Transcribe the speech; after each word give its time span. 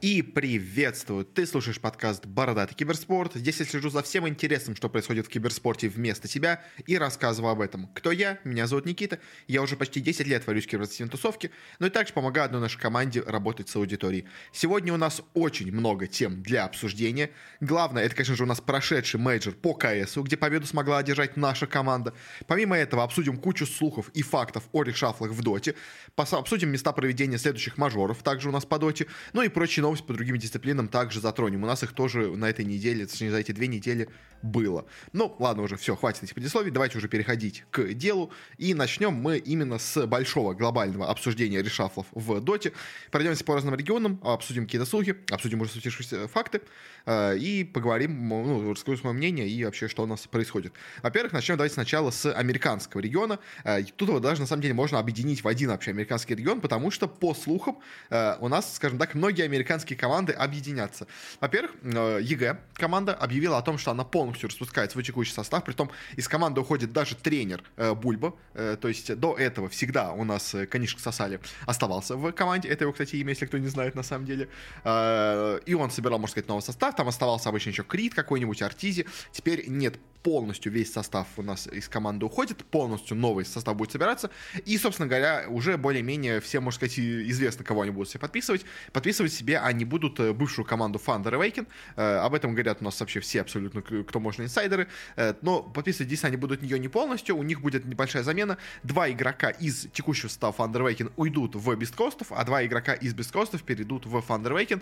И 0.00 0.22
приветствую! 0.22 1.24
Ты 1.24 1.44
слушаешь 1.44 1.80
подкаст 1.80 2.24
«Бородатый 2.24 2.76
киберспорт». 2.76 3.34
Здесь 3.34 3.58
я 3.58 3.66
слежу 3.66 3.90
за 3.90 4.04
всем 4.04 4.28
интересным, 4.28 4.76
что 4.76 4.88
происходит 4.88 5.26
в 5.26 5.28
киберспорте 5.28 5.88
вместо 5.88 6.28
тебя, 6.28 6.62
и 6.86 6.96
рассказываю 6.96 7.50
об 7.50 7.60
этом. 7.60 7.88
Кто 7.94 8.12
я? 8.12 8.38
Меня 8.44 8.68
зовут 8.68 8.86
Никита. 8.86 9.18
Я 9.48 9.60
уже 9.60 9.74
почти 9.74 10.00
10 10.00 10.24
лет 10.28 10.46
варюсь 10.46 10.66
в 10.66 10.68
киберспортивной 10.68 11.10
тусовке, 11.10 11.50
но 11.80 11.88
и 11.88 11.90
также 11.90 12.12
помогаю 12.12 12.44
одной 12.44 12.60
нашей 12.60 12.78
команде 12.78 13.22
работать 13.22 13.70
с 13.70 13.74
аудиторией. 13.74 14.28
Сегодня 14.52 14.94
у 14.94 14.98
нас 14.98 15.20
очень 15.34 15.72
много 15.72 16.06
тем 16.06 16.44
для 16.44 16.64
обсуждения. 16.64 17.32
Главное, 17.58 18.04
это, 18.04 18.14
конечно 18.14 18.36
же, 18.36 18.44
у 18.44 18.46
нас 18.46 18.60
прошедший 18.60 19.18
мейджор 19.18 19.54
по 19.54 19.74
КС, 19.74 20.16
где 20.16 20.36
победу 20.36 20.68
смогла 20.68 20.98
одержать 20.98 21.36
наша 21.36 21.66
команда. 21.66 22.14
Помимо 22.46 22.78
этого, 22.78 23.02
обсудим 23.02 23.36
кучу 23.36 23.66
слухов 23.66 24.10
и 24.14 24.22
фактов 24.22 24.68
о 24.70 24.84
решафлах 24.84 25.32
в 25.32 25.42
доте. 25.42 25.74
Обсудим 26.14 26.70
места 26.70 26.92
проведения 26.92 27.36
следующих 27.36 27.78
мажоров, 27.78 28.22
также 28.22 28.48
у 28.48 28.52
нас 28.52 28.64
по 28.64 28.78
доте. 28.78 29.08
Ну 29.32 29.42
и 29.42 29.48
прочие 29.48 29.87
новости 29.88 30.04
по 30.04 30.12
другим 30.12 30.36
дисциплинам 30.36 30.88
также 30.88 31.20
затронем. 31.20 31.64
У 31.64 31.66
нас 31.66 31.82
их 31.82 31.92
тоже 31.92 32.36
на 32.36 32.48
этой 32.48 32.64
неделе, 32.64 33.06
точнее, 33.06 33.30
за 33.30 33.38
эти 33.38 33.52
две 33.52 33.66
недели 33.66 34.08
было. 34.42 34.86
Ну, 35.12 35.34
ладно, 35.38 35.62
уже 35.62 35.76
все, 35.76 35.96
хватит 35.96 36.24
этих 36.24 36.34
предисловий, 36.34 36.70
давайте 36.70 36.98
уже 36.98 37.08
переходить 37.08 37.64
к 37.70 37.94
делу. 37.94 38.30
И 38.56 38.74
начнем 38.74 39.12
мы 39.14 39.38
именно 39.38 39.78
с 39.78 40.06
большого 40.06 40.54
глобального 40.54 41.10
обсуждения 41.10 41.62
решафлов 41.62 42.06
в 42.12 42.40
доте. 42.40 42.72
Пройдемся 43.10 43.44
по 43.44 43.54
разным 43.54 43.74
регионам, 43.74 44.20
обсудим 44.22 44.66
какие-то 44.66 44.86
слухи, 44.86 45.16
обсудим 45.30 45.60
уже 45.60 45.70
случившиеся 45.72 46.28
факты 46.28 46.60
э, 47.06 47.38
и 47.38 47.64
поговорим, 47.64 48.28
ну, 48.28 48.72
расскажу 48.72 48.98
свое 48.98 49.16
мнение 49.16 49.48
и 49.48 49.64
вообще, 49.64 49.88
что 49.88 50.02
у 50.02 50.06
нас 50.06 50.26
происходит. 50.26 50.72
Во-первых, 51.02 51.32
начнем 51.32 51.56
давайте 51.56 51.74
сначала 51.74 52.10
с 52.10 52.30
американского 52.32 53.00
региона. 53.00 53.38
Э, 53.64 53.82
тут 53.82 54.08
его 54.08 54.20
даже, 54.20 54.40
на 54.40 54.46
самом 54.46 54.62
деле, 54.62 54.74
можно 54.74 54.98
объединить 54.98 55.42
в 55.42 55.48
один 55.48 55.70
вообще 55.70 55.90
американский 55.90 56.34
регион, 56.34 56.60
потому 56.60 56.90
что, 56.90 57.08
по 57.08 57.34
слухам, 57.34 57.78
э, 58.10 58.36
у 58.40 58.48
нас, 58.48 58.76
скажем 58.76 58.98
так, 58.98 59.14
многие 59.14 59.44
американские 59.78 59.98
команды 59.98 60.32
объединятся. 60.32 61.06
Во-первых, 61.40 61.72
EG 61.82 62.58
команда 62.74 63.14
объявила 63.14 63.58
о 63.58 63.62
том, 63.62 63.78
что 63.78 63.90
она 63.90 64.04
полностью 64.04 64.48
распускает 64.48 64.90
свой 64.90 65.04
текущий 65.04 65.32
состав, 65.32 65.64
притом 65.64 65.90
из 66.16 66.28
команды 66.28 66.60
уходит 66.60 66.92
даже 66.92 67.14
тренер 67.14 67.62
э, 67.76 67.94
Бульба, 67.94 68.34
э, 68.54 68.76
то 68.80 68.88
есть 68.88 69.14
до 69.14 69.36
этого 69.36 69.68
всегда 69.68 70.12
у 70.12 70.24
нас 70.24 70.54
э, 70.54 70.66
Канишка 70.66 71.00
Сосале 71.00 71.40
оставался 71.66 72.16
в 72.16 72.32
команде, 72.32 72.68
это 72.68 72.84
его, 72.84 72.92
кстати, 72.92 73.16
имя, 73.16 73.30
если 73.30 73.46
кто 73.46 73.58
не 73.58 73.68
знает 73.68 73.94
на 73.94 74.02
самом 74.02 74.26
деле, 74.26 74.48
э, 74.84 75.60
и 75.66 75.74
он 75.74 75.90
собирал, 75.90 76.18
можно 76.18 76.32
сказать, 76.32 76.48
новый 76.48 76.62
состав, 76.62 76.96
там 76.96 77.08
оставался 77.08 77.48
обычно 77.48 77.70
еще 77.70 77.84
Cr1t 77.84 78.14
какой-нибудь, 78.14 78.62
Arteezy, 78.62 79.06
теперь 79.32 79.68
нет 79.68 79.98
полностью 80.22 80.72
весь 80.72 80.92
состав 80.92 81.26
у 81.36 81.42
нас 81.42 81.68
из 81.68 81.88
команды 81.88 82.26
уходит, 82.26 82.64
полностью 82.64 83.16
новый 83.16 83.44
состав 83.44 83.76
будет 83.76 83.92
собираться, 83.92 84.30
и, 84.64 84.76
собственно 84.76 85.08
говоря, 85.08 85.44
уже 85.48 85.76
более-менее 85.76 86.40
всем, 86.40 86.64
можно 86.64 86.76
сказать, 86.76 86.98
известно, 86.98 87.64
кого 87.64 87.82
они 87.82 87.90
будут 87.90 88.10
себе 88.10 88.20
подписывать. 88.20 88.64
Подписывать 88.92 89.32
себе 89.32 89.58
они 89.68 89.84
будут 89.84 90.18
э, 90.18 90.32
бывшую 90.32 90.64
команду 90.64 91.00
Thunder 91.04 91.32
Awaken, 91.32 91.66
э, 91.96 92.16
об 92.16 92.34
этом 92.34 92.52
говорят 92.52 92.78
у 92.80 92.84
нас 92.84 92.98
вообще 93.00 93.20
все 93.20 93.42
абсолютно, 93.42 93.82
кто 93.82 94.18
можно, 94.18 94.42
инсайдеры, 94.42 94.88
э, 95.16 95.34
но 95.42 95.62
подписывать 95.62 96.08
здесь 96.08 96.24
они 96.24 96.36
будут 96.36 96.62
нее 96.62 96.78
не 96.78 96.88
полностью, 96.88 97.36
у 97.36 97.42
них 97.42 97.60
будет 97.60 97.84
небольшая 97.84 98.22
замена, 98.22 98.56
два 98.82 99.10
игрока 99.10 99.50
из 99.50 99.86
текущего 99.92 100.28
состава 100.28 100.54
Thunder 100.56 100.82
Awaken 100.82 101.12
уйдут 101.16 101.54
в 101.54 101.74
Бесткостов, 101.76 102.28
а 102.30 102.44
два 102.44 102.64
игрока 102.64 102.94
из 102.94 103.12
Бесткостов 103.14 103.62
перейдут 103.62 104.06
в 104.06 104.16
Thunder 104.16 104.52
Awaken. 104.52 104.80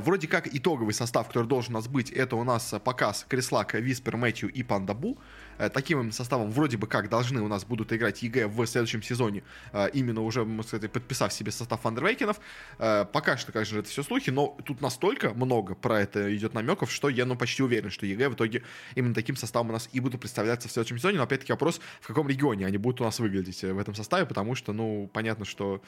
Вроде 0.00 0.28
как 0.28 0.46
итоговый 0.54 0.94
состав, 0.94 1.26
который 1.26 1.48
должен 1.48 1.74
у 1.74 1.78
нас 1.78 1.88
быть, 1.88 2.10
это 2.10 2.36
у 2.36 2.44
нас 2.44 2.74
Pakazs, 2.84 3.26
Chris 3.28 3.51
Luck, 3.51 3.74
Wisper, 3.74 4.16
Matthew 4.16 4.50
и 4.50 4.62
Pandaboo. 4.62 5.18
Таким 5.68 6.12
составом 6.12 6.50
вроде 6.50 6.76
бы 6.76 6.86
как 6.86 7.08
должны 7.08 7.42
у 7.42 7.48
нас 7.48 7.64
будут 7.64 7.92
играть 7.92 8.22
EG 8.22 8.46
в 8.46 8.66
следующем 8.66 9.02
сезоне, 9.02 9.42
э, 9.72 9.90
именно 9.92 10.22
уже, 10.22 10.44
можно 10.44 10.62
сказать, 10.62 10.90
подписав 10.90 11.32
себе 11.32 11.52
состав 11.52 11.84
Thunder 11.84 12.09
Awaken 12.09 12.30
ов. 12.30 12.40
Э, 12.78 13.04
пока 13.04 13.36
что, 13.36 13.52
конечно 13.52 13.74
же, 13.74 13.80
это 13.80 13.90
все 13.90 14.02
слухи, 14.02 14.30
но 14.30 14.56
тут 14.64 14.80
настолько 14.80 15.34
много 15.34 15.74
про 15.74 16.00
это 16.00 16.34
идет 16.34 16.54
намеков, 16.54 16.90
что 16.90 17.08
я, 17.08 17.26
ну, 17.26 17.36
почти 17.36 17.62
уверен, 17.62 17.90
что 17.90 18.06
EG 18.06 18.30
в 18.30 18.34
итоге 18.34 18.62
именно 18.94 19.14
таким 19.14 19.36
составом 19.36 19.70
у 19.70 19.72
нас 19.72 19.88
и 19.92 20.00
будут 20.00 20.20
представляться 20.20 20.68
в 20.68 20.72
следующем 20.72 20.98
сезоне. 20.98 21.18
Но 21.18 21.24
опять-таки 21.24 21.52
вопрос, 21.52 21.80
в 22.00 22.06
каком 22.06 22.28
регионе 22.28 22.66
они 22.66 22.78
будут 22.78 23.00
у 23.00 23.04
нас 23.04 23.18
выглядеть 23.18 23.62
в 23.62 23.78
этом 23.78 23.94
составе, 23.94 24.26
потому 24.26 24.54
что, 24.54 24.72
ну, 24.72 25.10
понятно, 25.12 25.44
что 25.44 25.76
э, 25.76 25.80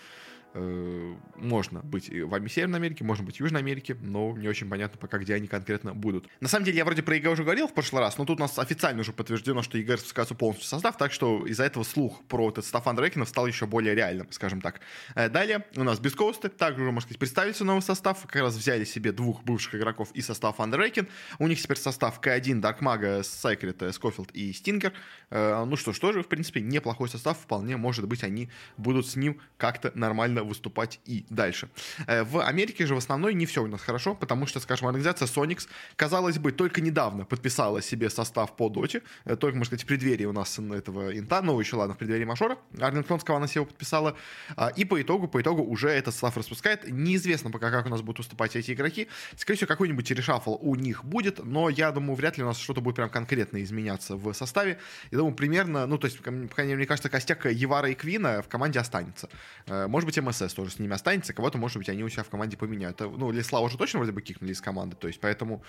можно 0.54 1.80
быть 1.80 2.08
в 2.08 2.48
Северной 2.48 2.78
Америке, 2.78 3.04
можно 3.04 3.24
быть 3.24 3.36
в 3.36 3.40
Южной 3.40 3.60
Америке, 3.60 3.96
но 4.00 4.36
не 4.36 4.48
очень 4.48 4.68
понятно 4.68 4.98
пока, 4.98 5.18
где 5.18 5.34
они 5.34 5.46
конкретно 5.46 5.94
будут. 5.94 6.28
На 6.40 6.48
самом 6.48 6.64
деле, 6.64 6.78
я 6.78 6.84
вроде 6.84 7.02
про 7.02 7.16
EG 7.16 7.30
уже 7.30 7.42
говорил 7.42 7.68
в 7.68 7.72
прошлый 7.72 8.00
раз, 8.00 8.18
но 8.18 8.24
тут 8.24 8.38
у 8.38 8.42
нас 8.42 8.58
официально 8.58 9.00
уже 9.00 9.12
подтверждено, 9.12 9.62
что 9.62 9.78
EG 9.78 9.94
распускается 9.94 10.34
полностью 10.34 10.68
состав, 10.68 10.96
так 10.98 11.12
что 11.12 11.46
из-за 11.46 11.64
этого 11.64 11.84
слух 11.84 12.22
про 12.24 12.50
этот 12.50 12.64
состав 12.64 12.86
Thunder 12.86 13.05
Awaken-ов 13.05 13.28
стал 13.28 13.46
еще 13.46 13.66
более 13.66 13.94
реальным, 13.94 14.30
скажем 14.30 14.60
так. 14.60 14.80
Э, 15.14 15.28
далее 15.28 15.64
у 15.76 15.84
нас 15.84 16.00
beastcoast-ы, 16.00 16.48
также 16.48 16.82
уже, 16.82 16.92
можно 16.92 17.08
сказать, 17.08 17.18
представили 17.18 17.52
свой 17.52 17.68
новый 17.68 17.82
состав, 17.82 18.22
как 18.22 18.42
раз 18.42 18.54
взяли 18.54 18.84
себе 18.84 19.12
двух 19.12 19.42
бывших 19.44 19.74
игроков 19.76 20.10
из 20.12 20.26
состава 20.26 20.54
Thunder 20.58 20.83
Awaken. 20.83 21.08
У 21.38 21.48
них 21.48 21.60
теперь 21.60 21.78
состав 21.78 22.20
К1, 22.20 22.60
DarkMago, 22.60 23.22
Sacred, 23.22 23.82
Scofield 23.94 24.30
и 24.32 24.52
Stinger. 24.52 24.92
Э, 25.30 25.64
ну 25.64 25.76
что 25.76 25.92
ж, 25.92 25.98
тоже, 25.98 26.22
в 26.22 26.28
принципе, 26.28 26.60
неплохой 26.60 27.08
состав, 27.08 27.38
вполне 27.38 27.76
может 27.76 28.06
быть, 28.06 28.22
они 28.22 28.50
будут 28.76 29.06
с 29.06 29.16
ним 29.16 29.40
как-то 29.56 29.92
нормально 29.94 30.41
выступать 30.42 31.00
и 31.06 31.24
дальше. 31.30 31.68
Э, 32.06 32.24
в 32.24 32.40
Америке 32.40 32.86
же 32.86 32.94
в 32.94 32.98
основной 32.98 33.34
не 33.34 33.46
все 33.46 33.62
у 33.62 33.66
нас 33.66 33.80
хорошо, 33.80 34.14
потому 34.14 34.46
что, 34.46 34.60
скажем, 34.60 34.88
организация 34.88 35.26
Sonics, 35.26 35.68
казалось 35.96 36.38
бы, 36.38 36.52
только 36.52 36.80
недавно 36.80 37.24
подписала 37.24 37.82
себе 37.82 38.10
состав 38.10 38.56
по 38.56 38.68
доте, 38.68 39.02
э, 39.24 39.36
только, 39.36 39.56
можно 39.56 39.76
сказать, 39.76 39.84
в 39.84 39.86
преддверии 39.86 40.24
у 40.24 40.32
нас 40.32 40.58
этого 40.58 41.16
инта, 41.16 41.42
ну, 41.42 41.58
еще 41.60 41.76
ладно, 41.76 41.94
в 41.94 41.98
преддверии 41.98 42.24
мажора, 42.24 42.58
Арнинг 42.80 43.06
она 43.30 43.46
себе 43.46 43.64
подписала, 43.64 44.16
а, 44.56 44.68
и 44.68 44.84
по 44.84 45.00
итогу, 45.00 45.28
по 45.28 45.40
итогу 45.40 45.62
уже 45.62 45.88
этот 45.90 46.14
состав 46.14 46.36
распускает. 46.36 46.90
Неизвестно 46.90 47.50
пока, 47.50 47.70
как 47.70 47.86
у 47.86 47.88
нас 47.88 48.00
будут 48.02 48.20
уступать 48.20 48.56
эти 48.56 48.72
игроки. 48.72 49.08
Скорее 49.36 49.56
всего, 49.56 49.68
какой-нибудь 49.68 50.10
решафл 50.10 50.58
у 50.60 50.74
них 50.74 51.04
будет, 51.04 51.44
но 51.44 51.68
я 51.68 51.90
думаю, 51.92 52.16
вряд 52.16 52.36
ли 52.36 52.44
у 52.44 52.46
нас 52.46 52.58
что-то 52.58 52.80
будет 52.80 52.96
прям 52.96 53.10
конкретно 53.10 53.62
изменяться 53.62 54.16
в 54.16 54.32
составе. 54.34 54.78
Я 55.10 55.18
думаю, 55.18 55.34
примерно, 55.34 55.86
ну, 55.86 55.98
то 55.98 56.06
есть, 56.06 56.24
мне 56.26 56.86
кажется, 56.86 57.08
костяк 57.08 57.46
Евара 57.46 57.90
и 57.90 57.94
Квина 57.94 58.42
в 58.42 58.48
команде 58.48 58.78
останется. 58.78 59.28
Э, 59.66 59.86
может 59.86 60.06
быть, 60.06 60.18
МСС 60.32 60.54
тоже 60.54 60.70
с 60.70 60.78
ними 60.78 60.94
останется, 60.94 61.32
кого-то, 61.32 61.58
может 61.58 61.76
быть, 61.78 61.88
они 61.88 62.02
у 62.02 62.08
себя 62.08 62.22
в 62.22 62.30
команде 62.30 62.56
поменяют. 62.56 63.00
Ну, 63.00 63.30
Лесла 63.30 63.60
уже 63.60 63.78
точно 63.78 63.98
вроде 63.98 64.12
бы 64.12 64.22
кикнули 64.22 64.52
из 64.52 64.60
команды, 64.60 64.96
то 64.96 65.08
есть, 65.08 65.20
поэтому, 65.20 65.62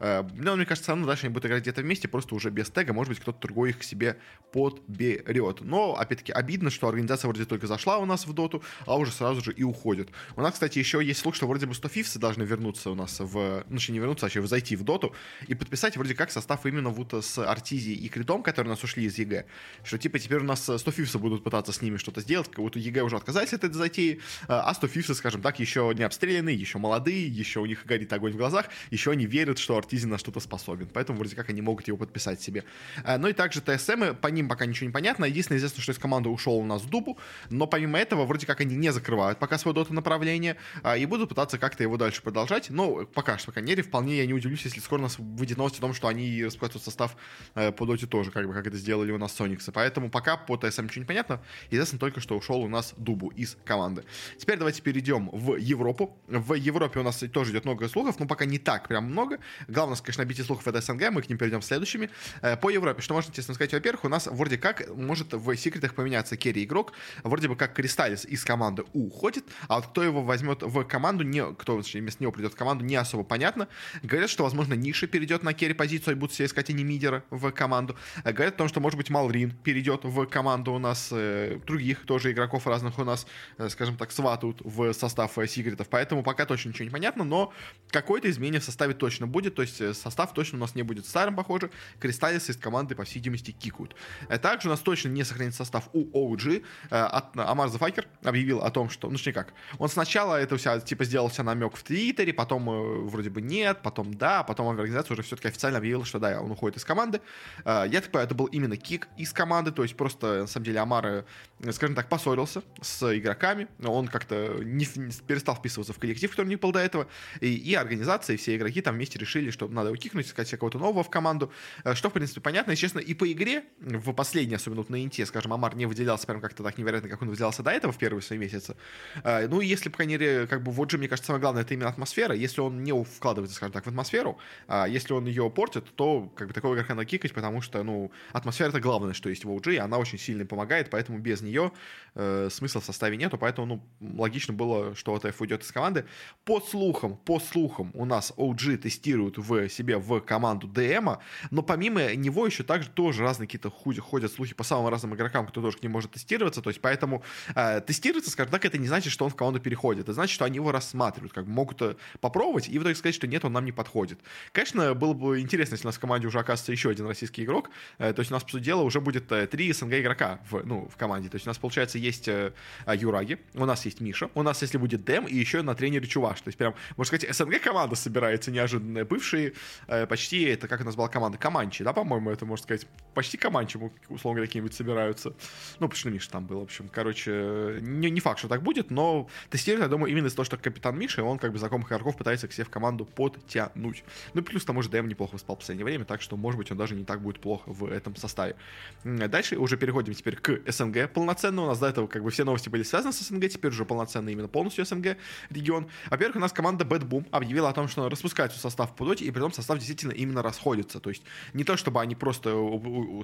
э, 0.00 0.24
ну, 0.34 0.56
мне 0.56 0.66
кажется, 0.66 0.94
ну, 0.94 1.06
дальше 1.06 1.26
они 1.26 1.32
будут 1.32 1.46
играть 1.46 1.62
где-то 1.62 1.82
вместе, 1.82 2.08
просто 2.08 2.34
уже 2.34 2.50
без 2.50 2.70
тега, 2.70 2.92
может 2.92 3.10
быть, 3.10 3.20
кто-то 3.20 3.40
другой 3.40 3.70
их 3.70 3.78
к 3.78 3.82
себе 3.82 4.18
подберет. 4.52 5.60
Но, 5.60 5.96
опять-таки, 5.96 6.32
обидно, 6.32 6.70
что 6.70 6.88
организация 6.88 7.28
вроде 7.28 7.44
только 7.44 7.66
зашла 7.66 7.98
у 7.98 8.06
нас 8.06 8.26
в 8.26 8.32
доту, 8.32 8.62
а 8.86 8.96
уже 8.96 9.12
сразу 9.12 9.42
же 9.42 9.52
и 9.52 9.62
уходит. 9.62 10.10
У 10.36 10.40
нас, 10.40 10.54
кстати, 10.54 10.78
еще 10.78 11.04
есть 11.04 11.20
слух, 11.20 11.34
что 11.34 11.46
вроде 11.46 11.66
бы 11.66 11.74
100 11.74 11.88
фифсы 11.88 12.18
должны 12.18 12.42
вернуться 12.42 12.90
у 12.90 12.94
нас 12.94 13.20
в, 13.20 13.64
ну, 13.68 13.78
не 13.88 13.98
вернуться, 13.98 14.26
а 14.26 14.28
еще 14.28 14.46
зайти 14.46 14.76
в 14.76 14.84
доту 14.84 15.14
и 15.46 15.54
подписать 15.54 15.96
вроде 15.96 16.14
как 16.14 16.30
состав 16.30 16.66
именно 16.66 16.90
вот 16.90 17.12
с 17.12 17.38
Arteezy 17.38 17.90
и 17.90 18.08
Критом, 18.08 18.42
которые 18.42 18.70
у 18.70 18.74
нас 18.74 18.82
ушли 18.84 19.04
из 19.04 19.18
EG, 19.18 19.46
что 19.84 19.98
типа 19.98 20.18
теперь 20.18 20.38
у 20.38 20.44
нас 20.44 20.62
100 20.62 20.90
Thieves-ы 20.90 21.18
будут 21.18 21.44
пытаться 21.44 21.72
с 21.72 21.82
ними 21.82 21.96
что-то 21.96 22.20
сделать, 22.20 22.48
как 22.48 22.58
будто 22.58 22.78
EG 22.78 23.02
уже 23.02 23.16
отказались 23.16 23.52
от 23.52 23.64
этой 23.64 23.74
затеи, 23.74 24.05
а 24.48 24.72
100 24.74 24.86
Thieves-ы, 24.88 25.14
скажем 25.14 25.42
так, 25.42 25.58
еще 25.60 25.92
не 25.94 26.02
обстрелянные, 26.02 26.56
еще 26.56 26.78
молодые, 26.78 27.26
еще 27.26 27.60
у 27.60 27.66
них 27.66 27.86
горит 27.86 28.12
огонь 28.12 28.32
в 28.32 28.36
глазах, 28.36 28.66
еще 28.90 29.10
они 29.10 29.26
верят, 29.26 29.58
что 29.58 29.76
Arteezy 29.76 30.06
на 30.06 30.18
что-то 30.18 30.40
способен. 30.40 30.88
Поэтому 30.92 31.18
вроде 31.18 31.36
как 31.36 31.50
они 31.50 31.62
могут 31.62 31.88
его 31.88 31.96
подписать 31.96 32.40
себе. 32.40 32.64
А, 33.04 33.18
ну 33.18 33.28
и 33.28 33.32
также 33.32 33.60
TSM, 33.60 34.14
по 34.20 34.28
ним 34.28 34.48
пока 34.48 34.66
ничего 34.66 34.86
не 34.86 34.92
понятно. 34.92 35.24
Единственное, 35.24 35.58
известно, 35.58 35.82
что 35.82 35.92
из 35.92 35.98
команды 35.98 36.28
ушел 36.28 36.56
у 36.56 36.64
нас 36.64 36.82
Дубу, 36.82 37.18
но 37.50 37.66
помимо 37.66 37.98
этого, 37.98 38.24
вроде 38.24 38.46
как 38.46 38.60
они 38.60 38.76
не 38.76 38.92
закрывают 38.92 39.38
пока 39.38 39.58
свое 39.58 39.74
дота 39.74 39.92
направление 39.92 40.56
и 40.98 41.06
будут 41.06 41.28
пытаться 41.28 41.58
как-то 41.58 41.82
его 41.82 41.96
дальше 41.96 42.22
продолжать. 42.22 42.70
Но 42.70 43.06
пока 43.06 43.38
что, 43.38 43.46
по 43.46 43.52
крайней 43.52 43.82
вполне 43.82 44.16
я 44.18 44.26
не 44.26 44.34
удивлюсь, 44.34 44.62
если 44.62 44.80
скоро 44.80 45.00
у 45.00 45.02
нас 45.02 45.18
выйдет 45.18 45.58
новость 45.58 45.78
о 45.78 45.80
том, 45.80 45.94
что 45.94 46.08
они 46.08 46.44
распускают 46.44 46.82
состав 46.82 47.16
э, 47.54 47.72
по 47.72 47.86
доте 47.86 48.06
тоже, 48.06 48.30
как 48.30 48.46
бы 48.46 48.52
как 48.52 48.66
это 48.66 48.76
сделали 48.76 49.12
у 49.12 49.18
нас 49.18 49.34
Сониксы. 49.34 49.72
Поэтому 49.72 50.10
пока 50.10 50.36
по 50.36 50.56
ТСМ 50.56 50.84
ничего 50.84 51.02
не 51.02 51.06
понятно. 51.06 51.42
Известно 51.70 51.98
только, 51.98 52.20
что 52.20 52.36
ушел 52.36 52.60
у 52.60 52.68
нас 52.68 52.94
Дубу 52.96 53.28
из 53.28 53.56
команды. 53.64 53.95
Теперь 54.38 54.58
давайте 54.58 54.82
перейдем 54.82 55.30
в 55.32 55.56
Европу. 55.56 56.16
В 56.26 56.54
Европе 56.54 57.00
у 57.00 57.02
нас 57.02 57.22
тоже 57.32 57.52
идет 57.52 57.64
много 57.64 57.88
слухов, 57.88 58.18
но 58.18 58.26
пока 58.26 58.44
не 58.44 58.58
так 58.58 58.88
прям 58.88 59.04
много. 59.04 59.38
Главное, 59.68 59.96
конечно, 59.96 60.24
набитие 60.24 60.44
слухов 60.44 60.66
это 60.66 60.80
СНГ, 60.80 61.10
мы 61.10 61.22
к 61.22 61.28
ним 61.28 61.38
перейдем 61.38 61.62
следующими. 61.62 62.10
Э, 62.42 62.56
по 62.56 62.70
Европе, 62.70 63.02
что 63.02 63.14
можно 63.14 63.32
честно 63.32 63.54
сказать, 63.54 63.72
во-первых, 63.72 64.04
у 64.04 64.08
нас 64.08 64.26
вроде 64.26 64.58
как 64.58 64.88
может 64.94 65.32
в 65.32 65.56
секретах 65.56 65.94
поменяться 65.94 66.36
керри 66.36 66.64
игрок, 66.64 66.92
вроде 67.22 67.48
бы 67.48 67.56
как 67.56 67.74
Кристаллис 67.74 68.24
из 68.24 68.44
команды 68.44 68.84
уходит, 68.92 69.44
а 69.68 69.76
вот 69.76 69.86
кто 69.88 70.02
его 70.02 70.22
возьмет 70.22 70.62
в 70.62 70.84
команду, 70.84 71.24
не, 71.24 71.44
кто 71.54 71.76
вместо 71.76 72.22
него 72.22 72.32
придет 72.32 72.52
в 72.52 72.56
команду, 72.56 72.84
не 72.84 72.96
особо 72.96 73.24
понятно. 73.24 73.68
Говорят, 74.02 74.30
что, 74.30 74.44
возможно, 74.44 74.74
Ниша 74.74 75.06
перейдет 75.06 75.42
на 75.42 75.52
керри 75.52 75.74
позицию 75.74 76.14
и 76.14 76.18
будут 76.18 76.32
все 76.32 76.44
искать 76.44 76.70
они 76.70 76.84
мидера 76.84 77.24
в 77.30 77.50
команду. 77.52 77.96
Э, 78.24 78.32
говорят 78.32 78.54
о 78.54 78.58
том, 78.58 78.68
что, 78.68 78.80
может 78.80 78.96
быть, 78.96 79.10
Малрин 79.10 79.50
перейдет 79.50 80.04
в 80.04 80.26
команду 80.26 80.72
у 80.72 80.78
нас, 80.78 81.08
э, 81.12 81.58
других 81.66 82.04
тоже 82.06 82.32
игроков 82.32 82.66
разных 82.66 82.98
у 82.98 83.04
нас, 83.04 83.26
скажем 83.68 83.85
скажем 83.86 83.98
так, 83.98 84.10
сватают 84.10 84.60
в 84.64 84.92
состав 84.92 85.38
э, 85.38 85.46
секретов, 85.46 85.88
поэтому 85.88 86.22
пока 86.22 86.44
точно 86.44 86.70
ничего 86.70 86.84
не 86.84 86.90
понятно, 86.90 87.24
но 87.24 87.52
какое-то 87.90 88.28
изменение 88.28 88.60
в 88.60 88.64
составе 88.64 88.94
точно 88.94 89.26
будет, 89.26 89.54
то 89.54 89.62
есть 89.62 89.80
э, 89.80 89.94
состав 89.94 90.34
точно 90.34 90.58
у 90.58 90.60
нас 90.60 90.74
не 90.74 90.82
будет. 90.82 91.06
Старым, 91.06 91.36
похоже, 91.36 91.70
Кристаллисы 92.00 92.52
из 92.52 92.56
команды, 92.56 92.94
по 92.94 93.04
всей 93.04 93.20
видимости, 93.20 93.52
кикают. 93.52 93.94
Также 94.42 94.68
у 94.68 94.70
нас 94.70 94.80
точно 94.80 95.08
не 95.08 95.24
сохранится 95.24 95.58
состав 95.58 95.88
у 95.92 96.34
OG, 96.34 96.64
Амар 96.90 97.68
Зафакер 97.68 98.08
объявил 98.24 98.60
о 98.62 98.70
том, 98.70 98.90
что, 98.90 99.08
ну, 99.08 99.18
что 99.18 99.30
никак, 99.30 99.52
он 99.78 99.88
сначала 99.88 100.36
это 100.36 100.56
вся, 100.56 100.80
типа, 100.80 101.04
сделал 101.04 101.30
себя 101.30 101.44
намек 101.44 101.76
в 101.76 101.82
Твиттере, 101.82 102.32
потом 102.32 103.06
вроде 103.06 103.30
бы 103.30 103.40
нет, 103.40 103.80
потом 103.82 104.14
да, 104.14 104.42
потом 104.42 104.68
организация 104.68 105.14
уже 105.14 105.22
все-таки 105.22 105.48
официально 105.48 105.78
объявила, 105.78 106.04
что 106.04 106.18
да, 106.18 106.40
он 106.40 106.50
уходит 106.50 106.78
из 106.78 106.84
команды. 106.84 107.20
Я 107.64 107.88
так 108.00 108.10
понимаю, 108.10 108.26
это 108.26 108.34
был 108.34 108.46
именно 108.46 108.76
кик 108.76 109.08
из 109.16 109.32
команды, 109.32 109.70
то 109.70 109.82
есть 109.82 109.96
просто, 109.96 110.40
на 110.40 110.46
самом 110.46 110.64
деле, 110.64 110.80
Амар, 110.80 111.24
скажем 111.70 111.94
так, 111.94 112.08
поссорился 112.08 112.62
с 112.82 113.16
игроками, 113.16 113.68
он 113.84 114.08
как-то 114.08 114.58
не, 114.62 114.86
перестал 115.26 115.56
вписываться 115.56 115.92
в 115.92 115.98
коллектив, 115.98 116.30
который 116.30 116.48
не 116.48 116.56
был 116.56 116.72
до 116.72 116.78
этого, 116.78 117.08
и, 117.40 117.54
и 117.54 117.74
организация, 117.74 118.34
и 118.34 118.36
все 118.36 118.56
игроки 118.56 118.80
там 118.80 118.94
вместе 118.94 119.18
решили, 119.18 119.50
что 119.50 119.68
надо 119.68 119.88
его 119.88 119.96
кикнуть, 119.96 120.26
искать 120.26 120.48
себе 120.48 120.58
кого-то 120.58 120.78
нового 120.78 121.02
в 121.02 121.10
команду, 121.10 121.52
э, 121.84 121.94
что, 121.94 122.10
в 122.10 122.12
принципе, 122.12 122.40
понятно, 122.40 122.72
и, 122.72 122.76
честно, 122.76 122.98
и 122.98 123.14
по 123.14 123.30
игре, 123.30 123.64
в 123.80 124.12
последней, 124.12 124.56
особенно 124.56 124.80
вот 124.80 124.90
на 124.90 125.02
Инте, 125.02 125.26
скажем, 125.26 125.52
Амар 125.52 125.76
не 125.76 125.86
выделялся 125.86 126.26
прям 126.26 126.40
как-то 126.40 126.62
так 126.62 126.78
невероятно, 126.78 127.08
как 127.08 127.22
он 127.22 127.28
выделялся 127.28 127.62
до 127.62 127.70
этого 127.70 127.92
в 127.92 127.98
первые 127.98 128.22
свои 128.22 128.38
месяцы. 128.38 128.76
Э, 129.24 129.46
ну, 129.48 129.60
если, 129.60 129.88
по 129.88 129.96
крайней 129.96 130.14
мере, 130.14 130.46
как 130.46 130.62
бы 130.62 130.72
в 130.72 130.80
OG, 130.80 130.98
мне 130.98 131.08
кажется, 131.08 131.26
самое 131.26 131.40
главное, 131.40 131.62
это 131.62 131.74
именно 131.74 131.88
атмосфера, 131.88 132.34
если 132.34 132.60
он 132.60 132.82
не 132.82 132.92
вкладывается, 133.04 133.56
скажем 133.56 133.72
так, 133.72 133.84
в 133.84 133.88
атмосферу, 133.88 134.38
а 134.68 134.86
если 134.86 135.12
он 135.12 135.26
ее 135.26 135.50
портит, 135.50 135.84
то, 135.94 136.32
как 136.34 136.48
бы, 136.48 136.54
такого 136.54 136.74
игрока 136.74 136.94
надо 136.94 137.06
кикать, 137.06 137.32
потому 137.32 137.60
что, 137.60 137.82
ну, 137.82 138.10
атмосфера 138.32 138.68
это 138.68 138.80
главное, 138.80 139.12
что 139.12 139.28
есть 139.28 139.44
в 139.44 139.50
OG, 139.50 139.74
и 139.74 139.76
она 139.76 139.98
очень 139.98 140.18
сильно 140.18 140.44
помогает, 140.46 140.90
поэтому 140.90 141.18
без 141.18 141.40
нее 141.40 141.72
э, 142.14 142.48
смысла 142.50 142.80
в 142.80 142.84
составе 142.84 143.16
нету, 143.16 143.38
поэтому, 143.38 143.55
ну, 143.64 143.82
логично 144.00 144.52
было, 144.52 144.94
что 144.94 145.14
ОТФ 145.14 145.40
уйдет 145.40 145.62
из 145.62 145.72
команды. 145.72 146.04
По 146.44 146.60
слухам, 146.60 147.16
по 147.16 147.40
слухам, 147.40 147.90
у 147.94 148.04
нас 148.04 148.32
OG 148.36 148.78
тестируют 148.78 149.38
в 149.38 149.68
себе 149.68 149.96
в 149.96 150.20
команду 150.20 150.66
ДМа, 150.66 151.20
но 151.50 151.62
помимо 151.62 152.14
него 152.14 152.46
еще 152.46 152.62
также 152.62 152.90
тоже 152.90 153.22
разные 153.22 153.46
какие-то 153.46 153.70
ходят 153.70 154.32
слухи 154.32 154.54
по 154.54 154.64
самым 154.64 154.88
разным 154.88 155.14
игрокам, 155.14 155.46
кто 155.46 155.62
тоже 155.62 155.78
к 155.78 155.82
ним 155.82 155.92
может 155.92 156.12
тестироваться, 156.12 156.60
то 156.60 156.70
есть 156.70 156.80
поэтому 156.80 157.22
э, 157.54 157.80
тестироваться, 157.80 158.30
скажем 158.30 158.50
так, 158.50 158.64
это 158.64 158.78
не 158.78 158.86
значит, 158.86 159.12
что 159.12 159.24
он 159.24 159.30
в 159.30 159.36
команду 159.36 159.60
переходит, 159.60 160.02
это 160.02 160.12
значит, 160.12 160.34
что 160.34 160.44
они 160.44 160.56
его 160.56 160.72
рассматривают, 160.72 161.32
как 161.32 161.46
бы 161.46 161.50
могут 161.52 161.80
э, 161.82 161.96
попробовать 162.20 162.68
и 162.68 162.78
в 162.78 162.82
итоге 162.82 162.94
сказать, 162.94 163.14
что 163.14 163.26
нет, 163.26 163.44
он 163.44 163.52
нам 163.52 163.64
не 163.64 163.72
подходит. 163.72 164.20
Конечно, 164.52 164.94
было 164.94 165.12
бы 165.12 165.40
интересно, 165.40 165.74
если 165.74 165.86
у 165.86 165.88
нас 165.88 165.96
в 165.96 166.00
команде 166.00 166.26
уже 166.26 166.38
оказывается 166.38 166.72
еще 166.72 166.90
один 166.90 167.06
российский 167.06 167.44
игрок, 167.44 167.70
э, 167.98 168.12
то 168.12 168.20
есть 168.20 168.30
у 168.30 168.34
нас, 168.34 168.42
по 168.42 168.50
сути 168.50 168.64
дела, 168.64 168.82
уже 168.82 169.00
будет 169.00 169.30
э, 169.32 169.46
три 169.46 169.72
СНГ 169.72 169.94
игрока 169.94 170.40
в, 170.50 170.64
ну, 170.64 170.88
в 170.88 170.96
команде, 170.96 171.28
то 171.28 171.36
есть 171.36 171.46
у 171.46 171.50
нас, 171.50 171.58
получается, 171.58 171.98
есть 171.98 172.28
э, 172.28 172.52
Юраги, 172.86 173.38
у 173.54 173.64
нас 173.64 173.84
есть 173.84 174.00
Миша, 174.00 174.30
у 174.34 174.42
нас, 174.42 174.62
если 174.62 174.78
будет 174.78 175.04
Дэм, 175.04 175.26
и 175.26 175.34
еще 175.34 175.62
на 175.62 175.74
тренере 175.74 176.06
Чуваш. 176.06 176.40
То 176.40 176.48
есть 176.48 176.58
прям, 176.58 176.74
можно 176.96 177.16
сказать, 177.16 177.34
СНГ 177.34 177.60
команда 177.60 177.96
собирается 177.96 178.50
неожиданная. 178.50 179.04
Бывшие 179.04 179.54
э, 179.86 180.06
почти, 180.06 180.44
это 180.44 180.68
как 180.68 180.80
у 180.80 180.84
нас 180.84 180.96
была 180.96 181.08
команда, 181.08 181.38
Команчи, 181.38 181.84
да, 181.84 181.92
по-моему, 181.92 182.30
это, 182.30 182.46
можно 182.46 182.62
сказать, 182.62 182.86
почти 183.14 183.36
Команчи, 183.36 183.78
условно 184.08 184.42
какие-нибудь 184.42 184.74
собираются. 184.74 185.34
Ну, 185.78 185.88
потому 185.88 186.14
Миша 186.14 186.30
там 186.30 186.46
был, 186.46 186.60
в 186.60 186.64
общем, 186.64 186.88
короче, 186.88 187.78
не, 187.80 188.10
не 188.10 188.20
факт, 188.20 188.38
что 188.38 188.48
так 188.48 188.62
будет, 188.62 188.90
но 188.90 189.28
тестируют, 189.50 189.84
я 189.84 189.88
думаю, 189.88 190.10
именно 190.10 190.26
из-за 190.26 190.36
того, 190.36 190.44
что 190.44 190.56
капитан 190.56 190.98
Миша, 190.98 191.22
он 191.22 191.38
как 191.38 191.52
бы 191.52 191.58
знакомых 191.58 191.88
игроков 191.88 192.16
пытается 192.16 192.48
к 192.48 192.52
себе 192.52 192.64
в 192.64 192.70
команду 192.70 193.04
подтянуть. 193.04 194.04
Ну, 194.34 194.42
плюс 194.42 194.62
к 194.62 194.66
тому 194.66 194.82
же 194.82 194.88
Дэм 194.88 195.08
неплохо 195.08 195.38
спал 195.38 195.56
в 195.56 195.60
последнее 195.60 195.84
время, 195.84 196.04
так 196.04 196.22
что, 196.22 196.36
может 196.36 196.58
быть, 196.58 196.70
он 196.70 196.78
даже 196.78 196.94
не 196.94 197.04
так 197.04 197.20
будет 197.20 197.40
плохо 197.40 197.70
в 197.72 197.86
этом 197.86 198.16
составе. 198.16 198.56
Дальше 199.04 199.56
уже 199.56 199.76
переходим 199.76 200.14
теперь 200.14 200.36
к 200.36 200.60
СНГ 200.66 201.10
полноценно. 201.12 201.62
У 201.62 201.66
нас 201.66 201.78
до 201.78 201.86
этого 201.86 202.06
как 202.06 202.22
бы 202.22 202.30
все 202.30 202.44
новости 202.44 202.68
были 202.68 202.82
связаны 202.82 203.12
с 203.12 203.20
СНГ, 203.20 203.35
теперь 203.40 203.70
уже 203.70 203.84
полноценно 203.84 204.28
именно 204.28 204.48
полностью 204.48 204.84
СНГ 204.84 205.16
регион. 205.50 205.88
Во-первых, 206.10 206.36
у 206.36 206.40
нас 206.40 206.52
команда 206.52 206.84
Bad 206.84 207.08
Boom 207.08 207.26
объявила 207.30 207.68
о 207.68 207.72
том, 207.72 207.88
что 207.88 208.02
она 208.02 208.10
распускает 208.10 208.52
свой 208.52 208.60
состав 208.60 208.94
по 208.94 209.04
доте, 209.04 209.24
и 209.24 209.30
при 209.30 209.40
этом 209.40 209.52
состав 209.52 209.78
действительно 209.78 210.12
именно 210.12 210.42
расходится. 210.42 211.00
То 211.00 211.10
есть 211.10 211.22
не 211.52 211.64
то, 211.64 211.76
чтобы 211.76 212.00
они 212.00 212.14
просто, 212.14 212.50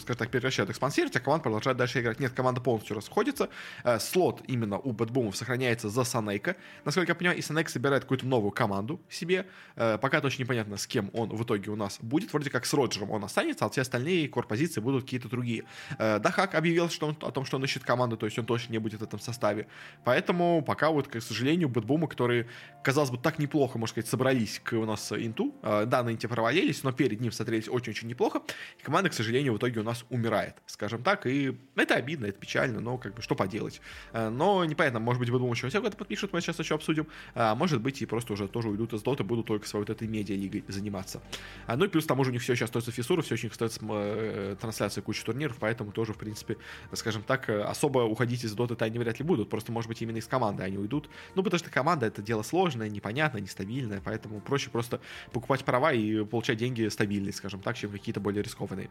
скажем 0.00 0.18
так, 0.18 0.30
прекращают 0.30 0.70
их 0.70 0.76
спонсировать, 0.76 1.16
а 1.16 1.20
команда 1.20 1.42
продолжает 1.42 1.76
дальше 1.76 2.00
играть. 2.00 2.20
Нет, 2.20 2.32
команда 2.32 2.60
полностью 2.60 2.96
расходится. 2.96 3.48
Э, 3.84 3.98
слот 3.98 4.42
именно 4.46 4.78
у 4.78 4.92
Bad 4.92 5.10
Boom 5.10 5.34
сохраняется 5.34 5.88
за 5.88 6.04
Санейка. 6.04 6.56
Насколько 6.84 7.12
я 7.12 7.14
понимаю, 7.14 7.38
и 7.38 7.42
Санейк 7.42 7.68
собирает 7.68 8.02
какую-то 8.02 8.26
новую 8.26 8.50
команду 8.52 9.00
себе. 9.08 9.46
Э, 9.76 9.98
пока 9.98 10.20
точно 10.20 10.42
непонятно, 10.42 10.76
с 10.76 10.86
кем 10.86 11.10
он 11.12 11.30
в 11.30 11.42
итоге 11.42 11.70
у 11.70 11.76
нас 11.76 11.98
будет. 12.00 12.32
Вроде 12.32 12.50
как 12.50 12.66
с 12.66 12.74
Роджером 12.74 13.10
он 13.10 13.24
останется, 13.24 13.64
а 13.64 13.70
все 13.70 13.82
остальные 13.82 14.28
корпозиции 14.28 14.80
будут 14.80 15.04
какие-то 15.04 15.28
другие. 15.28 15.64
Э, 15.98 16.18
Дахак 16.18 16.54
объявил 16.54 16.88
что 16.90 17.06
он, 17.06 17.16
о 17.20 17.30
том, 17.30 17.44
что 17.44 17.56
он 17.56 17.64
ищет 17.64 17.84
команду, 17.84 18.16
то 18.16 18.26
есть 18.26 18.38
он 18.38 18.46
точно 18.46 18.72
не 18.72 18.78
будет 18.78 19.00
в 19.00 19.04
этом 19.04 19.20
составе. 19.20 19.66
Поэтому 20.04 20.62
пока 20.62 20.90
вот, 20.90 21.08
к 21.08 21.20
сожалению, 21.20 21.69
Бэтбумы, 21.69 22.08
которые, 22.08 22.49
казалось 22.82 23.10
бы, 23.10 23.19
так 23.19 23.38
неплохо, 23.38 23.78
можно 23.78 23.93
сказать, 23.93 24.10
собрались 24.10 24.60
к 24.62 24.72
у 24.72 24.84
нас 24.84 25.12
инту, 25.12 25.54
э, 25.62 25.84
да, 25.87 26.02
на 26.02 26.12
инте 26.12 26.28
провалились, 26.28 26.82
но 26.82 26.93
перед 26.93 27.20
ним 27.20 27.31
смотрелись 27.31 27.69
очень-очень 27.69 28.08
неплохо, 28.08 28.43
и 28.78 28.82
команда, 28.82 29.10
к 29.10 29.12
сожалению, 29.12 29.54
в 29.54 29.58
итоге 29.58 29.81
у 29.81 29.84
нас 29.84 30.04
умирает, 30.10 30.56
скажем 30.66 31.02
так, 31.02 31.26
и 31.26 31.56
это 31.76 31.94
обидно, 31.94 32.26
это 32.26 32.38
печально, 32.38 32.81
но 32.81 32.99
как 32.99 33.14
бы 33.14 33.22
что 33.22 33.34
поделать. 33.34 33.81
Э, 34.12 34.28
но 34.28 34.64
непонятно, 34.64 34.99
может 35.00 35.20
быть, 35.20 35.31
Бэтбумы 35.31 35.54
еще 35.54 35.69
всякое 35.69 35.90
подпишут, 35.93 36.32
мы 36.32 36.40
сейчас 36.40 36.58
еще 36.58 36.75
обсудим, 36.75 37.06
а 37.34 37.55
может 37.55 37.81
быть, 37.81 38.02
и 38.02 38.06
просто 38.06 38.32
уже 38.32 38.48
тоже 38.48 38.69
уйдут 38.69 38.93
из 38.93 39.02
доты, 39.02 39.25
будут 39.25 39.46
только 39.46 39.69
своей 39.69 39.84
вот 39.87 39.90
этой 39.90 40.08
медиа-лигой 40.08 40.64
заниматься. 40.69 41.22
А, 41.66 41.76
ну 41.76 41.84
и 41.84 41.88
плюс 41.88 42.05
к 42.05 42.08
тому 42.08 42.25
же 42.25 42.31
у 42.31 42.32
них 42.32 42.43
все 42.43 42.55
сейчас 42.55 42.69
остается 42.70 42.90
фиссура, 42.90 43.22
все 43.22 43.34
очень 43.34 43.50
остается 43.50 43.81
э, 43.82 44.56
трансляция 44.60 45.02
кучи 45.02 45.25
турниров, 45.25 45.56
поэтому 45.60 45.93
тоже, 45.93 46.12
в 46.12 46.19
принципе, 46.19 46.56
скажем 46.93 47.22
так, 47.22 47.48
особо 47.48 48.00
уходить 48.00 48.44
из 48.44 48.52
доты 48.52 48.82
они 48.82 48.98
вряд 48.98 49.19
ли 49.19 49.25
будут, 49.25 49.48
просто, 49.48 49.70
может 49.70 49.88
быть, 49.88 49.91
именно 50.00 50.18
из 50.18 50.26
команды 50.26 50.62
они 50.62 50.78
уйдут. 50.78 51.10
Ну, 51.34 51.42
потому 51.42 51.58
что 51.58 51.70
команда 51.70 52.06
это 52.06 52.22
дело 52.22 52.42
сложное, 52.42 52.88
непонятное, 52.88 53.40
нестабильное, 53.40 54.00
поэтому 54.02 54.40
проще 54.40 54.70
просто 54.70 55.00
покупать 55.32 55.64
права 55.64 55.92
и 55.92 56.24
получать 56.24 56.58
деньги 56.58 56.88
стабильные, 56.88 57.32
скажем 57.32 57.60
так, 57.60 57.76
чем 57.76 57.90
какие-то 57.90 58.20
более 58.20 58.42
рискованные. 58.42 58.88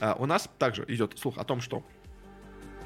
А, 0.00 0.16
у 0.18 0.26
нас 0.26 0.48
также 0.58 0.84
идет 0.88 1.18
слух 1.18 1.38
о 1.38 1.44
том, 1.44 1.60
что 1.60 1.82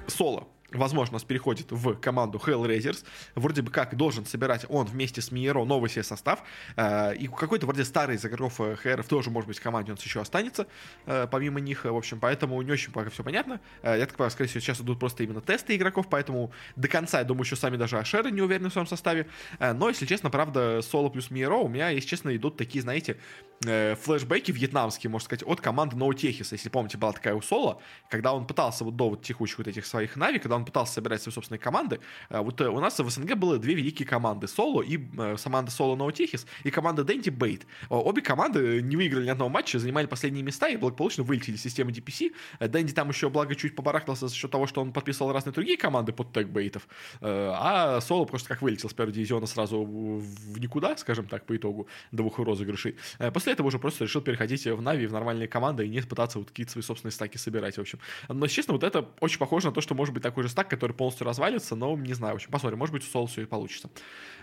соло 0.06 0.49
возможно, 0.73 1.15
нас 1.15 1.25
переходит 1.25 1.70
в 1.70 1.94
команду 1.97 2.41
Hellraisers. 2.44 3.05
Вроде 3.35 3.62
бы 3.62 3.70
как 3.70 3.94
должен 3.97 4.26
собирать 4.26 4.67
он 4.69 4.87
вместе 4.87 5.20
с 5.23 5.31
Миеро 5.31 5.65
новый 5.65 5.88
себе 5.91 6.03
состав. 6.03 6.43
Э, 6.76 7.15
и 7.15 7.26
какой-то 7.26 7.67
вроде 7.67 7.85
старый 7.85 8.17
из 8.17 8.25
игроков 8.25 8.59
ХРФ 8.59 9.06
тоже, 9.06 9.31
может 9.31 9.49
быть, 9.49 9.59
в 9.59 9.62
команде 9.62 9.93
он 9.93 9.99
еще 10.03 10.20
останется, 10.20 10.67
э, 11.06 11.26
помимо 11.31 11.61
них. 11.61 11.85
В 11.85 11.97
общем, 11.97 12.20
поэтому 12.20 12.61
не 12.62 12.73
очень 12.73 12.93
пока 12.93 13.11
все 13.11 13.23
понятно. 13.23 13.61
Э, 13.82 13.97
я 13.99 14.06
так 14.06 14.17
понимаю, 14.17 14.31
скорее 14.31 14.49
всего, 14.49 14.61
сейчас 14.61 14.81
идут 14.81 14.99
просто 14.99 15.23
именно 15.23 15.41
тесты 15.41 15.76
игроков, 15.76 16.06
поэтому 16.11 16.53
до 16.76 16.88
конца, 16.88 17.19
я 17.19 17.25
думаю, 17.25 17.44
еще 17.44 17.56
сами 17.56 17.76
даже 17.76 17.99
Ашеры 17.99 18.31
не 18.31 18.43
уверены 18.43 18.69
в 18.69 18.73
своем 18.73 18.87
составе. 18.87 19.26
Но, 19.59 19.88
если 19.88 20.06
честно, 20.06 20.31
правда, 20.31 20.81
Соло 20.82 21.09
плюс 21.09 21.31
Миеро 21.31 21.56
у 21.56 21.69
меня, 21.69 21.91
если 21.91 22.09
честно, 22.09 22.35
идут 22.37 22.56
такие, 22.56 22.82
знаете, 22.82 23.17
флешбеки 23.61 24.53
вьетнамские, 24.53 25.11
можно 25.11 25.25
сказать, 25.25 25.43
от 25.47 25.61
команды 25.61 25.97
Ноутехиса. 25.97 26.55
Если 26.55 26.69
помните, 26.69 26.99
была 26.99 27.12
такая 27.12 27.35
у 27.35 27.43
Соло, 27.43 27.81
когда 28.09 28.32
он 28.32 28.47
пытался 28.47 28.85
вот 28.85 28.97
до 28.97 29.11
вот 29.11 29.23
текущих 29.23 29.59
вот 29.59 29.67
этих 29.67 29.87
своих 29.87 30.17
Нави, 30.17 30.38
когда 30.38 30.58
он 30.59 30.65
пытался 30.65 30.95
собирать 30.95 31.23
свои 31.23 31.33
собственные 31.33 31.61
команды, 31.61 32.01
э, 32.31 32.41
вот 32.41 32.61
э, 32.61 32.69
у 32.69 32.81
нас 32.81 32.99
в 32.99 33.09
СНГ 33.09 33.37
было 33.37 33.59
две 33.59 33.75
великие 33.75 34.07
команды. 34.07 34.47
Соло 34.49 34.83
и 34.83 34.99
э, 35.19 35.37
команда 35.43 35.71
Соло 35.71 35.97
Ноутехис 35.97 36.47
и 36.65 36.71
команда 36.71 37.05
Дэнди 37.05 37.31
Бейт. 37.31 37.67
Обе 37.88 38.23
команды 38.23 38.83
не 38.83 38.97
выиграли 38.97 39.27
ни 39.27 39.31
одного 39.31 39.49
матча, 39.49 39.79
занимали 39.79 40.07
последние 40.07 40.43
места 40.43 40.69
и 40.69 40.77
благополучно 40.77 41.25
вылетели 41.25 41.57
из 41.57 41.62
системы 41.62 41.93
DPC. 41.93 42.35
Дэнди 42.61 42.93
там 42.93 43.09
еще, 43.09 43.31
благо, 43.31 43.55
чуть 43.55 43.75
побарахтался 43.75 44.29
за 44.29 44.35
счет 44.35 44.50
того, 44.50 44.67
что 44.67 44.81
он 44.81 44.93
подписывал 44.93 45.33
разные 45.33 45.53
другие 45.53 45.79
команды 45.79 46.12
под 46.12 46.33
тег 46.33 46.49
Бейтов. 46.49 46.88
А 47.21 48.00
Соло 48.00 48.25
просто 48.25 48.49
как 48.49 48.62
вылетел 48.62 48.88
с 48.88 48.95
первого 48.95 49.15
дивизиона 49.15 49.47
сразу 49.47 49.83
в 49.85 50.59
никуда, 50.59 50.97
скажем 50.97 51.27
так, 51.27 51.47
по 51.47 51.57
итогу 51.57 51.88
двух 52.12 52.38
розыгрышей. 52.38 52.97
После 53.33 53.53
этого 53.53 53.69
уже 53.69 53.79
просто 53.79 54.05
решил 54.05 54.21
переходить 54.21 54.67
в 54.67 54.83
Нави, 54.83 55.07
в 55.07 55.12
нормальные 55.12 55.49
команды 55.49 55.87
и 55.87 55.88
не 55.88 56.00
пытаться 56.00 56.38
вот 56.38 56.49
какие-то 56.49 56.73
свои 56.73 56.83
собственные 56.83 57.12
стаки 57.12 57.37
собирать, 57.37 57.77
в 57.77 57.81
общем. 57.81 57.99
Но, 58.29 58.47
честно, 58.47 58.73
вот 58.75 58.83
это 58.83 59.09
очень 59.21 59.38
похоже 59.38 59.67
на 59.67 59.73
то, 59.73 59.81
что 59.81 59.95
может 59.95 60.15
быть 60.15 60.23
такой 60.23 60.43
же 60.43 60.48
стак, 60.49 60.69
который 60.69 60.93
полностью 60.93 61.26
развалится, 61.26 61.76
но 61.76 61.97
не 61.97 62.14
знаю. 62.14 62.35
В 62.35 62.37
общем, 62.37 62.50
посмотрим, 62.50 62.78
может 62.78 62.93
быть, 62.93 63.02
у 63.02 63.07
Соло 63.07 63.26
все 63.26 63.43
и 63.43 63.45
получится. 63.47 63.90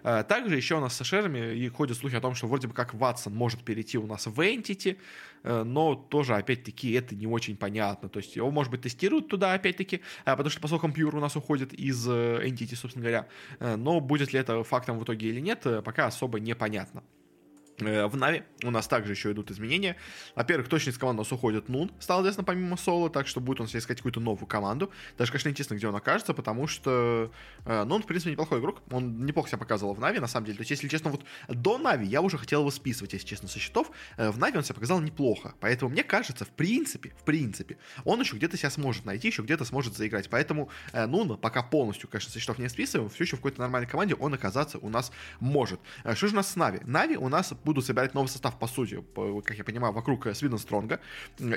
Э, 0.03 0.23
также 0.27 0.55
еще 0.55 0.75
у 0.75 0.79
нас 0.79 0.95
с 0.95 1.03
шерами 1.03 1.55
и 1.55 1.67
ходят 1.69 1.97
слухи 1.97 2.15
о 2.15 2.21
том, 2.21 2.35
что 2.35 2.47
вроде 2.47 2.67
бы 2.67 2.73
как 2.73 2.93
Ватсон 2.93 3.33
может 3.33 3.63
перейти 3.63 3.97
у 3.97 4.05
нас 4.05 4.27
в 4.27 4.39
Entity, 4.39 4.97
э, 5.43 5.63
но 5.63 5.95
тоже, 5.95 6.35
опять-таки, 6.35 6.91
это 6.93 7.15
не 7.15 7.27
очень 7.27 7.57
понятно. 7.57 8.09
То 8.09 8.19
есть 8.19 8.35
его, 8.35 8.51
может 8.51 8.71
быть, 8.71 8.81
тестируют 8.81 9.27
туда, 9.27 9.53
опять-таки, 9.53 10.01
э, 10.25 10.31
потому 10.31 10.49
что, 10.49 10.61
по 10.61 10.67
слухам, 10.67 10.91
Pure 10.91 11.17
у 11.17 11.19
нас 11.19 11.35
уходит 11.35 11.73
из 11.73 12.07
Entity, 12.07 12.75
собственно 12.75 13.03
говоря. 13.03 13.27
Но 13.77 13.99
будет 13.99 14.33
ли 14.33 14.39
это 14.39 14.63
фактом 14.63 14.99
в 14.99 15.03
итоге 15.03 15.29
или 15.29 15.39
нет, 15.39 15.65
пока 15.83 16.07
особо 16.07 16.39
непонятно. 16.39 17.03
Э, 17.79 18.07
в 18.07 18.15
Нави 18.15 18.43
у 18.63 18.71
нас 18.71 18.87
также 18.87 19.11
еще 19.11 19.31
идут 19.31 19.51
изменения. 19.51 19.97
Во-первых, 20.35 20.69
точно 20.69 20.91
из 20.91 20.97
команды 20.97 21.21
у 21.21 21.23
нас 21.23 21.31
уходит 21.31 21.67
Нун, 21.67 21.91
стал 21.99 22.21
известно 22.21 22.43
помимо 22.43 22.77
Соло, 22.77 23.09
так 23.09 23.27
что 23.27 23.41
будет 23.41 23.59
он 23.59 23.67
себе 23.67 23.79
искать 23.79 23.97
какую-то 23.97 24.19
новую 24.19 24.47
команду. 24.47 24.91
Даже, 25.17 25.31
конечно, 25.31 25.49
интересно, 25.49 25.75
где 25.75 25.87
он 25.87 25.95
окажется, 25.95 26.33
потому 26.33 26.67
что 26.67 27.31
э, 27.65 27.83
Нун, 27.83 28.01
в 28.01 28.05
принципе, 28.05 28.31
неплохой 28.31 28.59
игрок. 28.59 28.81
Он 28.91 29.25
неплохо 29.25 29.49
себя 29.49 29.57
показывал 29.57 29.93
в 29.93 29.99
Нави, 29.99 30.19
на 30.19 30.27
самом 30.27 30.45
деле. 30.45 30.57
То 30.57 30.61
есть, 30.61 30.71
если 30.71 30.87
честно, 30.87 31.11
вот 31.11 31.23
до 31.49 31.77
Нави 31.77 32.05
я 32.05 32.21
уже 32.21 32.37
хотел 32.37 32.61
его 32.61 32.71
списывать, 32.71 33.13
если 33.13 33.27
честно, 33.27 33.47
со 33.47 33.59
счетов. 33.59 33.91
Э, 34.17 34.29
в 34.29 34.37
Нави 34.37 34.57
он 34.57 34.63
себя 34.63 34.75
показал 34.75 35.01
неплохо. 35.01 35.55
Поэтому 35.59 35.91
мне 35.91 36.03
кажется, 36.03 36.45
в 36.45 36.49
принципе, 36.49 37.13
в 37.19 37.23
принципе, 37.23 37.77
он 38.05 38.21
еще 38.21 38.37
где-то 38.37 38.57
себя 38.57 38.69
сможет 38.69 39.05
найти, 39.05 39.27
еще 39.27 39.41
где-то 39.41 39.65
сможет 39.65 39.95
заиграть. 39.95 40.29
Поэтому 40.29 40.69
э, 40.93 41.05
Noone 41.05 41.37
пока 41.37 41.61
полностью, 41.61 42.07
конечно, 42.07 42.31
со 42.31 42.39
счетов 42.39 42.57
не 42.57 42.69
списываем, 42.69 43.09
все 43.09 43.23
еще 43.25 43.35
в 43.35 43.39
какой-то 43.39 43.59
нормальной 43.59 43.87
команде 43.87 44.15
он 44.15 44.33
оказаться 44.33 44.77
у 44.77 44.89
нас 44.89 45.11
может. 45.39 45.81
Э, 46.05 46.15
что 46.15 46.27
же 46.27 46.33
у 46.33 46.37
нас 46.37 46.49
с 46.49 46.55
Нави? 46.55 46.79
Нави 46.85 47.17
у 47.17 47.27
нас 47.27 47.53
будут 47.65 47.81
собирать 47.81 48.13
новый 48.13 48.27
состав, 48.27 48.57
по 48.57 48.67
сути, 48.67 49.03
как 49.43 49.57
я 49.57 49.63
понимаю, 49.63 49.93
вокруг 49.93 50.27
Swedenstrong-а. 50.33 50.99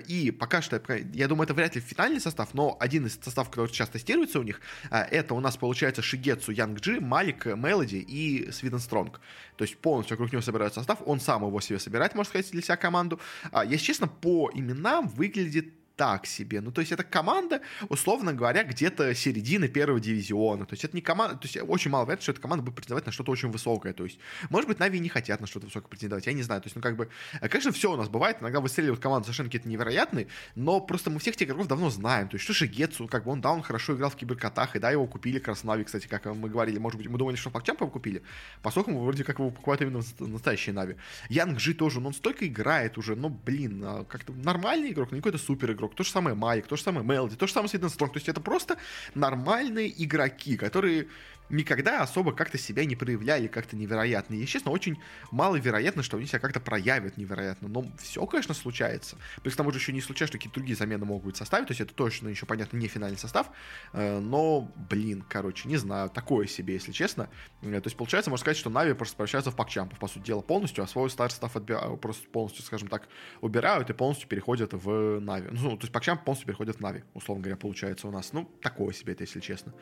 И 0.09 0.31
пока 0.31 0.63
что, 0.63 0.83
я 1.13 1.29
думаю, 1.29 1.45
это 1.45 1.55
вряд 1.55 1.75
ли 1.77 1.81
финальный 1.81 2.21
состав, 2.21 2.55
но 2.55 2.77
один 2.81 3.07
из 3.07 3.19
составов, 3.23 3.51
который 3.51 3.69
сейчас 3.69 3.91
тестируется 3.91 4.41
у 4.41 4.43
них, 4.43 4.61
а, 4.91 5.03
это 5.03 5.35
у 5.35 5.41
нас 5.41 5.57
получается 5.57 6.03
Shigetsu, 6.03 6.53
Янг 6.53 6.81
Джи, 6.81 7.01
Малик, 7.01 7.47
Мелоди 7.47 7.97
и 7.97 8.51
Swedenstrong. 8.51 9.21
То 9.57 9.65
есть 9.65 9.77
полностью 9.77 10.17
вокруг 10.17 10.33
него 10.33 10.43
собирают 10.43 10.75
состав, 10.75 10.99
он 11.05 11.21
сам 11.21 11.47
его 11.47 11.61
себе 11.61 11.79
собирает, 11.79 12.15
можно 12.15 12.31
сказать, 12.31 12.51
для 12.51 12.63
себя 12.63 12.77
команду. 12.77 13.21
А, 13.53 13.65
если 13.65 13.85
честно, 13.85 14.09
по 14.09 14.51
именам 14.55 15.09
выглядит 15.09 15.78
так 15.99 16.27
себе. 16.27 16.61
Ну, 16.61 16.71
то 16.71 16.81
есть 16.81 16.93
это 16.93 17.03
команда, 17.03 17.61
условно 17.89 18.33
говоря, 18.33 18.63
где-то 18.63 19.15
середины 19.17 19.67
первого 19.67 19.99
дивизиона. 19.99 20.65
То 20.65 20.75
есть 20.75 20.85
это 20.85 20.97
не 20.97 21.03
команда, 21.03 21.37
то 21.37 21.47
есть 21.47 21.59
очень 21.69 21.91
мало 21.91 22.05
вероятно, 22.05 22.23
что 22.23 22.33
эта 22.33 22.41
команда 22.41 22.65
будет 22.65 22.77
претендовать 22.77 23.05
на 23.05 23.11
что-то 23.13 23.33
очень 23.33 23.51
высокое. 23.51 23.93
То 23.93 24.05
есть, 24.05 24.19
может 24.49 24.69
быть, 24.69 24.79
Нави 24.79 25.01
не 25.01 25.09
хотят 25.09 25.41
на 25.41 25.49
что-то 25.49 25.67
высокое 25.67 25.89
претендовать, 25.89 26.27
я 26.27 26.33
не 26.33 26.43
знаю. 26.43 26.63
То 26.63 26.67
есть, 26.67 26.77
ну, 26.77 26.83
как 26.83 26.97
бы, 26.97 27.09
э, 27.41 27.49
конечно, 27.49 27.73
все 27.73 27.93
у 27.93 27.97
нас 27.97 28.09
бывает, 28.09 28.37
иногда 28.41 28.61
выстреливают 28.61 29.03
команды 29.03 29.25
совершенно 29.25 29.49
какие-то 29.49 29.69
невероятные, 29.69 30.29
но 30.55 30.81
просто 30.81 31.11
мы 31.11 31.19
всех 31.19 31.35
тех 31.35 31.49
игроков 31.49 31.67
давно 31.67 31.91
знаем. 31.91 32.29
То 32.29 32.37
есть, 32.37 32.45
что 32.45 32.55
Шигецу, 32.55 33.09
как 33.09 33.25
бы 33.25 33.33
он, 33.33 33.41
да, 33.41 33.51
он 33.51 33.63
хорошо 33.63 33.97
играл 33.97 34.11
в 34.11 34.15
киберкотах, 34.17 34.77
и 34.77 34.79
да, 34.79 34.93
его 34.93 35.09
купили 35.09 35.41
Краснави, 35.41 35.83
кстати, 35.83 36.07
как 36.07 36.27
мы 36.27 36.49
говорили, 36.49 36.79
может 36.79 36.97
быть, 36.97 37.09
мы 37.09 37.19
думали, 37.19 37.35
что 37.35 37.51
Пакчампа 37.51 37.83
его 37.83 37.91
купили, 37.91 38.23
поскольку 38.63 38.97
вроде 38.97 39.25
как 39.25 39.41
его 39.41 39.51
покупают 39.51 39.83
именно 39.83 40.03
настоящие 40.21 40.75
Нави. 40.75 40.95
Янг 41.29 41.59
Джи 41.59 41.75
тоже, 41.75 42.01
ну, 42.01 42.09
он 42.09 42.15
столько 42.15 42.47
играет 42.47 42.99
уже, 42.99 43.17
ну, 43.17 43.29
блин, 43.31 43.83
а 43.85 44.05
как-то 44.05 44.33
нормальный 44.33 44.93
игрок, 44.93 45.11
не 45.11 45.19
какой-то 45.19 45.39
супер 45.39 45.73
игрок. 45.73 45.88
То 45.95 46.05
же 46.05 46.11
самое 46.11 46.35
Майк, 46.35 46.67
то 46.67 46.77
же 46.77 46.83
самое 46.83 47.07
Мелоди, 47.07 47.37
то 47.37 47.47
же 47.47 47.53
самое 47.53 47.69
Свиден 47.69 47.89
Стронг. 47.89 48.13
То 48.13 48.19
есть 48.19 48.29
это 48.29 48.41
просто 48.41 48.79
нормальные 49.15 49.93
игроки, 50.03 50.57
которые 50.57 51.09
никогда 51.51 52.03
особо 52.03 52.33
как-то 52.33 52.59
себя 52.59 52.85
не 52.85 52.97
проявляли 52.97 53.47
как-то 53.47 53.77
невероятно. 53.77 54.35
И, 54.35 54.47
честно, 54.47 54.71
очень 54.71 55.01
маловероятно, 55.31 56.03
что 56.03 56.17
они 56.17 56.27
себя 56.27 56.39
как-то 56.39 56.61
проявят 56.61 57.17
невероятно. 57.17 57.69
Но 57.69 57.87
все, 57.99 58.25
конечно, 58.27 58.55
случается. 58.55 59.17
Плюс 59.43 59.55
к 59.55 59.57
тому 59.57 59.71
же 59.71 59.79
еще 59.79 59.93
не 59.93 60.01
случается, 60.01 60.33
что 60.33 60.39
какие-то 60.39 60.55
другие 60.55 60.77
замены 60.77 61.05
могут 61.05 61.37
составить. 61.37 61.69
То 61.69 61.73
есть 61.73 61.81
это 61.81 61.95
точно 61.95 62.29
еще, 62.29 62.47
понятно, 62.47 62.77
не 62.77 62.89
финальный 62.89 63.19
состав. 63.19 63.51
Э, 63.93 64.19
но, 64.19 64.73
блин, 64.91 65.25
короче, 65.29 65.69
не 65.69 65.77
знаю, 65.77 66.11
такое 66.11 66.47
себе, 66.47 66.75
если 66.75 66.93
честно. 66.93 67.29
Э, 67.63 67.81
то 67.81 67.87
есть, 67.87 67.97
получается, 67.97 68.31
можно 68.31 68.43
сказать, 68.43 68.57
что 68.57 68.71
Нави 68.71 68.93
просто 68.95 69.17
превращаются 69.17 69.51
в 69.51 69.57
пакчампов, 69.57 69.99
по 69.99 70.09
сути 70.09 70.27
дела, 70.27 70.41
полностью, 70.41 70.85
а 70.85 70.87
свой 70.87 71.11
старый 71.11 71.31
состав 71.31 71.57
отбирают, 71.57 72.01
просто 72.01 72.29
полностью, 72.29 72.65
скажем 72.65 72.89
так, 72.89 73.09
убирают 73.41 73.91
и 73.91 73.93
полностью 73.93 74.29
переходят 74.29 74.73
в 74.73 75.21
Нави. 75.21 75.49
Ну, 75.51 75.77
то 75.77 75.85
есть, 75.85 75.93
пакчамп 75.93 76.25
полностью 76.25 76.47
переходят 76.47 76.77
в 76.77 76.81
Нави, 76.81 77.05
условно 77.15 77.43
говоря, 77.43 77.57
получается 77.57 78.09
у 78.09 78.11
нас. 78.11 78.33
Ну, 78.33 78.45
такое 78.63 78.93
себе 78.93 79.13
это, 79.13 79.25
если 79.25 79.41
честно, 79.41 79.73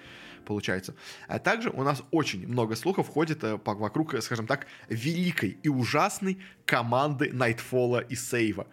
получается. 0.45 0.95
А 1.29 1.39
так 1.39 1.56
также 1.57 1.71
у 1.71 1.83
нас 1.83 2.03
очень 2.11 2.47
много 2.47 2.77
слухов 2.77 3.09
ходит 3.09 3.43
э, 3.43 3.59
вокруг, 3.65 4.15
скажем 4.21 4.47
так, 4.47 4.67
великой 4.91 5.57
и 5.63 5.69
ужасной 5.71 6.39
команды 6.67 7.33
Найтфола 7.33 8.01
и 8.01 8.15
Сейва. 8.15 8.67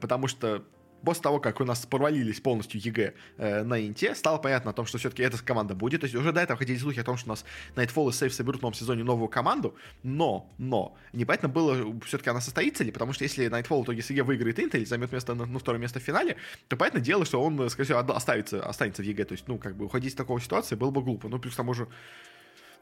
Потому 0.00 0.28
что 0.28 0.62
после 1.04 1.22
того, 1.22 1.40
как 1.40 1.60
у 1.60 1.64
нас 1.64 1.86
провалились 1.86 2.40
полностью 2.40 2.80
EG 2.80 3.14
э, 3.36 3.62
на 3.62 3.80
Инте, 3.86 4.14
стало 4.14 4.38
понятно 4.38 4.70
о 4.70 4.74
том, 4.74 4.86
что 4.86 4.98
все-таки 4.98 5.22
эта 5.22 5.42
команда 5.42 5.74
будет. 5.74 6.00
То 6.00 6.04
есть 6.04 6.14
уже 6.14 6.32
до 6.32 6.40
этого 6.40 6.58
ходили 6.58 6.78
слухи 6.78 7.00
о 7.00 7.04
том, 7.04 7.16
что 7.16 7.28
у 7.28 7.30
нас 7.30 7.44
Nightfall 7.76 8.10
и 8.10 8.12
Сейф 8.12 8.32
соберут 8.32 8.60
в 8.60 8.62
новом 8.62 8.74
сезоне 8.74 9.04
новую 9.04 9.28
команду, 9.28 9.74
но, 10.02 10.50
но, 10.58 10.96
непонятно 11.12 11.48
было, 11.48 11.94
все-таки 12.04 12.30
она 12.30 12.40
состоится 12.40 12.84
ли, 12.84 12.90
потому 12.90 13.12
что 13.12 13.24
если 13.24 13.48
Nightfall 13.48 13.82
в 13.82 13.84
итоге 13.84 14.02
с 14.02 14.10
EG 14.10 14.22
выиграет 14.22 14.58
Инт, 14.58 14.86
займет 14.86 15.12
место, 15.12 15.34
ну, 15.34 15.58
второе 15.58 15.80
место 15.80 16.00
в 16.00 16.02
финале, 16.02 16.36
то 16.68 16.76
понятное 16.76 17.02
дело, 17.02 17.24
что 17.24 17.42
он, 17.42 17.68
скорее 17.70 17.86
всего, 17.86 17.98
оставится, 17.98 18.64
останется 18.64 19.02
в 19.02 19.04
EG. 19.04 19.24
То 19.24 19.32
есть, 19.32 19.48
ну, 19.48 19.58
как 19.58 19.76
бы 19.76 19.86
уходить 19.86 20.12
из 20.12 20.16
такой 20.16 20.40
ситуации 20.40 20.74
было 20.74 20.90
бы 20.90 21.02
глупо. 21.02 21.28
Ну, 21.28 21.38
плюс 21.38 21.54
к 21.54 21.56
тому 21.56 21.74
же 21.74 21.88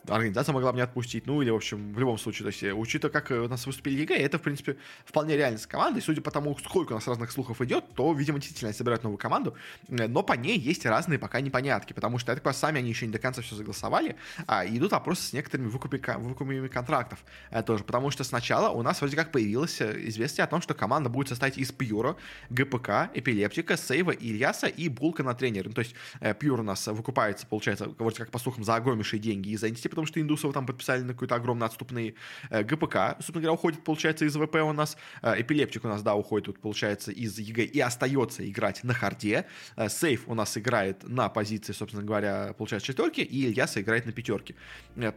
организация 0.08 0.52
могла 0.52 0.72
меня 0.72 0.84
отпустить, 0.84 1.26
ну 1.26 1.42
или, 1.42 1.50
в 1.50 1.56
общем, 1.56 1.92
в 1.92 1.98
любом 1.98 2.18
случае, 2.18 2.44
то 2.44 2.48
есть, 2.48 2.62
э, 2.62 2.72
учитывая, 2.72 3.12
как 3.12 3.30
э, 3.30 3.38
у 3.38 3.48
нас 3.48 3.66
выступили 3.66 4.00
EG, 4.00 4.16
это, 4.16 4.38
в 4.38 4.42
принципе, 4.42 4.76
вполне 5.04 5.36
реально 5.36 5.58
с 5.58 5.66
командой, 5.66 6.00
судя 6.00 6.20
по 6.20 6.30
тому, 6.30 6.56
сколько 6.58 6.92
у 6.92 6.94
нас 6.94 7.06
разных 7.06 7.30
слухов 7.30 7.60
идет, 7.62 7.84
то, 7.94 8.12
видимо, 8.12 8.38
действительно 8.38 8.72
собирают 8.72 9.02
новую 9.02 9.18
команду, 9.18 9.54
э, 9.88 10.06
но 10.06 10.22
по 10.22 10.34
ней 10.34 10.58
есть 10.58 10.86
разные 10.86 11.18
пока 11.18 11.40
непонятки, 11.40 11.92
потому 11.92 12.18
что, 12.18 12.32
я 12.32 12.36
так 12.36 12.42
понимаю, 12.42 12.58
сами 12.58 12.78
они 12.78 12.90
еще 12.90 13.06
не 13.06 13.12
до 13.12 13.18
конца 13.18 13.42
все 13.42 13.54
согласовали, 13.54 14.16
а 14.46 14.66
идут 14.66 14.92
вопросы 14.92 15.22
с 15.22 15.32
некоторыми 15.32 15.68
выкупами, 15.68 16.68
контрактов 16.68 17.25
тоже, 17.64 17.84
потому 17.84 18.10
что 18.10 18.25
сначала 18.25 18.70
у 18.70 18.82
нас 18.82 19.00
вроде 19.00 19.16
как 19.16 19.32
появилось 19.32 19.80
известие 19.80 20.44
о 20.44 20.46
том, 20.46 20.60
что 20.60 20.75
команда 20.75 21.08
будет 21.08 21.28
состоять 21.28 21.58
из 21.58 21.72
Пьюра, 21.72 22.16
ГПК, 22.50 23.10
Эпилептика, 23.14 23.76
Сейва, 23.76 24.10
Ильяса 24.10 24.66
и 24.66 24.88
Булка 24.88 25.22
на 25.22 25.34
тренера, 25.34 25.68
ну, 25.68 25.75
то 25.75 25.80
есть 25.80 25.94
Пьюр 26.38 26.60
у 26.60 26.62
нас 26.62 26.86
выкупается, 26.86 27.46
получается, 27.46 27.88
вроде 27.98 28.18
как 28.18 28.30
по 28.30 28.38
слухам, 28.38 28.64
за 28.64 28.76
огромнейшие 28.76 29.20
деньги 29.20 29.50
из 29.50 29.62
Entity, 29.62 29.88
потому 29.96 30.06
что 30.06 30.20
индусов 30.20 30.52
там 30.52 30.66
подписали 30.66 31.00
на 31.00 31.14
какой-то 31.14 31.34
огромный 31.36 31.66
отступный 31.66 32.16
э, 32.50 32.62
gpk, 32.62 33.16
собственно 33.16 33.40
говоря, 33.40 33.52
уходит, 33.52 33.82
получается, 33.82 34.26
из 34.26 34.36
ВП 34.36 34.56
у 34.56 34.72
нас, 34.72 34.98
э, 35.22 35.40
epileptick 35.40 35.84
у 35.84 35.88
нас, 35.88 36.02
да, 36.02 36.14
уходит, 36.14 36.48
вот, 36.48 36.58
получается, 36.58 37.12
из 37.12 37.38
EG 37.38 37.64
и 37.64 37.80
остается 37.80 38.48
играть 38.48 38.84
на 38.84 38.92
харде, 38.92 39.46
э, 39.76 39.88
Сейф 39.88 40.24
у 40.28 40.34
нас 40.34 40.58
играет 40.58 41.08
на 41.08 41.30
позиции, 41.30 41.72
собственно 41.72 42.04
говоря, 42.04 42.54
получается, 42.58 42.86
четверки, 42.86 43.22
и 43.22 43.46
Ильяса 43.46 43.80
играет 43.80 44.04
на 44.04 44.12
пятерке. 44.12 44.54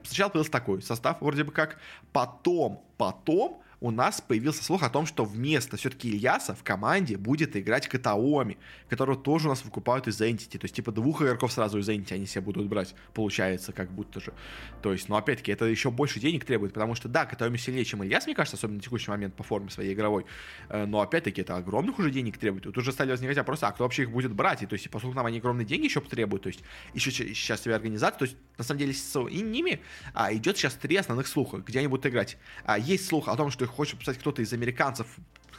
Сначала 0.04 0.30
появился 0.30 0.52
такой 0.52 0.82
состав, 0.82 1.18
вроде 1.20 1.44
бы 1.44 1.52
как, 1.52 1.78
потом, 2.14 2.82
потом 2.98 3.62
у 3.82 3.92
нас 3.92 4.22
появился 4.22 4.64
слух 4.64 4.84
о 4.84 4.90
том, 4.90 5.06
что 5.06 5.24
вместо 5.24 5.78
все-таки 5.78 6.10
Ильяса 6.10 6.54
в 6.54 6.64
команде 6.64 7.18
будет 7.18 7.56
играть 7.56 7.88
Катаоми, 7.88 8.58
которого 8.90 9.18
тоже 9.18 9.48
у 9.48 9.50
нас 9.50 9.64
выкупают 9.64 10.08
из 10.08 10.20
Entity. 10.20 10.58
То 10.58 10.66
есть, 10.66 10.76
типа, 10.76 10.92
двух 10.92 11.22
игроков 11.22 11.52
сразу 11.52 11.80
из 11.80 11.88
Entity 11.88 12.14
они 12.14 12.26
себе 12.26 12.42
будут 12.42 12.68
брать, 12.68 12.94
получается, 13.14 13.72
как 13.72 13.92
будто 13.92 14.20
же. 14.20 14.34
То 14.82 14.92
есть, 14.92 15.08
ну, 15.08 15.16
опять-таки, 15.16 15.52
это 15.52 15.66
еще 15.66 15.92
больше 15.92 16.20
денег 16.20 16.46
требует, 16.46 16.74
потому 16.74 16.96
что, 16.96 17.08
да, 17.08 17.26
Катаоми 17.26 17.58
сильнее, 17.58 17.86
чем 17.86 18.04
Ильяс, 18.04 18.26
мне 18.26 18.36
кажется, 18.36 18.58
особенно 18.58 18.78
на 18.78 18.84
текущий 18.84 19.10
момент 19.12 19.36
по 19.36 19.44
форме 19.44 19.70
своей 19.70 19.94
игровой. 19.94 20.26
Э, 20.68 20.86
но, 20.86 21.00
опять-таки, 21.00 21.42
это 21.42 21.56
огромных 21.56 22.00
уже 22.00 22.12
денег 22.12 22.38
требует. 22.38 22.64
Тут 22.66 22.78
уже 22.78 22.92
стали 22.92 23.12
возникать 23.12 23.38
вопросы, 23.38 23.64
а 23.64 23.72
кто 23.72 23.86
вообще 23.86 24.04
их 24.04 24.12
будет 24.12 24.34
брать? 24.34 24.62
И, 24.64 24.66
то 24.66 24.74
есть, 24.74 24.90
поскольку 24.90 25.16
нам 25.16 25.26
они 25.26 25.38
огромные 25.38 25.66
деньги 25.66 25.86
еще 25.86 26.02
потребуют, 26.02 26.44
то 26.44 26.48
есть, 26.48 26.60
еще 26.94 27.12
сейчас 27.12 27.62
себе 27.62 27.76
организация, 27.76 28.20
то 28.20 28.26
есть, 28.26 28.38
на 28.58 28.64
самом 28.64 28.80
деле, 28.80 28.94
с 28.94 29.16
ними 29.16 29.80
а, 30.14 30.34
идет 30.34 30.58
сейчас 30.58 30.74
три 30.74 30.98
основных 30.98 31.28
слуха, 31.28 31.58
где 31.58 31.80
они 31.80 31.88
будут 31.88 32.06
играть. 32.06 32.38
А, 32.66 32.78
есть 32.78 33.08
слух 33.08 33.30
о 33.30 33.36
том, 33.36 33.52
что 33.52 33.66
их 33.69 33.69
хочет 33.70 34.00
писать 34.00 34.18
кто-то 34.18 34.42
из 34.42 34.54
американцев, 34.54 35.08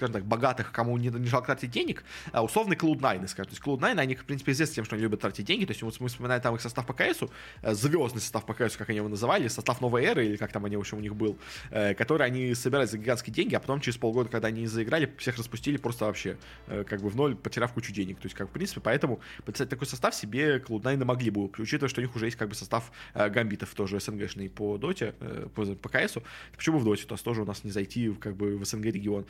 скажем 0.01 0.15
так, 0.15 0.25
богатых, 0.25 0.73
кому 0.73 0.97
не, 0.97 1.09
не 1.09 1.27
жалко 1.27 1.49
тратить 1.49 1.71
денег, 1.71 2.05
а 2.33 2.43
условный 2.43 2.75
Cloud9, 2.75 3.29
скажем. 3.29 3.51
То 3.51 3.53
есть 3.53 3.63
Cloud9, 3.63 3.99
они, 3.99 4.15
в 4.15 4.25
принципе, 4.25 4.53
известны 4.53 4.77
тем, 4.77 4.85
что 4.87 4.97
они 4.97 5.03
любят 5.03 5.21
тратить 5.21 5.45
деньги. 5.45 5.67
То 5.67 5.73
есть 5.73 5.83
вот 5.83 6.01
мы 6.01 6.09
вспоминаем 6.09 6.41
там 6.41 6.55
их 6.55 6.63
состав 6.63 6.87
по 6.87 6.95
КСу, 6.95 7.31
э, 7.61 7.75
звездный 7.75 8.23
состав 8.23 8.47
по 8.47 8.55
КСу, 8.55 8.79
как 8.79 8.89
они 8.89 8.97
его 8.97 9.09
называли, 9.09 9.47
состав 9.49 9.83
новой 9.83 10.05
эры, 10.05 10.27
или 10.27 10.37
как 10.37 10.53
там 10.53 10.65
они, 10.65 10.77
в 10.77 10.81
общем, 10.81 10.99
у 10.99 11.01
них 11.03 11.15
был, 11.15 11.39
э, 11.71 11.93
который 11.95 12.27
они 12.27 12.55
собирали 12.55 12.87
за 12.87 12.97
гигантские 12.97 13.35
деньги, 13.35 13.55
а 13.55 13.61
потом 13.61 13.81
через 13.81 13.99
полгода, 13.99 14.31
когда 14.31 14.49
они 14.49 14.67
заиграли, 14.67 15.13
всех 15.19 15.37
распустили 15.37 15.77
просто 15.77 16.07
вообще, 16.07 16.39
э, 16.67 16.85
как 16.85 17.03
бы 17.03 17.11
в 17.11 17.17
ноль, 17.17 17.37
потеряв 17.37 17.75
кучу 17.75 17.93
денег. 17.93 18.17
То 18.21 18.27
есть, 18.27 18.35
как, 18.35 18.49
в 18.49 18.53
принципе, 18.53 18.81
поэтому 18.81 19.21
подписать 19.45 19.69
такой 19.69 19.87
состав 19.87 20.15
себе 20.15 20.57
Cloud9 20.67 21.05
могли 21.05 21.29
бы, 21.29 21.51
учитывая, 21.59 21.91
что 21.91 22.01
у 22.01 22.05
них 22.05 22.17
уже 22.17 22.25
есть 22.25 22.39
как 22.39 22.49
бы 22.49 22.55
состав 22.55 22.91
гамбитов 23.15 23.75
тоже 23.75 24.01
СНГшный 24.01 24.49
по 24.49 24.79
доте, 24.79 25.15
по, 25.55 25.67
по 25.75 25.89
КСу. 25.91 26.23
Почему 26.57 26.79
в 26.79 26.85
доте? 26.85 27.05
То 27.05 27.15
есть 27.15 27.25
тоже 27.25 27.43
у 27.43 27.45
нас 27.45 27.65
не 27.65 27.71
зайти 27.71 28.11
как 28.15 28.35
бы 28.37 28.57
в 28.57 28.65
СНГ 28.65 28.87
регион. 28.87 29.27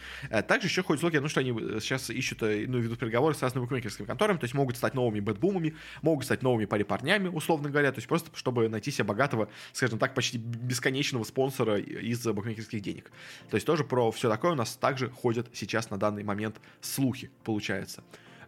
Также 0.47 0.60
еще 0.67 0.83
ходит 0.83 1.01
слухи, 1.01 1.17
ну 1.17 1.29
что 1.29 1.41
они 1.41 1.51
э, 1.51 1.79
сейчас 1.81 2.11
ищут, 2.11 2.43
э, 2.43 2.65
ну, 2.67 2.79
ведут 2.79 2.99
переговоры 2.99 3.35
с 3.35 3.43
разными 3.43 3.65
букмекерскими 3.65 4.07
конторами, 4.07 4.39
то 4.39 4.45
есть 4.45 4.55
могут 4.55 4.77
стать 4.77 4.95
новыми 4.95 5.21
бэтбумами, 5.21 5.75
могут 6.03 6.25
стать 6.25 6.43
новыми 6.43 6.65
пари-парнями, 6.65 7.29
условно 7.29 7.71
говоря, 7.71 7.93
то 7.93 7.99
есть 7.99 8.09
просто 8.09 8.31
чтобы 8.35 8.69
найти 8.69 8.91
себе 8.91 9.05
богатого, 9.05 9.49
скажем 9.73 9.99
так, 9.99 10.15
почти 10.15 10.39
бесконечного 10.39 11.25
спонсора 11.25 11.79
из 11.79 12.27
букмекерских 12.27 12.81
денег. 12.81 13.11
То 13.51 13.57
есть 13.57 13.67
тоже 13.67 13.85
про 13.85 14.11
все 14.11 14.29
такое 14.29 14.53
у 14.53 14.57
нас 14.57 14.77
также 14.77 15.11
ходят 15.11 15.49
сейчас 15.53 15.91
на 15.91 15.99
данный 15.99 16.23
момент 16.23 16.57
слухи, 16.81 17.31
получается. 17.45 18.03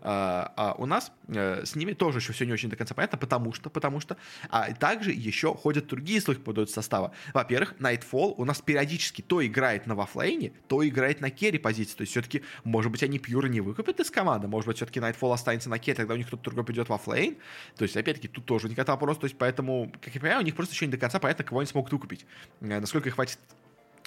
А, 0.04 0.52
а 0.56 0.75
у 0.78 0.87
нас 0.87 1.12
а, 1.28 1.62
с 1.64 1.76
ними 1.76 1.92
тоже 1.92 2.18
еще 2.18 2.32
все 2.32 2.44
не 2.44 2.52
очень 2.52 2.68
до 2.68 2.76
конца 2.76 2.94
понятно, 2.94 3.18
потому 3.18 3.52
что, 3.52 3.71
потому 3.71 4.00
что, 4.00 4.16
а 4.50 4.73
также 4.75 5.12
еще 5.12 5.54
ходят 5.54 5.87
другие 5.87 6.21
слухи 6.21 6.40
по 6.40 6.66
состава. 6.66 7.12
Во-первых, 7.32 7.75
Nightfall 7.78 8.35
у 8.37 8.44
нас 8.44 8.61
периодически 8.61 9.23
то 9.23 9.44
играет 9.44 9.87
на 9.87 9.94
вафлейне, 9.94 10.52
то 10.68 10.87
играет 10.87 11.21
на 11.21 11.30
керри 11.30 11.59
позиции, 11.59 11.97
то 11.97 12.02
есть 12.02 12.12
все-таки, 12.12 12.42
может 12.64 12.90
быть, 12.90 13.02
они 13.02 13.18
пьюры 13.18 13.49
не 13.49 13.61
выкупят 13.61 14.00
из 14.00 14.11
команды, 14.11 14.49
может 14.49 14.66
быть, 14.66 14.76
все-таки 14.76 14.99
Nightfall 14.99 15.32
останется 15.32 15.71
на 15.71 15.78
керри, 15.78 15.97
тогда 15.97 16.14
у 16.14 16.16
них 16.16 16.26
кто-то 16.26 16.42
другой 16.42 16.64
придет 16.64 16.88
во 16.88 16.99
флейн, 16.99 17.37
то 17.76 17.85
есть, 17.85 17.97
опять-таки, 17.97 18.28
тут 18.28 18.44
тоже 18.44 18.68
никогда 18.68 18.92
вопрос, 18.92 19.18
то 19.18 19.25
есть, 19.25 19.38
поэтому, 19.38 19.92
как 20.00 20.14
я 20.14 20.21
понимаю, 20.21 20.40
у 20.40 20.44
них 20.44 20.56
просто 20.56 20.75
еще 20.75 20.87
не 20.87 20.92
до 20.92 20.99
конца 20.99 21.21
понятно, 21.21 21.44
кого 21.44 21.61
они 21.61 21.68
смогут 21.68 21.92
выкупить, 21.92 22.26
э, 22.61 22.80
насколько 22.80 23.09
их 23.09 23.14
хватит 23.14 23.38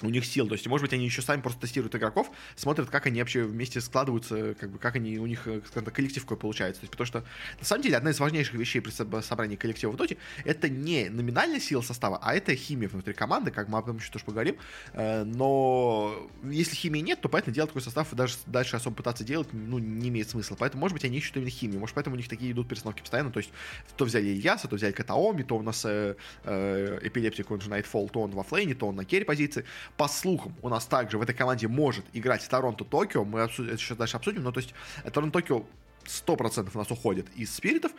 у 0.02 0.08
них 0.08 0.24
сил. 0.26 0.46
То 0.46 0.54
есть, 0.54 0.66
может 0.66 0.84
быть, 0.84 0.92
они 0.92 1.04
еще 1.04 1.22
сами 1.22 1.40
просто 1.40 1.60
тестируют 1.60 1.94
игроков, 1.94 2.30
смотрят, 2.54 2.90
как 2.90 3.06
они 3.06 3.20
вообще 3.20 3.44
вместе 3.44 3.80
складываются, 3.80 4.54
как 4.54 4.70
бы, 4.70 4.78
как 4.78 4.96
они, 4.96 5.18
у 5.18 5.26
них, 5.26 5.46
э, 5.46 5.60
скажем 5.66 5.84
так, 5.84 5.94
коллектив 5.94 6.22
какой 6.22 6.36
получается. 6.36 6.80
То 6.80 6.84
есть, 6.84 6.90
потому 6.90 7.06
что, 7.06 7.24
на 7.58 7.64
самом 7.64 7.82
деле, 7.82 7.96
одна 7.96 8.10
из 8.10 8.20
важнейших 8.20 8.54
вещей 8.54 8.80
при 8.80 8.90
собрании 8.90 9.56
коллектива 9.56 9.90
в 9.92 9.96
доте 9.96 10.16
это 10.44 10.68
не 10.68 11.08
номинальная 11.08 11.60
сила 11.60 11.82
состава, 11.82 12.18
а 12.22 12.34
это 12.34 12.54
химия 12.54 12.88
внутри 12.88 13.14
команды, 13.14 13.50
как 13.50 13.68
мы 13.68 13.78
об 13.78 13.84
этом 13.84 13.96
еще 13.98 14.10
тоже 14.10 14.24
поговорим. 14.24 14.56
Э, 14.92 15.24
но 15.24 16.28
если 16.44 16.74
химии 16.74 17.00
нет, 17.00 17.20
то 17.20 17.28
поэтому 17.28 17.54
делать 17.54 17.70
такой 17.70 17.82
состав 17.82 18.12
и 18.12 18.16
даже 18.16 18.36
дальше 18.46 18.76
особо 18.76 18.96
пытаться 18.96 19.24
делать, 19.24 19.48
ну, 19.52 19.78
не 19.78 20.08
имеет 20.08 20.28
смысла. 20.28 20.56
Поэтому, 20.58 20.80
может 20.80 20.94
быть, 20.94 21.04
они 21.04 21.18
ищут 21.18 21.36
именно 21.36 21.50
химию. 21.50 21.80
Может, 21.80 21.94
поэтому 21.94 22.14
у 22.14 22.16
них 22.16 22.28
такие 22.28 22.52
идут 22.52 22.68
перестановки 22.68 23.00
постоянно. 23.00 23.30
То 23.30 23.38
есть, 23.38 23.50
то 23.96 24.04
взяли 24.04 24.26
Ильяса, 24.26 24.68
то 24.68 24.76
взяли 24.76 24.92
Катаоми, 24.92 25.42
то 25.42 25.56
у 25.56 25.62
нас 25.62 25.84
э, 25.84 26.16
э, 26.44 26.98
Эпилептик, 27.02 27.50
он 27.50 27.60
же 27.60 27.70
Nightfall, 27.70 28.10
то 28.10 28.22
он 28.22 28.30
во 28.30 28.42
флейне, 28.42 28.74
то 28.74 28.86
он 28.88 28.96
на 28.96 29.04
керри 29.04 29.24
позиции. 29.24 29.64
По 29.96 30.08
слухам, 30.08 30.54
у 30.62 30.68
нас 30.68 30.86
также 30.86 31.18
в 31.18 31.22
этой 31.22 31.34
команде 31.34 31.68
может 31.68 32.04
играть 32.12 32.46
Торонто-Токио, 32.48 33.24
мы 33.24 33.42
обсудим, 33.42 33.70
это 33.70 33.78
сейчас 33.78 33.98
дальше 33.98 34.16
обсудим, 34.16 34.42
но 34.42 34.52
то 34.52 34.60
есть 34.60 34.74
Торонто-Токио 35.04 35.64
100% 36.06 36.70
у 36.72 36.78
нас 36.78 36.90
уходит 36.90 37.26
из 37.36 37.54
спиритов, 37.54 37.92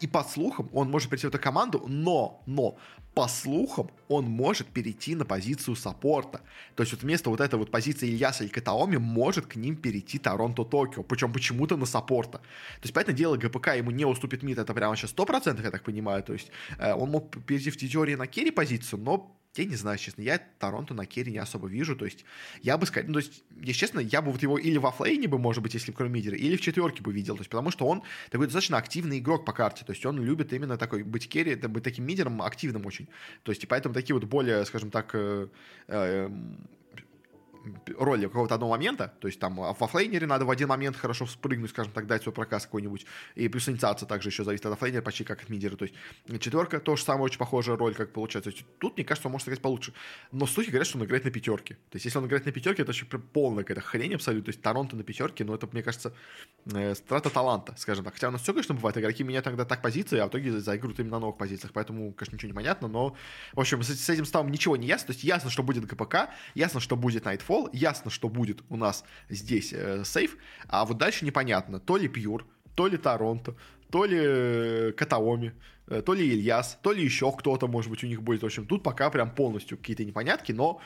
и 0.00 0.06
по 0.06 0.22
слухам 0.24 0.68
он 0.72 0.90
может 0.90 1.10
прийти 1.10 1.26
в 1.26 1.30
эту 1.30 1.38
команду, 1.38 1.84
но, 1.86 2.42
но, 2.46 2.76
по 3.14 3.28
слухам 3.28 3.90
он 4.08 4.24
может 4.24 4.68
перейти 4.68 5.14
на 5.14 5.24
позицию 5.24 5.76
саппорта. 5.76 6.40
То 6.76 6.82
есть 6.82 6.92
вот 6.92 7.02
вместо 7.02 7.30
вот 7.30 7.40
этой 7.40 7.58
вот 7.58 7.70
позиции 7.70 8.08
Ильяса 8.08 8.44
или 8.44 8.50
Катаоми 8.50 8.96
может 8.96 9.46
к 9.46 9.56
ним 9.56 9.76
перейти 9.76 10.18
Торонто-Токио, 10.18 11.02
причем 11.02 11.32
почему-то 11.32 11.76
на 11.76 11.86
саппорта. 11.86 12.38
То 12.38 12.84
есть, 12.84 12.94
понятное 12.94 13.16
дело, 13.16 13.36
ГПК 13.36 13.76
ему 13.76 13.90
не 13.90 14.04
уступит 14.04 14.42
мид, 14.42 14.58
это 14.58 14.74
прямо 14.74 14.96
сейчас 14.96 15.12
100%, 15.12 15.62
я 15.62 15.70
так 15.70 15.82
понимаю, 15.82 16.22
то 16.22 16.32
есть 16.32 16.50
э, 16.78 16.94
он 16.94 17.10
мог 17.10 17.30
перейти 17.44 17.70
в 17.70 17.76
теории 17.76 18.14
на 18.14 18.26
керри 18.26 18.50
позицию, 18.50 19.00
но 19.00 19.36
я 19.56 19.64
не 19.64 19.74
знаю, 19.76 19.98
честно, 19.98 20.22
я 20.22 20.38
Торонто 20.58 20.94
на 20.94 21.06
керри 21.06 21.32
не 21.32 21.38
особо 21.38 21.68
вижу, 21.68 21.96
то 21.96 22.04
есть 22.04 22.24
я 22.62 22.78
бы 22.78 22.86
сказал, 22.86 23.08
ну, 23.08 23.14
то 23.14 23.20
есть, 23.20 23.42
если 23.60 23.80
честно, 23.80 24.00
я 24.00 24.22
бы 24.22 24.30
вот 24.30 24.42
его 24.42 24.58
или 24.58 24.78
в 24.78 24.92
оффлейне 24.92 25.26
бы, 25.26 25.38
может 25.38 25.62
быть, 25.62 25.74
если 25.74 25.90
кроме 25.92 26.12
мидера, 26.12 26.36
или 26.36 26.56
в 26.56 26.60
четверке 26.60 27.02
бы 27.02 27.12
видел, 27.12 27.34
то 27.34 27.40
есть 27.40 27.50
потому 27.50 27.70
что 27.70 27.86
он 27.86 28.02
такой 28.30 28.46
достаточно 28.46 28.78
активный 28.78 29.18
игрок 29.18 29.44
по 29.44 29.52
карте, 29.52 29.84
то 29.84 29.92
есть 29.92 30.06
он 30.06 30.22
любит 30.22 30.52
именно 30.52 30.76
такой 30.76 31.02
быть 31.02 31.28
керри, 31.28 31.56
быть 31.56 31.82
таким 31.82 32.06
мидером 32.06 32.42
активным 32.42 32.86
очень, 32.86 33.08
то 33.42 33.50
есть 33.50 33.64
и 33.64 33.66
поэтому 33.66 33.94
такие 33.94 34.14
вот 34.14 34.24
более, 34.24 34.64
скажем 34.66 34.90
так, 34.90 35.10
э, 35.14 35.48
э, 35.88 36.30
роли 37.98 38.26
какого-то 38.26 38.54
одного 38.54 38.72
момента, 38.72 39.12
то 39.20 39.28
есть 39.28 39.38
там 39.38 39.56
в 39.56 39.86
оффлейнере 39.86 40.26
надо 40.26 40.44
в 40.44 40.50
один 40.50 40.68
момент 40.68 40.96
хорошо 40.96 41.26
спрыгнуть, 41.26 41.70
скажем 41.70 41.92
так, 41.92 42.06
дать 42.06 42.22
свой 42.22 42.34
прокаст 42.34 42.64
какой-нибудь, 42.64 43.06
и 43.34 43.48
плюс 43.48 43.68
инициация 43.68 44.06
также 44.06 44.28
еще 44.28 44.44
зависит 44.44 44.66
от 44.66 44.78
флейнера 44.78 45.02
почти 45.02 45.24
как 45.24 45.42
от 45.42 45.48
мидера, 45.48 45.76
то 45.76 45.84
есть 45.84 45.94
четверка 46.40 46.80
тоже 46.80 47.02
самая 47.04 47.24
очень 47.24 47.38
похожая 47.38 47.76
роль, 47.76 47.94
как 47.94 48.12
получается, 48.12 48.50
то 48.50 48.56
есть 48.56 48.66
тут, 48.78 48.96
мне 48.96 49.04
кажется, 49.04 49.28
он 49.28 49.32
может 49.32 49.44
сыграть 49.44 49.60
получше, 49.60 49.92
но 50.32 50.46
слухи 50.46 50.68
говорят, 50.68 50.86
что 50.86 50.98
он 50.98 51.04
играет 51.04 51.24
на 51.24 51.30
пятерке, 51.30 51.74
то 51.74 51.96
есть 51.96 52.04
если 52.04 52.18
он 52.18 52.26
играет 52.26 52.46
на 52.46 52.52
пятерке, 52.52 52.82
это 52.82 52.90
вообще 52.90 53.06
полная 53.06 53.64
какая-то 53.64 53.86
хрень 53.86 54.14
абсолютно, 54.14 54.46
то 54.46 54.50
есть 54.50 54.62
Торонто 54.62 54.96
на 54.96 55.02
пятерке, 55.02 55.44
но 55.44 55.54
это, 55.54 55.68
мне 55.70 55.82
кажется, 55.82 56.14
э, 56.72 56.94
страта 56.94 57.30
таланта, 57.30 57.74
скажем 57.76 58.04
так, 58.04 58.14
хотя 58.14 58.28
у 58.28 58.30
нас 58.30 58.42
все, 58.42 58.52
конечно, 58.52 58.74
бывает, 58.74 58.96
игроки 58.96 59.22
меняют 59.24 59.44
тогда 59.44 59.64
так 59.64 59.82
позиции, 59.82 60.18
а 60.18 60.26
в 60.26 60.30
итоге 60.30 60.58
заигрывают 60.60 60.98
именно 61.00 61.16
на 61.16 61.20
новых 61.20 61.36
позициях, 61.36 61.72
поэтому, 61.72 62.12
конечно, 62.12 62.36
ничего 62.36 62.48
не 62.48 62.54
понятно, 62.54 62.88
но, 62.88 63.16
в 63.52 63.60
общем, 63.60 63.82
с, 63.82 63.88
с 63.88 64.08
этим 64.08 64.24
ставом 64.24 64.50
ничего 64.50 64.76
не 64.76 64.86
ясно, 64.86 65.08
то 65.08 65.12
есть 65.12 65.24
ясно, 65.24 65.50
что 65.50 65.62
будет 65.62 65.84
ГПК, 65.84 66.30
ясно, 66.54 66.80
что 66.80 66.96
будет 66.96 67.24
Nightfall, 67.24 67.49
ясно, 67.72 68.10
что 68.10 68.28
будет 68.28 68.62
у 68.68 68.76
нас 68.76 69.04
здесь 69.28 69.72
э, 69.72 70.04
сейф, 70.04 70.36
а 70.68 70.84
вот 70.84 70.98
дальше 70.98 71.24
непонятно, 71.24 71.80
то 71.80 71.96
ли 71.96 72.08
Пьюр, 72.08 72.46
то 72.74 72.86
ли 72.86 72.96
Торонто, 72.96 73.56
то 73.90 74.04
ли 74.04 74.18
э, 74.20 74.92
Катаоми, 74.96 75.52
э, 75.88 76.02
то 76.02 76.14
ли 76.14 76.26
Ильяс, 76.26 76.78
то 76.82 76.92
ли 76.92 77.02
еще 77.02 77.32
кто-то, 77.32 77.66
может 77.66 77.90
быть, 77.90 78.04
у 78.04 78.06
них 78.06 78.22
будет. 78.22 78.42
В 78.42 78.46
общем, 78.46 78.66
тут 78.66 78.82
пока 78.82 79.10
прям 79.10 79.34
полностью 79.34 79.76
какие-то 79.76 80.04
непонятки, 80.04 80.52
но 80.52 80.80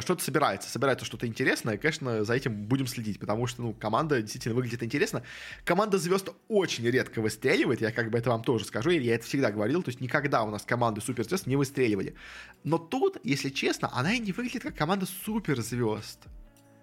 что-то 0.00 0.22
собирается. 0.22 0.68
Собирается 0.68 1.06
что-то 1.06 1.26
интересное, 1.26 1.74
и, 1.74 1.78
конечно, 1.78 2.24
за 2.24 2.34
этим 2.34 2.64
будем 2.66 2.86
следить, 2.86 3.18
потому 3.18 3.46
что, 3.46 3.62
ну, 3.62 3.74
команда 3.74 4.20
действительно 4.20 4.54
выглядит 4.54 4.82
интересно. 4.82 5.22
Команда 5.64 5.98
звезд 5.98 6.30
очень 6.48 6.86
редко 6.86 7.20
выстреливает, 7.20 7.80
я 7.80 7.92
как 7.92 8.10
бы 8.10 8.18
это 8.18 8.30
вам 8.30 8.42
тоже 8.42 8.64
скажу, 8.64 8.90
я 8.90 9.14
это 9.14 9.24
всегда 9.24 9.50
говорил, 9.50 9.82
то 9.82 9.90
есть 9.90 10.00
никогда 10.00 10.42
у 10.42 10.50
нас 10.50 10.62
команды 10.62 11.00
суперзвезд 11.00 11.46
не 11.46 11.56
выстреливали. 11.56 12.14
Но 12.64 12.78
тут, 12.78 13.18
если 13.24 13.50
честно, 13.50 13.90
она 13.92 14.14
и 14.14 14.18
не 14.18 14.32
выглядит 14.32 14.62
как 14.62 14.76
команда 14.76 15.06
суперзвезд. 15.24 16.26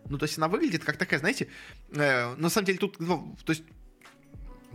Ну, 0.07 0.17
то 0.17 0.25
есть 0.25 0.37
она 0.37 0.47
выглядит 0.47 0.83
как 0.83 0.97
такая, 0.97 1.19
знаете, 1.19 1.47
э, 1.91 2.35
на 2.35 2.49
самом 2.49 2.65
деле 2.65 2.77
тут, 2.77 2.99
ну, 2.99 3.35
то 3.43 3.53
есть 3.53 3.63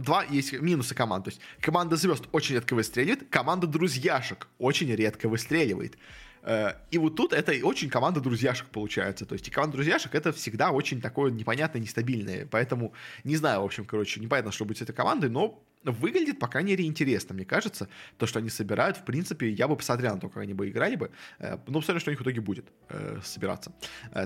два 0.01 0.25
есть 0.25 0.53
минусы 0.53 0.95
команд. 0.95 1.25
То 1.25 1.31
есть 1.31 1.41
команда 1.61 1.97
звезд 1.97 2.25
очень 2.33 2.57
редко 2.57 2.75
выстреливает, 2.75 3.29
команда 3.31 3.67
друзьяшек 3.67 4.49
очень 4.59 4.95
редко 4.95 5.29
выстреливает. 5.29 5.97
Э, 6.43 6.73
и 6.91 6.99
вот 6.99 7.17
тут 7.17 7.33
это 7.33 7.53
очень 7.63 7.89
команда 7.89 8.21
друзьяшек 8.21 8.69
получается. 8.69 9.27
То 9.27 9.35
есть 9.35 9.49
и 9.49 9.51
команда 9.51 9.77
друзьяшек 9.77 10.15
это 10.15 10.33
всегда 10.33 10.71
очень 10.71 11.01
такое 11.01 11.31
непонятное, 11.31 11.81
нестабильное. 11.81 12.47
Поэтому 12.51 12.93
не 13.25 13.37
знаю, 13.37 13.63
в 13.63 13.65
общем, 13.65 13.85
короче, 13.85 14.21
непонятно, 14.21 14.53
что 14.53 14.65
будет 14.65 14.79
с 14.79 14.83
этой 14.83 14.95
командой, 14.95 15.31
но 15.31 15.63
выглядит, 15.83 16.39
по 16.39 16.47
крайней 16.47 16.73
мере, 16.73 16.85
интересно, 16.85 17.35
мне 17.35 17.45
кажется. 17.45 17.89
То, 18.19 18.27
что 18.27 18.39
они 18.39 18.51
собирают, 18.51 18.99
в 18.99 19.05
принципе, 19.05 19.51
я 19.51 19.67
бы 19.67 19.77
посмотрел 19.77 20.15
на 20.15 20.21
то, 20.21 20.29
как 20.29 20.43
они 20.43 20.53
бы 20.53 20.69
играли 20.69 20.97
бы. 20.97 21.11
Э, 21.39 21.59
но 21.67 21.81
посмотрим, 21.81 22.01
что 22.01 22.11
у 22.11 22.13
них 22.13 22.21
в 22.21 22.23
итоге 22.23 22.41
будет 22.41 22.67
э, 22.89 23.21
собираться. 23.25 23.73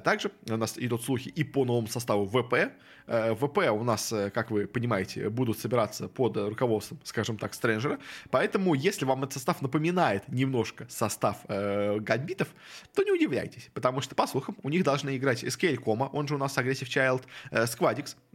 Также 0.04 0.31
у 0.49 0.57
нас 0.57 0.75
идут 0.76 1.04
слухи 1.04 1.28
и 1.28 1.45
по 1.45 1.64
новому 1.64 1.88
составу 1.88 2.27
ВП. 2.27 2.72
ВП 3.07 3.59
у 3.71 3.85
нас, 3.85 4.12
как 4.33 4.51
вы 4.51 4.67
понимаете, 4.67 5.29
будут 5.29 5.59
собираться 5.59 6.09
под 6.09 6.37
руководством, 6.37 6.99
скажем 7.05 7.37
так, 7.37 7.55
Стрэнджера. 7.55 7.99
Поэтому, 8.31 8.75
если 8.75 9.05
вам 9.05 9.25
этот 9.25 9.35
состав 9.35 9.62
напоминает 9.62 10.27
немножко 10.29 10.87
состав 10.88 11.38
э, 11.49 11.99
Гамбитов, 12.01 12.49
то 12.95 13.03
не 13.03 13.12
удивляйтесь. 13.12 13.71
Потому 13.75 14.01
что, 14.01 14.14
по 14.14 14.27
слухам, 14.27 14.57
у 14.62 14.69
них 14.69 14.85
должны 14.85 15.17
играть 15.17 15.45
Скейл 15.53 15.81
Кома, 15.81 16.05
он 16.12 16.29
же 16.29 16.35
у 16.35 16.38
нас 16.38 16.57
Aggressive 16.57 16.88
Child, 16.88 17.23
э, 17.51 17.67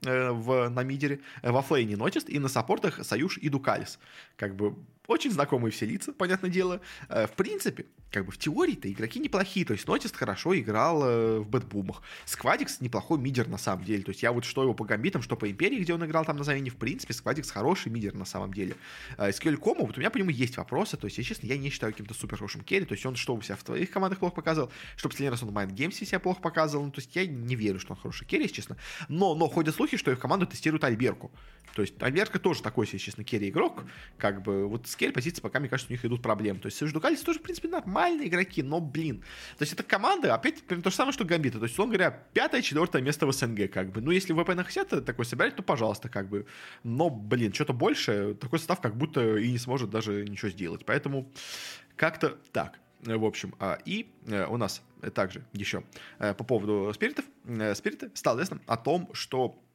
э, 0.05 0.31
в, 0.31 0.69
на 0.69 0.83
мидере, 0.83 1.19
э, 1.41 1.51
во 1.51 1.61
флейне 1.61 1.97
Нотист 1.97 2.29
и 2.29 2.39
на 2.39 2.47
саппортах 2.47 3.03
Союз 3.03 3.37
и 3.37 3.49
Дукалис. 3.49 3.99
Как 4.35 4.55
бы 4.55 4.75
очень 5.09 5.31
знакомые 5.31 5.71
все 5.71 5.85
лица, 5.85 6.13
понятное 6.13 6.49
дело. 6.49 6.81
Э, 7.09 7.25
в 7.25 7.31
принципе, 7.31 7.85
как 8.11 8.25
бы 8.25 8.31
в 8.31 8.37
теории-то 8.37 8.91
игроки 8.91 9.19
неплохие. 9.19 9.65
То 9.65 9.73
есть 9.73 9.87
Нотист 9.87 10.15
хорошо 10.15 10.57
играл 10.57 11.03
э, 11.03 11.39
в 11.39 11.49
BetBoom-ах. 11.49 12.01
Squad1x 12.25 12.79
неплохой 12.79 13.17
мидер 13.17 13.47
на 13.47 13.57
самом 13.57 13.83
деле. 13.83 14.03
То 14.03 14.09
есть 14.11 14.23
я 14.23 14.31
вот 14.31 14.45
что 14.45 14.61
его 14.61 14.73
по 14.73 14.85
гамбитам, 14.85 15.21
что 15.21 15.35
по 15.35 15.49
Империи, 15.49 15.79
где 15.79 15.93
он 15.93 16.05
играл 16.05 16.25
там 16.25 16.37
на 16.37 16.43
замене, 16.43 16.69
в 16.69 16.75
принципе, 16.75 17.13
Squad1x 17.13 17.49
хороший 17.49 17.91
мидер 17.91 18.13
на 18.13 18.25
самом 18.25 18.53
деле. 18.53 18.75
Э, 19.17 19.31
с 19.31 19.39
Келькому, 19.39 19.85
вот 19.85 19.97
у 19.97 19.99
меня 19.99 20.11
по 20.11 20.17
нему 20.17 20.29
есть 20.29 20.57
вопросы. 20.57 20.95
То 20.95 21.05
есть, 21.05 21.17
я 21.17 21.23
честно, 21.23 21.47
я 21.47 21.57
не 21.57 21.69
считаю 21.69 21.91
каким-то 21.91 22.13
супер 22.13 22.37
хорошим 22.37 22.61
керри. 22.61 22.85
То 22.85 22.93
есть 22.93 23.05
он 23.05 23.15
что 23.15 23.35
у 23.35 23.41
себя 23.41 23.55
в 23.55 23.63
твоих 23.63 23.89
командах 23.89 24.19
плохо 24.19 24.35
показывал, 24.35 24.71
что 24.95 25.09
последний 25.09 25.31
раз 25.31 25.41
он 25.43 25.49
в 25.49 25.57
Mind 25.57 25.73
Games 25.73 25.93
себя 26.05 26.19
плохо 26.19 26.39
показывал. 26.39 26.85
Ну, 26.85 26.91
то 26.91 27.01
есть 27.01 27.15
я 27.15 27.25
не 27.25 27.55
верю, 27.55 27.79
что 27.79 27.93
он 27.93 27.99
хороший 27.99 28.25
керри, 28.25 28.43
если 28.43 28.55
честно. 28.55 28.77
Но, 29.07 29.33
но 29.33 29.47
ходят 29.47 29.75
слухи, 29.75 29.97
что 29.97 30.11
их 30.11 30.19
команду 30.19 30.45
тестируют 30.45 30.83
Альберку. 30.83 31.31
То 31.75 31.83
есть 31.83 31.93
Альберка 32.01 32.39
тоже 32.39 32.61
такой 32.61 32.87
себе, 32.87 32.99
честно, 32.99 33.23
керри 33.23 33.49
игрок. 33.49 33.83
Как 34.17 34.41
бы 34.41 34.67
вот 34.67 34.87
с 34.99 35.01
керри 35.01 35.13
позиции 35.13 35.41
пока, 35.41 35.59
мне 35.59 35.69
кажется, 35.69 35.89
у 35.89 35.93
них 35.93 36.03
идут 36.03 36.21
проблемы. 36.21 36.59
То 36.59 36.65
есть 36.65 36.77
Sayuw, 36.77 36.91
Дукалис 36.91 37.21
тоже, 37.21 37.39
в 37.39 37.41
принципе, 37.41 37.69
нормальные 37.69 38.27
игроки, 38.27 38.61
но, 38.61 38.81
блин. 38.81 39.21
То 39.57 39.63
есть 39.63 39.73
это 39.73 39.83
команда, 39.83 40.35
опять, 40.35 40.65
то 40.67 40.89
же 40.89 40.95
самое, 40.95 41.13
что 41.13 41.23
Гамбиты. 41.23 41.57
То 41.57 41.63
есть, 41.63 41.73
условно 41.73 41.95
говоря, 41.95 42.11
пятое, 42.33 42.61
четвертое 42.61 43.01
место 43.01 43.25
в 43.25 43.31
СНГ, 43.31 43.71
как 43.71 43.91
бы. 43.91 44.01
Ну, 44.01 44.11
если 44.11 44.33
ВП 44.33 44.49
хотят 44.65 45.05
такой 45.05 45.25
собирать, 45.25 45.55
то, 45.55 45.63
пожалуйста, 45.63 46.09
как 46.09 46.27
бы. 46.27 46.45
Но, 46.83 47.09
блин, 47.09 47.53
что-то 47.53 47.71
больше, 47.71 48.35
такой 48.35 48.59
состав 48.59 48.81
как 48.81 48.97
будто 48.97 49.37
и 49.37 49.51
не 49.51 49.57
сможет 49.57 49.89
даже 49.89 50.25
ничего 50.25 50.51
сделать. 50.51 50.85
Поэтому 50.85 51.31
как-то 51.95 52.37
так 52.51 52.77
в 53.01 53.23
общем. 53.23 53.55
А, 53.59 53.77
и 53.85 54.11
э, 54.27 54.45
у 54.47 54.57
нас 54.57 54.81
также 55.13 55.45
еще 55.53 55.83
э, 56.19 56.33
по 56.33 56.43
поводу 56.43 56.91
спиритов. 56.93 57.23
Э, 57.45 57.73
спириты 57.73 58.11
стало 58.13 58.35
известно 58.35 58.59
о 58.67 58.75
том, 58.75 59.09
что 59.13 59.57
Э, 59.57 59.68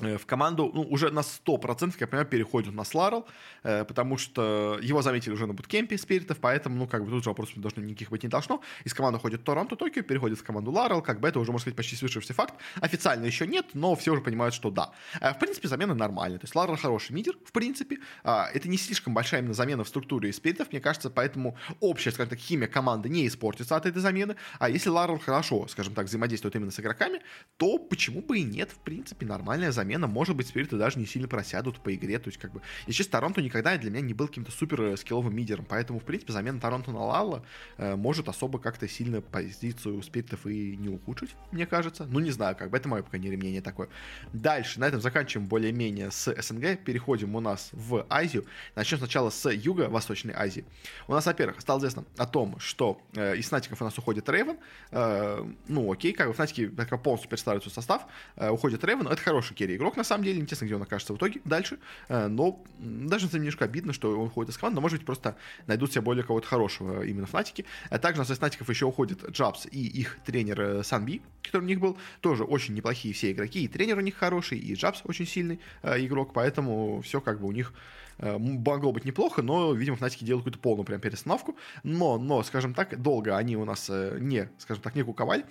в 0.00 0.26
команду 0.26 0.70
ну, 0.74 0.82
уже 0.82 1.10
на 1.10 1.20
100%, 1.20 1.94
я 2.00 2.06
понимаю, 2.06 2.26
переходит 2.26 2.74
на 2.74 2.84
Сларл, 2.84 3.26
э, 3.62 3.84
потому 3.84 4.18
что 4.18 4.78
его 4.82 5.02
заметили 5.02 5.32
уже 5.32 5.46
на 5.46 5.54
буткемпе 5.54 5.98
спиритов, 5.98 6.38
поэтому, 6.38 6.76
ну, 6.76 6.86
как 6.86 7.04
бы 7.04 7.10
тут 7.10 7.24
же 7.24 7.30
вопросов 7.30 7.58
должно, 7.58 7.82
никаких 7.82 8.10
быть 8.10 8.22
не 8.22 8.28
должно. 8.28 8.60
Из 8.84 8.94
команды 8.94 9.18
ходит 9.18 9.44
Торонто 9.44 9.76
Токио, 9.76 10.02
переходит 10.02 10.38
в 10.38 10.44
команду 10.44 10.70
Ларл, 10.70 11.02
как 11.02 11.20
бы 11.20 11.28
это 11.28 11.38
уже, 11.38 11.52
можно 11.52 11.62
сказать, 11.62 11.76
почти 11.76 11.96
свершившийся 11.96 12.34
факт. 12.34 12.54
Официально 12.80 13.24
еще 13.26 13.46
нет, 13.46 13.66
но 13.74 13.94
все 13.94 14.12
уже 14.12 14.22
понимают, 14.22 14.54
что 14.54 14.70
да. 14.70 14.92
Э, 15.20 15.32
в 15.34 15.38
принципе, 15.38 15.68
замена 15.68 15.94
нормальная. 15.94 16.38
То 16.38 16.44
есть 16.44 16.54
Ларл 16.54 16.76
хороший 16.76 17.12
мидер, 17.12 17.34
в 17.44 17.52
принципе. 17.52 17.98
Э, 18.24 18.44
это 18.54 18.68
не 18.68 18.78
слишком 18.78 19.14
большая 19.14 19.40
именно 19.40 19.54
замена 19.54 19.84
в 19.84 19.88
структуре 19.88 20.32
спиритов, 20.32 20.72
мне 20.72 20.80
кажется, 20.80 21.10
поэтому 21.10 21.56
общая, 21.80 22.10
скажем 22.10 22.30
так, 22.30 22.38
химия 22.38 22.68
команды 22.68 23.08
не 23.08 23.26
испортится 23.26 23.76
от 23.76 23.86
этой 23.86 24.00
замены. 24.00 24.36
А 24.58 24.68
если 24.70 24.88
Ларл 24.88 25.18
хорошо, 25.18 25.66
скажем 25.68 25.94
так, 25.94 26.06
взаимодействует 26.06 26.56
именно 26.56 26.70
с 26.70 26.80
игроками, 26.80 27.20
то 27.56 27.78
почему 27.78 28.22
бы 28.22 28.38
и 28.38 28.42
нет, 28.42 28.70
в 28.70 28.78
принципе, 28.78 29.26
нормальная 29.26 29.72
замена 29.72 29.89
замена, 29.90 30.06
может 30.06 30.36
быть, 30.36 30.46
спириты 30.46 30.76
даже 30.76 30.98
не 30.98 31.06
сильно 31.06 31.26
просядут 31.26 31.80
по 31.80 31.92
игре, 31.94 32.18
то 32.18 32.28
есть, 32.28 32.38
как 32.38 32.52
бы, 32.52 32.62
и 32.86 32.92
честно, 32.92 33.12
Торонто 33.12 33.42
никогда 33.42 33.76
для 33.76 33.90
меня 33.90 34.00
не 34.00 34.14
был 34.14 34.28
каким-то 34.28 34.52
супер 34.52 34.96
скилловым 34.96 35.34
мидером, 35.34 35.66
поэтому, 35.68 35.98
в 35.98 36.04
принципе, 36.04 36.32
замена 36.32 36.60
Торонто 36.60 36.92
на 36.92 37.04
Лалла 37.04 37.44
э, 37.76 37.96
может 37.96 38.28
особо 38.28 38.58
как-то 38.58 38.86
сильно 38.86 39.20
позицию 39.20 40.00
спиритов 40.02 40.46
и 40.46 40.76
не 40.76 40.88
ухудшить, 40.88 41.34
мне 41.50 41.66
кажется. 41.66 42.06
Ну, 42.08 42.20
не 42.20 42.30
знаю, 42.30 42.56
как 42.56 42.70
бы, 42.70 42.76
это 42.76 42.88
мое, 42.88 43.02
по 43.02 43.10
крайней 43.10 43.26
мере, 43.26 43.38
мнение 43.38 43.62
такое. 43.62 43.88
Дальше, 44.32 44.78
на 44.78 44.84
этом 44.86 45.00
заканчиваем 45.00 45.48
более-менее 45.48 46.10
с 46.10 46.32
СНГ, 46.40 46.84
переходим 46.84 47.34
у 47.34 47.40
нас 47.40 47.70
в 47.72 48.06
Азию. 48.08 48.44
Начнем 48.76 48.98
сначала 48.98 49.30
с 49.30 49.50
Юго-Восточной 49.50 50.34
Азии. 50.34 50.64
У 51.08 51.12
нас, 51.12 51.26
во-первых, 51.26 51.60
стало 51.60 51.80
известно 51.80 52.04
о 52.16 52.26
том, 52.26 52.58
что 52.60 53.00
э, 53.14 53.36
из 53.36 53.48
Фнатиков 53.48 53.80
у 53.80 53.84
нас 53.84 53.98
уходит 53.98 54.28
Рейвен. 54.28 54.56
Э, 54.92 55.44
ну, 55.66 55.92
окей, 55.92 56.12
как 56.12 56.28
бы 56.28 56.32
Fnatic-и 56.34 56.66
полностью 57.02 57.28
перестраивают 57.28 57.72
состав. 57.72 58.06
Э, 58.36 58.50
уходит 58.50 58.84
Рейвен. 58.84 59.08
Это 59.08 59.20
хороший 59.20 59.54
керри 59.54 59.79
игрок, 59.80 59.96
на 59.96 60.04
самом 60.04 60.24
деле. 60.24 60.40
Интересно, 60.40 60.66
где 60.66 60.76
он 60.76 60.82
окажется 60.82 61.12
в 61.12 61.16
итоге 61.16 61.40
дальше. 61.44 61.78
Э, 62.08 62.28
но 62.28 62.62
даже 62.78 63.28
немножко 63.32 63.64
обидно, 63.64 63.92
что 63.92 64.18
он 64.18 64.26
уходит 64.28 64.52
из 64.52 64.58
команды. 64.58 64.76
Но, 64.76 64.80
может 64.82 64.98
быть, 64.98 65.06
просто 65.06 65.36
найдут 65.66 65.92
себе 65.92 66.02
более 66.02 66.24
кого-то 66.24 66.46
хорошего 66.46 67.02
именно 67.02 67.26
Fnatic-и. 67.26 67.64
А 67.88 67.98
также 67.98 68.20
у 68.20 68.22
нас 68.22 68.30
из 68.30 68.38
Fnatic-ов 68.38 68.68
еще 68.68 68.86
уходит 68.86 69.28
Jabz 69.30 69.66
и 69.70 69.86
их 69.86 70.18
тренер 70.24 70.60
э, 70.60 70.82
SunBhie, 70.84 71.22
который 71.42 71.62
у 71.62 71.68
них 71.68 71.80
был. 71.80 71.96
Тоже 72.20 72.44
очень 72.44 72.74
неплохие 72.74 73.14
все 73.14 73.32
игроки. 73.32 73.64
И 73.64 73.68
тренер 73.68 73.98
у 73.98 74.02
них 74.02 74.16
хороший, 74.16 74.58
и 74.58 74.74
Jabz 74.74 75.00
очень 75.04 75.26
сильный 75.26 75.60
э, 75.82 76.04
игрок. 76.04 76.32
Поэтому 76.34 77.00
все 77.02 77.20
как 77.20 77.40
бы 77.40 77.48
у 77.48 77.52
них 77.52 77.72
могло 78.20 78.92
быть 78.92 79.04
неплохо, 79.04 79.42
но, 79.42 79.72
видимо, 79.72 79.96
Fnatic-и 79.96 80.24
делают 80.24 80.44
какую-то 80.44 80.60
полную 80.60 80.84
прям 80.84 81.00
перестановку. 81.00 81.56
Но, 81.82 82.18
но, 82.18 82.42
скажем 82.42 82.74
так, 82.74 83.00
долго 83.00 83.36
они 83.36 83.56
у 83.56 83.64
нас 83.64 83.88
э, 83.90 84.18
не, 84.20 84.48
скажем 84.58 84.82
так, 84.82 84.94
не 84.94 85.02
куковали, 85.02 85.44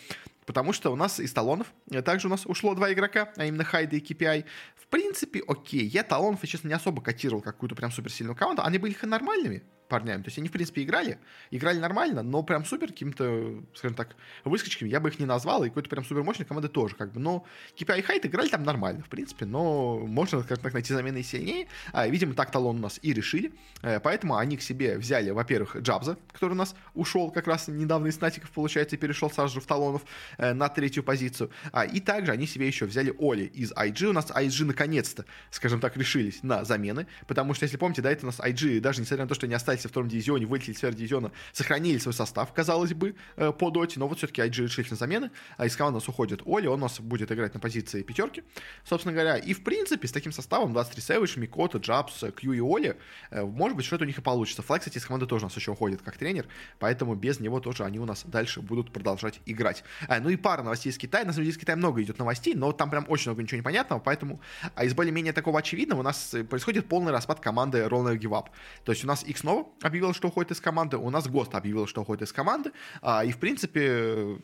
потому 0.46 0.74
что 0.74 0.92
у 0.92 0.96
нас 0.96 1.20
из 1.20 1.34
талонов 1.34 1.74
э, 1.92 2.02
также 2.02 2.28
у 2.28 2.30
нас 2.30 2.46
ушло 2.46 2.76
два 2.76 2.92
игрока, 2.94 3.32
а 3.38 3.46
именно 3.46 3.64
Хайда 3.64 3.96
и 3.96 4.02
KPI. 4.02 4.46
В 4.76 4.88
принципе, 4.88 5.42
окей, 5.48 5.86
я 5.86 6.04
талонов, 6.04 6.42
честно, 6.48 6.68
не 6.68 6.74
особо 6.74 7.02
котировал 7.02 7.42
какую-то 7.42 7.76
прям 7.76 7.92
суперсильную 7.92 8.36
команду, 8.36 8.64
они 8.64 8.78
были 8.78 8.96
нормальными, 9.04 9.64
парнями. 9.90 10.22
То 10.22 10.28
есть 10.28 10.38
они, 10.38 10.48
в 10.48 10.52
принципе, 10.52 10.84
играли, 10.84 11.20
играли 11.52 11.80
нормально, 11.80 12.24
но 12.24 12.44
прям 12.44 12.64
супер 12.64 12.88
каким-то, 12.88 13.62
скажем 13.74 13.96
так, 13.96 14.16
выскочками 14.46 14.90
я 14.90 15.00
бы 15.00 15.10
их 15.10 15.20
не 15.20 15.26
назвал, 15.26 15.64
и 15.64 15.70
какой-то 15.70 15.90
прям 15.90 16.06
супер 16.06 16.24
мощной 16.24 16.46
команды 16.46 16.70
тоже, 16.70 16.96
как 16.96 17.12
бы. 17.12 17.20
Но 17.20 17.46
KPI 17.78 18.00
и 18.00 18.02
Хайт 18.02 18.26
играли 18.26 18.48
там 18.48 18.64
нормально, 18.64 19.04
в 19.04 19.10
принципе, 19.10 19.46
но 19.46 20.00
можно, 20.00 20.42
скажем 20.44 20.64
так, 20.64 20.74
найти 20.74 20.94
замены 20.94 21.24
сильнее. 21.24 21.68
А, 21.92 22.08
видимо, 22.08 22.34
так 22.34 22.52
талон 22.52 22.78
у 22.78 22.80
нас 22.80 23.00
и 23.02 23.14
решили. 23.14 23.52
Э, 23.82 24.00
поэтому 24.00 24.38
они 24.38 24.58
к 24.58 24.62
себе 24.62 24.98
взяли, 24.98 25.32
во-первых, 25.32 25.76
Джабза, 25.78 26.18
который 26.32 26.54
у 26.54 26.56
нас 26.56 26.76
ушел 26.94 27.32
как 27.32 27.48
раз 27.48 27.68
недавно 27.68 28.08
из 28.08 28.22
Натиков, 28.22 28.52
получается, 28.52 28.96
и 28.96 29.00
перешел 29.00 29.30
сразу 29.32 29.56
же 29.56 29.62
в 29.62 29.66
талонов 29.66 30.04
э, 30.38 30.54
на 30.54 30.70
третью 30.70 31.04
позицию. 31.04 31.50
А, 31.72 31.86
и 31.86 32.00
также 32.00 32.32
они 32.32 32.46
себе 32.46 32.68
еще 32.68 32.86
взяли 32.86 33.14
Оли 33.20 33.46
из 33.46 33.72
IG. 33.72 34.06
У 34.06 34.14
нас 34.14 34.30
IG 34.30 34.66
наконец-то, 34.66 35.26
скажем 35.52 35.80
так, 35.80 35.98
решились 35.98 36.44
на 36.44 36.64
замены, 36.64 37.08
потому 37.28 37.54
что, 37.54 37.64
если 37.66 37.78
помните, 37.78 38.02
да, 38.02 38.12
это 38.12 38.26
у 38.26 38.28
нас 38.28 38.40
IG, 38.40 38.80
даже 38.80 39.02
несмотря 39.02 39.26
на 39.26 39.30
то, 39.30 39.36
что 39.36 39.46
они 39.46 39.56
остались 39.56 39.79
во 39.88 39.90
втором 39.90 40.10
дивизионе, 40.10 40.46
вылетели 40.46 40.72
из 40.72 40.96
дивизиона, 40.96 41.32
сохранили 41.52 41.98
свой 41.98 42.14
состав, 42.14 42.54
казалось 42.54 42.94
бы, 42.94 43.16
э, 43.36 43.52
по 43.52 43.70
доте, 43.70 44.00
но 44.00 44.08
вот 44.08 44.18
все-таки 44.18 44.42
IG 44.42 44.64
решили 44.64 44.88
на 44.90 44.96
замены, 44.96 45.32
а 45.58 45.66
из 45.66 45.76
команды 45.76 45.98
у 45.98 46.00
нас 46.00 46.08
уходит 46.08 46.42
Оли, 46.46 46.68
он 46.68 46.80
у 46.80 46.84
нас 46.84 47.00
будет 47.00 47.32
играть 47.32 47.54
на 47.54 47.60
позиции 47.60 48.02
пятерки, 48.04 48.44
собственно 48.84 49.14
говоря, 49.14 49.38
и 49.38 49.54
в 49.54 49.64
принципе 49.64 50.08
с 50.08 50.12
таким 50.12 50.32
составом 50.32 50.74
23 50.74 51.02
Savage, 51.02 51.40
Микота, 51.40 51.80
Джабс, 51.80 52.24
Кью 52.38 52.54
и 52.54 52.60
Оли, 52.60 52.98
э, 53.32 53.44
может 53.44 53.76
быть, 53.76 53.86
что-то 53.86 54.04
у 54.04 54.08
них 54.08 54.18
и 54.18 54.22
получится. 54.22 54.62
Флаг, 54.62 54.82
кстати, 54.82 54.98
из 54.98 55.06
команды 55.06 55.26
тоже 55.26 55.46
у 55.46 55.48
нас 55.48 55.56
еще 55.56 55.72
уходит 55.72 56.02
как 56.02 56.18
тренер, 56.18 56.48
поэтому 56.80 57.16
без 57.16 57.40
него 57.40 57.60
тоже 57.60 57.84
они 57.84 58.00
у 58.00 58.06
нас 58.06 58.24
дальше 58.26 58.62
будут 58.62 58.92
продолжать 58.92 59.42
играть. 59.46 59.84
А, 60.08 60.20
ну 60.20 60.30
и 60.30 60.36
пара 60.36 60.64
новостей 60.64 60.92
из 60.92 60.98
Китая, 60.98 61.26
на 61.26 61.34
самом 61.34 61.46
деле 61.46 61.56
из 61.56 61.58
Китая 61.58 61.76
много 61.76 62.02
идет 62.02 62.20
новостей, 62.20 62.54
но 62.54 62.72
там 62.72 62.90
прям 62.90 63.06
очень 63.08 63.30
много 63.30 63.42
ничего 63.42 63.58
непонятного, 63.58 64.00
поэтому 64.00 64.40
а 64.76 64.86
из 64.86 64.94
более-менее 64.94 65.34
такого 65.34 65.60
очевидного 65.60 66.02
у 66.02 66.04
нас 66.04 66.36
происходит 66.50 66.88
полный 66.88 67.12
распад 67.12 67.40
команды 67.40 67.80
Roller 67.80 68.18
Give 68.18 68.32
Up. 68.32 68.48
То 68.84 68.92
есть 68.92 69.04
у 69.04 69.08
нас 69.08 69.24
X 69.24 69.40
снова 69.40 69.69
объявил, 69.82 70.14
что 70.14 70.28
уходит 70.28 70.52
из 70.52 70.62
команды, 70.62 70.98
у 70.98 71.10
нас 71.10 71.28
ГОСТ 71.28 71.56
объявил, 71.56 71.88
что 71.88 72.02
уходит 72.02 72.24
из 72.24 72.34
команды, 72.34 72.72
а, 73.02 73.24
и, 73.24 73.32
в 73.32 73.38
принципе, 73.38 74.38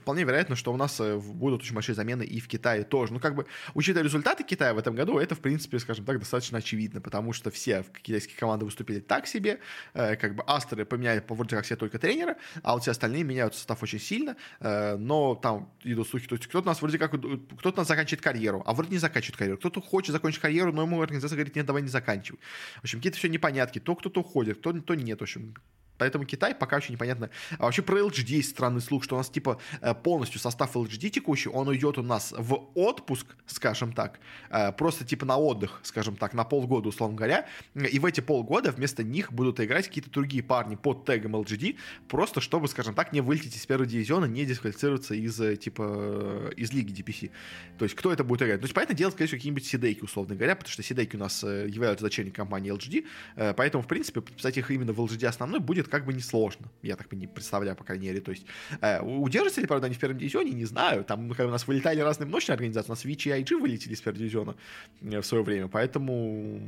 вполне 0.00 0.24
вероятно, 0.24 0.56
что 0.56 0.72
у 0.72 0.76
нас 0.76 1.00
э, 1.00 1.16
будут 1.16 1.62
очень 1.62 1.74
большие 1.74 1.94
замены 1.94 2.22
и 2.22 2.40
в 2.40 2.48
Китае 2.48 2.84
тоже. 2.84 3.12
Ну, 3.12 3.20
как 3.20 3.34
бы, 3.34 3.46
учитывая 3.74 4.04
результаты 4.04 4.44
Китая 4.44 4.74
в 4.74 4.78
этом 4.78 4.94
году, 4.94 5.18
это, 5.18 5.34
в 5.34 5.40
принципе, 5.40 5.78
скажем 5.78 6.04
так, 6.04 6.18
достаточно 6.18 6.58
очевидно, 6.58 7.00
потому 7.00 7.32
что 7.32 7.50
все 7.50 7.84
китайские 8.02 8.36
команды 8.36 8.64
выступили 8.64 9.00
так 9.00 9.26
себе, 9.26 9.60
э, 9.94 10.16
как 10.16 10.34
бы 10.34 10.42
Астеры 10.46 10.84
поменяли 10.84 11.20
по 11.20 11.34
вроде 11.34 11.56
как 11.56 11.64
все 11.64 11.76
только 11.76 11.98
тренера, 11.98 12.36
а 12.62 12.74
вот 12.74 12.82
все 12.82 12.92
остальные 12.92 13.24
меняют 13.24 13.54
состав 13.54 13.82
очень 13.82 14.00
сильно, 14.00 14.36
э, 14.60 14.96
но 14.96 15.34
там 15.34 15.72
идут 15.84 16.08
слухи, 16.08 16.26
то 16.26 16.34
есть 16.34 16.46
кто-то 16.46 16.68
у 16.68 16.70
нас 16.70 16.80
вроде 16.82 16.98
как, 16.98 17.12
кто-то 17.12 17.70
у 17.70 17.76
нас 17.76 17.88
заканчивает 17.88 18.22
карьеру, 18.22 18.62
а 18.66 18.74
вроде 18.74 18.90
не 18.90 18.98
заканчивает 18.98 19.36
карьеру, 19.36 19.58
кто-то 19.58 19.80
хочет 19.80 20.12
закончить 20.12 20.40
карьеру, 20.40 20.72
но 20.72 20.82
ему 20.82 21.00
организация 21.00 21.36
говорит, 21.36 21.56
нет, 21.56 21.66
давай 21.66 21.82
не 21.82 21.88
заканчивай. 21.88 22.38
В 22.76 22.84
общем, 22.84 22.98
какие-то 22.98 23.18
все 23.18 23.28
непонятки, 23.28 23.78
то 23.78 23.94
кто-то 23.94 24.20
уходит, 24.20 24.59
кто, 24.60 24.72
то 24.72 24.94
нет, 24.94 25.18
в 25.20 25.22
общем, 25.22 25.54
Поэтому 26.00 26.24
Китай 26.24 26.54
пока 26.54 26.78
еще 26.78 26.94
непонятно. 26.94 27.28
А 27.58 27.64
вообще 27.64 27.82
про 27.82 28.00
LGD 28.00 28.36
есть 28.36 28.50
странный 28.50 28.80
слух, 28.80 29.04
что 29.04 29.16
у 29.16 29.18
нас 29.18 29.28
типа 29.28 29.60
э, 29.82 29.94
полностью 29.94 30.40
состав 30.40 30.74
LGD 30.74 31.10
текущий, 31.10 31.50
он 31.50 31.68
уйдет 31.68 31.98
у 31.98 32.02
нас 32.02 32.32
в 32.36 32.70
отпуск, 32.74 33.26
скажем 33.44 33.92
так, 33.92 34.18
э, 34.48 34.72
просто 34.72 35.04
типа 35.04 35.26
на 35.26 35.36
отдых, 35.36 35.80
скажем 35.82 36.16
так, 36.16 36.32
на 36.32 36.44
полгода, 36.44 36.88
условно 36.88 37.16
говоря. 37.16 37.46
И 37.74 37.98
в 37.98 38.06
эти 38.06 38.22
полгода 38.22 38.72
вместо 38.72 39.02
них 39.02 39.30
будут 39.30 39.60
играть 39.60 39.88
какие-то 39.88 40.10
другие 40.10 40.42
парни 40.42 40.74
под 40.74 41.04
тегом 41.04 41.36
LGD, 41.36 41.76
просто 42.08 42.40
чтобы, 42.40 42.68
скажем 42.68 42.94
так, 42.94 43.12
не 43.12 43.20
вылететь 43.20 43.54
из 43.54 43.66
первого 43.66 43.86
дивизиона, 43.86 44.24
не 44.24 44.46
дисквалифицироваться 44.46 45.14
из 45.14 45.38
э, 45.38 45.56
типа 45.56 46.50
из 46.56 46.72
лиги 46.72 46.98
DPC. 46.98 47.30
То 47.78 47.84
есть 47.84 47.94
кто 47.94 48.10
это 48.10 48.24
будет 48.24 48.40
играть? 48.40 48.60
То 48.60 48.64
есть, 48.64 48.74
понятное 48.74 48.96
дело, 48.96 49.10
скорее 49.10 49.26
всего, 49.26 49.38
какие-нибудь 49.38 49.66
сидейки, 49.66 50.02
условно 50.02 50.34
говоря, 50.34 50.56
потому 50.56 50.72
что 50.72 50.82
сидейки 50.82 51.16
у 51.16 51.18
нас 51.18 51.42
являются 51.42 52.06
дочерней 52.06 52.32
компании 52.32 52.72
LGD, 52.72 53.54
поэтому, 53.54 53.84
в 53.84 53.86
принципе, 53.86 54.22
подписать 54.22 54.56
их 54.56 54.70
именно 54.70 54.94
в 54.94 55.00
LGD 55.00 55.26
основной 55.26 55.60
будет 55.60 55.89
как 55.90 56.04
бы 56.06 56.12
несложно. 56.12 56.70
Я 56.82 56.96
так 56.96 57.12
не 57.12 57.26
представляю, 57.26 57.76
по 57.76 57.84
крайней 57.84 58.06
мере. 58.06 58.20
То 58.20 58.30
есть, 58.30 58.46
э, 58.80 59.00
удержатся 59.02 59.60
ли, 59.60 59.66
правда, 59.66 59.86
они 59.86 59.94
в 59.94 59.98
первом 59.98 60.18
дивизионе, 60.18 60.52
не 60.52 60.64
знаю. 60.64 61.04
Там 61.04 61.28
ну, 61.28 61.34
у 61.38 61.50
нас 61.50 61.66
вылетали 61.66 62.00
разные 62.00 62.26
мощные 62.26 62.54
организации. 62.54 62.88
У 62.88 62.92
нас 62.92 63.04
Вичи 63.04 63.28
и 63.28 63.32
IG 63.32 63.58
вылетели 63.58 63.92
из 63.92 64.00
первого 64.00 64.18
дивизиона 64.18 64.54
э, 65.02 65.20
в 65.20 65.26
свое 65.26 65.44
время. 65.44 65.68
Поэтому 65.68 66.60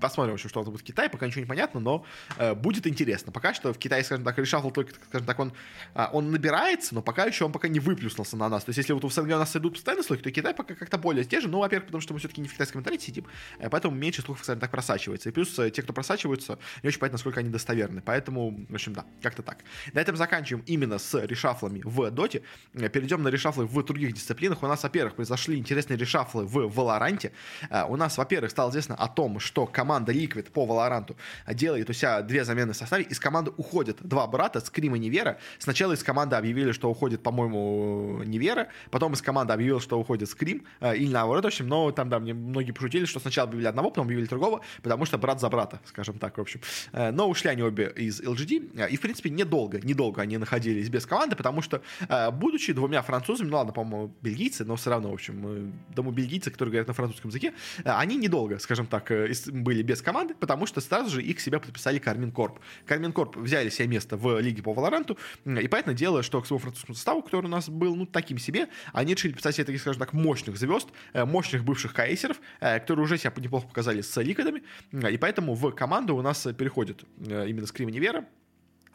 посмотрим 0.00 0.34
еще, 0.34 0.48
что 0.48 0.60
это 0.60 0.70
будет 0.70 0.82
в 0.82 0.84
Китае. 0.84 1.08
Пока 1.08 1.26
ничего 1.26 1.40
не 1.40 1.46
понятно, 1.46 1.80
но 1.80 2.04
э, 2.36 2.54
будет 2.54 2.86
интересно. 2.86 3.32
Пока 3.32 3.54
что 3.54 3.72
в 3.72 3.78
Китае, 3.78 4.04
скажем 4.04 4.24
так, 4.24 4.38
решафл 4.38 4.70
только, 4.70 4.94
скажем 5.08 5.26
так, 5.26 5.38
он, 5.38 5.52
э, 5.94 6.06
он 6.12 6.30
набирается, 6.30 6.94
но 6.94 7.02
пока 7.02 7.24
еще 7.24 7.44
он 7.44 7.52
пока 7.52 7.68
не 7.68 7.80
выплюснулся 7.80 8.36
на 8.36 8.48
нас. 8.48 8.64
То 8.64 8.70
есть, 8.70 8.78
если 8.78 8.92
вот 8.92 9.04
в 9.04 9.12
СНГ 9.12 9.26
у 9.26 9.38
нас 9.38 9.54
идут 9.56 9.74
постоянно 9.74 10.02
слухи, 10.02 10.22
то 10.22 10.30
Китай 10.30 10.54
пока 10.54 10.74
как-то 10.74 10.98
более 10.98 11.24
сдержан. 11.24 11.50
Ну, 11.50 11.58
во-первых, 11.58 11.86
потому 11.86 12.00
что 12.00 12.12
мы 12.14 12.18
все-таки 12.18 12.40
не 12.40 12.48
в 12.48 12.52
китайском 12.52 12.80
интернете 12.80 13.06
сидим, 13.06 13.26
э, 13.58 13.68
поэтому 13.68 13.94
меньше 13.94 14.22
слухов, 14.22 14.44
скажем 14.44 14.60
так, 14.60 14.70
просачивается. 14.70 15.28
И 15.28 15.32
плюс 15.32 15.58
э, 15.58 15.70
те, 15.70 15.82
кто 15.82 15.92
просачиваются, 15.92 16.58
не 16.82 16.88
очень 16.88 16.98
понятно, 16.98 17.16
насколько 17.16 17.40
они 17.40 17.50
достоверны. 17.50 18.02
Поэтому, 18.04 18.66
в 18.68 18.74
общем, 18.74 18.92
да, 18.92 19.04
как-то 19.22 19.42
так. 19.42 19.58
На 19.92 20.00
этом 20.00 20.16
заканчиваем 20.16 20.64
именно 20.66 20.98
с 20.98 21.18
решафлами 21.24 21.82
в 21.84 22.10
доте. 22.10 22.42
Перейдем 22.72 23.22
на 23.22 23.28
решафлы 23.28 23.66
в 23.66 23.82
других 23.84 24.12
дисциплинах. 24.12 24.62
У 24.62 24.66
нас, 24.66 24.82
во-первых, 24.82 25.14
произошли 25.14 25.56
интересные 25.56 25.96
решафлы 25.96 26.44
в 26.44 26.68
Валоранте. 26.74 27.32
Э, 27.70 27.84
у 27.84 27.96
нас, 27.96 28.18
во-первых, 28.18 28.50
стало 28.50 28.70
известно 28.70 28.94
о 28.94 29.08
том, 29.08 29.40
что 29.40 29.66
Liquid 29.84 30.50
по 30.50 30.66
Валоранту 30.66 31.16
делает 31.48 31.90
у 31.90 31.92
себя 31.92 32.22
две 32.22 32.44
замены 32.44 32.72
в 32.72 32.76
составе. 32.76 33.04
Из 33.04 33.18
команды 33.18 33.52
уходят 33.56 33.98
два 34.02 34.26
брата, 34.26 34.60
Скрим 34.60 34.96
и 34.96 34.98
Невера. 34.98 35.38
Сначала 35.58 35.92
из 35.92 36.02
команды 36.02 36.36
объявили, 36.36 36.72
что 36.72 36.90
уходит, 36.90 37.22
по-моему, 37.22 38.22
Невера. 38.24 38.68
Потом 38.90 39.12
из 39.12 39.22
команды 39.22 39.52
объявил, 39.52 39.80
что 39.80 39.98
уходит 39.98 40.28
Скрим. 40.28 40.64
Э, 40.80 40.96
или 40.96 41.12
наоборот, 41.12 41.44
в 41.44 41.46
общем. 41.46 41.68
Но 41.68 41.90
там, 41.92 42.08
да, 42.08 42.18
мне 42.18 42.34
многие 42.34 42.72
пошутили, 42.72 43.04
что 43.04 43.20
сначала 43.20 43.48
объявили 43.48 43.68
одного, 43.68 43.90
потом 43.90 44.06
объявили 44.06 44.26
другого, 44.26 44.60
потому 44.82 45.04
что 45.04 45.18
брат 45.18 45.40
за 45.40 45.48
брата, 45.48 45.80
скажем 45.86 46.18
так, 46.18 46.38
в 46.38 46.40
общем. 46.40 46.60
Э, 46.92 47.10
но 47.10 47.28
ушли 47.28 47.50
они 47.50 47.62
обе 47.62 47.92
из 47.96 48.20
LGD. 48.20 48.88
И, 48.90 48.96
в 48.96 49.00
принципе, 49.00 49.30
недолго, 49.30 49.80
недолго 49.80 50.22
они 50.22 50.38
находились 50.38 50.88
без 50.88 51.06
команды, 51.06 51.36
потому 51.36 51.62
что, 51.62 51.82
э, 52.08 52.30
будучи 52.30 52.72
двумя 52.72 53.02
французами, 53.02 53.48
ну 53.48 53.56
ладно, 53.56 53.72
по-моему, 53.72 54.14
бельгийцы, 54.22 54.64
но 54.64 54.76
все 54.76 54.90
равно, 54.90 55.10
в 55.10 55.14
общем, 55.14 55.46
э, 55.46 55.70
думаю, 55.94 56.14
бельгийцы, 56.14 56.50
которые 56.50 56.72
говорят 56.72 56.88
на 56.88 56.94
французском 56.94 57.30
языке, 57.30 57.52
э, 57.84 57.90
они 57.90 58.16
недолго, 58.16 58.58
скажем 58.58 58.86
так, 58.86 59.10
были 59.48 59.73
без 59.82 60.02
команды, 60.02 60.34
потому 60.34 60.66
что 60.66 60.80
сразу 60.80 61.10
же 61.10 61.22
их 61.22 61.40
себя 61.40 61.60
подписали 61.60 61.98
Кармин 61.98 62.32
Корп. 62.32 62.60
Кармин 62.86 63.12
Корп 63.12 63.36
взяли 63.36 63.68
себе 63.68 63.88
место 63.88 64.16
в 64.16 64.38
лиге 64.40 64.62
по 64.62 64.72
Валоранту, 64.72 65.18
и 65.44 65.68
поэтому 65.68 65.96
дело, 65.96 66.22
что 66.22 66.40
к 66.40 66.46
своему 66.46 66.60
французскому 66.60 66.94
составу, 66.94 67.22
который 67.22 67.46
у 67.46 67.48
нас 67.48 67.68
был, 67.68 67.96
ну, 67.96 68.06
таким 68.06 68.38
себе, 68.38 68.68
они 68.92 69.14
решили 69.14 69.32
писать 69.32 69.56
себе 69.56 69.64
таких, 69.64 69.80
скажем 69.80 70.00
так, 70.00 70.12
мощных 70.12 70.56
звезд, 70.56 70.88
мощных 71.12 71.64
бывших 71.64 71.94
кейсеров, 71.94 72.40
которые 72.60 73.04
уже 73.04 73.18
себя 73.18 73.32
неплохо 73.36 73.66
показали 73.66 74.00
с 74.00 74.20
ликодами, 74.20 74.62
и 74.92 75.16
поэтому 75.18 75.54
в 75.54 75.70
команду 75.72 76.16
у 76.16 76.22
нас 76.22 76.46
переходит 76.56 77.04
именно 77.18 77.66
Скрим 77.66 77.88
Невера, 77.88 78.26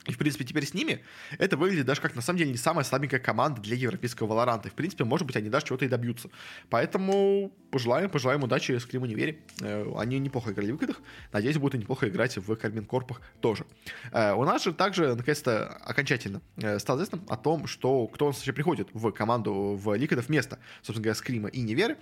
И, 0.10 0.12
в 0.12 0.18
принципе, 0.18 0.44
теперь 0.44 0.66
с 0.66 0.74
ними 0.74 1.04
это 1.38 1.56
выглядит 1.56 1.86
даже 1.86 2.02
как, 2.02 2.16
на 2.16 2.22
самом 2.22 2.40
деле, 2.40 2.52
не 2.52 2.58
самая 2.58 2.84
слабенькая 2.84 3.20
команда 3.20 3.62
для 3.62 3.76
европейского 3.76 4.28
Валоранта. 4.28 4.68
И, 4.68 4.72
в 4.72 4.74
принципе, 4.74 5.04
может 5.04 5.28
быть, 5.28 5.36
они 5.36 5.50
даже 5.50 5.68
чего-то 5.68 5.86
и 5.86 5.88
добьются. 5.88 6.30
Поэтому 6.70 7.52
пожелаем, 7.70 8.10
пожелаем 8.10 8.44
удачи 8.44 8.72
с 8.72 8.86
Климу 8.86 9.06
Невери. 9.06 9.40
Э, 9.62 9.86
они 9.98 10.18
неплохо 10.18 10.52
играли 10.52 10.72
в 10.72 10.76
выходах. 10.76 11.02
Надеюсь, 11.32 11.58
будут 11.58 11.80
неплохо 11.80 12.10
играть 12.10 12.38
в 12.38 12.56
Кармин 12.56 12.86
Корпах 12.86 13.22
тоже. 13.40 13.66
Э, 14.12 14.34
у 14.34 14.44
нас 14.46 14.64
же 14.64 14.74
также, 14.74 15.14
наконец-то, 15.14 15.68
окончательно 15.68 16.42
э, 16.58 16.80
стало 16.80 16.98
известно 16.98 17.20
о 17.30 17.38
том, 17.38 17.68
что 17.68 18.08
кто 18.08 18.26
у 18.26 18.30
нас 18.30 18.38
вообще 18.38 18.54
приходит 18.54 18.90
в 18.94 19.12
команду 19.12 19.80
в 19.80 19.94
Ликвидов 19.94 20.28
вместо, 20.28 20.58
собственно 20.78 21.04
говоря, 21.04 21.16
Скрима 21.16 21.50
и 21.50 21.62
Неверы. 21.62 21.98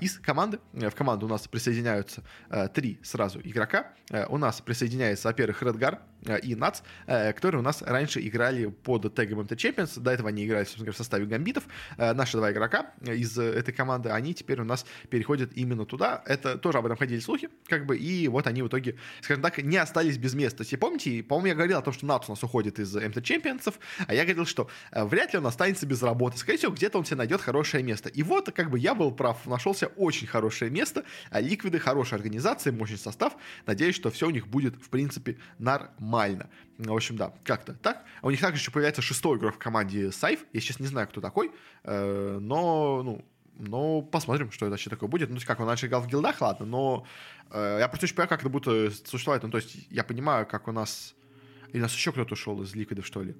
Из 0.00 0.18
команды, 0.18 0.60
в 0.72 0.92
команду 0.92 1.26
у 1.26 1.28
нас 1.28 1.48
присоединяются 1.48 2.22
три 2.74 3.00
сразу 3.02 3.40
игрока. 3.42 3.92
У 4.28 4.38
нас 4.38 4.60
присоединяется, 4.60 5.28
во-первых, 5.28 5.62
Редгар 5.62 6.00
и 6.42 6.54
Нац, 6.54 6.80
которые 7.06 7.60
у 7.60 7.64
нас 7.64 7.82
раньше 7.82 8.20
играли 8.20 8.66
под 8.66 9.14
тегом 9.14 9.40
MT 9.40 9.56
Champions. 9.56 10.00
До 10.00 10.10
этого 10.10 10.28
они 10.28 10.46
играли, 10.46 10.64
собственно 10.64 10.92
в 10.92 10.96
составе 10.96 11.26
гамбитов. 11.26 11.64
Э, 11.96 12.12
наши 12.12 12.36
два 12.36 12.52
игрока 12.52 12.92
из 13.04 13.38
этой 13.38 13.72
команды, 13.72 14.10
они 14.10 14.34
теперь 14.34 14.60
у 14.60 14.64
нас 14.64 14.86
переходят 15.08 15.52
именно 15.54 15.84
туда. 15.84 16.22
Это 16.26 16.58
тоже 16.58 16.78
об 16.78 16.86
этом 16.86 16.96
ходили 16.96 17.20
слухи, 17.20 17.48
как 17.66 17.86
бы, 17.86 17.96
и 17.96 18.28
вот 18.28 18.46
они 18.46 18.62
в 18.62 18.68
итоге, 18.68 18.96
скажем 19.20 19.42
так, 19.42 19.58
не 19.58 19.76
остались 19.76 20.18
без 20.18 20.34
места. 20.34 20.64
То 20.64 20.78
помните, 20.78 21.22
по-моему, 21.22 21.48
я 21.48 21.54
говорил 21.54 21.78
о 21.78 21.82
том, 21.82 21.94
что 21.94 22.06
Нац 22.06 22.28
у 22.28 22.32
нас 22.32 22.42
уходит 22.42 22.78
из 22.78 22.94
MT 22.96 23.22
Champions, 23.22 23.74
а 24.06 24.14
я 24.14 24.24
говорил, 24.24 24.46
что 24.46 24.68
э, 24.92 25.04
вряд 25.04 25.32
ли 25.32 25.38
он 25.38 25.46
останется 25.46 25.86
без 25.86 26.02
работы. 26.02 26.38
Скорее 26.38 26.58
всего, 26.58 26.72
где-то 26.72 26.98
он 26.98 27.04
себе 27.04 27.16
найдет 27.16 27.40
хорошее 27.40 27.82
место. 27.82 28.08
И 28.08 28.22
вот, 28.22 28.50
как 28.52 28.70
бы, 28.70 28.78
я 28.78 28.94
был 28.94 29.12
прав, 29.12 29.46
нашелся 29.46 29.86
очень 29.96 30.26
хорошее 30.26 30.70
место, 30.70 31.04
а 31.30 31.40
Ликвиды 31.40 31.78
хорошая 31.78 32.18
организация, 32.18 32.72
мощный 32.72 32.98
состав. 32.98 33.36
Надеюсь, 33.66 33.94
что 33.94 34.10
все 34.10 34.26
у 34.26 34.30
них 34.30 34.46
будет, 34.46 34.76
в 34.76 34.88
принципе, 34.88 35.38
нормально. 35.58 36.09
В 36.78 36.94
общем, 36.94 37.16
да, 37.16 37.32
как-то 37.44 37.74
так. 37.74 38.04
А 38.22 38.26
у 38.26 38.30
них 38.30 38.40
также 38.40 38.60
еще 38.60 38.70
появляется 38.70 39.02
шестой 39.02 39.38
игрок 39.38 39.56
в 39.56 39.58
команде 39.58 40.10
Сайф. 40.12 40.44
Я 40.52 40.60
сейчас 40.60 40.80
не 40.80 40.86
знаю, 40.86 41.08
кто 41.08 41.20
такой, 41.20 41.52
э, 41.84 42.38
но, 42.40 43.02
ну, 43.02 43.24
но 43.58 44.02
посмотрим, 44.02 44.50
что 44.50 44.66
это 44.66 44.72
вообще 44.72 44.90
такое 44.90 45.08
будет. 45.08 45.30
Ну, 45.30 45.38
как 45.44 45.60
он 45.60 45.68
раньше 45.68 45.86
играл 45.86 46.00
в 46.00 46.06
гилдах, 46.06 46.40
ладно, 46.40 46.64
но 46.64 47.06
э, 47.50 47.76
я 47.80 47.88
просто 47.88 48.06
не 48.06 48.12
понимаю, 48.12 48.28
как 48.28 48.40
это 48.40 48.48
будет 48.48 49.06
существовать. 49.06 49.42
Ну, 49.42 49.50
то 49.50 49.58
есть, 49.58 49.86
я 49.90 50.04
понимаю, 50.04 50.46
как 50.46 50.68
у 50.68 50.72
нас... 50.72 51.14
Или 51.68 51.80
у 51.80 51.82
нас 51.82 51.94
еще 51.94 52.12
кто-то 52.12 52.32
ушел 52.32 52.60
из 52.62 52.74
ликвидов, 52.74 53.06
что 53.06 53.22
ли? 53.22 53.36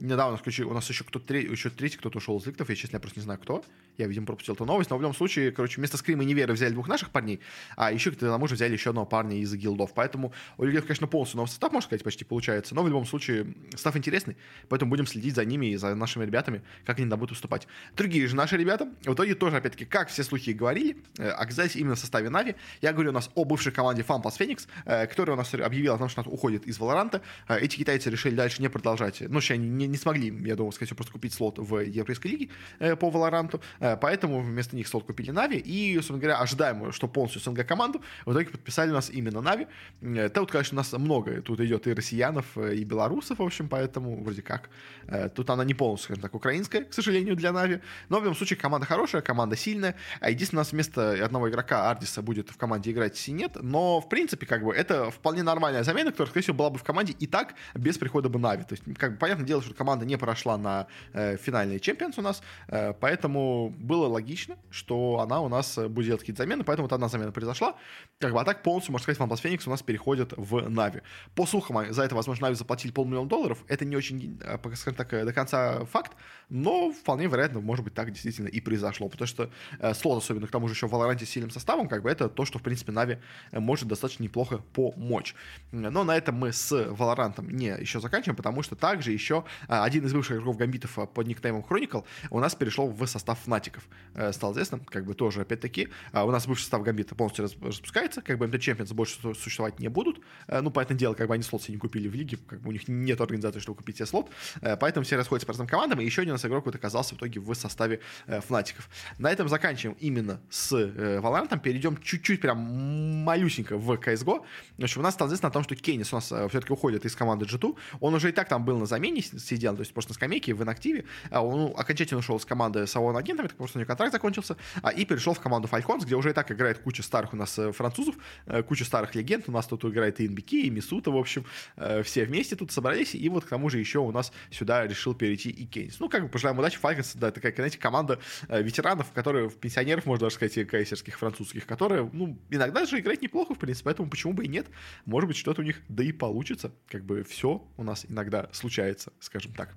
Недавно 0.00 0.38
у 0.38 0.74
нас 0.74 0.88
еще 0.88 1.04
кто-то 1.04 1.34
еще 1.34 1.70
третий 1.70 1.98
кто-то 1.98 2.18
ушел 2.18 2.38
из 2.38 2.46
ликтов, 2.46 2.68
я, 2.68 2.76
честно, 2.76 2.96
я 2.96 3.00
просто 3.00 3.20
не 3.20 3.24
знаю, 3.24 3.38
кто. 3.38 3.64
Я, 3.96 4.06
видимо, 4.06 4.26
пропустил 4.26 4.54
эту 4.54 4.64
новость, 4.64 4.90
но 4.90 4.98
в 4.98 5.00
любом 5.00 5.14
случае, 5.14 5.52
короче, 5.52 5.76
вместо 5.76 5.96
Скрима 5.96 6.22
и 6.22 6.26
Неверы 6.26 6.52
взяли 6.52 6.72
двух 6.72 6.88
наших 6.88 7.10
парней, 7.10 7.40
а 7.76 7.92
еще 7.92 8.10
к 8.10 8.16
тому 8.16 8.46
же 8.46 8.54
взяли 8.54 8.72
еще 8.72 8.90
одного 8.90 9.06
парня 9.06 9.38
из 9.38 9.54
гилдов. 9.54 9.94
Поэтому 9.94 10.32
у 10.58 10.64
Лигов, 10.64 10.84
конечно, 10.84 11.06
полностью 11.06 11.38
новый 11.38 11.48
состав, 11.48 11.72
можно 11.72 11.86
сказать, 11.86 12.04
почти 12.04 12.24
получается, 12.24 12.74
но 12.74 12.82
в 12.82 12.88
любом 12.88 13.06
случае 13.06 13.54
состав 13.70 13.96
интересный, 13.96 14.36
поэтому 14.68 14.90
будем 14.90 15.06
следить 15.06 15.34
за 15.34 15.44
ними 15.44 15.66
и 15.66 15.76
за 15.76 15.94
нашими 15.94 16.24
ребятами, 16.24 16.62
как 16.84 16.98
они 16.98 17.08
там 17.08 17.18
будут 17.18 17.32
выступать. 17.32 17.66
Другие 17.96 18.26
же 18.26 18.36
наши 18.36 18.56
ребята, 18.56 18.88
в 19.04 19.14
итоге 19.14 19.34
тоже, 19.34 19.56
опять-таки, 19.56 19.86
как 19.86 20.08
все 20.08 20.22
слухи 20.24 20.50
говорили, 20.50 20.96
э, 21.18 21.28
оказались 21.30 21.76
именно 21.76 21.94
в 21.94 21.98
составе 21.98 22.28
Нави. 22.28 22.54
Я 22.82 22.92
говорю 22.92 23.10
у 23.10 23.14
нас 23.14 23.30
о 23.34 23.44
бывшей 23.44 23.72
команде 23.72 24.02
FunPlus 24.02 24.38
Phoenix, 24.38 24.66
э, 24.84 25.06
которая 25.06 25.36
у 25.36 25.38
нас 25.38 25.52
объявила 25.54 25.94
о 25.94 25.98
том, 25.98 26.08
что 26.08 26.22
уходит 26.22 26.66
из 26.66 26.78
Валоранта. 26.78 27.22
Э, 27.48 27.58
эти 27.58 27.76
китайцы 27.76 28.10
решили 28.10 28.34
дальше 28.34 28.60
не 28.60 28.68
продолжать, 28.68 29.20
ну, 29.20 29.38
еще 29.38 29.54
они 29.54 29.68
не, 29.68 29.85
не 29.86 29.96
смогли, 29.96 30.28
я 30.46 30.56
думаю, 30.56 30.72
скорее 30.72 30.86
всего, 30.86 30.96
просто 30.96 31.12
купить 31.12 31.32
слот 31.34 31.58
в 31.58 31.78
Европейской 31.80 32.28
лиге 32.28 32.48
по 32.96 33.10
Валоранту, 33.10 33.60
поэтому 33.78 34.40
вместо 34.40 34.76
них 34.76 34.88
слот 34.88 35.04
купили 35.04 35.30
Нави, 35.30 35.58
и, 35.58 35.94
собственно 35.96 36.18
говоря, 36.18 36.38
ожидаемо, 36.38 36.92
что 36.92 37.08
полностью 37.08 37.40
СНГ 37.40 37.66
команду 37.66 38.02
в 38.24 38.32
итоге 38.32 38.46
подписали 38.50 38.90
у 38.90 38.94
нас 38.94 39.10
именно 39.10 39.40
Нави. 39.40 39.66
Это 40.02 40.40
вот, 40.40 40.50
конечно, 40.50 40.76
у 40.76 40.78
нас 40.78 40.92
много, 40.92 41.42
тут 41.42 41.60
идет 41.60 41.86
и 41.86 41.92
россиянов, 41.92 42.46
э, 42.56 42.76
и 42.76 42.84
белорусов, 42.84 43.38
в 43.38 43.42
общем, 43.42 43.68
поэтому 43.68 44.22
вроде 44.22 44.42
как. 44.42 44.70
Э, 45.06 45.28
тут 45.28 45.50
она 45.50 45.64
не 45.64 45.74
полностью, 45.74 46.06
скажем 46.06 46.22
так, 46.22 46.34
украинская, 46.34 46.84
к 46.84 46.92
сожалению, 46.92 47.36
для 47.36 47.52
Нави, 47.52 47.80
но 48.08 48.20
в 48.20 48.22
любом 48.22 48.36
случае 48.36 48.58
команда 48.58 48.86
хорошая, 48.86 49.22
команда 49.22 49.56
сильная, 49.56 49.94
а 50.20 50.30
единственное, 50.30 50.60
у 50.60 50.62
нас 50.62 50.72
вместо 50.72 51.24
одного 51.24 51.48
игрока 51.48 51.90
Ardiis-а 51.90 52.22
будет 52.22 52.50
в 52.50 52.56
команде 52.56 52.90
играть 52.90 53.16
cNed, 53.16 53.56
но, 53.62 54.00
в 54.00 54.08
принципе, 54.08 54.46
как 54.46 54.64
бы, 54.64 54.74
это 54.74 55.10
вполне 55.10 55.42
нормальная 55.42 55.82
замена, 55.82 56.10
которая, 56.10 56.30
скорее 56.30 56.42
всего, 56.42 56.56
была 56.56 56.70
бы 56.70 56.78
в 56.78 56.84
команде 56.84 57.14
и 57.18 57.26
так, 57.26 57.54
без 57.74 57.98
прихода 57.98 58.28
бы 58.28 58.38
Нави. 58.38 58.64
То 58.64 58.74
есть, 58.74 58.84
как 58.98 59.12
бы, 59.12 59.18
понятное 59.18 59.46
дело, 59.46 59.62
что 59.62 59.74
команда 59.76 60.04
не 60.04 60.16
прошла 60.16 60.56
на 60.58 60.86
э, 61.12 61.36
финальный 61.36 61.78
Champions 61.80 62.18
у 62.18 62.22
нас, 62.22 62.42
э, 62.68 62.92
поэтому 62.98 63.74
было 63.78 64.06
логично, 64.06 64.56
что 64.70 65.20
она 65.20 65.40
у 65.40 65.48
нас 65.48 65.78
э, 65.78 65.88
будет 65.88 66.06
делать 66.06 66.20
какие-то 66.20 66.42
замены, 66.42 66.64
поэтому 66.64 66.88
вот 66.88 66.92
одна 66.92 67.08
замена 67.08 67.32
произошла. 67.32 67.76
Как 68.18 68.32
бы, 68.32 68.40
а 68.40 68.44
так 68.44 68.62
полностью, 68.62 68.92
можно 68.92 69.02
сказать, 69.02 69.20
FunPlus 69.20 69.42
Phoenix 69.42 69.62
у 69.66 69.70
нас 69.70 69.82
переходит 69.82 70.32
в 70.36 70.68
Нави. 70.68 71.02
По 71.34 71.46
слухам, 71.46 71.92
за 71.92 72.02
это, 72.02 72.14
возможно, 72.14 72.46
Нави 72.46 72.56
заплатили 72.56 72.92
полмиллиона 72.92 73.28
долларов. 73.28 73.64
Это 73.68 73.84
не 73.84 73.96
очень, 73.96 74.38
э, 74.42 74.58
скажем 74.74 74.94
так, 74.94 75.12
э, 75.12 75.24
до 75.24 75.32
конца 75.32 75.84
факт, 75.84 76.12
но 76.48 76.92
вполне 76.92 77.26
вероятно, 77.26 77.60
может 77.60 77.84
быть, 77.84 77.94
так 77.94 78.10
действительно 78.10 78.48
и 78.48 78.60
произошло, 78.60 79.08
потому 79.08 79.26
что 79.26 79.50
э, 79.78 79.94
слот, 79.94 80.22
особенно 80.22 80.46
к 80.46 80.50
тому 80.50 80.68
же 80.68 80.74
еще 80.74 80.86
в 80.86 80.94
Valorant 80.94 81.24
с 81.24 81.28
сильным 81.28 81.50
составом, 81.50 81.88
как 81.88 82.02
бы 82.02 82.10
это 82.10 82.28
то, 82.28 82.44
что, 82.44 82.58
в 82.58 82.62
принципе, 82.62 82.92
Нави 82.92 83.18
может 83.52 83.88
достаточно 83.88 84.22
неплохо 84.22 84.58
помочь. 84.72 85.34
Но 85.72 86.04
на 86.04 86.16
этом 86.16 86.36
мы 86.36 86.52
с 86.52 86.72
Valorant-ом 86.72 87.44
не 87.52 87.76
еще 87.80 88.00
заканчиваем, 88.00 88.36
потому 88.36 88.62
что 88.62 88.76
также 88.76 89.12
еще 89.12 89.44
один 89.68 90.04
из 90.04 90.12
бывших 90.12 90.36
игроков 90.36 90.56
гамбитов 90.56 90.98
под 91.12 91.26
никнеймом 91.26 91.64
Chronicle 91.68 92.04
у 92.30 92.40
нас 92.40 92.54
перешел 92.54 92.88
в 92.88 93.06
состав 93.06 93.38
Фнатиков. 93.40 93.86
Стало 94.32 94.52
известно, 94.52 94.80
как 94.80 95.04
бы 95.04 95.14
тоже, 95.14 95.42
опять-таки, 95.42 95.88
а, 96.12 96.24
у 96.24 96.30
нас 96.30 96.46
бывший 96.46 96.62
состав 96.62 96.82
Гамбита 96.82 97.14
полностью 97.14 97.44
распускается, 97.44 98.22
как 98.22 98.38
бы 98.38 98.46
МТ 98.46 98.54
Champions 98.54 98.94
больше 98.94 99.16
существовать 99.34 99.78
не 99.80 99.88
будут, 99.88 100.20
э, 100.48 100.60
ну, 100.60 100.70
поэтому 100.70 100.98
дело, 100.98 101.14
как 101.14 101.28
бы 101.28 101.34
они 101.34 101.42
слот 101.42 101.62
себе 101.62 101.74
не 101.74 101.80
купили 101.80 102.08
в 102.08 102.14
лиге, 102.14 102.38
как 102.46 102.60
бы 102.60 102.70
у 102.70 102.72
них 102.72 102.88
нет 102.88 103.20
организации, 103.20 103.60
чтобы 103.60 103.78
купить 103.78 103.96
себе 103.96 104.06
слот, 104.06 104.30
э, 104.60 104.76
поэтому 104.76 105.04
все 105.04 105.16
расходятся 105.16 105.46
по 105.46 105.52
разным 105.52 105.66
командам, 105.66 106.00
и 106.00 106.04
еще 106.04 106.22
один 106.22 106.32
у 106.32 106.34
нас 106.34 106.44
игрок 106.44 106.66
вот 106.66 106.74
оказался 106.74 107.14
в 107.14 107.18
итоге 107.18 107.40
в 107.40 107.52
составе 107.54 108.00
э, 108.26 108.40
Фнатиков. 108.40 108.88
На 109.18 109.30
этом 109.30 109.48
заканчиваем 109.48 109.96
именно 110.00 110.40
с 110.50 110.72
Valorant, 110.72 111.58
перейдем 111.60 111.96
чуть-чуть 111.98 112.40
прям 112.40 112.58
малюсенько 112.58 113.76
в 113.76 113.90
CSGO. 113.92 114.44
В 114.78 114.82
общем, 114.82 115.00
у 115.00 115.04
нас 115.04 115.14
стало 115.14 115.28
известно 115.28 115.48
о 115.48 115.52
том, 115.52 115.62
что 115.62 115.74
Кеннис 115.76 116.12
у 116.12 116.16
нас 116.16 116.26
все-таки 116.26 116.72
уходит 116.72 117.04
из 117.04 117.14
команды 117.14 117.46
G2, 117.46 117.76
он 118.00 118.14
уже 118.14 118.30
и 118.30 118.32
так 118.32 118.48
там 118.48 118.64
был 118.64 118.78
на 118.78 118.86
замене, 118.86 119.22
сидел, 119.56 119.74
то 119.74 119.80
есть 119.80 119.92
просто 119.92 120.12
на 120.12 120.14
скамейке, 120.14 120.54
в 120.54 120.62
инактиве, 120.62 121.04
а 121.30 121.44
он 121.44 121.60
ну, 121.60 121.74
окончательно 121.76 122.20
ушел 122.20 122.36
из 122.36 122.44
команды 122.44 122.86
с 122.86 122.94
Авон 122.96 123.16
агентами, 123.16 123.48
так 123.48 123.56
просто 123.56 123.78
у 123.78 123.80
него 123.80 123.88
контракт 123.88 124.12
закончился, 124.12 124.56
а, 124.82 124.90
и 124.90 125.04
перешел 125.04 125.34
в 125.34 125.40
команду 125.40 125.68
Falcons, 125.68 126.04
где 126.04 126.14
уже 126.14 126.30
и 126.30 126.32
так 126.32 126.50
играет 126.52 126.78
куча 126.78 127.02
старых 127.02 127.32
у 127.32 127.36
нас 127.36 127.58
э, 127.58 127.72
французов, 127.72 128.16
э, 128.46 128.62
куча 128.62 128.84
старых 128.84 129.14
легенд. 129.14 129.48
У 129.48 129.52
нас 129.52 129.66
тут 129.66 129.84
играет 129.84 130.20
и 130.20 130.28
НБК, 130.28 130.52
и 130.52 130.70
Мисута, 130.70 131.10
в 131.10 131.16
общем, 131.16 131.44
э, 131.76 132.02
все 132.02 132.24
вместе 132.24 132.56
тут 132.56 132.72
собрались. 132.72 133.14
И 133.14 133.28
вот 133.28 133.44
к 133.44 133.48
тому 133.48 133.70
же 133.70 133.78
еще 133.78 134.00
у 134.00 134.12
нас 134.12 134.32
сюда 134.50 134.86
решил 134.86 135.14
перейти 135.14 135.50
и 135.50 135.66
Кейнс. 135.66 135.98
Ну, 136.00 136.08
как 136.08 136.22
бы 136.24 136.28
пожелаем 136.28 136.58
удачи. 136.58 136.78
Falcons, 136.80 137.16
да, 137.18 137.30
такая, 137.30 137.54
знаете, 137.54 137.78
команда 137.78 138.18
ветеранов, 138.48 139.10
которые, 139.12 139.50
пенсионеров, 139.50 140.06
можно 140.06 140.26
даже 140.26 140.36
сказать, 140.36 140.68
кайсерских, 140.68 141.18
французских, 141.18 141.66
которые, 141.66 142.08
ну, 142.12 142.38
иногда 142.50 142.84
же 142.84 142.98
играть 142.98 143.22
неплохо, 143.22 143.54
в 143.54 143.58
принципе, 143.58 143.86
поэтому 143.86 144.10
почему 144.10 144.32
бы 144.32 144.44
и 144.44 144.48
нет. 144.48 144.66
Может 145.04 145.28
быть, 145.28 145.36
что-то 145.36 145.62
у 145.62 145.64
них 145.64 145.80
да 145.88 146.04
и 146.04 146.12
получится. 146.12 146.72
Как 146.88 147.04
бы 147.04 147.24
все 147.24 147.66
у 147.76 147.82
нас 147.82 148.06
иногда 148.08 148.48
случается, 148.52 149.12
скажем 149.20 149.45
так. 149.52 149.74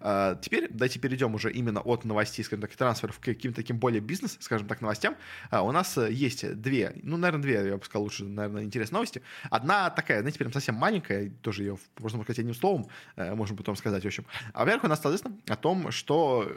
А, 0.00 0.36
теперь 0.36 0.68
давайте 0.70 0.98
перейдем 0.98 1.34
уже 1.34 1.52
именно 1.52 1.80
от 1.80 2.04
новостей, 2.04 2.44
скажем 2.44 2.62
так, 2.62 2.74
трансферов 2.76 3.18
к 3.18 3.24
каким-то 3.24 3.56
таким 3.56 3.78
более 3.78 4.00
бизнес, 4.00 4.36
скажем 4.40 4.66
так, 4.68 4.80
новостям. 4.80 5.16
А, 5.50 5.62
у 5.62 5.72
нас 5.72 5.96
э, 5.98 6.12
есть 6.12 6.60
две, 6.60 6.92
ну, 7.02 7.16
наверное, 7.16 7.42
две, 7.42 7.68
я 7.68 7.76
бы 7.76 7.84
сказал, 7.84 8.02
лучше, 8.02 8.24
наверное, 8.24 8.64
интересные 8.64 8.96
новости. 8.96 9.22
Одна 9.50 9.90
такая, 9.90 10.20
знаете, 10.20 10.38
прям 10.38 10.52
совсем 10.52 10.74
маленькая, 10.74 11.30
тоже 11.42 11.62
ее 11.62 11.78
можно 11.98 12.22
сказать 12.22 12.40
одним 12.40 12.54
словом, 12.54 12.88
э, 13.16 13.34
можем 13.34 13.56
потом 13.56 13.76
сказать, 13.76 14.02
в 14.02 14.06
общем. 14.06 14.26
А 14.52 14.60
во-первых, 14.60 14.84
у 14.84 14.88
нас 14.88 15.04
известно 15.04 15.32
о 15.48 15.56
том, 15.56 15.90
что 15.90 16.50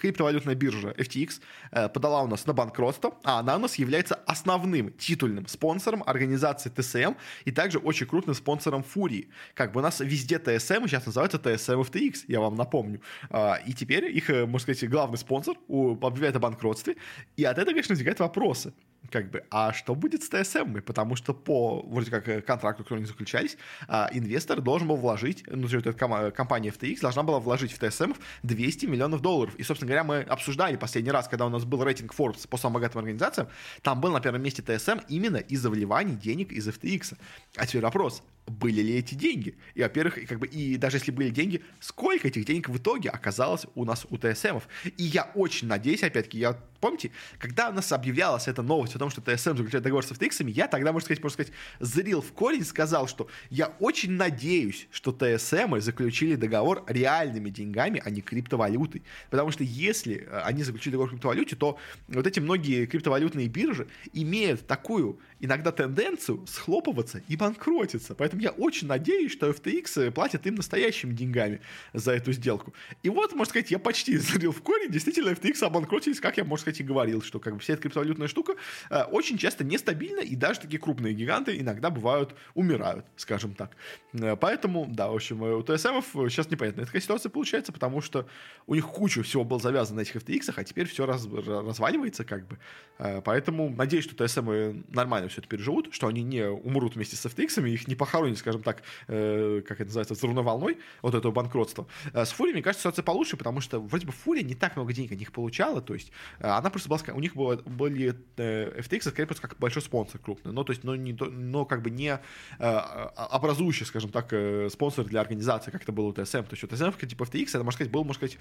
криптовалютная 0.00 0.54
биржа 0.54 0.90
FTX 0.90 1.40
э, 1.70 1.88
подала 1.88 2.22
у 2.22 2.26
нас 2.26 2.46
на 2.46 2.52
банкротство, 2.52 3.16
а 3.24 3.40
она 3.40 3.56
у 3.56 3.58
нас 3.58 3.76
является 3.76 4.14
основным 4.14 4.92
титульным 4.92 5.46
спонсором 5.46 6.02
организации 6.06 6.70
TSM 6.70 7.16
и 7.44 7.50
также 7.50 7.78
очень 7.78 8.06
крупным 8.06 8.34
спонсором 8.34 8.82
Фурии. 8.82 9.28
Как 9.54 9.72
бы 9.72 9.80
у 9.80 9.82
нас 9.82 10.00
везде 10.00 10.36
TSM 10.36 10.86
сейчас 10.86 11.06
называется 11.06 11.38
TSM 11.72 11.82
FTX, 11.82 12.24
я 12.28 12.40
вам 12.40 12.54
напомню. 12.54 13.00
А, 13.30 13.58
и 13.66 13.72
теперь 13.72 14.04
их, 14.16 14.28
можно 14.28 14.58
сказать, 14.58 14.88
главный 14.88 15.18
спонсор 15.18 15.56
объявляет 15.68 16.36
о 16.36 16.40
банкротстве, 16.40 16.96
и 17.36 17.44
от 17.44 17.58
этого, 17.58 17.70
конечно, 17.70 17.92
возникают 17.92 18.20
вопросы 18.20 18.72
как 19.10 19.30
бы, 19.30 19.44
а 19.50 19.72
что 19.72 19.94
будет 19.94 20.22
с 20.22 20.28
ТСМ? 20.28 20.80
Потому 20.80 21.16
что 21.16 21.34
по, 21.34 21.82
вроде 21.82 22.10
как, 22.10 22.28
э, 22.28 22.40
контракту, 22.40 22.82
который 22.82 22.98
они 22.98 23.06
заключались, 23.06 23.56
а, 23.88 24.08
инвестор 24.12 24.60
должен 24.60 24.88
был 24.88 24.96
вложить, 24.96 25.44
ну, 25.46 25.68
то 25.68 25.76
есть 25.76 25.98
компания 26.34 26.70
FTX 26.70 27.00
должна 27.00 27.22
была 27.22 27.40
вложить 27.40 27.72
в 27.72 27.78
ТСМ 27.78 28.12
200 28.42 28.86
миллионов 28.86 29.20
долларов. 29.20 29.54
И, 29.56 29.62
собственно 29.62 29.88
говоря, 29.88 30.04
мы 30.04 30.20
обсуждали 30.20 30.76
последний 30.76 31.10
раз, 31.10 31.28
когда 31.28 31.46
у 31.46 31.50
нас 31.50 31.64
был 31.64 31.82
рейтинг 31.84 32.14
Forbes 32.14 32.48
по 32.48 32.56
самым 32.56 32.74
богатым 32.74 33.00
организациям, 33.00 33.48
там 33.82 34.00
был 34.00 34.12
на 34.12 34.20
первом 34.20 34.42
месте 34.42 34.62
ТСМ 34.62 35.00
именно 35.08 35.36
из-за 35.36 35.70
вливаний 35.70 36.14
денег 36.14 36.52
из 36.52 36.68
FTX. 36.68 37.16
А 37.56 37.66
теперь 37.66 37.82
вопрос, 37.82 38.22
были 38.46 38.80
ли 38.80 38.98
эти 38.98 39.14
деньги? 39.14 39.56
И, 39.74 39.82
во-первых, 39.82 40.18
как 40.26 40.38
бы, 40.38 40.46
и 40.46 40.76
даже 40.76 40.96
если 40.96 41.10
были 41.10 41.30
деньги, 41.30 41.62
сколько 41.80 42.28
этих 42.28 42.44
денег 42.44 42.68
в 42.68 42.76
итоге 42.76 43.10
оказалось 43.10 43.66
у 43.74 43.84
нас 43.84 44.06
у 44.10 44.18
ТСМов? 44.18 44.66
И 44.96 45.04
я 45.04 45.30
очень 45.34 45.68
надеюсь, 45.68 46.02
опять-таки, 46.02 46.38
я 46.38 46.56
помните, 46.82 47.12
когда 47.38 47.70
у 47.70 47.72
нас 47.72 47.92
объявлялась 47.92 48.48
эта 48.48 48.60
новость 48.60 48.96
о 48.96 48.98
том, 48.98 49.08
что 49.08 49.22
TSM 49.22 49.56
заключает 49.56 49.84
договор 49.84 50.04
с 50.04 50.10
FTX, 50.10 50.50
я 50.50 50.66
тогда, 50.66 50.92
можно 50.92 51.06
сказать, 51.06 51.22
можно 51.22 51.34
сказать, 51.34 51.52
зрил 51.78 52.20
в 52.20 52.32
корень, 52.32 52.64
сказал, 52.64 53.06
что 53.06 53.28
я 53.50 53.68
очень 53.78 54.12
надеюсь, 54.12 54.88
что 54.90 55.12
TSM 55.12 55.80
заключили 55.80 56.34
договор 56.34 56.84
реальными 56.88 57.50
деньгами, 57.50 58.02
а 58.04 58.10
не 58.10 58.20
криптовалютой. 58.20 59.02
Потому 59.30 59.52
что 59.52 59.62
если 59.62 60.26
э, 60.28 60.40
они 60.40 60.64
заключили 60.64 60.92
договор 60.92 61.08
в 61.08 61.12
криптовалюте, 61.12 61.56
то 61.56 61.78
вот 62.08 62.26
эти 62.26 62.40
многие 62.40 62.86
криптовалютные 62.86 63.46
биржи 63.46 63.86
имеют 64.12 64.66
такую 64.66 65.20
иногда 65.42 65.72
тенденцию 65.72 66.46
схлопываться 66.46 67.20
и 67.28 67.36
банкротиться. 67.36 68.14
Поэтому 68.14 68.40
я 68.40 68.50
очень 68.52 68.86
надеюсь, 68.86 69.32
что 69.32 69.50
FTX 69.50 70.12
платит 70.12 70.46
им 70.46 70.54
настоящими 70.54 71.12
деньгами 71.12 71.60
за 71.92 72.12
эту 72.12 72.32
сделку. 72.32 72.72
И 73.02 73.10
вот, 73.10 73.32
можно 73.32 73.50
сказать, 73.50 73.70
я 73.70 73.80
почти 73.80 74.16
залил 74.18 74.52
в 74.52 74.62
корень. 74.62 74.90
Действительно, 74.90 75.30
FTX 75.30 75.64
обанкротились, 75.64 76.20
как 76.20 76.36
я, 76.36 76.44
можно 76.44 76.62
сказать, 76.62 76.80
и 76.80 76.84
говорил, 76.84 77.22
что 77.22 77.40
как 77.40 77.54
бы 77.54 77.60
вся 77.60 77.74
эта 77.74 77.82
криптовалютная 77.82 78.28
штука 78.28 78.54
э, 78.88 79.02
очень 79.02 79.36
часто 79.36 79.64
нестабильна, 79.64 80.20
и 80.20 80.36
даже 80.36 80.60
такие 80.60 80.78
крупные 80.78 81.12
гиганты 81.12 81.58
иногда 81.58 81.90
бывают, 81.90 82.36
умирают, 82.54 83.04
скажем 83.16 83.54
так. 83.54 83.76
Э, 84.12 84.36
поэтому, 84.36 84.86
да, 84.88 85.10
в 85.10 85.16
общем, 85.16 85.42
у 85.42 85.62
ТСМов 85.62 86.06
сейчас 86.30 86.48
непонятная 86.50 86.86
такая 86.86 87.02
ситуация 87.02 87.30
получается, 87.30 87.72
потому 87.72 88.00
что 88.00 88.28
у 88.68 88.76
них 88.76 88.86
куча 88.86 89.24
всего 89.24 89.42
было 89.42 89.58
завязано 89.58 89.96
на 89.96 90.00
этих 90.02 90.14
FTX, 90.14 90.52
а 90.54 90.62
теперь 90.62 90.86
все 90.86 91.04
раз, 91.04 91.26
разваливается 91.26 92.24
как 92.24 92.46
бы. 92.46 92.58
Э, 92.98 93.20
поэтому 93.22 93.70
надеюсь, 93.70 94.04
что 94.04 94.24
ТСМы 94.24 94.84
нормально 94.88 95.31
все 95.32 95.40
это 95.40 95.48
переживут, 95.48 95.92
что 95.92 96.06
они 96.06 96.22
не 96.22 96.48
умрут 96.48 96.94
вместе 96.94 97.16
с 97.16 97.26
FTX, 97.26 97.68
их 97.68 97.88
не 97.88 97.94
похоронят, 97.94 98.38
скажем 98.38 98.62
так, 98.62 98.82
э, 99.08 99.62
как 99.66 99.80
это 99.80 99.86
называется, 99.86 100.14
взрывной 100.14 100.78
вот 101.02 101.14
этого 101.14 101.32
банкротства. 101.32 101.86
Э, 102.12 102.24
с 102.24 102.30
Фури, 102.32 102.52
мне 102.52 102.62
кажется, 102.62 102.82
ситуация 102.82 103.02
получше, 103.02 103.36
потому 103.36 103.60
что 103.60 103.80
вроде 103.80 104.06
бы 104.06 104.12
Фурия 104.12 104.44
не 104.44 104.54
так 104.54 104.76
много 104.76 104.92
денег 104.92 105.12
от 105.12 105.18
них 105.18 105.32
получала, 105.32 105.80
то 105.80 105.94
есть 105.94 106.12
э, 106.38 106.46
она 106.46 106.70
просто 106.70 106.88
была, 106.88 107.00
у 107.14 107.20
них 107.20 107.34
было, 107.34 107.56
были 107.56 108.14
э, 108.36 108.80
FTX, 108.80 109.10
скорее 109.10 109.26
просто 109.26 109.48
как 109.48 109.58
большой 109.58 109.82
спонсор 109.82 110.20
крупный, 110.20 110.52
но 110.52 110.64
то 110.64 110.72
есть, 110.72 110.84
но, 110.84 110.96
не, 110.96 111.12
но 111.12 111.64
как 111.64 111.82
бы 111.82 111.90
не 111.90 112.18
э, 112.58 112.64
образующий, 112.64 113.86
скажем 113.86 114.10
так, 114.10 114.32
спонсор 114.70 115.04
для 115.04 115.20
организации, 115.20 115.70
как 115.70 115.82
это 115.82 115.92
было 115.92 116.06
у 116.06 116.12
TSM. 116.12 116.42
То 116.44 116.52
есть 116.52 116.64
у 116.64 116.66
TSM, 116.66 117.06
типа 117.06 117.24
FTX, 117.24 117.48
это, 117.48 117.58
можно 117.58 117.72
сказать, 117.72 117.92
был, 117.92 118.04
можно 118.04 118.14
сказать, 118.26 118.38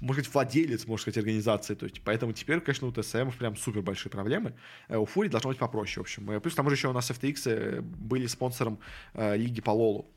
можно 0.00 0.22
сказать, 0.22 0.34
владелец, 0.34 0.86
можно 0.86 1.02
сказать, 1.02 1.18
организации. 1.18 1.74
То 1.74 1.86
есть, 1.86 2.00
поэтому 2.02 2.32
теперь, 2.32 2.60
конечно, 2.60 2.88
у 2.88 2.92
TSM 2.92 3.36
прям 3.36 3.56
супер 3.56 3.82
большие 3.82 4.10
проблемы. 4.10 4.54
У 4.88 5.04
Фури 5.04 5.28
должно 5.28 5.50
быть 5.50 5.58
попроще, 5.58 5.98
в 5.98 6.00
общем. 6.02 6.13
Э, 6.18 6.40
плюс 6.40 6.54
к 6.54 6.56
тому 6.56 6.70
же 6.70 6.76
еще 6.76 6.88
у 6.88 6.92
нас 6.92 7.10
FTX 7.10 7.42
э, 7.46 7.80
были 7.80 8.26
спонсором 8.26 8.78
э, 9.14 9.36
лиги 9.36 9.60
по 9.60 9.70
Лолу 9.70 10.10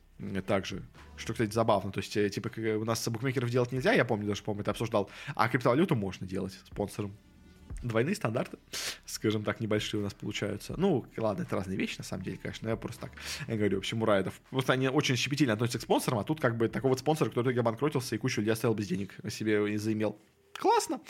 также, 0.48 0.82
что, 1.16 1.34
кстати, 1.34 1.52
забавно. 1.52 1.92
То 1.92 2.00
есть, 2.00 2.14
типа, 2.14 2.50
у 2.58 2.84
нас 2.86 3.08
букмекеров 3.08 3.52
делать 3.52 3.72
нельзя, 3.72 3.94
я 3.94 4.04
помню, 4.04 4.26
даже, 4.26 4.42
помню, 4.42 4.62
это 4.62 4.72
обсуждал, 4.72 5.12
а 5.36 5.48
криптовалюту 5.48 5.96
можно 5.96 6.26
делать 6.26 6.54
спонсором 6.66 7.16
двойные 7.84 8.16
стандарты, 8.16 8.58
скажем 9.06 9.44
так, 9.44 9.60
небольшие 9.60 10.00
у 10.00 10.04
нас 10.04 10.14
получаются. 10.14 10.74
Ну, 10.78 11.06
ладно, 11.18 11.44
это 11.44 11.56
разные 11.56 11.78
вещи, 11.78 11.98
на 12.00 12.04
самом 12.04 12.24
деле, 12.24 12.38
конечно, 12.42 12.68
я 12.68 12.76
просто 12.76 13.02
так 13.02 13.12
я 13.48 13.56
говорю. 13.56 13.78
В 13.78 13.80
общем, 13.80 14.02
у 14.02 14.06
Райдов 14.06 14.42
просто 14.50 14.74
они 14.74 14.90
очень 14.90 15.16
щепетильно 15.16 15.54
относятся 15.54 15.80
к 15.80 15.82
спонсорам, 15.84 16.20
а 16.20 16.24
тут 16.24 16.40
как 16.40 16.58
бы 16.58 16.68
такого 16.68 16.92
вот 16.92 17.00
спонсора, 17.00 17.30
который 17.30 17.56
обанкротился 17.58 18.16
и 18.16 18.18
кучу 18.18 18.42
людей 18.42 18.54
оставил 18.54 18.74
без 18.74 18.88
денег 18.88 19.16
себе 19.30 19.74
и 19.74 19.78
заимел. 19.78 20.18
Классно. 20.60 21.02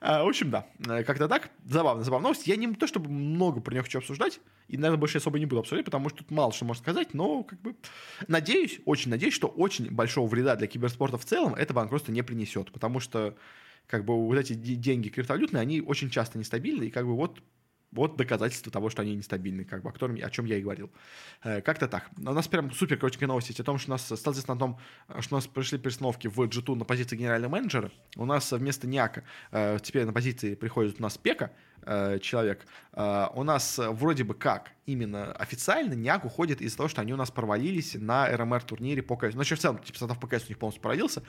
А, 0.00 0.24
в 0.24 0.28
общем, 0.28 0.50
да, 0.50 0.66
э, 0.86 1.04
как-то 1.04 1.28
так. 1.28 1.50
Забавно, 1.66 2.04
забавно 2.04 2.24
новость. 2.24 2.46
Я 2.46 2.56
не 2.56 2.72
то 2.74 2.86
чтобы 2.86 3.10
много 3.10 3.60
про 3.60 3.72
нее 3.72 3.82
хочу 3.82 3.98
обсуждать, 3.98 4.40
и, 4.68 4.76
наверное, 4.76 4.98
больше 4.98 5.18
особо 5.18 5.38
не 5.38 5.46
буду 5.46 5.60
обсуждать, 5.60 5.84
потому 5.84 6.08
что 6.08 6.18
тут 6.18 6.30
мало 6.30 6.52
что 6.52 6.64
можно 6.64 6.82
сказать, 6.82 7.14
но 7.14 7.42
как 7.42 7.60
бы 7.60 7.76
надеюсь, 8.28 8.80
очень 8.84 9.10
надеюсь, 9.10 9.34
что 9.34 9.48
очень 9.48 9.90
большого 9.90 10.26
вреда 10.26 10.56
для 10.56 10.66
киберспорта 10.66 11.18
в 11.18 11.24
целом 11.24 11.54
это 11.54 11.74
банкротство 11.74 12.12
не 12.12 12.22
принесет, 12.22 12.72
потому 12.72 13.00
что 13.00 13.36
как 13.86 14.04
бы 14.04 14.14
вот 14.26 14.38
эти 14.38 14.54
деньги 14.54 15.08
криптовалютные, 15.08 15.60
они 15.60 15.80
очень 15.80 16.10
часто 16.10 16.38
нестабильны, 16.38 16.84
и 16.84 16.90
как 16.90 17.06
бы 17.06 17.14
вот 17.16 17.42
вот 17.92 18.16
доказательство 18.16 18.70
того, 18.70 18.90
что 18.90 19.02
они 19.02 19.16
нестабильны, 19.16 19.64
как 19.64 19.82
бы, 19.82 19.90
о, 19.90 19.92
котором, 19.92 20.16
о 20.16 20.30
чем 20.30 20.44
я 20.44 20.56
и 20.56 20.62
говорил. 20.62 20.90
Э, 21.42 21.60
как-то 21.60 21.88
так. 21.88 22.10
У 22.16 22.22
нас 22.22 22.46
прям 22.48 22.70
супер 22.72 22.96
коротенькая 22.96 23.28
новость 23.28 23.58
о 23.58 23.64
том, 23.64 23.78
что 23.78 23.90
у 23.90 23.94
нас 23.94 24.10
известно 24.10 24.54
о 24.54 24.56
том, 24.56 24.78
что 25.20 25.34
у 25.34 25.38
нас 25.38 25.46
пришли 25.46 25.78
перестановки 25.78 26.28
в 26.28 26.40
G2 26.40 26.76
на 26.76 26.84
позиции 26.84 27.16
генерального 27.16 27.52
менеджера. 27.52 27.90
У 28.16 28.24
нас 28.24 28.52
вместо 28.52 28.86
Ниака 28.86 29.24
э, 29.50 29.78
теперь 29.82 30.04
на 30.04 30.12
позиции 30.12 30.54
приходит 30.54 30.96
у 30.98 31.02
нас 31.02 31.18
Пека, 31.18 31.52
Э, 31.82 32.18
человек. 32.20 32.66
Э, 32.92 33.28
у 33.34 33.42
нас 33.42 33.78
вроде 33.78 34.22
бы 34.24 34.34
как 34.34 34.72
именно 34.84 35.32
официально 35.32 35.94
Ниак 35.94 36.24
уходит 36.24 36.60
из-за 36.60 36.76
того, 36.76 36.88
что 36.88 37.00
они 37.00 37.14
у 37.14 37.16
нас 37.16 37.30
провалились 37.30 37.94
на 37.94 38.28
РМР 38.28 38.62
турнире 38.62 39.02
по 39.02 39.16
КС. 39.16 39.34
Ну, 39.34 39.42
в 39.42 39.58
целом, 39.58 39.78
типа, 39.78 39.98
состав 39.98 40.20
по 40.20 40.26
КС 40.26 40.44
у 40.44 40.48
них 40.48 40.58
полностью 40.58 40.82
провалился. 40.82 41.22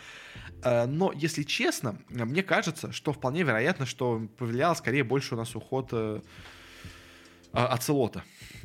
Э, 0.63 0.85
но, 0.87 1.13
если 1.13 1.43
честно, 1.43 1.97
мне 2.09 2.43
кажется, 2.43 2.91
что 2.91 3.13
вполне 3.13 3.43
вероятно, 3.43 3.85
что 3.85 4.27
повлиял 4.37 4.75
скорее 4.75 5.03
больше 5.03 5.35
у 5.35 5.37
нас 5.37 5.55
уход 5.55 5.93
Ацелота 7.53 8.23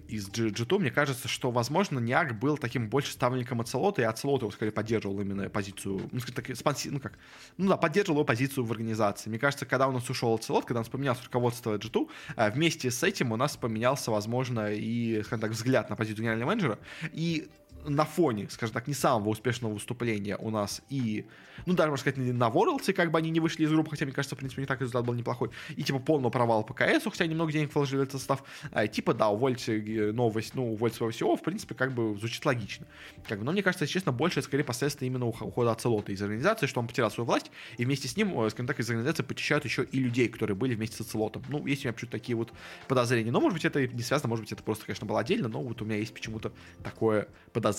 из 0.08 0.28
G2, 0.28 0.78
мне 0.78 0.90
кажется, 0.90 1.28
что, 1.28 1.50
возможно, 1.50 1.98
Ниак 1.98 2.38
был 2.38 2.58
таким 2.58 2.88
больше 2.88 3.12
ставленником 3.12 3.60
Ацелота, 3.60 4.02
и 4.02 4.04
Ацелот 4.04 4.42
его, 4.42 4.50
скорее, 4.50 4.72
поддерживал 4.72 5.20
именно 5.20 5.48
позицию, 5.48 6.08
ну, 6.12 6.20
так, 6.34 6.56
спонси, 6.56 6.90
ну, 6.90 7.00
как, 7.00 7.18
ну, 7.56 7.68
да, 7.68 7.76
поддерживал 7.76 8.18
его 8.18 8.24
позицию 8.24 8.64
в 8.64 8.72
организации. 8.72 9.30
Мне 9.30 9.38
кажется, 9.38 9.66
когда 9.66 9.88
у 9.88 9.92
нас 9.92 10.08
ушел 10.10 10.34
Ацелот, 10.34 10.64
когда 10.64 10.80
у 10.80 10.82
нас 10.82 10.88
поменялось 10.88 11.22
руководство 11.22 11.76
G2, 11.76 12.08
э, 12.36 12.50
вместе 12.50 12.90
с 12.90 13.02
этим 13.02 13.32
у 13.32 13.36
нас 13.36 13.56
поменялся, 13.56 14.10
возможно, 14.10 14.72
и, 14.72 15.22
скажем 15.22 15.40
так, 15.40 15.50
взгляд 15.50 15.90
на 15.90 15.96
позицию 15.96 16.22
генерального 16.22 16.48
менеджера, 16.50 16.78
и 17.12 17.48
на 17.88 18.04
фоне, 18.04 18.48
скажем 18.50 18.74
так, 18.74 18.86
не 18.86 18.94
самого 18.94 19.28
успешного 19.30 19.72
выступления 19.72 20.36
у 20.36 20.50
нас 20.50 20.82
и, 20.88 21.26
ну, 21.66 21.74
даже, 21.74 21.90
можно 21.90 22.10
сказать, 22.10 22.18
на 22.18 22.50
Ворлдсе, 22.50 22.92
как 22.92 23.10
бы 23.10 23.18
они 23.18 23.30
не 23.30 23.40
вышли 23.40 23.64
из 23.64 23.70
группы, 23.70 23.90
хотя, 23.90 24.04
мне 24.04 24.14
кажется, 24.14 24.34
в 24.34 24.38
принципе, 24.38 24.62
не 24.62 24.66
так 24.66 24.80
результат 24.80 25.04
был 25.04 25.14
неплохой, 25.14 25.50
и, 25.76 25.82
типа, 25.82 25.98
полного 25.98 26.30
провала 26.30 26.62
по 26.62 26.74
КС, 26.74 27.04
хотя 27.04 27.26
немного 27.26 27.52
денег 27.52 27.74
вложили 27.74 28.00
в 28.00 28.02
этот 28.02 28.20
состав, 28.20 28.42
а, 28.72 28.86
типа, 28.86 29.14
да, 29.14 29.28
увольте 29.28 29.78
э, 29.78 30.12
новость, 30.12 30.54
ну, 30.54 30.72
увольте 30.72 30.96
своего 30.96 31.12
всего, 31.12 31.36
в 31.36 31.42
принципе, 31.42 31.74
как 31.74 31.94
бы 31.94 32.16
звучит 32.18 32.44
логично. 32.44 32.86
Как 33.28 33.38
бы, 33.38 33.44
но 33.44 33.52
мне 33.52 33.62
кажется, 33.62 33.84
если 33.84 33.94
честно, 33.94 34.12
больше, 34.12 34.42
скорее, 34.42 34.64
последствия 34.64 35.06
именно 35.06 35.26
ухода 35.26 35.72
Ацелота 35.72 36.12
из 36.12 36.22
организации, 36.22 36.66
что 36.66 36.80
он 36.80 36.88
потерял 36.88 37.10
свою 37.10 37.26
власть, 37.26 37.50
и 37.78 37.84
вместе 37.84 38.08
с 38.08 38.16
ним, 38.16 38.38
э, 38.40 38.50
скажем 38.50 38.66
так, 38.66 38.80
из 38.80 38.88
организации 38.88 39.22
почищают 39.22 39.64
еще 39.64 39.84
и 39.84 39.98
людей, 39.98 40.28
которые 40.28 40.56
были 40.56 40.74
вместе 40.74 40.96
с 40.96 41.00
Ацелотом. 41.00 41.42
Ну, 41.48 41.66
есть 41.66 41.84
у 41.84 41.88
меня 41.88 41.92
почему-то 41.92 42.12
такие 42.12 42.36
вот 42.36 42.52
подозрения. 42.88 43.30
Но, 43.30 43.40
может 43.40 43.54
быть, 43.54 43.64
это 43.64 43.86
не 43.86 44.02
связано, 44.02 44.28
может 44.28 44.44
быть, 44.44 44.52
это 44.52 44.62
просто, 44.62 44.86
конечно, 44.86 45.06
было 45.06 45.20
отдельно, 45.20 45.48
но 45.48 45.62
вот 45.62 45.80
у 45.82 45.84
меня 45.84 45.96
есть 45.96 46.12
почему-то 46.12 46.52
такое 46.82 47.28
подозрение. 47.52 47.75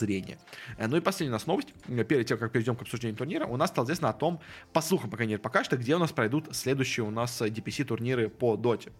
Э, 0.77 0.87
ну 0.87 0.97
и 0.97 1.01
последняя 1.01 1.31
у 1.31 1.33
нас 1.33 1.47
новость, 1.47 1.69
э, 1.87 2.03
перед 2.03 2.27
тем, 2.27 2.37
как 2.37 2.51
перейдем 2.51 2.75
к 2.75 2.81
обсуждению 2.81 3.17
турнира, 3.17 3.45
у 3.45 3.57
нас 3.57 3.69
стало 3.69 3.85
известно 3.85 4.09
о 4.09 4.13
том, 4.13 4.39
по 4.73 4.81
слухам, 4.81 5.09
пока 5.09 5.25
нет 5.25 5.41
пока 5.41 5.63
что, 5.63 5.77
где 5.77 5.95
у 5.95 5.99
нас 5.99 6.11
пройдут 6.11 6.55
следующие 6.55 7.05
у 7.05 7.11
нас 7.11 7.41
DPC 7.41 7.85
турниры 7.85 8.29
по 8.29 8.55
доте. 8.57 8.91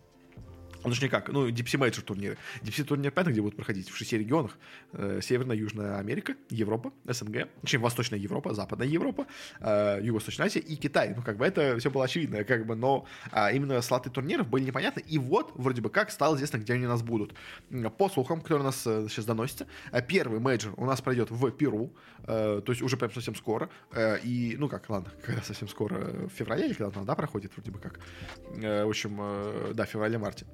Ну, 0.84 0.90
точнее 0.92 1.10
как, 1.10 1.30
ну, 1.30 1.48
Major 1.48 2.02
турниры. 2.02 2.38
DPC 2.62 2.84
турнир, 2.84 3.12
понятно, 3.12 3.32
где 3.32 3.42
будут 3.42 3.56
проходить? 3.56 3.90
В 3.90 3.98
шести 3.98 4.18
регионах. 4.18 4.58
Э, 4.94 5.20
Северная, 5.22 5.56
Южная 5.56 5.98
Америка, 6.00 6.36
Европа, 6.50 6.92
СНГ, 7.06 7.48
точнее, 7.62 7.80
Восточная 7.80 8.20
Европа, 8.20 8.54
Западная 8.54 8.88
Европа, 8.88 9.28
э, 9.60 10.00
Юго-Восточная 10.02 10.48
Азия 10.48 10.60
и 10.60 10.76
Китай. 10.76 11.14
Ну, 11.16 11.22
как 11.22 11.38
бы 11.38 11.46
это 11.46 11.78
все 11.80 11.92
было 11.92 12.06
очевидно, 12.06 12.44
как 12.44 12.66
бы, 12.66 12.76
но 12.76 13.06
а, 13.32 13.52
именно 13.52 13.82
слоты 13.82 14.10
турниров 14.10 14.48
были 14.48 14.64
непонятны. 14.64 15.02
И 15.02 15.18
вот, 15.18 15.52
вроде 15.56 15.82
бы 15.82 15.90
как, 15.90 16.12
стало 16.12 16.36
известно, 16.36 16.58
где 16.58 16.74
они 16.74 16.86
у 16.86 16.90
нас 16.90 17.02
будут. 17.02 17.34
По 17.98 18.10
слухам, 18.10 18.42
которые 18.42 18.62
у 18.62 18.66
нас 18.66 18.84
э, 18.86 19.08
сейчас 19.10 19.26
доносятся, 19.26 19.68
э, 19.92 20.02
первый 20.02 20.40
мейджор 20.40 20.74
у 20.78 20.86
нас 20.86 21.02
пройдет 21.02 21.32
в 21.32 21.52
Перу, 21.52 21.94
э, 22.24 22.62
то 22.66 22.72
есть 22.72 22.82
уже 22.82 22.98
прям 22.98 23.12
совсем 23.12 23.36
скоро. 23.36 23.70
Э, 23.92 24.20
и, 24.20 24.56
ну 24.58 24.70
как, 24.70 24.90
ладно, 24.90 25.12
когда 25.26 25.42
совсем 25.42 25.68
скоро, 25.68 25.96
в 26.28 26.30
феврале 26.30 26.68
или 26.68 26.74
когда-то, 26.74 27.06
да, 27.06 27.16
проходит, 27.16 27.52
вроде 27.56 27.72
бы 27.72 27.80
как. 27.80 28.00
Э, 28.62 28.86
в 28.86 28.90
общем, 28.90 29.18
э, 29.20 29.72
да, 29.74 29.86
феврале-марте. 29.86 30.46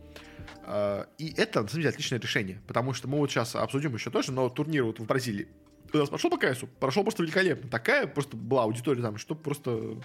А, 0.65 1.07
и 1.17 1.33
это, 1.35 1.61
на 1.61 1.67
самом 1.67 1.81
деле, 1.81 1.89
отличное 1.89 2.19
решение, 2.19 2.61
потому 2.67 2.93
что 2.93 3.07
мы 3.07 3.17
вот 3.17 3.29
сейчас 3.29 3.55
обсудим 3.55 3.93
еще 3.93 4.09
тоже, 4.09 4.31
но 4.31 4.49
турнир 4.49 4.83
вот 4.83 4.99
в 4.99 5.05
Бразилии 5.05 5.47
у 5.93 5.97
нас 5.99 6.09
прошел 6.09 6.29
по 6.29 6.37
КСу, 6.37 6.67
прошел 6.79 7.03
просто 7.03 7.23
великолепно. 7.23 7.69
Такая 7.69 8.07
просто 8.07 8.35
была 8.35 8.63
аудитория 8.63 9.01
там, 9.01 9.17
что 9.17 9.35
просто 9.35 9.97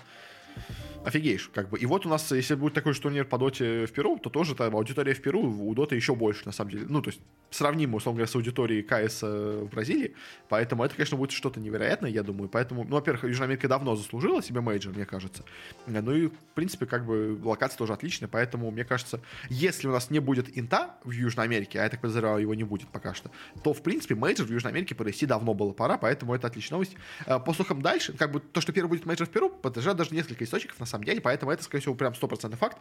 офигеешь, 1.05 1.51
как 1.55 1.69
бы. 1.69 1.79
И 1.79 1.87
вот 1.87 2.07
у 2.07 2.09
нас, 2.09 2.31
если 2.33 2.55
будет 2.55 2.75
такой 2.75 2.95
же 2.95 3.01
турнир 3.01 3.25
по 3.25 3.39
доте 3.39 3.87
в 3.87 3.93
Перу, 3.93 4.19
то 4.19 4.31
тоже 4.31 4.55
там 4.55 4.77
аудитория 4.77 5.15
в 5.15 5.23
Перу 5.23 5.43
у 5.43 5.75
доты 5.75 5.97
еще 5.97 6.15
больше, 6.15 6.43
на 6.45 6.53
самом 6.53 6.71
деле. 6.71 6.87
Ну, 6.89 7.03
то 7.03 7.11
есть 7.11 7.21
сравнимо, 7.51 7.97
условно 7.97 8.19
говоря, 8.19 8.31
с 8.31 8.37
аудиторией 8.37 8.83
КС 8.83 9.21
э, 9.23 9.65
в 9.65 9.71
Бразилии. 9.71 10.15
Поэтому 10.49 10.85
это, 10.85 10.95
конечно, 10.95 11.17
будет 11.17 11.31
что-то 11.31 11.61
невероятное, 11.61 12.11
я 12.11 12.23
думаю. 12.23 12.49
Поэтому, 12.49 12.85
ну, 12.85 12.97
во-первых, 12.97 13.25
Южная 13.25 13.47
Америка 13.47 13.69
давно 13.69 13.97
заслужила 13.97 14.43
себе 14.43 14.61
мейджор, 14.61 14.95
мне 14.95 15.07
кажется. 15.07 15.45
Ну 15.87 16.13
и, 16.13 16.27
в 16.27 16.55
принципе, 16.55 16.87
как 16.87 17.07
бы 17.07 17.39
локация 17.43 17.79
тоже 17.79 17.93
отличная, 17.93 18.29
поэтому, 18.29 18.71
мне 18.71 18.85
кажется, 18.85 19.21
если 19.49 19.89
у 19.89 19.93
нас 19.93 20.11
не 20.11 20.19
будет 20.19 20.57
инта 20.59 20.97
в 21.05 21.11
Южной 21.11 21.47
Америке, 21.47 21.81
а 21.81 21.85
я 21.85 21.89
так 21.89 22.01
подозреваю, 22.01 22.43
его 22.43 22.55
не 22.55 22.65
будет 22.65 22.89
пока 22.89 23.15
что, 23.15 23.31
то, 23.63 23.73
в 23.73 23.83
принципе, 23.83 24.15
мейджор 24.15 24.47
в 24.47 24.51
Южной 24.51 24.73
Америке 24.73 24.95
провести 24.95 25.27
давно 25.27 25.55
было 25.55 25.73
пора, 25.73 25.97
поэтому 25.99 26.35
это 26.35 26.47
отличная 26.47 26.77
новость. 26.77 26.97
Э, 27.27 27.39
по 27.39 27.53
слухам 27.55 27.83
дальше, 27.83 28.13
как 28.13 28.33
бы 28.33 28.41
то, 28.41 28.61
что 28.61 28.73
первый 28.73 28.89
будет 28.89 29.07
мейджор 29.07 29.27
в 29.27 29.31
Перу, 29.31 29.49
подтверждает 29.49 29.97
даже 29.97 30.15
несколько 30.15 30.45
источников, 30.49 30.81
на 30.81 30.87
самом 30.87 31.05
деле, 31.05 31.21
поэтому 31.21 31.53
это, 31.53 31.63
скорее 31.63 31.83
всего, 31.83 31.95
прям 31.95 32.15
стопроцентный 32.15 32.59
факт. 32.59 32.79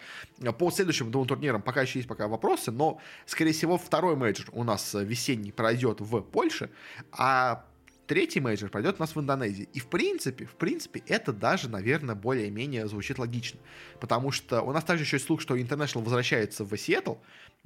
По 0.57 0.71
следующим 0.71 1.11
двум 1.11 1.27
турнирам 1.27 1.61
пока 1.61 1.81
еще 1.81 1.99
есть 1.99 2.09
пока 2.09 2.27
вопросы, 2.27 2.71
но, 2.71 2.99
скорее 3.25 3.51
всего, 3.51 3.77
второй 3.77 4.15
мейджор 4.15 4.47
у 4.51 4.63
нас 4.63 4.93
весенний 4.93 5.51
пройдет 5.51 6.01
в 6.01 6.21
Польше, 6.21 6.69
а 7.11 7.65
третий 8.07 8.39
мейджор 8.39 8.69
пройдет 8.69 8.95
у 8.97 9.03
нас 9.03 9.15
в 9.15 9.19
Индонезии. 9.19 9.67
И 9.73 9.79
в 9.79 9.87
принципе, 9.87 10.45
в 10.45 10.55
принципе, 10.55 11.03
это 11.07 11.33
даже, 11.33 11.69
наверное, 11.69 12.15
более-менее 12.15 12.87
звучит 12.87 13.19
логично. 13.19 13.59
Потому 13.99 14.31
что 14.31 14.61
у 14.61 14.71
нас 14.71 14.83
также 14.83 15.03
еще 15.03 15.17
есть 15.17 15.25
слух, 15.27 15.41
что 15.41 15.57
International 15.57 16.03
возвращается 16.03 16.63
в 16.63 16.75
Сиэтл, 16.77 17.15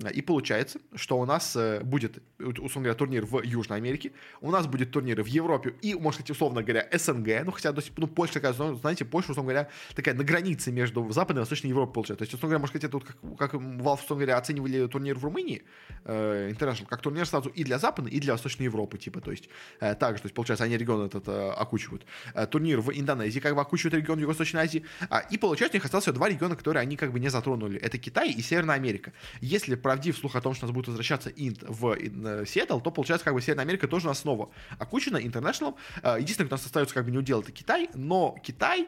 и 0.09 0.21
получается, 0.21 0.79
что 0.95 1.19
у 1.19 1.25
нас 1.25 1.55
э, 1.55 1.81
будет, 1.83 2.21
условно 2.39 2.83
говоря, 2.83 2.95
турнир 2.95 3.25
в 3.25 3.41
Южной 3.43 3.77
Америке, 3.77 4.11
у 4.41 4.51
нас 4.51 4.67
будет 4.67 4.91
турниры 4.91 5.23
в 5.23 5.27
Европе 5.27 5.75
и, 5.81 5.93
может 5.93 6.21
быть, 6.21 6.31
условно 6.31 6.63
говоря, 6.63 6.87
СНГ, 6.91 7.45
ну, 7.45 7.51
хотя, 7.51 7.73
ну, 7.97 8.07
Польша 8.07 8.35
такая, 8.35 8.53
знаете, 8.53 9.05
Польша, 9.05 9.31
условно 9.31 9.51
говоря, 9.51 9.69
такая 9.95 10.15
на 10.15 10.23
границе 10.23 10.71
между 10.71 11.09
Западной 11.11 11.41
и 11.41 11.43
Восточной 11.43 11.69
Европой 11.69 11.93
получается. 11.93 12.19
То 12.19 12.23
есть, 12.23 12.33
условно 12.33 12.57
говоря, 12.57 12.61
может 12.61 12.73
быть, 12.73 12.83
это 12.83 12.97
вот 12.97 13.05
как, 13.05 13.17
как 13.37 13.53
Valve, 13.53 14.03
условно 14.03 14.25
говоря, 14.25 14.37
оценивали 14.37 14.87
турнир 14.87 15.17
в 15.17 15.23
Румынии, 15.23 15.63
э, 16.05 16.51
International, 16.51 16.87
как 16.87 17.01
турнир 17.01 17.25
сразу 17.25 17.49
и 17.49 17.63
для 17.63 17.79
Западной, 17.79 18.11
и 18.11 18.19
для 18.19 18.33
Восточной 18.33 18.65
Европы, 18.65 18.97
типа, 18.97 19.21
то 19.21 19.31
есть, 19.31 19.49
э, 19.79 19.95
также, 19.95 20.23
то 20.23 20.25
есть, 20.27 20.35
получается, 20.35 20.63
они 20.63 20.77
регион 20.77 21.05
этот 21.05 21.27
э, 21.27 21.51
окучивают. 21.51 22.05
Э, 22.33 22.47
турнир 22.47 22.81
в 22.81 22.91
Индонезии, 22.91 23.39
как 23.39 23.55
бы, 23.55 23.61
окучивают 23.61 23.95
регион 23.95 24.19
Юго-Восточной 24.19 24.61
Азии, 24.61 24.85
а, 25.09 25.19
и, 25.19 25.37
получается, 25.37 25.75
у 25.75 25.77
них 25.77 25.85
осталось 25.85 26.05
два 26.05 26.29
региона, 26.29 26.55
которые 26.55 26.81
они, 26.81 26.95
как 26.95 27.11
бы, 27.11 27.19
не 27.19 27.29
затронули. 27.29 27.79
Это 27.79 27.97
Китай 27.97 28.31
и 28.31 28.41
Северная 28.41 28.75
Америка. 28.75 29.13
Если 29.41 29.75
правдив 29.91 30.17
слух 30.17 30.37
о 30.37 30.41
том, 30.41 30.53
что 30.53 30.67
нас 30.67 30.73
будет 30.73 30.87
возвращаться 30.87 31.29
Инт 31.29 31.63
в 31.63 31.97
Сиэтл, 32.45 32.79
то 32.79 32.91
получается 32.91 33.25
как 33.25 33.33
бы 33.33 33.41
Северная 33.41 33.65
Америка 33.65 33.89
тоже 33.89 34.07
у 34.07 34.09
нас 34.09 34.19
снова 34.19 34.49
окучена, 34.79 35.17
International. 35.17 35.75
Единственное, 36.17 36.47
кто 36.47 36.55
у 36.55 36.57
нас 36.57 36.65
остается 36.65 36.95
как 36.95 37.03
бы 37.03 37.11
не 37.11 37.17
у 37.17 37.22
дел, 37.22 37.41
это 37.41 37.51
Китай, 37.51 37.89
но 37.93 38.37
Китай 38.41 38.87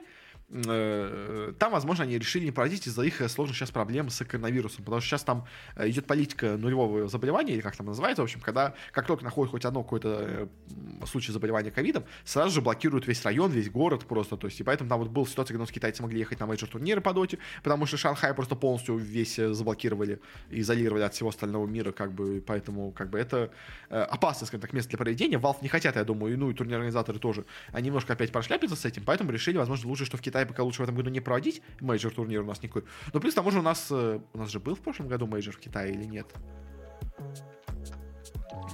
там, 0.53 1.71
возможно, 1.71 2.03
они 2.03 2.17
решили 2.17 2.45
не 2.45 2.51
проводить 2.51 2.85
из-за 2.85 3.01
их 3.01 3.27
сложных 3.29 3.57
сейчас 3.57 3.71
проблем 3.71 4.09
с 4.09 4.23
коронавирусом, 4.23 4.83
потому 4.83 5.01
что 5.01 5.09
сейчас 5.09 5.23
там 5.23 5.47
э, 5.75 5.89
идет 5.89 6.05
политика 6.05 6.57
нулевого 6.57 7.07
заболевания, 7.07 7.53
или 7.53 7.61
как 7.61 7.75
там 7.75 7.87
называется, 7.87 8.21
в 8.21 8.25
общем, 8.25 8.39
когда 8.39 8.75
как 8.91 9.07
только 9.07 9.23
находят 9.23 9.51
хоть 9.51 9.65
одно 9.65 9.81
какое-то 9.81 10.49
э, 11.01 11.05
случай 11.07 11.31
заболевания 11.31 11.71
ковидом, 11.71 12.03
сразу 12.23 12.51
же 12.51 12.61
блокируют 12.61 13.07
весь 13.07 13.23
район, 13.25 13.51
весь 13.51 13.71
город 13.71 14.05
просто, 14.05 14.37
то 14.37 14.45
есть, 14.45 14.59
и 14.59 14.63
поэтому 14.63 14.89
там 14.89 14.99
вот 14.99 15.09
была 15.09 15.25
ситуация, 15.25 15.57
когда 15.57 15.71
китайцы 15.71 16.03
могли 16.03 16.19
ехать 16.19 16.39
на 16.39 16.45
мейджор 16.45 16.69
турниры 16.69 17.01
по 17.01 17.13
доте, 17.13 17.39
потому 17.63 17.87
что 17.87 17.97
Шанхай 17.97 18.33
просто 18.35 18.55
полностью 18.55 18.97
весь 18.97 19.37
заблокировали, 19.37 20.19
изолировали 20.51 21.01
от 21.01 21.15
всего 21.15 21.29
остального 21.29 21.65
мира, 21.65 21.91
как 21.91 22.13
бы, 22.13 22.43
поэтому, 22.45 22.91
как 22.91 23.09
бы, 23.09 23.17
это 23.17 23.51
опасное, 23.89 24.45
скажем 24.45 24.61
так, 24.61 24.73
место 24.73 24.89
для 24.89 24.97
проведения, 24.97 25.37
Valve 25.37 25.57
не 25.61 25.67
хотят, 25.67 25.95
я 25.95 26.03
думаю, 26.03 26.33
и, 26.33 26.35
ну, 26.35 26.51
и 26.51 26.53
турнирные 26.53 26.77
организаторы 26.77 27.17
тоже, 27.17 27.45
они 27.71 27.87
немножко 27.87 28.13
опять 28.13 28.31
прошляпятся 28.31 28.75
с 28.75 28.85
этим, 28.85 29.03
поэтому 29.03 29.31
решили, 29.31 29.57
возможно, 29.57 29.89
лучше, 29.89 30.05
что 30.05 30.17
в 30.17 30.21
Китае 30.21 30.32
пока 30.33 30.63
лучше 30.63 30.81
в 30.81 30.83
этом 30.83 30.95
году 30.95 31.09
не 31.09 31.19
проводить 31.19 31.61
мейджор 31.79 32.13
турнир 32.13 32.41
у 32.41 32.45
нас 32.45 32.61
никакой. 32.61 32.83
Но 33.13 33.19
плюс 33.19 33.33
к 33.33 33.35
тому 33.35 33.51
же 33.51 33.59
у 33.59 33.63
нас, 33.63 33.87
э, 33.91 34.19
у 34.33 34.37
нас 34.37 34.49
же 34.49 34.59
был 34.59 34.75
в 34.75 34.81
прошлом 34.81 35.07
году 35.07 35.27
мейджор 35.27 35.55
в 35.55 35.59
Китае 35.59 35.93
или 35.93 36.05
нет? 36.05 36.27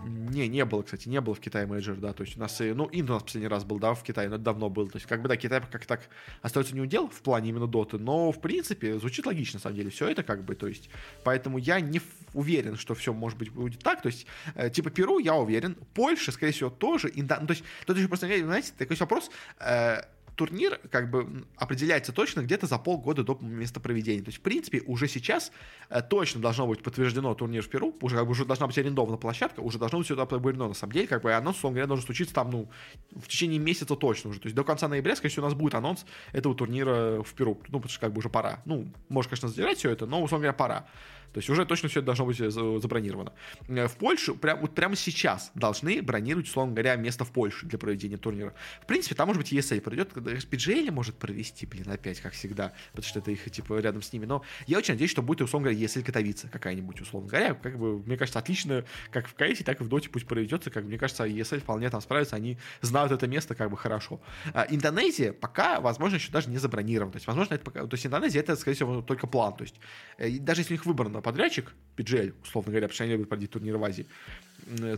Не, 0.06 0.48
не 0.48 0.66
было, 0.66 0.84
кстати, 0.84 1.10
не 1.10 1.20
было 1.22 1.34
в 1.34 1.40
Китае 1.40 1.66
мейджор, 1.66 1.96
да, 1.98 2.14
то 2.14 2.24
есть 2.24 2.38
у 2.38 2.40
нас, 2.40 2.60
ну, 2.60 2.88
Инт 2.92 3.10
у 3.10 3.14
нас 3.14 3.24
последний 3.24 3.48
раз 3.48 3.64
был, 3.64 3.80
да, 3.80 3.94
в 3.94 4.04
Китае, 4.04 4.30
но 4.30 4.36
это 4.36 4.44
давно 4.44 4.70
был, 4.70 4.88
то 4.88 4.98
есть 4.98 5.08
как 5.08 5.22
бы, 5.22 5.28
да, 5.28 5.36
Китай 5.36 5.62
как 5.72 5.86
так 5.86 6.10
остается 6.42 6.76
не 6.76 6.82
у 6.82 6.88
дел 6.88 7.08
в 7.08 7.22
плане 7.22 7.50
именно 7.50 7.68
доты, 7.68 7.98
но, 7.98 8.32
в 8.32 8.40
принципе, 8.40 8.98
звучит 9.00 9.26
логично, 9.26 9.58
на 9.58 9.62
самом 9.62 9.76
деле, 9.76 9.90
все 9.90 10.08
это 10.08 10.24
как 10.24 10.44
бы, 10.44 10.56
то 10.56 10.68
есть, 10.68 10.90
поэтому 11.24 11.58
я 11.58 11.80
не 11.80 12.02
уверен, 12.34 12.76
что 12.76 12.94
все, 12.94 13.14
может 13.14 13.38
быть, 13.38 13.52
будет 13.52 13.82
так, 13.82 14.02
то 14.02 14.08
есть, 14.08 14.28
э, 14.56 14.70
типа, 14.70 14.90
Перу, 14.92 15.20
я 15.20 15.36
уверен, 15.36 15.76
Польша, 15.94 16.32
скорее 16.32 16.52
всего, 16.52 16.70
тоже, 16.70 17.12
Инда, 17.14 17.40
ну, 17.42 17.48
то 17.48 17.54
есть, 17.54 17.64
тут 17.86 17.98
еще 17.98 18.08
просто, 18.08 18.28
знаете, 18.28 18.72
такой 18.78 18.96
вопрос, 18.98 19.32
э, 19.60 20.02
турнир 20.40 20.80
как 20.90 21.12
бы 21.12 21.46
определяется 21.58 22.14
точно 22.14 22.40
где-то 22.40 22.66
за 22.66 22.78
полгода 22.78 23.26
до 23.26 23.38
места 23.42 23.82
проведения. 23.82 24.22
То 24.22 24.30
есть, 24.30 24.38
в 24.38 24.42
принципе, 24.42 24.82
уже 24.88 25.10
сейчас 25.10 25.52
э, 25.90 26.02
точно 26.02 26.40
должно 26.40 26.66
быть 26.66 26.82
подтверждено 26.82 27.36
турнир 27.36 27.62
в 27.62 27.68
Перу, 27.68 27.94
уже 28.00 28.16
как 28.16 28.26
бы 28.26 28.32
уже 28.32 28.46
должна 28.46 28.66
быть 28.66 28.78
арендована 28.78 29.18
площадка, 29.18 29.60
уже 29.60 29.78
должно 29.78 29.98
быть 29.98 30.08
все 30.08 30.14
это 30.14 30.24
определено. 30.24 30.70
На 30.70 30.74
самом 30.74 30.94
деле, 30.94 31.08
как 31.08 31.24
бы 31.24 31.34
анонс, 31.34 31.58
условно 31.58 31.76
говоря, 31.76 31.88
должен 31.88 32.06
случиться 32.06 32.34
там, 32.34 32.52
ну, 32.52 32.70
в 33.12 33.28
течение 33.28 33.60
месяца 33.60 33.98
точно 33.98 34.30
уже. 34.30 34.40
То 34.40 34.46
есть 34.46 34.56
до 34.56 34.64
конца 34.64 34.88
ноября, 34.88 35.18
скорее 35.18 35.32
всего, 35.32 35.46
у 35.46 35.50
нас 35.50 35.60
будет 35.60 35.76
анонс 35.76 36.06
этого 36.32 36.56
турнира 36.56 37.22
в 37.22 37.34
Перу. 37.34 37.60
Ну, 37.68 37.80
потому 37.80 37.90
что 37.90 38.00
как 38.00 38.14
бы 38.14 38.20
уже 38.20 38.30
пора. 38.30 38.62
Ну, 38.64 38.88
может, 39.10 39.30
конечно, 39.30 39.50
задержать 39.50 39.80
все 39.80 39.90
это, 39.90 40.06
но, 40.06 40.24
условно 40.24 40.44
говоря, 40.44 40.54
пора. 40.54 40.88
То 41.34 41.40
есть 41.40 41.50
уже 41.50 41.66
точно 41.66 41.90
все 41.90 42.02
должно 42.02 42.26
быть 42.26 42.40
э, 42.40 42.50
забронировано. 42.50 43.34
Э, 43.68 43.88
в 43.88 43.96
Польшу 43.98 44.36
прям, 44.36 44.60
вот 44.60 44.74
прямо 44.76 44.96
сейчас 44.96 45.52
должны 45.54 46.02
бронировать, 46.02 46.48
условно 46.48 46.74
говоря, 46.74 46.96
место 46.96 47.26
в 47.26 47.32
Польше 47.32 47.66
для 47.66 47.78
проведения 47.78 48.18
турнира. 48.18 48.54
В 48.82 48.86
принципе, 48.86 49.16
там, 49.16 49.28
может 49.28 49.42
быть, 49.42 49.54
ESL 49.54 49.82
пройдет, 49.82 50.12
когда 50.14 50.32
PGL 50.32 50.92
может 50.92 51.16
провести, 51.16 51.66
блин, 51.66 51.90
опять, 51.90 52.20
как 52.20 52.34
всегда, 52.34 52.74
потому 52.92 53.08
что 53.08 53.20
это 53.20 53.32
их, 53.32 53.50
типа, 53.52 53.80
рядом 53.80 54.02
с 54.02 54.12
ними. 54.12 54.26
Но 54.26 54.44
я 54.68 54.78
очень 54.78 54.96
надеюсь, 54.96 55.12
что 55.12 55.22
будет, 55.22 55.42
условно 55.42 55.70
говоря, 55.70 55.86
ESL 55.86 56.04
Катовица 56.04 56.48
какая-нибудь, 56.48 57.02
условно 57.02 57.30
говоря. 57.30 57.54
Как 57.54 57.78
бы, 57.78 58.00
мне 58.00 58.18
кажется, 58.18 58.40
отлично, 58.40 58.86
как 59.12 59.28
в 59.28 59.34
КС, 59.34 59.64
так 59.64 59.82
и 59.82 59.84
в 59.84 59.88
Доте 59.88 60.10
пусть 60.10 60.26
проведется. 60.26 60.72
Как 60.72 60.84
мне 60.84 60.98
кажется, 60.98 61.26
ESL 61.26 61.60
вполне 61.60 61.90
там 61.90 62.02
справится, 62.02 62.36
они 62.36 62.58
знают 62.82 63.12
это 63.12 63.28
место 63.28 63.56
как 63.56 63.70
бы 63.70 63.78
хорошо. 63.78 64.20
А, 64.54 64.66
Индонезия 64.70 65.34
пока, 65.34 65.80
возможно, 65.80 66.16
еще 66.16 66.32
даже 66.32 66.50
не 66.50 66.58
забронирована. 66.58 67.12
То 67.12 67.18
есть, 67.18 67.28
возможно, 67.28 67.54
это 67.54 67.64
пока... 67.64 67.86
То 67.86 67.94
есть, 67.94 68.06
Индонезия 68.06 68.40
это, 68.42 68.56
скорее 68.56 68.76
всего, 68.76 69.02
только 69.02 69.28
план. 69.28 69.56
То 69.56 69.64
есть, 69.64 69.76
э, 70.18 70.30
даже 70.40 70.62
если 70.62 70.74
у 70.74 70.78
них 70.78 70.86
выбрано 70.86 71.19
подрядчик, 71.22 71.74
PGL, 71.98 72.34
условно 72.44 72.72
говоря, 72.72 72.88
потому 72.88 72.96
что 72.96 73.04
они 73.04 73.14
любят 73.14 73.30
проводить 73.30 73.52
турнир 73.52 73.78
в 73.78 73.84
Азии, 73.84 74.06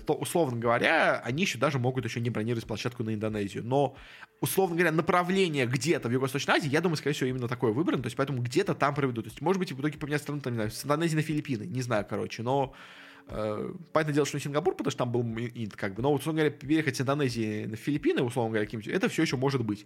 то, 0.06 0.14
условно 0.14 0.60
говоря, 0.60 1.22
они 1.24 1.44
еще 1.44 1.58
даже 1.58 1.80
могут 1.80 2.06
еще 2.06 2.20
не 2.20 2.30
бронировать 2.30 2.66
площадку 2.66 3.04
на 3.04 3.14
Индонезию. 3.14 3.64
Но, 3.64 3.96
условно 4.40 4.76
говоря, 4.76 4.92
направление 4.92 5.66
где-то 5.66 6.10
в 6.10 6.12
Юго-Восточной 6.12 6.56
Азии, 6.56 6.70
я 6.70 6.82
думаю, 6.82 6.98
скорее 6.98 7.16
всего, 7.16 7.30
именно 7.30 7.48
такое 7.48 7.72
выбрано, 7.72 8.02
то 8.02 8.08
есть 8.08 8.18
поэтому 8.18 8.42
где-то 8.42 8.76
там 8.76 8.94
проведут. 8.94 9.26
То 9.26 9.30
есть, 9.30 9.42
может 9.42 9.60
быть, 9.60 9.72
в 9.72 9.80
итоге 9.80 9.98
поменять 9.98 10.22
страну, 10.22 10.42
там, 10.42 10.54
не 10.54 10.58
знаю, 10.58 10.72
с 10.72 10.84
Индонезии 10.84 11.16
на 11.16 11.22
Филиппины, 11.22 11.64
не 11.64 11.82
знаю, 11.82 12.06
короче, 12.10 12.44
но 12.44 12.74
э, 13.28 13.74
Понятное 13.94 14.14
дело, 14.14 14.26
что 14.26 14.38
не 14.38 14.44
Сингапур, 14.44 14.76
потому 14.76 14.92
что 14.92 15.00
там 15.00 15.12
был 15.12 15.22
инт, 15.22 15.76
как 15.76 15.94
бы, 15.94 16.02
но, 16.02 16.14
условно 16.14 16.42
говоря, 16.42 16.56
переехать 16.56 16.98
с 16.98 17.02
Индонезии 17.02 17.66
на 17.66 17.78
Филиппины, 17.78 18.24
условно 18.24 18.58
говоря, 18.58 18.68
это 18.88 19.10
все 19.10 19.22
еще 19.22 19.38
может 19.38 19.64
быть 19.64 19.86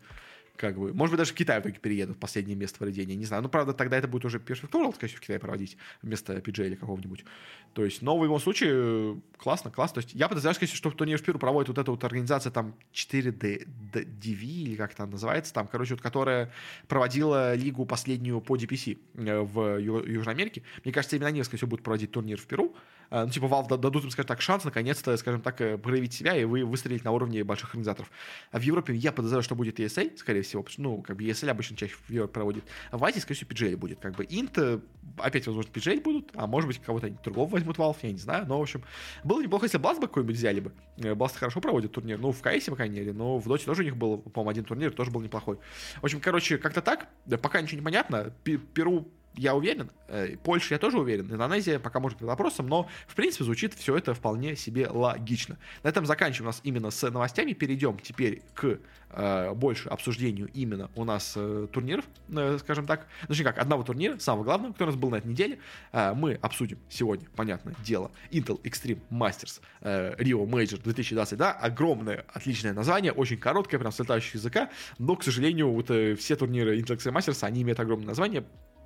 как 0.57 0.77
бы, 0.77 0.93
может 0.93 1.11
быть, 1.11 1.19
даже 1.19 1.31
в 1.31 1.35
Китай 1.35 1.59
в 1.59 1.63
итоге 1.63 1.79
переедут 1.79 2.17
в 2.17 2.19
последнее 2.19 2.55
место 2.55 2.79
проведения, 2.79 3.15
не 3.15 3.25
знаю. 3.25 3.43
Ну, 3.43 3.49
правда, 3.49 3.73
тогда 3.73 3.97
это 3.97 4.07
будет 4.07 4.25
уже 4.25 4.39
Perfect 4.39 4.71
World, 4.71 4.95
конечно, 4.99 5.17
в 5.17 5.21
Китае 5.21 5.39
проводить 5.39 5.77
вместо 6.01 6.33
PJ 6.33 6.67
или 6.67 6.75
какого-нибудь. 6.75 7.25
То 7.73 7.83
есть, 7.83 8.01
но 8.01 8.17
в 8.17 8.23
любом 8.23 8.39
случае, 8.39 9.21
классно, 9.37 9.71
классно. 9.71 9.95
То 9.95 10.05
есть, 10.05 10.15
я 10.15 10.27
подозреваю, 10.27 10.55
конечно, 10.55 10.77
что 10.77 10.91
турнир 10.91 11.17
в 11.17 11.23
Пиру 11.23 11.39
проводит 11.39 11.69
вот 11.69 11.77
эта 11.77 11.91
вот 11.91 12.03
организация 12.03 12.51
там 12.51 12.75
4D, 12.93 13.67
DV, 13.91 14.43
или 14.43 14.75
как 14.75 14.95
там 14.95 15.11
называется, 15.11 15.53
там, 15.53 15.67
короче, 15.67 15.95
вот, 15.95 16.01
которая 16.01 16.51
проводила 16.87 17.55
лигу 17.55 17.85
последнюю 17.85 18.41
по 18.41 18.55
DPC 18.55 18.97
э, 19.15 19.39
в 19.41 19.77
Южной 19.77 20.33
Америке. 20.33 20.63
Мне 20.83 20.93
кажется, 20.93 21.15
именно 21.15 21.29
они, 21.29 21.43
скорее 21.43 21.57
всего, 21.57 21.69
будут 21.69 21.83
проводить 21.83 22.11
турнир 22.11 22.39
в 22.39 22.45
Перу. 22.45 22.75
Э, 23.09 23.25
ну, 23.25 23.31
типа, 23.31 23.45
Valve 23.45 23.77
дадут 23.77 24.03
им, 24.03 24.11
скажем 24.11 24.27
так, 24.27 24.41
шанс 24.41 24.63
наконец-то, 24.63 25.15
скажем 25.17 25.41
так, 25.41 25.61
э, 25.61 25.77
проявить 25.77 26.13
себя 26.13 26.35
и 26.35 26.45
вы 26.45 26.65
выстрелить 26.65 27.03
на 27.03 27.11
уровне 27.11 27.43
больших 27.43 27.69
организаторов. 27.69 28.11
А 28.51 28.59
в 28.59 28.61
Европе 28.61 28.93
я 28.93 29.11
подозреваю, 29.11 29.43
что 29.43 29.55
будет 29.55 29.79
ESL, 29.79 30.17
скорее 30.17 30.41
всего, 30.41 30.65
ну, 30.77 31.01
как 31.01 31.17
бы 31.17 31.23
ESL 31.23 31.49
обычно 31.49 31.77
чаще 31.77 31.95
в 31.95 32.09
Европе 32.09 32.33
проводит. 32.33 32.63
А 32.91 32.97
в 32.97 33.03
Азии, 33.03 33.19
скорее 33.19 33.37
всего, 33.37 33.49
PGL 33.51 33.77
будет. 33.77 33.99
Как 33.99 34.15
бы 34.15 34.25
Int, 34.25 34.81
опять, 35.17 35.47
возможно, 35.47 35.69
PGL 35.71 36.01
будут, 36.01 36.31
а 36.35 36.47
может 36.47 36.67
быть, 36.67 36.81
кого-то 36.81 37.09
другого 37.23 37.49
возьмут 37.49 37.77
Valve, 37.77 37.97
я 38.01 38.11
не 38.11 38.17
знаю. 38.17 38.45
Но, 38.47 38.59
в 38.59 38.61
общем, 38.61 38.83
было 39.23 39.41
неплохо, 39.41 39.65
если 39.65 39.79
Blast 39.79 39.99
бы 39.99 40.07
какой-нибудь 40.07 40.35
взяли 40.35 40.59
бы. 40.59 40.71
Э, 40.97 41.13
Blast 41.13 41.37
хорошо 41.37 41.61
проводит 41.61 41.91
турнир. 41.91 42.17
Ну, 42.19 42.31
в 42.31 42.41
CS, 42.41 42.69
по 42.69 42.75
крайней 42.75 42.99
мере, 42.99 43.13
но 43.13 43.37
в 43.37 43.47
Dota 43.47 43.65
тоже 43.65 43.81
у 43.81 43.85
них 43.85 43.97
был, 43.97 44.17
по-моему, 44.17 44.49
один 44.49 44.63
турнир, 44.65 44.91
тоже 44.91 45.11
был 45.11 45.21
неплохой. 45.21 45.57
В 46.01 46.03
общем, 46.05 46.19
короче, 46.19 46.57
как-то 46.57 46.81
так. 46.81 47.07
Пока 47.41 47.61
ничего 47.61 47.79
не 47.79 47.85
понятно. 47.85 48.33
Перу 48.43 49.07
я 49.37 49.55
уверен, 49.55 49.91
э, 50.07 50.37
Польша 50.43 50.75
я 50.75 50.79
тоже 50.79 50.99
уверен, 50.99 51.31
Индонезия 51.31 51.79
пока 51.79 51.99
может 51.99 52.17
быть 52.17 52.27
вопросом, 52.27 52.67
но 52.67 52.87
в 53.07 53.15
принципе 53.15 53.43
звучит 53.43 53.73
все 53.73 53.97
это 53.97 54.13
вполне 54.13 54.55
себе 54.55 54.87
логично. 54.87 55.57
На 55.83 55.89
этом 55.89 56.05
заканчиваем 56.05 56.47
у 56.47 56.49
нас 56.49 56.61
именно 56.63 56.91
с 56.91 57.09
новостями, 57.09 57.53
перейдем 57.53 57.97
теперь 57.99 58.41
к 58.53 58.79
э, 59.09 59.53
больше 59.53 59.89
обсуждению 59.89 60.49
именно 60.53 60.89
у 60.95 61.03
нас 61.03 61.33
э, 61.35 61.67
турниров, 61.71 62.05
э, 62.29 62.57
скажем 62.59 62.85
так, 62.85 63.07
точнее 63.27 63.45
как, 63.45 63.57
одного 63.57 63.83
турнира, 63.83 64.17
самого 64.19 64.43
главного, 64.43 64.73
который 64.73 64.89
у 64.89 64.91
нас 64.91 64.99
был 64.99 65.09
на 65.09 65.15
этой 65.15 65.27
неделе, 65.27 65.59
э, 65.91 66.13
мы 66.13 66.35
обсудим 66.41 66.79
сегодня, 66.89 67.27
понятное 67.35 67.75
дело, 67.83 68.11
Intel 68.31 68.61
Extreme 68.61 69.01
Masters 69.09 69.61
э, 69.81 70.15
Rio 70.17 70.45
Major 70.45 70.81
2020, 70.81 71.37
да, 71.37 71.51
огромное, 71.51 72.25
отличное 72.33 72.73
название, 72.73 73.11
очень 73.11 73.37
короткое, 73.37 73.79
прям 73.79 73.91
с 73.91 73.99
летающего 73.99 74.37
языка, 74.37 74.69
но, 74.97 75.15
к 75.15 75.23
сожалению, 75.23 75.71
вот 75.71 75.89
э, 75.91 76.15
все 76.15 76.35
турниры 76.35 76.77
Intel 76.79 76.97
Extreme 76.97 77.17
Masters, 77.17 77.43
они 77.43 77.61
имеют 77.61 77.79
огромное 77.79 78.07
название, 78.07 78.45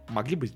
могли 0.10 0.36
бы 0.36 0.50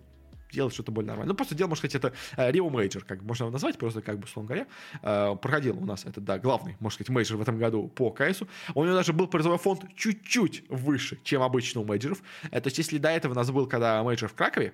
делать 0.53 0.73
что-то 0.73 0.91
более 0.91 1.07
нормальное. 1.07 1.31
Ну, 1.31 1.35
просто 1.35 1.55
дело, 1.55 1.67
может 1.67 1.79
сказать, 1.79 1.95
это 1.95 2.13
э, 2.37 2.51
Rio 2.51 2.69
Major, 2.69 3.03
как 3.05 3.21
можно 3.23 3.43
его 3.45 3.51
назвать, 3.51 3.77
просто 3.77 4.01
как 4.01 4.19
бы, 4.19 4.25
условно 4.25 4.47
говоря. 4.47 4.67
Э, 5.01 5.35
проходил 5.35 5.77
у 5.77 5.85
нас 5.85 6.05
это, 6.05 6.21
да, 6.21 6.37
главный, 6.37 6.77
можно 6.79 6.95
сказать, 6.95 7.09
мейджор 7.09 7.37
в 7.37 7.41
этом 7.41 7.57
году 7.57 7.87
по 7.87 8.11
КСу. 8.11 8.47
У 8.75 8.83
него 8.83 8.93
даже 8.93 9.13
был 9.13 9.27
призовой 9.27 9.57
фонд 9.57 9.83
чуть-чуть 9.95 10.65
выше, 10.69 11.19
чем 11.23 11.41
обычно 11.41 11.81
у 11.81 11.85
мейджоров. 11.85 12.21
Э, 12.51 12.61
то 12.61 12.67
есть, 12.67 12.77
если 12.77 12.97
до 12.97 13.09
этого 13.09 13.33
у 13.33 13.35
нас 13.35 13.49
был, 13.51 13.67
когда 13.67 14.03
мейджор 14.03 14.29
в 14.29 14.33
Кракове, 14.35 14.73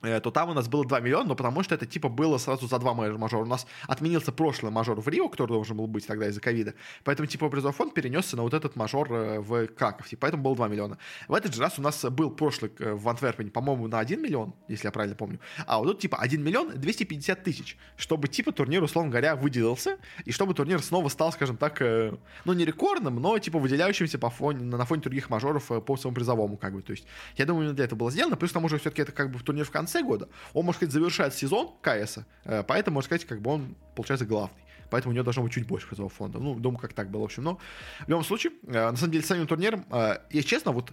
то 0.00 0.30
там 0.30 0.50
у 0.50 0.54
нас 0.54 0.68
было 0.68 0.84
2 0.84 1.00
миллиона, 1.00 1.28
но 1.28 1.34
потому 1.34 1.62
что 1.62 1.74
это 1.74 1.84
типа 1.84 2.08
было 2.08 2.38
сразу 2.38 2.66
за 2.66 2.78
два 2.78 2.94
мажора. 2.94 3.42
У 3.42 3.46
нас 3.46 3.66
отменился 3.86 4.32
прошлый 4.32 4.72
мажор 4.72 5.00
в 5.00 5.08
Рио, 5.08 5.28
который 5.28 5.48
должен 5.48 5.76
был 5.76 5.86
быть 5.86 6.06
тогда 6.06 6.28
из-за 6.28 6.40
ковида. 6.40 6.74
Поэтому 7.04 7.26
типа 7.26 7.48
призовой 7.50 7.74
фонд 7.74 7.92
перенесся 7.92 8.36
на 8.36 8.42
вот 8.42 8.54
этот 8.54 8.76
мажор 8.76 9.12
э, 9.12 9.40
в 9.40 9.66
Краков. 9.68 10.10
И 10.12 10.16
поэтому 10.16 10.42
было 10.42 10.56
2 10.56 10.68
миллиона. 10.68 10.98
В 11.28 11.34
этот 11.34 11.54
же 11.54 11.60
раз 11.60 11.78
у 11.78 11.82
нас 11.82 12.04
был 12.04 12.30
прошлый 12.30 12.72
э, 12.78 12.94
в 12.94 13.06
Антверпене, 13.08 13.50
по-моему, 13.50 13.88
на 13.88 13.98
1 13.98 14.22
миллион, 14.22 14.54
если 14.68 14.86
я 14.86 14.90
правильно 14.90 15.16
помню. 15.16 15.38
А 15.66 15.78
вот 15.78 15.86
тут 15.86 16.00
типа 16.00 16.18
1 16.18 16.42
миллион 16.42 16.80
250 16.80 17.42
тысяч, 17.42 17.76
чтобы 17.96 18.28
типа 18.28 18.52
турнир, 18.52 18.82
условно 18.82 19.10
говоря, 19.10 19.36
выделился, 19.36 19.98
и 20.24 20.32
чтобы 20.32 20.54
турнир 20.54 20.82
снова 20.82 21.08
стал, 21.08 21.32
скажем 21.32 21.56
так, 21.56 21.80
ну 21.80 22.52
не 22.52 22.64
рекордным, 22.64 23.16
но 23.16 23.38
типа 23.38 23.58
выделяющимся 23.58 24.18
по 24.18 24.30
фоне, 24.30 24.64
на 24.64 24.84
фоне 24.84 25.02
других 25.02 25.28
мажоров 25.28 25.66
по 25.84 25.96
своему 25.96 26.14
призовому, 26.14 26.56
как 26.56 26.72
бы. 26.72 26.82
То 26.82 26.92
есть 26.92 27.06
я 27.36 27.44
думаю, 27.44 27.64
именно 27.64 27.76
для 27.76 27.84
этого 27.84 27.98
было 27.98 28.10
сделано. 28.10 28.36
Плюс 28.36 28.50
к 28.50 28.54
тому 28.54 28.68
же 28.68 28.78
все-таки 28.78 29.02
это 29.02 29.12
как 29.12 29.30
бы 29.30 29.38
турнир 29.40 29.64
в 29.64 29.70
конце 29.70 29.89
года. 30.02 30.28
Он 30.52 30.64
может 30.64 30.78
сказать, 30.78 30.92
завершает 30.92 31.34
сезон 31.34 31.72
КС, 31.82 32.18
э, 32.44 32.62
поэтому, 32.66 32.94
можно 32.94 33.06
сказать, 33.06 33.26
как 33.26 33.40
бы 33.40 33.50
он, 33.50 33.76
получается, 33.94 34.26
главный. 34.26 34.62
Поэтому 34.90 35.12
у 35.12 35.14
него 35.14 35.24
должно 35.24 35.42
быть 35.42 35.52
чуть 35.52 35.66
больше 35.66 35.86
призовых 35.86 36.12
фондов. 36.12 36.42
Ну, 36.42 36.54
думаю, 36.54 36.80
как 36.80 36.92
так 36.92 37.10
было, 37.10 37.22
в 37.22 37.24
общем. 37.24 37.44
Но 37.44 37.58
в 38.00 38.08
любом 38.08 38.24
случае, 38.24 38.52
э, 38.66 38.90
на 38.90 38.96
самом 38.96 39.12
деле, 39.12 39.24
с 39.24 39.26
самим 39.26 39.46
турниром, 39.46 39.84
э, 39.90 40.18
если 40.30 40.48
честно, 40.48 40.72
вот 40.72 40.92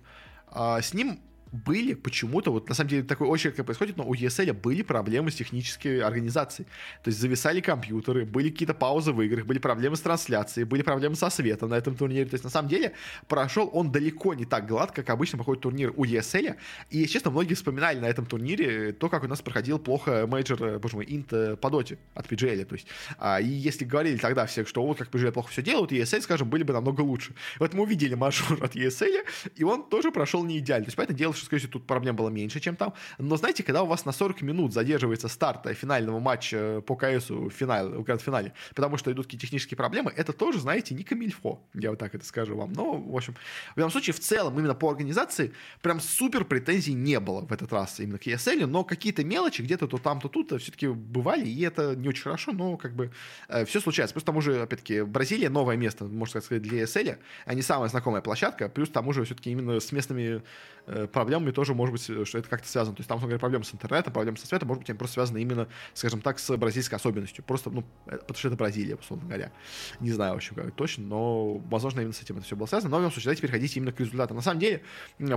с 0.50 0.94
ним 0.94 1.20
были 1.52 1.94
почему-то, 1.94 2.52
вот 2.52 2.70
на 2.70 2.76
самом 2.76 2.90
деле 2.90 3.04
такое 3.04 3.28
очень 3.28 3.50
редко 3.50 3.64
происходит, 3.64 3.98
но 3.98 4.06
у 4.06 4.14
ESL 4.14 4.54
были 4.54 4.82
проблемы 4.82 5.32
с 5.32 5.36
технической 5.36 6.02
организацией. 6.02 6.68
То 7.04 7.10
есть 7.10 7.20
зависали 7.20 7.62
компьютеры, 7.62 8.26
были 8.26 8.50
какие-то 8.50 8.74
паузы 8.74 9.12
в 9.12 9.22
играх, 9.22 9.46
были 9.46 9.60
проблемы 9.60 9.96
с 9.96 10.02
трансляцией, 10.02 10.66
были 10.66 10.82
проблемы 10.82 11.16
со 11.16 11.30
светом 11.30 11.70
на 11.70 11.76
этом 11.76 11.96
турнире. 11.96 12.26
То 12.26 12.36
есть 12.36 12.44
на 12.44 12.50
самом 12.50 12.70
деле 12.70 12.94
прошел 13.28 13.70
он 13.74 13.92
далеко 13.92 14.34
не 14.34 14.46
так 14.46 14.68
гладко, 14.68 15.04
как 15.04 15.10
обычно 15.10 15.38
проходит 15.38 15.62
турнир 15.64 15.94
у 15.96 16.06
ESL. 16.06 16.56
И, 16.90 17.06
честно, 17.08 17.32
многие 17.32 17.54
вспоминали 17.54 18.00
на 18.00 18.06
этом 18.06 18.26
турнире 18.26 18.92
то, 18.94 19.10
как 19.10 19.24
у 19.24 19.28
нас 19.28 19.42
проходил 19.42 19.80
плохо 19.80 20.28
мейджор, 20.28 20.64
э, 20.64 20.80
боже 20.80 20.96
мой, 20.96 21.06
инт 21.08 21.32
э, 21.32 21.56
по 21.56 21.70
доте 21.70 21.98
от 22.14 22.28
PGL. 22.28 22.66
То 22.66 22.76
есть, 22.76 22.88
а, 23.18 23.40
и 23.40 23.48
если 23.48 23.86
говорили 23.86 24.18
тогда 24.18 24.46
все, 24.46 24.66
что 24.66 24.86
вот 24.86 24.98
как 24.98 25.10
PGL 25.10 25.32
плохо 25.32 25.50
все 25.52 25.62
делают, 25.62 25.92
ESL, 25.92 26.22
скажем, 26.22 26.50
были 26.50 26.64
бы 26.64 26.74
намного 26.74 27.02
лучше. 27.02 27.34
Вот 27.60 27.74
мы 27.74 27.84
увидели 27.84 28.16
мажор 28.16 28.58
от 28.64 28.76
ESL, 28.76 29.24
и 29.56 29.64
он 29.64 29.88
тоже 29.88 30.12
прошел 30.12 30.44
не 30.44 30.58
идеально. 30.60 30.86
То 30.86 30.90
есть, 30.90 30.98
поэтому 30.98 31.18
дело, 31.18 31.34
что, 31.38 31.46
скорее 31.46 31.60
всего, 31.60 31.74
тут 31.74 31.88
проблем 31.88 32.16
было 32.16 32.30
меньше, 32.30 32.60
чем 32.60 32.76
там. 32.76 32.94
Но 33.18 33.38
знаете, 33.38 33.64
когда 33.64 33.84
у 33.84 33.88
вас 33.88 34.06
на 34.06 34.12
40 34.12 34.42
минут 34.42 34.74
задерживается 34.74 35.28
старт 35.28 35.68
финального 35.76 36.20
матча 36.20 36.82
по 36.86 36.96
КСу 36.96 37.50
в, 37.50 37.52
финале, 37.52 37.90
в 37.90 38.04
гранд-финале, 38.04 38.54
потому 38.76 38.98
что 38.98 39.12
идут 39.12 39.26
какие-то 39.26 39.46
технические 39.46 39.78
проблемы, 39.78 40.12
это 40.16 40.34
тоже, 40.34 40.60
знаете, 40.60 40.96
не 40.96 41.04
камильфо, 41.04 41.62
я 41.74 41.90
вот 41.92 42.00
так 42.00 42.16
это 42.16 42.26
скажу 42.26 42.56
вам. 42.56 42.74
Но, 42.74 42.98
в 42.98 43.16
общем, 43.16 43.36
в 43.76 43.78
любом 43.78 43.92
случае, 43.92 44.14
в 44.14 44.20
целом, 44.20 44.58
именно 44.60 44.76
по 44.76 44.90
организации, 44.90 45.54
прям 45.82 46.00
супер 46.00 46.46
претензий 46.46 46.94
не 46.94 47.20
было 47.20 47.42
в 47.42 47.52
этот 47.52 47.72
раз 47.72 48.00
именно 48.00 48.18
к 48.18 48.28
ESL, 48.28 48.66
но 48.66 48.84
какие-то 48.84 49.24
мелочи 49.24 49.62
где-то 49.62 49.88
то 49.88 49.98
там, 49.98 50.20
то 50.20 50.28
тут 50.28 50.62
все-таки 50.62 50.88
бывали, 50.88 51.48
и 51.48 51.62
это 51.62 51.96
не 51.96 52.08
очень 52.08 52.24
хорошо, 52.24 52.52
но 52.52 52.78
как 52.78 52.96
бы 52.96 53.12
э, 53.48 53.66
все 53.66 53.80
случается. 53.80 54.14
Плюс 54.14 54.24
к 54.24 54.26
тому 54.26 54.42
же, 54.42 54.62
опять-таки, 54.62 55.02
Бразилия 55.02 55.50
новое 55.50 55.78
место, 55.78 56.06
можно 56.06 56.42
сказать, 56.42 56.64
для 56.64 56.84
ESL, 56.84 57.18
а 57.46 57.54
не 57.54 57.62
самая 57.62 57.90
знакомая 57.90 58.22
площадка, 58.22 58.70
плюс 58.70 58.90
к 58.90 58.94
тому 58.94 59.14
же 59.14 59.24
все-таки 59.24 59.52
именно 59.52 59.80
с 59.80 59.92
местными 59.92 60.42
э, 60.88 61.08
проблемами 61.28 61.52
тоже 61.52 61.74
может 61.74 61.92
быть, 61.92 62.10
э, 62.10 62.24
что 62.24 62.38
это 62.38 62.48
как-то 62.48 62.70
связано. 62.70 62.96
То 62.96 63.02
есть 63.02 63.10
там, 63.10 63.20
говоря, 63.20 63.38
проблемы 63.38 63.66
с 63.66 63.74
интернетом, 63.74 64.14
проблемы 64.14 64.38
со 64.38 64.48
светом, 64.48 64.70
может 64.70 64.80
быть, 64.80 64.90
они 64.90 64.98
просто 64.98 65.16
связаны 65.16 65.42
именно, 65.42 65.68
скажем 65.94 66.22
так, 66.22 66.40
с 66.40 66.56
бразильской 66.56 66.96
особенностью. 66.96 67.44
Просто, 67.44 67.70
ну, 67.70 67.84
э, 68.06 68.18
потому 68.18 68.38
что 68.38 68.48
это 68.48 68.56
Бразилия, 68.56 68.96
условно 68.96 69.26
говоря. 69.26 69.52
Не 70.00 70.12
знаю 70.12 70.34
вообще 70.34 70.56
как 70.56 70.74
точно, 70.74 71.04
но, 71.04 71.56
возможно, 71.70 72.00
именно 72.00 72.14
с 72.14 72.22
этим 72.22 72.38
это 72.38 72.46
все 72.46 72.56
было 72.56 72.66
связано. 72.66 72.92
Но 72.92 72.98
в 72.98 73.00
любом 73.02 73.12
случае, 73.12 73.26
давайте 73.26 73.42
переходить 73.42 73.76
именно 73.76 73.92
к 73.92 74.00
результатам. 74.00 74.38
На 74.38 74.44
самом 74.44 74.62
деле, 74.62 74.84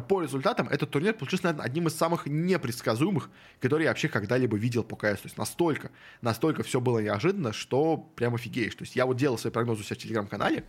по 0.09 0.22
результатам, 0.22 0.68
этот 0.68 0.91
турнир 0.91 1.14
получился, 1.14 1.47
наверное, 1.47 1.66
одним 1.66 1.88
из 1.88 1.97
самых 1.97 2.26
непредсказуемых, 2.26 3.28
которые 3.59 3.86
я 3.86 3.91
вообще 3.91 4.09
когда-либо 4.09 4.57
видел 4.57 4.84
по 4.84 4.95
КС. 4.95 5.22
То 5.22 5.26
есть 5.26 5.38
настолько, 5.38 5.91
настолько 6.22 6.62
все 6.62 6.80
было 6.80 7.01
неожиданно, 7.01 7.53
что 7.53 7.97
прям 7.97 8.36
офигеешь. 8.36 8.76
То 8.76 8.84
есть 8.84 8.95
я 8.95 9.07
вот 9.07 9.16
делал 9.16 9.38
свои 9.38 9.53
прогнозы 9.53 9.80
у 9.80 9.84
себя 9.84 9.97
в 9.97 9.99
телеграм-канале, 9.99 10.64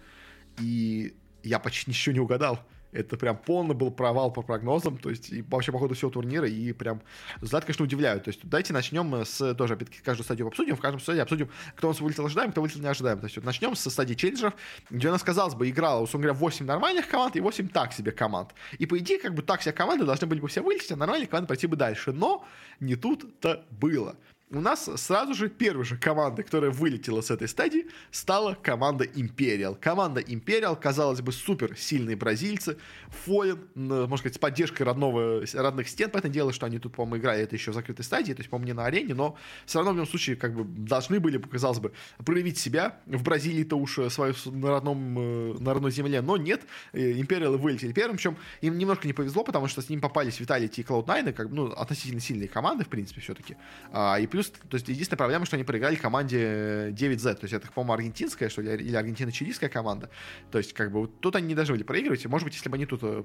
и 0.59 1.15
я 1.43 1.59
почти 1.59 1.91
ничего 1.91 2.13
не 2.13 2.19
угадал. 2.19 2.65
Это 2.91 3.17
прям 3.17 3.37
полный 3.37 3.75
был 3.75 3.91
провал 3.91 4.31
по 4.31 4.41
прогнозам, 4.41 4.97
то 4.97 5.09
есть 5.09 5.31
и 5.31 5.41
вообще 5.41 5.71
по 5.71 5.79
ходу 5.79 5.95
всего 5.95 6.11
турнира, 6.11 6.47
и 6.47 6.73
прям 6.73 7.01
результаты, 7.37 7.67
конечно, 7.67 7.85
удивляют. 7.85 8.25
То 8.25 8.29
есть 8.29 8.41
давайте 8.43 8.73
начнем 8.73 9.13
с, 9.25 9.53
тоже, 9.55 9.75
опять-таки, 9.75 10.01
каждую 10.01 10.25
стадию 10.25 10.47
обсудим, 10.47 10.75
в 10.75 10.81
каждом 10.81 10.99
стадии 10.99 11.21
обсудим, 11.21 11.49
кто 11.75 11.87
у 11.87 11.91
нас 11.91 12.01
вылетел 12.01 12.25
ожидаем, 12.25 12.51
кто 12.51 12.61
вылетел 12.61 12.81
не 12.81 12.87
ожидаем. 12.87 13.19
То 13.19 13.25
есть 13.25 13.37
вот 13.37 13.45
начнем 13.45 13.75
со 13.75 13.89
стадии 13.89 14.13
челленджеров, 14.13 14.53
где 14.89 15.07
у 15.07 15.11
нас, 15.11 15.23
казалось 15.23 15.55
бы, 15.55 15.69
играла, 15.69 16.01
условно 16.01 16.27
говоря, 16.27 16.39
8 16.39 16.65
нормальных 16.65 17.07
команд 17.07 17.35
и 17.35 17.39
8 17.39 17.69
так 17.69 17.93
себе 17.93 18.11
команд. 18.11 18.49
И 18.77 18.85
по 18.85 18.97
идее, 18.97 19.19
как 19.19 19.33
бы 19.33 19.41
так 19.41 19.61
себе 19.61 19.73
команды 19.73 20.05
должны 20.05 20.27
были 20.27 20.39
бы 20.39 20.47
все 20.47 20.61
вылететь, 20.61 20.91
а 20.91 20.95
нормальные 20.95 21.27
команды 21.27 21.47
пойти 21.47 21.67
бы 21.67 21.77
дальше. 21.77 22.11
Но 22.11 22.45
не 22.79 22.95
тут-то 22.95 23.63
было 23.69 24.15
у 24.51 24.59
нас 24.59 24.89
сразу 24.97 25.33
же 25.33 25.49
первой 25.49 25.85
же 25.85 25.97
командой, 25.97 26.43
которая 26.43 26.71
вылетела 26.71 27.21
с 27.21 27.31
этой 27.31 27.47
стадии, 27.47 27.87
стала 28.11 28.53
команда 28.55 29.05
Imperial. 29.05 29.77
Команда 29.79 30.19
Imperial, 30.21 30.79
казалось 30.79 31.21
бы, 31.21 31.31
супер 31.31 31.77
сильные 31.77 32.15
бразильцы. 32.15 32.77
Фолин, 33.25 33.59
можно 33.75 34.17
сказать, 34.17 34.35
с 34.35 34.39
поддержкой 34.39 34.83
родного, 34.83 35.43
родных 35.53 35.87
стен. 35.87 36.09
Поэтому 36.11 36.33
дело, 36.33 36.51
что 36.51 36.65
они 36.65 36.79
тут, 36.79 36.95
по-моему, 36.95 37.17
играли 37.17 37.43
это 37.43 37.55
еще 37.55 37.71
в 37.71 37.73
закрытой 37.73 38.03
стадии, 38.03 38.33
то 38.33 38.39
есть, 38.39 38.49
по-моему, 38.49 38.67
не 38.67 38.73
на 38.73 38.85
арене, 38.85 39.13
но 39.13 39.37
все 39.65 39.79
равно 39.79 39.91
в 39.91 39.95
любом 39.95 40.09
случае 40.09 40.35
как 40.35 40.53
бы 40.53 40.63
должны 40.63 41.19
были, 41.19 41.37
казалось 41.37 41.79
бы, 41.79 41.93
проявить 42.25 42.57
себя. 42.57 42.99
В 43.05 43.23
Бразилии-то 43.23 43.77
уж 43.77 43.99
свою 44.09 44.33
на, 44.45 44.69
родном, 44.69 45.19
э, 45.19 45.53
на 45.59 45.73
родной 45.73 45.91
земле, 45.91 46.21
но 46.21 46.35
нет. 46.37 46.61
Imperial 46.93 47.57
вылетели 47.57 47.93
первым, 47.93 48.17
причем 48.17 48.37
им 48.61 48.77
немножко 48.77 49.07
не 49.07 49.13
повезло, 49.13 49.43
потому 49.43 49.67
что 49.67 49.81
с 49.81 49.89
ним 49.89 50.01
попались 50.01 50.39
Виталити 50.39 50.81
и 50.81 50.83
Cloud9, 50.83 51.33
как, 51.33 51.49
ну, 51.49 51.71
относительно 51.71 52.19
сильные 52.19 52.49
команды, 52.49 52.83
в 52.83 52.89
принципе, 52.89 53.21
все-таки. 53.21 53.55
А, 53.91 54.19
и 54.19 54.27
плюс 54.27 54.40
плюс, 54.41 54.51
то 54.69 54.75
есть 54.75 54.87
единственная 54.87 55.17
проблема, 55.17 55.45
что 55.45 55.55
они 55.55 55.63
проиграли 55.63 55.95
команде 55.95 56.89
9Z, 56.91 57.35
то 57.35 57.43
есть 57.43 57.53
это, 57.53 57.71
по-моему, 57.71 57.93
аргентинская, 57.93 58.49
что 58.49 58.61
ли, 58.61 58.73
или 58.73 58.95
аргентино-чилийская 58.95 59.69
команда. 59.69 60.09
То 60.51 60.57
есть, 60.57 60.73
как 60.73 60.91
бы, 60.91 61.01
вот 61.01 61.19
тут 61.19 61.35
они 61.35 61.47
не 61.47 61.55
должны 61.55 61.75
были 61.75 61.83
проигрывать, 61.83 62.25
может 62.25 62.45
быть, 62.45 62.55
если 62.55 62.69
бы 62.69 62.75
они 62.75 62.85
тут 62.85 63.01
э, 63.03 63.23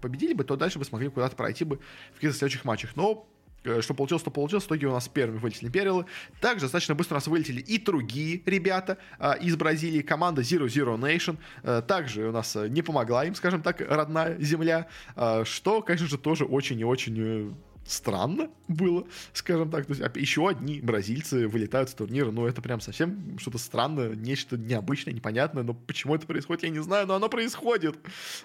победили 0.00 0.34
бы, 0.34 0.44
то 0.44 0.56
дальше 0.56 0.78
бы 0.78 0.84
смогли 0.84 1.08
куда-то 1.08 1.36
пройти 1.36 1.64
бы 1.64 1.78
в 2.12 2.14
каких-то 2.16 2.36
следующих 2.36 2.64
матчах. 2.64 2.96
Но 2.96 3.26
э, 3.64 3.80
что 3.80 3.94
получилось, 3.94 4.22
то 4.22 4.30
получилось. 4.30 4.64
В 4.64 4.66
итоге 4.68 4.86
у 4.86 4.92
нас 4.92 5.08
первыми 5.08 5.38
вылетели 5.38 5.68
Империалы. 5.68 6.06
Также 6.40 6.62
достаточно 6.62 6.94
быстро 6.94 7.14
у 7.14 7.18
нас 7.18 7.26
вылетели 7.26 7.60
и 7.60 7.78
другие 7.78 8.42
ребята 8.44 8.98
а, 9.18 9.32
из 9.32 9.56
Бразилии. 9.56 10.02
Команда 10.02 10.42
Zero 10.42 10.66
Zero 10.66 10.98
Nation. 10.98 11.38
А, 11.62 11.82
также 11.82 12.28
у 12.28 12.32
нас 12.32 12.54
не 12.54 12.82
помогла 12.82 13.24
им, 13.24 13.34
скажем 13.34 13.62
так, 13.62 13.80
родная 13.80 14.38
земля. 14.40 14.88
А, 15.16 15.44
что, 15.44 15.82
конечно 15.82 16.06
же, 16.06 16.18
тоже 16.18 16.44
очень 16.44 16.78
и 16.80 16.84
очень 16.84 17.54
странно 17.84 18.50
было, 18.68 19.06
скажем 19.32 19.70
так. 19.70 19.86
То 19.86 19.92
есть 19.92 20.16
еще 20.16 20.48
одни 20.48 20.80
бразильцы 20.80 21.48
вылетают 21.48 21.90
с 21.90 21.94
турнира. 21.94 22.30
Ну, 22.30 22.46
это 22.46 22.62
прям 22.62 22.80
совсем 22.80 23.38
что-то 23.38 23.58
странное, 23.58 24.14
нечто 24.14 24.56
необычное, 24.56 25.12
непонятное. 25.12 25.62
Но 25.62 25.74
почему 25.74 26.14
это 26.14 26.26
происходит, 26.26 26.64
я 26.64 26.70
не 26.70 26.82
знаю, 26.82 27.06
но 27.06 27.14
оно 27.14 27.28
происходит. 27.28 27.96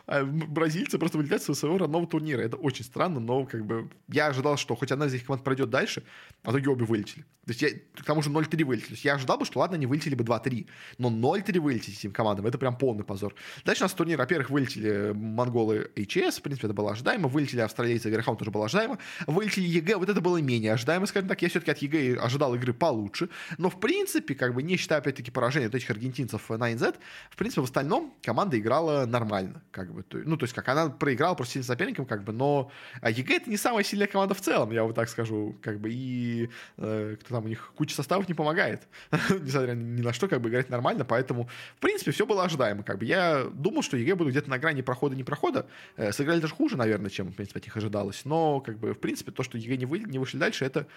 А 0.06 0.24
бразильцы 0.24 0.98
просто 0.98 1.18
вылетают 1.18 1.44
со 1.44 1.54
своего 1.54 1.78
родного 1.78 2.08
турнира. 2.08 2.42
Это 2.42 2.58
очень 2.58 2.86
странно, 2.86 3.20
но 3.20 3.46
как 3.46 3.66
бы 3.66 3.90
я 4.08 4.28
ожидал, 4.28 4.58
что 4.58 4.76
хоть 4.76 4.92
одна 4.92 5.06
из 5.08 5.14
этих 5.14 5.26
команд 5.26 5.44
пройдет 5.44 5.70
дальше, 5.70 6.04
а 6.44 6.52
то 6.52 6.58
обе 6.58 6.86
вылетели. 6.86 7.26
То 7.46 7.52
есть 7.52 7.62
я, 7.62 7.70
к 7.70 8.04
тому 8.04 8.22
же 8.22 8.30
0-3 8.30 8.66
вылетели. 8.66 8.88
То 8.88 8.94
есть 8.94 9.06
я 9.06 9.16
ожидал 9.16 9.38
бы, 9.38 9.46
что 9.46 9.60
ладно, 9.60 9.78
они 9.78 9.86
вылетели 9.86 10.16
бы 10.16 10.26
2-3, 10.26 10.68
но 10.98 11.10
0-3 11.10 11.60
вылететь 11.62 11.98
этим 11.98 12.12
командам, 12.12 12.46
это 12.46 12.58
прям 12.58 12.78
полный 12.78 13.06
позор. 13.06 13.34
Дальше 13.64 13.84
у 13.84 13.86
нас 13.86 13.94
турнир, 13.94 14.18
во-первых, 14.18 14.50
вылетели 14.50 15.14
монголы 15.14 15.90
IHC, 15.96 16.40
в 16.40 16.42
принципе, 16.42 16.68
это 16.68 16.74
было 16.74 16.92
ожидаемо, 16.92 17.30
вылетели 17.30 17.62
австралийцы 17.62 18.10
Верхаун, 18.10 18.38
тоже 18.38 18.52
было 18.52 18.66
ожидаемо, 18.66 18.98
вылетели 19.28 19.66
EG, 19.66 19.98
вот 19.98 20.10
это 20.10 20.22
было 20.22 20.38
менее 20.38 20.74
ожидаемо, 20.74 21.06
скажем 21.06 21.30
так. 21.30 21.42
Я 21.42 21.50
все-таки 21.50 21.72
от 21.72 21.78
EG 21.80 22.20
ожидал 22.20 22.56
игры 22.56 22.74
получше. 22.74 23.30
Но, 23.58 23.70
в 23.70 23.80
принципе, 23.80 24.36
как 24.36 24.56
бы 24.56 24.64
не 24.64 24.78
считая, 24.78 25.00
опять-таки, 25.00 25.32
поражения 25.32 25.68
от 25.68 25.76
этих 25.76 25.90
аргентинцев 25.90 26.50
на 26.50 26.74
NZ, 26.74 26.96
в 27.30 27.36
принципе, 27.36 27.62
в 27.62 27.66
остальном 27.66 28.14
команда 28.24 28.58
играла 28.58 29.06
нормально. 29.06 29.62
Как 29.72 29.94
бы, 29.94 30.04
ну, 30.12 30.38
то 30.38 30.46
есть, 30.46 30.56
как 30.56 30.68
она 30.70 30.90
проиграла 30.90 31.36
просто 31.36 31.54
сильным 31.54 31.68
соперником, 31.68 32.06
как 32.06 32.24
бы, 32.24 32.34
но 32.34 32.72
а 33.02 33.10
EG 33.10 33.38
это 33.38 33.50
не 33.50 33.58
самая 33.58 33.84
сильная 33.84 34.08
команда 34.08 34.34
в 34.34 34.42
целом, 34.42 34.72
я 34.72 34.84
вот 34.84 34.96
так 34.96 35.10
скажу. 35.10 35.58
Как 35.62 35.80
бы, 35.80 35.90
и 35.92 36.50
э, 36.78 37.18
кто 37.20 37.36
там 37.36 37.46
у 37.46 37.48
них 37.48 37.74
куча 37.76 37.96
составов 37.96 38.28
не 38.28 38.34
помогает. 38.34 38.88
Несмотря 39.12 39.74
ни 39.74 40.02
на 40.02 40.14
что, 40.14 40.28
как 40.28 40.42
бы, 40.42 40.50
играть 40.50 40.70
нормально, 40.70 41.06
поэтому, 41.06 41.50
в 41.76 41.80
принципе, 41.80 42.12
все 42.12 42.26
было 42.26 42.44
ожидаемо. 42.44 42.84
Как 42.84 42.98
бы, 43.00 43.06
я 43.06 43.46
думал, 43.54 43.82
что 43.82 43.98
EG 43.98 44.16
будут 44.16 44.32
где-то 44.32 44.50
на 44.50 44.58
грани 44.58 44.82
прохода-не 44.82 45.24
прохода. 45.24 45.68
Э, 45.98 46.12
сыграли 46.12 46.40
даже 46.40 46.54
хуже, 46.54 46.78
наверное, 46.78 47.10
чем, 47.10 47.32
в 47.32 47.36
принципе, 47.36 47.60
от 47.60 47.66
них 47.66 47.76
ожидалось. 47.76 48.22
Но, 48.26 48.62
как 48.62 48.78
бы, 48.78 48.94
в 48.94 49.00
принципе, 49.00 49.17
то, 49.24 49.44
что 49.44 49.58
EG 49.58 49.78
не, 49.78 49.86
вы, 49.86 50.00
не 50.00 50.20
вышли 50.20 50.38
дальше, 50.38 50.66
это 50.66 50.88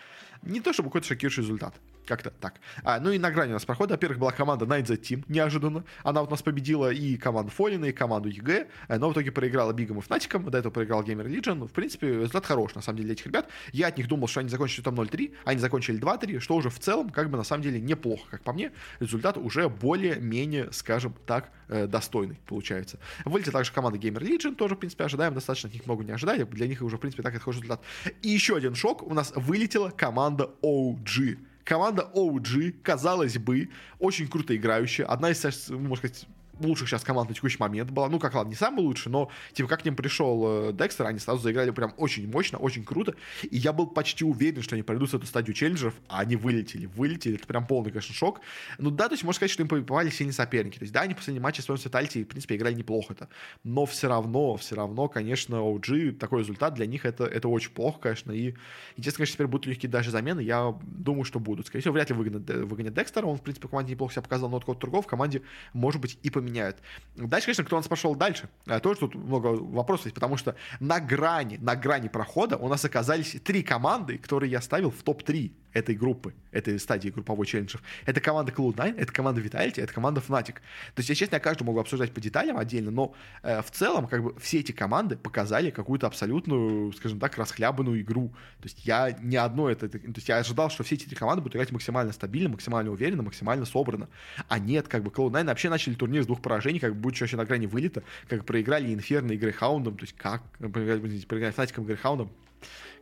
не 0.42 0.60
то, 0.60 0.72
чтобы 0.72 0.88
какой-то 0.88 1.06
шокирующий 1.06 1.42
результат. 1.42 1.74
Как-то 2.06 2.30
так. 2.30 2.54
А, 2.82 2.98
ну 2.98 3.10
и 3.10 3.18
на 3.18 3.30
грани 3.30 3.50
у 3.50 3.54
нас 3.54 3.64
прохода, 3.64 3.94
во-первых, 3.94 4.18
была 4.18 4.32
команда 4.32 4.64
9z 4.64 4.94
Team, 4.96 5.24
неожиданно. 5.28 5.84
Она 6.02 6.20
вот 6.22 6.30
нас 6.30 6.42
победила 6.42 6.90
и 6.90 7.16
команду 7.16 7.52
Fallen'а, 7.52 7.86
и 7.86 7.92
команду 7.92 8.28
EG, 8.28 8.68
э, 8.88 8.98
но 8.98 9.10
в 9.10 9.12
итоге 9.12 9.30
проиграла 9.30 9.72
BIG 9.72 9.88
ом 9.88 9.98
и 9.98 10.00
Fnatic 10.00 10.34
ам, 10.34 10.50
до 10.50 10.58
этого 10.58 10.72
проиграл 10.72 11.02
Gamer 11.02 11.26
Legion. 11.26 11.68
В 11.68 11.72
принципе, 11.72 12.08
результат 12.08 12.46
хороший, 12.46 12.76
на 12.76 12.82
самом 12.82 12.96
деле, 12.98 13.06
для 13.08 13.12
этих 13.14 13.26
ребят. 13.26 13.48
Я 13.72 13.88
от 13.88 13.98
них 13.98 14.08
думал, 14.08 14.28
что 14.28 14.40
они 14.40 14.48
закончили 14.48 14.82
там 14.82 14.98
0-3, 14.98 15.34
они 15.44 15.60
закончили 15.60 16.00
2-3, 16.00 16.40
что 16.40 16.56
уже 16.56 16.70
в 16.70 16.78
целом, 16.78 17.10
как 17.10 17.30
бы, 17.30 17.36
на 17.36 17.44
самом 17.44 17.62
деле, 17.62 17.80
неплохо. 17.80 18.24
Как 18.30 18.42
по 18.42 18.52
мне, 18.52 18.72
результат 18.98 19.36
уже 19.36 19.68
более-менее, 19.68 20.72
скажем 20.72 21.14
так, 21.26 21.50
э, 21.68 21.86
достойный 21.86 22.38
получается. 22.46 22.98
Вылетела 23.24 23.52
также 23.52 23.72
команда 23.72 23.98
Gamer 23.98 24.20
Legion, 24.20 24.54
тоже, 24.54 24.74
в 24.74 24.78
принципе, 24.78 25.04
ожидаем, 25.04 25.34
достаточно 25.34 25.68
от 25.68 25.74
них 25.74 25.86
много 25.86 26.04
не 26.04 26.12
ожидали, 26.12 26.44
для 26.44 26.66
них 26.66 26.82
уже, 26.82 26.96
в 26.96 27.00
принципе, 27.00 27.22
так 27.22 27.34
это 27.34 27.42
хороший 27.42 27.58
результат. 27.58 27.82
И 28.22 28.28
еще 28.28 28.56
один 28.56 28.74
шок, 28.74 29.02
у 29.02 29.14
нас 29.14 29.32
вылетела 29.34 29.90
команда 29.90 30.50
OG. 30.62 31.38
Команда 31.64 32.10
OG, 32.14 32.80
казалось 32.82 33.38
бы, 33.38 33.68
очень 33.98 34.28
круто 34.28 34.56
играющая. 34.56 35.06
Одна 35.06 35.30
из, 35.30 35.70
можно 35.70 35.96
сказать, 35.96 36.26
лучших 36.60 36.88
сейчас 36.88 37.02
команд 37.02 37.28
на 37.28 37.34
текущий 37.34 37.58
момент 37.58 37.90
была. 37.90 38.08
Ну, 38.08 38.18
как 38.18 38.34
ладно, 38.34 38.50
не 38.50 38.56
самый 38.56 38.80
лучший, 38.80 39.10
но 39.10 39.30
типа 39.52 39.68
как 39.68 39.82
к 39.82 39.84
ним 39.84 39.96
пришел 39.96 40.68
э, 40.68 40.72
Декстер, 40.72 41.06
они 41.06 41.18
сразу 41.18 41.42
заиграли 41.42 41.70
прям 41.70 41.94
очень 41.96 42.30
мощно, 42.30 42.58
очень 42.58 42.84
круто. 42.84 43.14
И 43.50 43.56
я 43.56 43.72
был 43.72 43.86
почти 43.86 44.24
уверен, 44.24 44.62
что 44.62 44.74
они 44.74 44.82
пройдут 44.82 45.12
эту 45.14 45.26
стадию 45.26 45.54
челленджеров, 45.54 45.94
а 46.08 46.20
они 46.20 46.36
вылетели. 46.36 46.86
Вылетели, 46.86 47.36
это 47.36 47.46
прям 47.46 47.66
полный, 47.66 47.90
конечно, 47.90 48.14
шок. 48.14 48.40
Ну 48.78 48.90
да, 48.90 49.08
то 49.08 49.14
есть 49.14 49.24
можно 49.24 49.36
сказать, 49.36 49.50
что 49.50 49.62
им 49.62 49.68
попали 49.68 50.10
сильные 50.10 50.34
соперники. 50.34 50.78
То 50.78 50.84
есть 50.84 50.92
да, 50.92 51.02
они 51.02 51.14
в 51.14 51.16
последнем 51.16 51.42
матче 51.42 51.62
с 51.62 51.64
своем 51.64 51.80
в 51.80 52.24
принципе, 52.24 52.56
играли 52.56 52.74
неплохо-то. 52.74 53.28
Но 53.64 53.86
все 53.86 54.08
равно, 54.08 54.56
все 54.56 54.76
равно, 54.76 55.08
конечно, 55.08 55.56
OG, 55.56 56.12
такой 56.12 56.40
результат 56.40 56.74
для 56.74 56.86
них 56.86 57.04
это, 57.04 57.24
это 57.24 57.48
очень 57.48 57.70
плохо, 57.70 57.98
конечно. 58.00 58.32
И, 58.32 58.54
естественно, 58.96 59.16
конечно, 59.18 59.34
теперь 59.34 59.46
будут 59.46 59.66
легкие 59.66 59.90
даже 59.90 60.10
замены. 60.10 60.40
Я 60.40 60.74
думаю, 60.82 61.24
что 61.24 61.40
будут. 61.40 61.66
Скорее 61.66 61.82
всего, 61.82 61.94
вряд 61.94 62.10
ли 62.10 62.16
выгонят, 62.16 62.48
выгонят 62.50 62.94
Декстера. 62.94 63.26
Он, 63.26 63.38
в 63.38 63.42
принципе, 63.42 63.68
команде 63.68 63.92
неплохо 63.92 64.12
себя 64.12 64.22
показал, 64.22 64.48
но 64.50 64.56
от 64.56 64.64
кого-то 64.64 64.80
другого 64.80 65.02
в 65.02 65.06
команде, 65.06 65.42
может 65.72 66.00
быть, 66.00 66.18
и 66.22 66.30
поменяют 66.30 66.49
меняют. 66.50 66.76
Дальше, 67.16 67.46
конечно, 67.46 67.64
кто 67.64 67.76
у 67.76 67.78
нас 67.78 67.88
пошел 67.88 68.14
дальше, 68.14 68.48
э, 68.66 68.80
тоже 68.80 69.00
тут 69.00 69.14
много 69.14 69.48
вопросов 69.48 70.06
есть, 70.06 70.14
потому 70.14 70.36
что 70.36 70.54
на 70.80 71.00
грани, 71.00 71.58
на 71.58 71.76
грани 71.76 72.08
прохода 72.08 72.56
у 72.56 72.68
нас 72.68 72.84
оказались 72.84 73.36
три 73.42 73.62
команды, 73.62 74.18
которые 74.18 74.50
я 74.50 74.60
ставил 74.60 74.90
в 74.90 75.02
топ-3 75.02 75.52
этой 75.72 75.94
группы, 75.94 76.34
этой 76.50 76.78
стадии 76.78 77.10
групповой 77.10 77.46
челленджев. 77.46 77.82
Это 78.06 78.20
команда 78.20 78.52
Cloud9, 78.52 78.96
это 78.98 79.12
команда 79.12 79.40
Vitality, 79.40 79.82
это 79.82 79.92
команда 79.92 80.20
Fnatic. 80.26 80.54
То 80.54 80.98
есть 80.98 81.08
я, 81.08 81.14
честно, 81.14 81.36
я 81.36 81.40
каждую 81.40 81.66
могу 81.66 81.80
обсуждать 81.80 82.12
по 82.12 82.20
деталям 82.20 82.56
отдельно, 82.58 82.90
но 82.90 83.14
э, 83.42 83.62
в 83.62 83.70
целом 83.70 84.06
как 84.06 84.22
бы 84.22 84.38
все 84.40 84.60
эти 84.60 84.72
команды 84.72 85.16
показали 85.16 85.70
какую-то 85.70 86.06
абсолютную, 86.06 86.92
скажем 86.92 87.20
так, 87.20 87.36
расхлябанную 87.38 88.00
игру. 88.00 88.28
То 88.60 88.64
есть 88.64 88.84
я 88.84 89.12
ни 89.22 89.36
одно 89.36 89.70
это, 89.70 89.88
то 89.88 89.98
есть 89.98 90.28
я 90.28 90.38
ожидал, 90.38 90.70
что 90.70 90.82
все 90.82 90.96
эти 90.96 91.06
три 91.06 91.16
команды 91.16 91.42
будут 91.42 91.56
играть 91.56 91.72
максимально 91.72 92.12
стабильно, 92.12 92.48
максимально 92.48 92.90
уверенно, 92.90 93.22
максимально 93.22 93.64
собрано. 93.64 94.08
А 94.48 94.58
нет, 94.58 94.88
как 94.88 95.02
бы 95.02 95.10
Cloud9 95.10 95.44
вообще 95.44 95.68
начали 95.70 95.94
турнир 95.94 96.22
с 96.22 96.26
двух 96.26 96.42
поражений, 96.42 96.80
как 96.80 96.94
бы 96.94 97.00
будучи 97.00 97.22
вообще 97.22 97.36
на 97.36 97.44
грани 97.44 97.66
вылета, 97.66 98.02
как 98.28 98.44
проиграли 98.44 98.92
Инферно 98.92 99.32
и 99.32 99.36
Грейхаундом, 99.36 99.96
то 99.96 100.02
есть 100.02 100.16
как 100.16 100.42
проиграли, 100.58 101.20
проиграли 101.20 101.52
Фнатиком 101.52 101.84
и 101.84 101.86
Грейхаундом, 101.88 102.30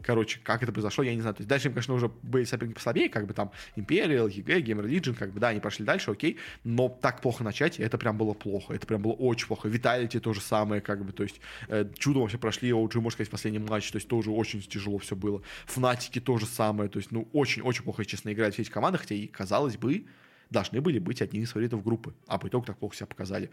Короче, 0.03 0.41
как 0.43 0.63
это 0.63 0.73
произошло, 0.73 1.05
я 1.05 1.15
не 1.15 1.21
знаю. 1.21 1.35
То 1.35 1.41
есть 1.41 1.49
дальше 1.49 1.69
им, 1.69 1.75
конечно, 1.75 1.95
уже 1.95 2.09
были 2.23 2.45
соперники 2.45 2.77
послабее, 2.77 3.09
как 3.09 3.27
бы 3.27 3.35
там 3.35 3.51
Imperial, 3.77 4.29
EG, 4.29 4.45
Gamer 4.45 4.87
Legion, 4.89 5.15
как 5.15 5.33
бы, 5.33 5.41
да, 5.41 5.49
они 5.49 5.61
пошли 5.61 5.85
дальше, 5.85 6.11
окей, 6.11 6.39
но 6.65 6.89
так 6.89 7.21
плохо 7.21 7.45
начать, 7.45 7.81
это 7.81 7.99
прям 7.99 8.17
было 8.17 8.35
плохо, 8.35 8.75
это 8.75 8.87
прям 8.87 9.03
было 9.03 9.13
очень 9.13 9.47
плохо. 9.47 9.69
Vitality 9.69 10.21
то 10.21 10.33
же 10.33 10.41
самое, 10.41 10.81
как 10.81 11.05
бы, 11.05 11.13
то 11.13 11.23
есть 11.23 11.41
э, 11.69 11.87
чудом 11.99 12.23
вообще 12.23 12.39
прошли 12.39 12.71
OG, 12.71 13.01
можно 13.01 13.11
сказать, 13.11 13.29
в 13.29 13.33
последнем 13.33 13.67
матче, 13.67 13.93
то 13.93 13.97
есть 13.97 14.09
тоже 14.09 14.31
очень 14.31 14.61
тяжело 14.61 14.99
все 14.99 15.17
было. 15.17 15.43
Фнатики 15.67 16.21
то 16.21 16.39
же 16.39 16.47
самое, 16.47 16.89
то 16.89 16.99
есть, 16.99 17.11
ну, 17.11 17.29
очень-очень 17.33 17.83
плохо, 17.83 18.05
честно, 18.05 18.33
играть 18.33 18.55
все 18.55 18.63
эти 18.63 18.71
команды, 18.71 18.99
хотя 18.99 19.15
и, 19.15 19.27
казалось 19.27 19.77
бы, 19.77 20.05
должны 20.51 20.81
были 20.81 20.99
быть 20.99 21.23
одним 21.23 21.43
из 21.43 21.51
фаворитов 21.51 21.85
группы. 21.85 22.15
А 22.27 22.39
по 22.39 22.49
итогу 22.49 22.67
так 22.67 22.79
плохо 22.79 22.97
себя 22.97 23.07
показали. 23.07 23.51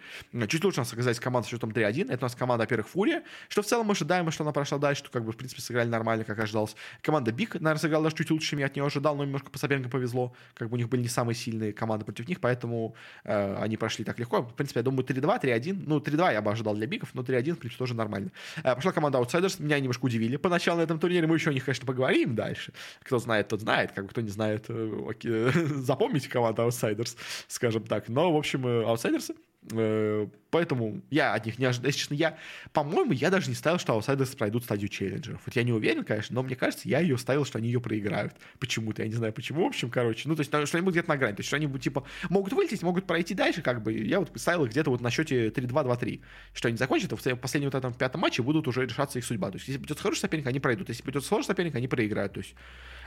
Чуть 0.47 0.63
лучше 0.63 0.79
у 0.79 0.81
нас 0.81 0.93
оказались 0.93 1.19
команда 1.19 1.47
с 1.47 1.51
счетом 1.51 1.71
3-1. 1.71 2.11
Это 2.11 2.25
у 2.25 2.25
нас 2.25 2.35
команда, 2.35 2.63
во-первых, 2.63 2.87
Фурия, 2.87 3.23
что 3.49 3.61
в 3.61 3.65
целом 3.65 3.91
ожидаемо, 3.91 4.31
что 4.31 4.43
она 4.43 4.51
прошла 4.51 4.77
дальше, 4.77 5.03
что 5.03 5.11
как 5.11 5.23
бы, 5.25 5.31
в 5.31 5.37
принципе, 5.37 5.61
сыграли 5.61 5.89
нормально, 5.89 6.23
как 6.23 6.39
ожидалось. 6.39 6.75
Команда 7.01 7.31
Биг, 7.31 7.55
наверное, 7.55 7.79
сыграла 7.79 8.05
даже 8.05 8.15
чуть 8.15 8.31
лучше, 8.31 8.49
чем 8.51 8.59
я 8.59 8.67
от 8.67 8.75
нее 8.75 8.85
ожидал, 8.85 9.15
но 9.15 9.25
немножко 9.25 9.49
по 9.49 9.57
соперникам 9.57 9.91
повезло. 9.91 10.33
Как 10.53 10.69
бы 10.69 10.75
у 10.75 10.77
них 10.77 10.89
были 10.89 11.01
не 11.01 11.07
самые 11.07 11.35
сильные 11.35 11.73
команды 11.73 12.05
против 12.05 12.27
них, 12.27 12.39
поэтому 12.39 12.95
э, 13.23 13.55
они 13.61 13.77
прошли 13.77 14.05
так 14.05 14.19
легко. 14.19 14.41
В 14.41 14.53
принципе, 14.53 14.79
я 14.79 14.83
думаю, 14.83 15.05
3-2, 15.05 15.41
3-1. 15.41 15.83
Ну, 15.85 15.99
3-2 15.99 16.33
я 16.33 16.41
бы 16.41 16.51
ожидал 16.51 16.75
для 16.75 16.87
Бигов, 16.87 17.13
но 17.13 17.21
3-1, 17.21 17.53
в 17.53 17.59
принципе, 17.59 17.77
тоже 17.77 17.93
нормально. 17.93 18.31
Э, 18.63 18.75
пошла 18.75 18.91
команда 18.91 19.19
Outsiders. 19.19 19.61
Меня 19.61 19.79
немножко 19.79 20.05
удивили 20.05 20.37
поначалу 20.37 20.79
на 20.79 20.83
этом 20.83 20.99
турнире. 20.99 21.27
Мы 21.27 21.35
еще 21.35 21.49
о 21.49 21.53
них, 21.53 21.65
конечно, 21.65 21.85
поговорим 21.85 22.35
дальше. 22.35 22.73
Кто 23.03 23.19
знает, 23.19 23.47
тот 23.47 23.61
знает. 23.61 23.91
Как 23.91 24.05
бы 24.05 24.09
кто 24.09 24.21
не 24.21 24.29
знает, 24.29 24.65
э, 24.69 25.09
окей, 25.09 25.51
запомните 25.75 26.29
команду 26.29 26.61
Outsiders, 26.63 26.84
скажем 27.47 27.83
так. 27.83 28.09
Но, 28.09 28.31
в 28.31 28.38
общем, 28.38 28.65
э, 28.67 28.83
аутсайдерсы. 28.83 29.36
Э, 29.71 30.27
поэтому 30.56 31.01
я 31.10 31.34
от 31.34 31.45
них 31.45 31.60
не 31.60 31.66
ожидаю. 31.66 31.89
Если 31.89 31.99
честно, 31.99 32.14
я, 32.14 32.38
по-моему, 32.72 33.12
я 33.12 33.30
даже 33.30 33.49
не 33.49 33.56
ставил, 33.56 33.78
что 33.78 33.91
аутсайдерсы 33.91 34.38
пройдут 34.38 34.64
стадию 34.64 34.88
челленджеров. 34.88 35.41
Вот 35.45 35.53
я 35.53 35.64
не 35.64 35.74
уверен, 35.74 36.06
конечно, 36.06 36.34
но 36.34 36.43
мне 36.43 36.56
кажется, 36.56 36.88
я 36.88 37.01
ее 37.01 37.18
ставил, 37.18 37.43
что 37.43 37.58
они 37.58 37.68
ее 37.68 37.82
проиграют. 37.82 38.32
Почему-то, 38.58 39.01
я 39.01 39.10
не 39.10 39.14
знаю 39.14 39.34
почему. 39.34 39.66
В 39.66 39.68
общем, 39.68 39.89
короче, 39.89 40.30
ну, 40.30 40.36
то 40.38 40.39
есть, 40.39 40.49
что 40.49 40.78
они 40.78 40.86
будут 40.86 40.93
где-то 40.93 41.10
на 41.10 41.18
грани. 41.18 41.36
То 41.36 41.41
есть, 41.41 41.47
что 41.47 41.58
они 41.58 41.68
будут, 41.68 41.84
типа, 41.84 42.06
могут 42.30 42.53
вылететь, 42.53 42.84
могут 42.84 43.06
пройти 43.06 43.34
дальше, 43.34 43.62
как 43.62 43.84
бы. 43.84 43.91
Я 43.91 44.22
вот 44.22 44.32
ставил 44.36 44.64
их 44.64 44.72
где-то 44.72 44.91
вот 44.91 45.01
на 45.01 45.12
счете 45.12 45.49
3-2-2-3. 45.49 46.22
Что 46.53 46.70
они 46.70 46.78
закончат, 46.78 47.12
а 47.12 47.18
в 47.18 47.36
последнем 47.36 47.70
вот 47.70 47.78
этом 47.78 47.93
пятом 47.93 48.22
матче 48.22 48.41
будут 48.41 48.66
уже 48.70 48.86
решаться 48.86 49.20
их 49.20 49.26
судьба. 49.26 49.51
То 49.51 49.58
есть, 49.58 49.68
если 49.68 49.82
придет 49.82 49.99
хороший 49.99 50.20
соперник, 50.20 50.47
они 50.47 50.62
пройдут. 50.62 50.88
Если 50.88 51.03
придет 51.03 51.26
сложный 51.26 51.47
соперник, 51.47 51.76
они 51.76 51.89
проиграют. 51.89 52.32
То 52.32 52.39
есть, 52.39 52.56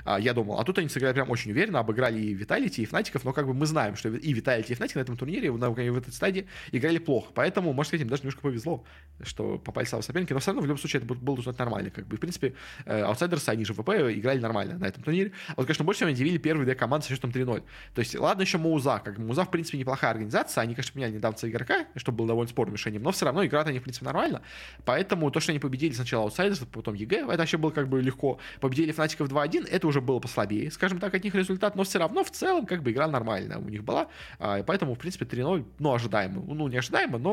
а, 0.04 0.18
я 0.18 0.34
думал. 0.34 0.58
А 0.60 0.64
тут 0.64 0.78
они 0.78 0.88
сыграли 0.88 1.14
прям 1.14 1.30
очень 1.30 1.50
уверенно, 1.50 1.80
обыграли 1.80 2.20
и 2.20 2.34
Виталити, 2.34 2.82
и 2.82 2.86
Фнатиков, 2.86 3.24
но 3.24 3.32
как 3.32 3.46
бы 3.46 3.54
мы 3.54 3.66
знаем, 3.66 3.96
что 3.96 4.08
и 4.08 4.32
Виталити, 4.32 4.72
и 4.72 4.76
Фнатик 4.76 4.96
на 4.96 5.00
этом 5.00 5.16
турнире, 5.16 5.50
в 5.50 5.96
этой 5.96 6.12
стадии 6.12 6.46
играли 6.72 6.98
плохо. 6.98 7.32
Поэтому, 7.38 7.72
может 7.72 7.90
сказать, 7.90 8.02
им 8.02 8.08
даже 8.08 8.22
немножко 8.22 8.40
повезло, 8.40 8.84
что 9.22 9.58
попали 9.58 9.84
в 9.84 10.02
соперники, 10.02 10.32
но 10.32 10.40
все 10.40 10.50
равно 10.50 10.62
в 10.62 10.66
любом 10.66 10.78
случае 10.78 11.02
это 11.02 11.14
был 11.14 11.36
результат 11.36 11.58
нормальный. 11.60 11.90
Как 11.92 12.04
бы. 12.04 12.16
В 12.16 12.20
принципе, 12.20 12.54
э, 12.84 13.02
Outsiders 13.02 13.40
ы, 13.40 13.48
они 13.50 13.64
же 13.64 13.74
ВП 13.74 13.90
играли 13.90 14.40
нормально 14.40 14.76
на 14.76 14.86
этом 14.86 15.04
турнире. 15.04 15.30
А 15.50 15.54
вот, 15.56 15.66
конечно, 15.66 15.84
больше 15.84 15.98
всего 15.98 16.10
удивили 16.10 16.38
первые 16.38 16.64
две 16.64 16.74
команды 16.74 17.06
со 17.06 17.12
счетом 17.12 17.30
3-0. 17.30 17.62
То 17.94 18.00
есть, 18.00 18.18
ладно, 18.18 18.42
еще 18.42 18.58
Mouz'а. 18.58 19.00
Как 19.04 19.18
бы 19.18 19.24
Mouz'а, 19.24 19.44
в 19.44 19.50
принципе, 19.52 19.78
неплохая 19.78 20.10
организация. 20.10 20.62
Они, 20.62 20.74
конечно, 20.74 20.98
меняли 20.98 21.12
недавно 21.12 21.36
игрока, 21.48 21.86
что 21.94 22.10
было 22.10 22.26
довольно 22.26 22.48
спорным 22.48 22.74
решением, 22.74 23.02
но 23.02 23.12
все 23.12 23.26
равно 23.26 23.44
играют 23.44 23.68
они, 23.68 23.78
в 23.78 23.82
принципе, 23.84 24.06
нормально. 24.06 24.42
Поэтому 24.84 25.30
то, 25.30 25.38
что 25.38 25.52
они 25.52 25.60
победили 25.60 25.92
сначала 25.92 26.24
аутсайдеров, 26.24 26.66
потом 26.68 26.94
EG, 26.94 27.18
это 27.18 27.38
вообще 27.38 27.56
было 27.56 27.70
как 27.70 27.88
бы 27.88 28.02
легко. 28.02 28.40
Победили 28.60 28.90
Fnatic 28.90 29.19
ов 29.19 29.28
2-1, 29.28 29.68
это 29.68 29.86
уже 29.86 30.00
было 30.00 30.18
послабее 30.18 30.70
скажем 30.70 30.98
так, 30.98 31.14
от 31.14 31.24
них 31.24 31.34
результат, 31.34 31.76
но 31.76 31.84
все 31.84 31.98
равно 31.98 32.24
в 32.24 32.30
целом 32.30 32.66
как 32.66 32.82
бы 32.82 32.90
игра 32.90 33.06
нормальная 33.06 33.58
у 33.58 33.68
них 33.68 33.84
была, 33.84 34.08
а, 34.38 34.62
поэтому, 34.62 34.94
в 34.94 34.98
принципе, 34.98 35.24
3-0, 35.24 35.64
ну, 35.78 35.92
ожидаемо, 35.92 36.42
ну, 36.46 36.68
не 36.68 36.78
ожидаемо, 36.78 37.18
но 37.18 37.27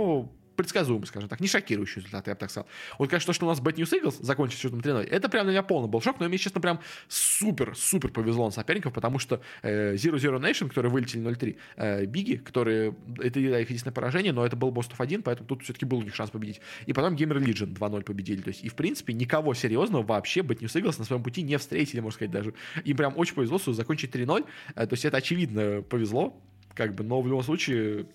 предсказуемый, 0.55 1.07
скажем 1.07 1.29
так, 1.29 1.39
не 1.39 1.47
шокирующий 1.47 2.01
результат, 2.01 2.27
я 2.27 2.33
бы 2.33 2.39
так 2.39 2.49
сказал. 2.49 2.67
Вот, 2.97 3.09
конечно, 3.09 3.27
то, 3.27 3.33
что 3.33 3.45
у 3.45 3.49
нас 3.49 3.59
Bad 3.59 3.75
News 3.75 3.91
Eagles 3.91 4.23
закончился 4.23 4.63
счетом 4.63 4.81
3 4.81 4.93
это 5.05 5.29
прям 5.29 5.45
для 5.45 5.51
меня 5.51 5.63
полный 5.63 5.89
был 5.89 6.01
шок, 6.01 6.19
но 6.19 6.27
мне, 6.27 6.37
честно, 6.37 6.61
прям 6.61 6.79
супер-супер 7.07 8.09
повезло 8.09 8.45
на 8.45 8.51
соперников, 8.51 8.93
потому 8.93 9.19
что 9.19 9.41
э, 9.61 9.95
Zero 9.95 10.15
Zero 10.15 10.39
Nation, 10.39 10.69
которые 10.69 10.91
вылетели 10.91 11.21
0-3, 11.21 11.57
э, 11.77 12.37
которые, 12.37 12.95
это 13.19 13.39
их 13.39 13.69
единственное 13.69 13.93
поражение, 13.93 14.33
но 14.33 14.45
это 14.45 14.55
был 14.55 14.71
Бостов 14.71 14.99
1, 14.99 15.23
поэтому 15.23 15.47
тут 15.47 15.63
все-таки 15.63 15.85
был 15.85 15.99
у 15.99 16.03
них 16.03 16.15
шанс 16.15 16.31
победить. 16.31 16.61
И 16.85 16.93
потом 16.93 17.15
Gamer 17.15 17.37
Legion 17.37 17.73
2-0 17.73 18.03
победили, 18.03 18.41
то 18.41 18.49
есть, 18.49 18.63
и, 18.63 18.69
в 18.69 18.75
принципе, 18.75 19.13
никого 19.13 19.53
серьезного 19.53 20.03
вообще 20.03 20.41
Bad 20.41 20.59
News 20.59 20.81
Eagles 20.81 20.95
на 20.99 21.05
своем 21.05 21.23
пути 21.23 21.41
не 21.41 21.57
встретили, 21.57 21.99
можно 21.99 22.15
сказать, 22.15 22.31
даже. 22.31 22.53
Им 22.83 22.97
прям 22.97 23.13
очень 23.17 23.35
повезло, 23.35 23.59
что 23.59 23.73
закончить 23.73 24.15
3-0, 24.15 24.45
э, 24.75 24.87
то 24.87 24.93
есть, 24.93 25.05
это 25.05 25.17
очевидно 25.17 25.81
повезло, 25.81 26.41
как 26.73 26.95
бы, 26.95 27.03
но 27.03 27.21
в 27.21 27.27
любом 27.27 27.43
случае 27.43 28.05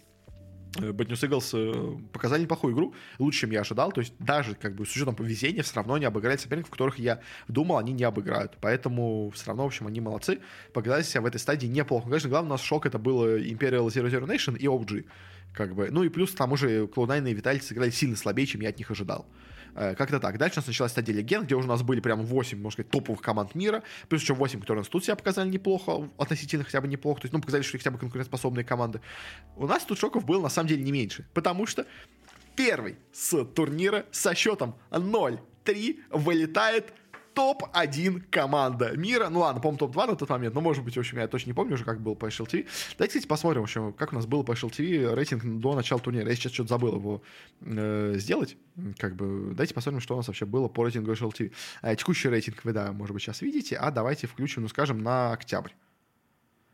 Bad 0.77 1.09
News 1.09 1.29
Eagles 1.29 2.09
показали 2.13 2.43
неплохую 2.43 2.75
игру, 2.75 2.95
лучше, 3.19 3.41
чем 3.41 3.51
я 3.51 3.61
ожидал. 3.61 3.93
То 3.93 4.01
есть 4.01 4.15
даже 4.19 4.55
как 4.55 4.75
бы 4.75 4.87
с 4.87 4.91
учетом 4.91 5.15
повезения 5.15 5.63
все 5.63 5.77
равно 5.77 5.99
не 5.99 6.05
обыграли 6.05 6.37
соперников, 6.37 6.71
которых 6.71 6.99
я 6.99 7.21
думал, 7.49 7.79
они 7.79 7.93
не 7.93 8.05
обыграют. 8.05 8.57
Поэтому 8.61 9.31
все 9.31 9.47
равно, 9.49 9.65
в 9.65 9.67
общем, 9.67 9.87
они 9.87 10.01
молодцы. 10.01 10.39
Показали 10.73 11.03
себя 11.03 11.23
в 11.23 11.27
этой 11.27 11.39
стадии 11.39 11.67
неплохо. 11.67 12.09
Конечно, 12.09 12.31
главный 12.31 12.49
у 12.49 12.53
нас 12.53 12.63
шок 12.63 12.87
это 12.87 12.99
было 12.99 13.39
Imperial 13.39 13.87
Zero 13.89 14.11
Zero 14.11 14.27
Nation 14.27 14.57
и 14.57 14.67
OG. 14.67 15.07
Как 15.53 15.75
бы. 15.75 15.89
Ну 15.91 16.05
и 16.05 16.09
плюс 16.09 16.31
к 16.31 16.37
тому 16.37 16.57
же 16.57 16.85
Cloud9 16.85 17.31
и 17.31 17.35
Vitality 17.35 17.63
сыграли 17.63 17.91
сильно 17.91 18.17
слабее, 18.17 18.47
чем 18.47 18.61
я 18.61 18.69
от 18.69 18.79
них 18.79 18.91
ожидал. 18.91 19.27
Э, 19.75 19.95
как-то 19.95 20.21
так. 20.21 20.39
Дальше 20.39 20.59
у 20.59 20.61
нас 20.61 20.67
началась 20.67 20.93
стадия 20.93 21.15
легенд, 21.15 21.47
где 21.47 21.55
уже 21.55 21.67
у 21.67 21.71
нас 21.71 21.83
были 21.83 22.01
прям 22.01 22.25
8, 22.25 22.59
можно 22.59 22.71
сказать, 22.71 22.91
топовых 22.91 23.21
команд 23.21 23.55
мира, 23.55 23.83
плюс 24.09 24.23
еще 24.23 24.35
8, 24.35 24.61
которые 24.61 24.81
у 24.81 24.83
нас 24.83 24.89
тут 24.89 25.05
себя 25.05 25.17
показали 25.17 25.49
неплохо, 25.49 26.09
относительно 26.19 26.65
хотя 26.65 26.81
бы 26.81 26.89
неплохо, 26.89 27.23
то 27.23 27.27
есть, 27.27 27.33
ну, 27.33 27.41
показали, 27.41 27.63
что 27.63 27.79
хотя 27.79 27.91
бы 27.91 27.99
конкурентоспособные 27.99 28.65
команды. 28.65 29.01
У 29.57 29.67
нас 29.67 29.85
тут 29.85 29.99
шоков 29.99 30.25
было 30.25 30.43
на 30.43 30.49
самом 30.49 30.69
деле 30.69 30.83
не 30.83 30.93
меньше, 30.93 31.27
потому 31.35 31.67
что 31.67 31.87
первый 32.57 32.97
с 33.13 33.45
турнира 33.45 34.07
со 34.11 34.35
счетом 34.35 34.77
0-3 34.91 36.01
вылетает 36.11 36.93
топ-1 37.35 38.23
команда 38.31 38.97
мира. 38.97 39.29
Ну 39.29 39.41
ладно, 39.41 39.61
по-моему, 39.61 39.79
топ-2 39.79 40.07
на 40.07 40.17
тот 40.17 40.29
момент, 40.29 40.55
но 40.55 40.61
может 40.61 40.85
быть, 40.85 40.97
в 40.97 41.01
общем, 41.01 41.19
я 41.19 41.29
точно 41.29 41.51
не 41.51 41.55
помню 41.55 41.75
уже, 41.75 41.85
как 41.85 42.01
был 42.01 42.15
по 42.15 42.27
HL 42.27 42.47
TV. 42.47 42.67
Давайте, 42.97 43.19
кстати, 43.19 43.27
посмотрим, 43.27 43.63
в 43.63 43.65
общем, 43.65 43.93
как 43.93 44.13
у 44.13 44.17
нас 44.17 44.27
был 44.27 44.45
по 44.45 44.53
HL 44.53 44.71
TV 44.71 45.15
рейтинг 45.15 45.45
до 45.45 45.75
начала 45.75 46.01
турнира. 46.01 46.29
Я 46.29 46.35
сейчас 46.35 46.53
что-то 46.53 46.71
забыл 46.71 46.97
его 46.97 47.23
э, 47.61 48.15
сделать. 48.17 48.57
Как 48.99 49.17
бы, 49.17 49.51
давайте 49.53 49.75
посмотрим, 49.75 50.01
что 50.01 50.15
у 50.15 50.17
нас 50.17 50.27
вообще 50.29 50.47
было 50.47 50.69
по 50.69 50.85
рейтингу 50.85 51.13
HL 51.13 51.33
TV. 51.33 51.53
Э, 51.83 51.97
текущий 51.97 52.29
рейтинг 52.29 52.65
вы, 52.65 52.73
да, 52.73 52.93
может 52.93 53.15
быть, 53.15 53.23
сейчас 53.23 53.43
видите, 53.43 53.77
а 53.77 53.91
давайте 53.91 54.27
включим, 54.27 54.63
ну, 54.63 54.69
скажем, 54.69 55.03
на 55.03 55.33
октябрь. 55.33 55.73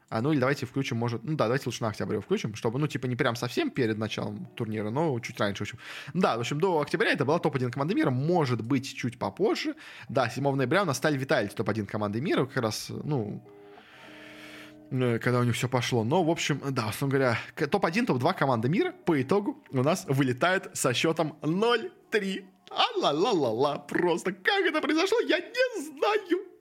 А, 0.09 0.22
ну 0.22 0.32
или 0.32 0.38
давайте 0.38 0.66
включим, 0.66 0.98
может, 0.98 1.24
ну 1.24 1.36
да, 1.36 1.44
давайте 1.46 1.64
лучше 1.66 1.82
на 1.82 1.88
октябрь 1.88 2.14
его 2.14 2.22
включим, 2.22 2.54
чтобы, 2.54 2.78
ну, 2.78 2.86
типа, 2.86 3.07
не 3.07 3.16
прям 3.16 3.34
совсем 3.34 3.70
перед 3.70 3.98
началом 3.98 4.46
турнира, 4.54 4.90
но 4.90 5.18
чуть 5.18 5.38
раньше, 5.40 5.64
в 5.64 5.66
общем. 5.66 5.78
Да, 6.14 6.36
в 6.36 6.40
общем, 6.40 6.61
до 6.61 6.80
октября 6.80 7.11
это 7.12 7.24
была 7.24 7.40
топ-1 7.40 7.72
команда 7.72 7.94
мира, 7.94 8.11
может 8.11 8.62
быть, 8.62 8.94
чуть 8.94 9.18
попозже. 9.18 9.74
Да, 10.09 10.30
7 10.30 10.48
ноября 10.54 10.82
у 10.82 10.84
нас 10.84 10.98
стали 10.98 11.16
Виталий 11.16 11.48
топ-1 11.48 11.86
команды 11.86 12.20
мира, 12.20 12.46
как 12.46 12.62
раз, 12.62 12.86
ну, 12.88 13.42
э, 14.92 15.18
когда 15.18 15.40
у 15.40 15.42
них 15.42 15.57
все 15.57 15.68
пошло. 15.68 16.04
Но, 16.04 16.22
в 16.22 16.30
общем, 16.30 16.61
да, 16.70 16.88
условно 16.88 17.18
говоря, 17.18 17.38
топ-1, 17.57 18.07
топ-2 18.07 18.34
команда 18.38 18.68
мира 18.68 18.92
по 18.92 19.20
итогу 19.20 19.61
у 19.72 19.82
нас 19.82 20.04
вылетает 20.07 20.70
со 20.76 20.94
счетом 20.94 21.36
0-3 21.42 22.44
А-ла-ла-ла-ла, 22.70 23.78
просто 23.78 24.32
как 24.32 24.64
это 24.64 24.80
произошло, 24.80 25.18
я 25.20 25.40
не 25.40 25.82
знаю. 25.82 26.55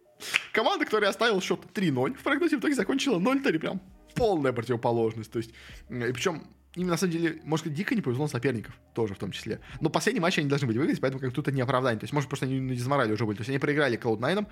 Команда, 0.51 0.86
которая 0.86 1.09
оставила 1.09 1.41
счет 1.41 1.59
3-0, 1.74 2.16
в 2.16 2.24
прогнозе 2.24 2.57
в 2.57 2.59
итоге 2.59 2.76
закончила 2.76 3.20
0-3, 3.20 3.59
прям 3.59 3.82
полная 4.16 4.53
противоположность. 4.53 5.32
То 5.32 5.39
есть, 5.39 5.51
и 5.89 6.11
причем 6.13 6.43
им 6.76 6.88
на 6.88 6.97
самом 6.97 7.13
деле, 7.13 7.39
может 7.43 7.66
быть, 7.66 7.74
дико 7.74 7.95
не 7.95 8.01
повезло 8.01 8.28
соперников, 8.28 8.78
тоже 8.93 9.13
в 9.13 9.18
том 9.18 9.32
числе. 9.32 9.61
Но 9.80 9.89
последний 9.89 10.20
матч 10.20 10.38
они 10.39 10.49
должны 10.49 10.68
были 10.68 10.78
выиграть, 10.78 10.99
поэтому 10.99 11.22
как 11.22 11.32
тут 11.34 11.47
это 11.47 11.55
не 11.55 11.61
оправдание. 11.61 11.99
То 11.99 12.03
есть, 12.03 12.13
может, 12.13 12.30
просто 12.30 12.45
они 12.45 12.59
на 12.59 12.76
дизморали 12.76 13.13
уже 13.13 13.26
были. 13.26 13.38
То 13.38 13.41
есть, 13.41 13.49
они 13.49 13.59
проиграли 13.59 13.97
Cloud9, 13.97 14.45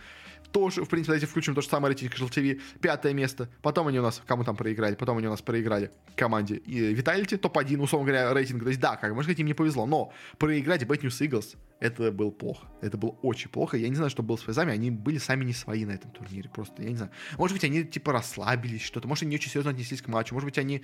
тоже, 0.52 0.86
в 0.86 0.90
принципе, 0.90 1.14
давайте 1.14 1.26
включим 1.26 1.54
то 1.54 1.62
же 1.62 1.68
самое 1.68 1.94
рейтинг 1.94 2.14
TV, 2.14 2.62
пятое 2.80 3.14
место. 3.14 3.50
Потом 3.62 3.88
они 3.88 4.00
у 4.00 4.04
нас, 4.04 4.22
кому 4.26 4.46
там 4.46 4.56
проиграли? 4.56 4.96
Потом 4.96 5.18
они 5.18 5.28
у 5.28 5.32
нас 5.32 5.42
проиграли 5.42 5.92
команде 6.16 6.56
и 6.56 6.94
Vitality, 6.94 7.38
топ-1, 7.38 7.82
условно 7.82 8.08
говоря, 8.08 8.34
рейтинг. 8.34 8.64
То 8.64 8.70
есть, 8.70 8.80
да, 8.80 8.96
как, 8.96 9.14
может 9.14 9.30
быть, 9.30 9.40
им 9.40 9.48
не 9.48 9.54
повезло, 9.54 9.86
но 9.86 10.14
проиграть 10.38 10.84
Bad 10.84 11.02
News 11.02 11.28
Eagles, 11.28 11.58
это 11.84 12.12
было 12.14 12.32
плохо. 12.32 12.66
Это 12.82 12.98
было 12.98 13.12
очень 13.22 13.50
плохо. 13.50 13.76
Я 13.76 13.90
не 13.90 13.96
знаю, 13.96 14.10
что 14.10 14.24
было 14.24 14.38
с 14.38 14.42
фейзами, 14.42 14.72
они 14.72 14.90
были 14.90 15.18
сами 15.18 15.44
не 15.44 15.54
свои 15.54 15.84
на 15.84 15.92
этом 15.92 16.12
турнире. 16.12 16.50
Просто, 16.50 16.82
я 16.82 16.90
не 16.90 16.96
знаю. 16.96 17.12
Может 17.38 17.56
быть, 17.56 17.64
они, 17.66 17.84
типа, 17.84 18.14
расслабились, 18.14 18.82
что-то. 18.82 19.08
Может, 19.08 19.24
они 19.24 19.32
не 19.32 19.36
очень 19.36 19.50
серьезно 19.50 19.72
отнеслись 19.72 20.02
к 20.02 20.08
матчу. 20.08 20.34
Может 20.34 20.46
быть, 20.46 20.58
они... 20.58 20.82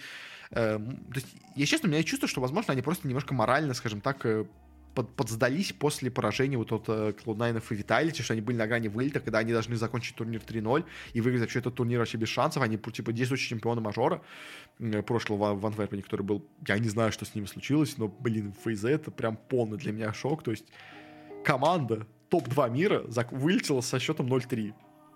Э, 0.51 0.77
то 0.77 1.15
есть, 1.15 1.27
я 1.55 1.65
честно, 1.65 1.87
у 1.87 1.91
меня 1.91 2.03
чувство, 2.03 2.27
что, 2.27 2.41
возможно, 2.41 2.73
они 2.73 2.81
просто 2.81 3.07
немножко 3.07 3.33
морально, 3.33 3.73
скажем 3.73 4.01
так, 4.01 4.25
э, 4.25 4.45
под, 4.93 5.15
подсдались 5.15 5.71
после 5.73 6.11
поражения 6.11 6.57
вот 6.57 6.71
от 6.71 6.85
э, 6.87 7.13
Cloud9 7.23 7.63
и 7.69 7.73
Vitality, 7.73 8.21
что 8.21 8.33
они 8.33 8.41
были 8.41 8.57
на 8.57 8.67
грани 8.67 8.87
вылета, 8.87 9.19
когда 9.19 9.39
они 9.39 9.53
должны 9.53 9.75
закончить 9.75 10.15
турнир 10.15 10.41
3-0 10.41 10.85
и 11.13 11.21
выиграть 11.21 11.41
вообще 11.41 11.59
этот 11.59 11.75
турнир 11.75 11.99
вообще 11.99 12.17
без 12.17 12.29
шансов. 12.29 12.63
Они, 12.63 12.77
типа, 12.77 13.11
действующие 13.11 13.49
чемпионы 13.49 13.81
мажора 13.81 14.21
э, 14.79 15.01
прошлого 15.01 15.55
в 15.55 15.65
Антверпене, 15.65 16.01
который 16.01 16.23
был... 16.23 16.45
Я 16.67 16.79
не 16.79 16.89
знаю, 16.89 17.11
что 17.11 17.25
с 17.25 17.35
ними 17.35 17.45
случилось, 17.45 17.97
но, 17.97 18.07
блин, 18.07 18.53
фейз 18.63 18.83
это 18.83 19.11
прям 19.11 19.37
полный 19.37 19.77
для 19.77 19.91
меня 19.91 20.13
шок. 20.13 20.43
То 20.43 20.51
есть 20.51 20.65
команда 21.43 22.07
топ-2 22.29 22.71
мира 22.71 23.03
вылетела 23.31 23.81
со 23.81 23.99
счетом 23.99 24.31
0-3 24.31 24.73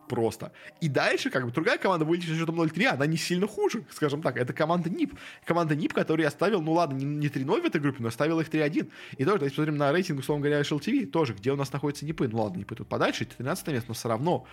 просто. 0.08 0.52
И 0.82 0.90
дальше, 0.90 1.30
как 1.30 1.46
бы, 1.46 1.52
другая 1.52 1.78
команда 1.78 2.06
вылетела 2.06 2.36
счетом 2.36 2.60
0-3, 2.60 2.86
она 2.86 3.06
не 3.06 3.18
сильно 3.18 3.48
хуже, 3.48 3.84
скажем 3.92 4.22
так. 4.22 4.38
Это 4.38 4.54
команда 4.54 4.90
НИП. 4.90 5.14
Команда 5.46 5.76
НИП, 5.76 5.94
которая 5.94 6.28
оставил, 6.28 6.62
ну 6.62 6.74
ладно, 6.74 6.96
не, 6.96 7.06
не 7.06 7.28
3-0 7.28 7.62
в 7.62 7.66
этой 7.66 7.82
группе, 7.82 7.98
но 8.02 8.10
оставил 8.10 8.40
их 8.40 8.50
3-1. 8.50 8.90
И 9.18 9.26
тоже, 9.26 9.44
если 9.44 9.50
посмотрим 9.50 9.78
на 9.78 9.92
рейтинг, 9.92 10.20
условно 10.20 10.44
говоря, 10.44 10.62
HLTV, 10.62 11.08
тоже, 11.08 11.34
где 11.34 11.52
у 11.52 11.56
нас 11.56 11.72
находится 11.72 12.06
НИПы. 12.06 12.28
Ну 12.28 12.42
ладно, 12.42 12.58
НИПы 12.58 12.76
тут 12.76 12.88
подальше, 12.88 13.26
13 13.26 13.68
место, 13.68 13.86
но 13.90 13.94
все 13.94 14.10
равно, 14.10 14.46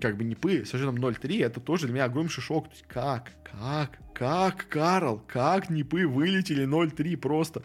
как 0.00 0.16
бы, 0.16 0.24
НИПы 0.24 0.64
с 0.64 0.70
счетом 0.70 0.96
0-3, 0.96 1.44
это 1.44 1.60
тоже 1.60 1.86
для 1.86 1.94
меня 1.94 2.04
огромный 2.04 2.30
шок. 2.30 2.66
Как? 2.88 3.32
Как? 3.44 3.98
Как, 4.14 4.68
Карл, 4.68 5.20
как 5.26 5.70
Нипы 5.70 6.06
вылетели 6.06 6.64
0-3 6.64 7.16
просто. 7.16 7.62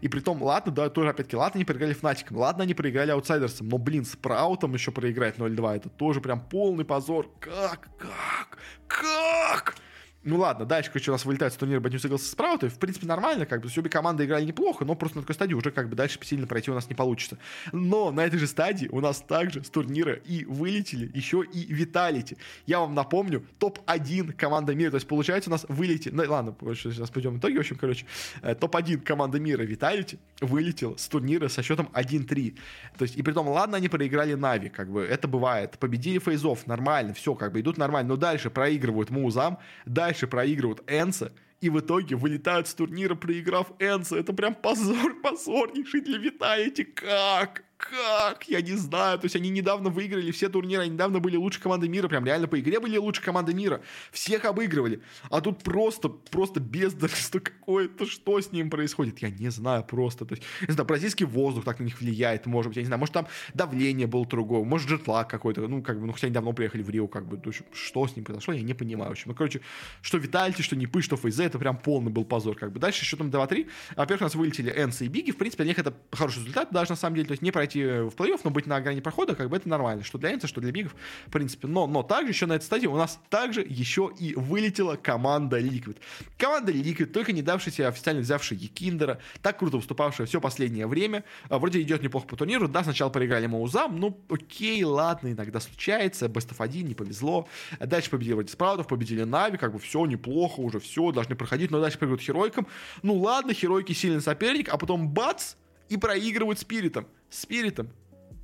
И 0.00 0.08
при 0.08 0.20
том, 0.20 0.42
ладно, 0.42 0.72
да, 0.72 0.88
тоже 0.88 1.10
опять-таки, 1.10 1.36
ладно, 1.36 1.56
они 1.56 1.66
проиграли 1.66 1.92
Фнатиком, 1.92 2.38
ладно, 2.38 2.62
они 2.62 2.72
проиграли 2.72 3.10
аутсайдерсом, 3.10 3.68
но, 3.68 3.76
блин, 3.76 4.06
Спраутом 4.06 4.72
еще 4.72 4.92
проиграть 4.92 5.36
0-2, 5.36 5.76
это 5.76 5.88
тоже 5.90 6.22
прям 6.22 6.40
полный 6.40 6.86
позор. 6.86 7.30
Как, 7.38 7.90
как, 7.98 8.58
как? 8.86 9.76
Ну 10.22 10.36
ладно, 10.36 10.66
дальше, 10.66 10.90
короче, 10.90 11.10
у 11.10 11.14
нас 11.14 11.24
вылетает 11.24 11.54
с 11.54 11.56
турнира 11.56 11.80
Bad 11.80 11.92
News 11.92 12.06
Eagles 12.06 12.18
с. 12.18 12.74
В 12.74 12.78
принципе, 12.78 13.06
нормально, 13.06 13.46
как 13.46 13.60
бы, 13.60 13.62
то 13.62 13.68
есть 13.68 13.78
обе 13.78 13.88
команды 13.88 14.26
играли 14.26 14.44
неплохо, 14.44 14.84
но 14.84 14.94
просто 14.94 15.16
на 15.16 15.22
такой 15.22 15.34
стадии 15.34 15.54
уже 15.54 15.70
как 15.70 15.88
бы 15.88 15.96
дальше 15.96 16.18
сильно 16.22 16.46
пройти 16.46 16.70
у 16.70 16.74
нас 16.74 16.90
не 16.90 16.94
получится. 16.94 17.38
Но 17.72 18.10
на 18.10 18.26
этой 18.26 18.38
же 18.38 18.46
стадии 18.46 18.86
у 18.88 19.00
нас 19.00 19.22
также 19.22 19.64
с 19.64 19.70
турнира 19.70 20.12
и 20.12 20.44
вылетели 20.44 21.10
еще 21.14 21.42
и 21.42 21.72
Виталити. 21.72 22.36
Я 22.66 22.80
вам 22.80 22.94
напомню, 22.94 23.46
топ-1 23.58 24.34
команда 24.34 24.74
мира, 24.74 24.90
то 24.90 24.96
есть 24.96 25.08
получается 25.08 25.48
у 25.48 25.52
нас 25.52 25.64
вылетели, 25.68 26.12
ну 26.12 26.24
ладно, 26.28 26.54
сейчас 26.74 27.08
пойдем 27.08 27.38
итоги, 27.38 27.56
в 27.56 27.60
общем, 27.60 27.76
короче, 27.76 28.04
э, 28.42 28.54
топ-1 28.54 29.00
команда 29.00 29.40
мира 29.40 29.62
Виталити 29.62 30.18
вылетел 30.42 30.98
с 30.98 31.08
турнира 31.08 31.48
со 31.48 31.62
счетом 31.62 31.88
1-3. 31.94 32.58
То 32.98 33.04
есть, 33.04 33.16
и 33.16 33.22
при 33.22 33.32
том, 33.32 33.48
ладно, 33.48 33.78
они 33.78 33.88
проиграли 33.88 34.34
Нави, 34.34 34.68
как 34.68 34.90
бы, 34.90 35.00
это 35.00 35.28
бывает. 35.28 35.78
Победили 35.78 36.18
фейзов, 36.18 36.66
нормально, 36.66 37.14
все, 37.14 37.34
как 37.34 37.52
бы, 37.52 37.60
идут 37.60 37.78
нормально, 37.78 38.10
но 38.10 38.16
дальше 38.16 38.50
проигрывают 38.50 39.08
Музам, 39.08 39.58
дальше 39.86 40.09
дальше 40.10 40.26
проигрывают 40.26 40.82
Энса, 40.88 41.32
и 41.60 41.70
в 41.70 41.78
итоге 41.78 42.16
вылетают 42.16 42.66
с 42.66 42.74
турнира, 42.74 43.14
проиграв 43.14 43.68
Энса. 43.78 44.16
Это 44.16 44.32
прям 44.32 44.56
позор, 44.56 45.14
позорнейший 45.22 46.00
для 46.00 46.18
Виталити. 46.18 46.82
Как? 46.82 47.62
Как? 47.80 48.48
Я 48.48 48.60
не 48.60 48.74
знаю. 48.74 49.18
То 49.18 49.24
есть 49.24 49.36
они 49.36 49.48
недавно 49.50 49.90
выиграли 49.90 50.30
все 50.30 50.48
турниры, 50.48 50.82
они 50.82 50.92
недавно 50.92 51.20
были 51.20 51.36
лучшей 51.36 51.62
командой 51.62 51.88
мира, 51.88 52.08
прям 52.08 52.24
реально 52.24 52.46
по 52.46 52.58
игре 52.60 52.78
были 52.80 52.96
лучшей 52.96 53.22
командой 53.22 53.54
мира. 53.54 53.80
Всех 54.12 54.44
обыгрывали. 54.44 55.00
А 55.30 55.40
тут 55.40 55.62
просто, 55.62 56.08
просто 56.08 56.60
бездарство 56.60 57.38
какое-то. 57.40 58.06
Что 58.06 58.40
с 58.40 58.52
ним 58.52 58.70
происходит? 58.70 59.20
Я 59.20 59.30
не 59.30 59.48
знаю 59.50 59.84
просто. 59.84 60.24
То 60.24 60.34
есть, 60.34 60.46
не 60.66 60.72
знаю, 60.72 60.86
бразильский 60.86 61.26
воздух 61.26 61.64
так 61.64 61.80
на 61.80 61.84
них 61.84 62.00
влияет, 62.00 62.46
может 62.46 62.70
быть, 62.70 62.76
я 62.76 62.82
не 62.82 62.86
знаю, 62.86 63.00
может 63.00 63.14
там 63.14 63.26
давление 63.54 64.06
было 64.06 64.26
другое, 64.26 64.64
может 64.64 64.88
джетлаг 64.88 65.28
какой-то, 65.28 65.66
ну, 65.68 65.82
как 65.82 66.00
бы, 66.00 66.06
ну, 66.06 66.12
хотя 66.12 66.26
они 66.26 66.34
давно 66.34 66.52
приехали 66.52 66.82
в 66.82 66.90
Рио, 66.90 67.06
как 67.06 67.26
бы, 67.26 67.36
то 67.36 67.50
есть, 67.50 67.62
что 67.72 68.06
с 68.06 68.16
ним 68.16 68.24
произошло, 68.24 68.54
я 68.54 68.62
не 68.62 68.74
понимаю. 68.74 69.10
В 69.10 69.12
общем, 69.12 69.30
ну, 69.30 69.34
короче, 69.34 69.60
что 70.02 70.18
Витальти, 70.18 70.62
что 70.62 70.76
Нипы, 70.76 71.02
что 71.02 71.16
ФЗ, 71.16 71.40
это 71.40 71.58
прям 71.58 71.76
полный 71.78 72.10
был 72.10 72.24
позор, 72.24 72.56
как 72.56 72.72
бы. 72.72 72.80
Дальше 72.80 73.04
счетом 73.04 73.30
2-3. 73.30 73.68
Во-первых, 73.96 74.20
у 74.20 74.24
нас 74.24 74.34
вылетели 74.34 74.70
Энса 74.70 75.04
и 75.04 75.08
Биги, 75.08 75.30
в 75.30 75.36
принципе, 75.36 75.64
для 75.64 75.70
них 75.70 75.78
это 75.78 75.94
хороший 76.12 76.40
результат, 76.40 76.70
даже 76.72 76.90
на 76.90 76.96
самом 76.96 77.16
деле, 77.16 77.28
то 77.28 77.32
есть 77.32 77.42
не 77.42 77.50
пройти 77.50 77.69
пройти 77.70 77.84
в 77.84 78.14
плей-офф, 78.14 78.40
но 78.44 78.50
быть 78.50 78.66
на 78.66 78.80
грани 78.80 79.00
прохода, 79.00 79.34
как 79.34 79.48
бы 79.48 79.56
это 79.56 79.68
нормально. 79.68 80.04
Что 80.04 80.18
для 80.18 80.34
Энца, 80.34 80.46
что 80.46 80.60
для 80.60 80.72
Бигов, 80.72 80.94
в 81.26 81.30
принципе. 81.30 81.68
Но, 81.68 81.86
но 81.86 82.02
также 82.02 82.32
еще 82.32 82.46
на 82.46 82.54
этой 82.54 82.64
стадии 82.64 82.86
у 82.86 82.96
нас 82.96 83.18
также 83.28 83.60
еще 83.60 84.10
и 84.18 84.34
вылетела 84.34 84.96
команда 84.96 85.60
Liquid. 85.60 85.96
Команда 86.38 86.72
Liquid, 86.72 87.06
только 87.06 87.32
не 87.32 87.42
давшаяся 87.42 87.88
официально 87.88 88.20
взявшая 88.20 88.58
Якиндера, 88.58 89.18
так 89.42 89.58
круто 89.58 89.76
выступавшая 89.76 90.26
все 90.26 90.40
последнее 90.40 90.86
время. 90.86 91.24
А, 91.48 91.58
вроде 91.58 91.80
идет 91.80 92.02
неплохо 92.02 92.26
по 92.26 92.36
турниру. 92.36 92.68
Да, 92.68 92.82
сначала 92.82 93.10
проиграли 93.10 93.46
Маузам, 93.46 93.98
ну 93.98 94.18
окей, 94.28 94.82
ладно, 94.84 95.32
иногда 95.32 95.60
случается. 95.60 96.26
Best 96.26 96.50
of 96.50 96.56
1, 96.58 96.86
не 96.86 96.94
повезло. 96.94 97.48
Дальше 97.78 98.10
победили 98.10 98.34
вроде 98.34 98.52
Спраутов, 98.52 98.86
победили 98.86 99.22
Нави, 99.22 99.58
как 99.58 99.72
бы 99.72 99.78
все 99.78 100.04
неплохо, 100.06 100.60
уже 100.60 100.80
все, 100.80 101.12
должны 101.12 101.34
проходить, 101.34 101.70
но 101.70 101.80
дальше 101.80 101.98
проигрывают 101.98 102.22
Херойкам. 102.22 102.66
Ну 103.02 103.14
ладно, 103.16 103.54
Херойки 103.54 103.92
сильный 103.92 104.20
соперник, 104.20 104.68
а 104.68 104.76
потом 104.76 105.08
бац, 105.08 105.54
и 105.90 105.96
проигрывают 105.96 106.58
Спиритом. 106.58 107.06
Спиритом. 107.28 107.90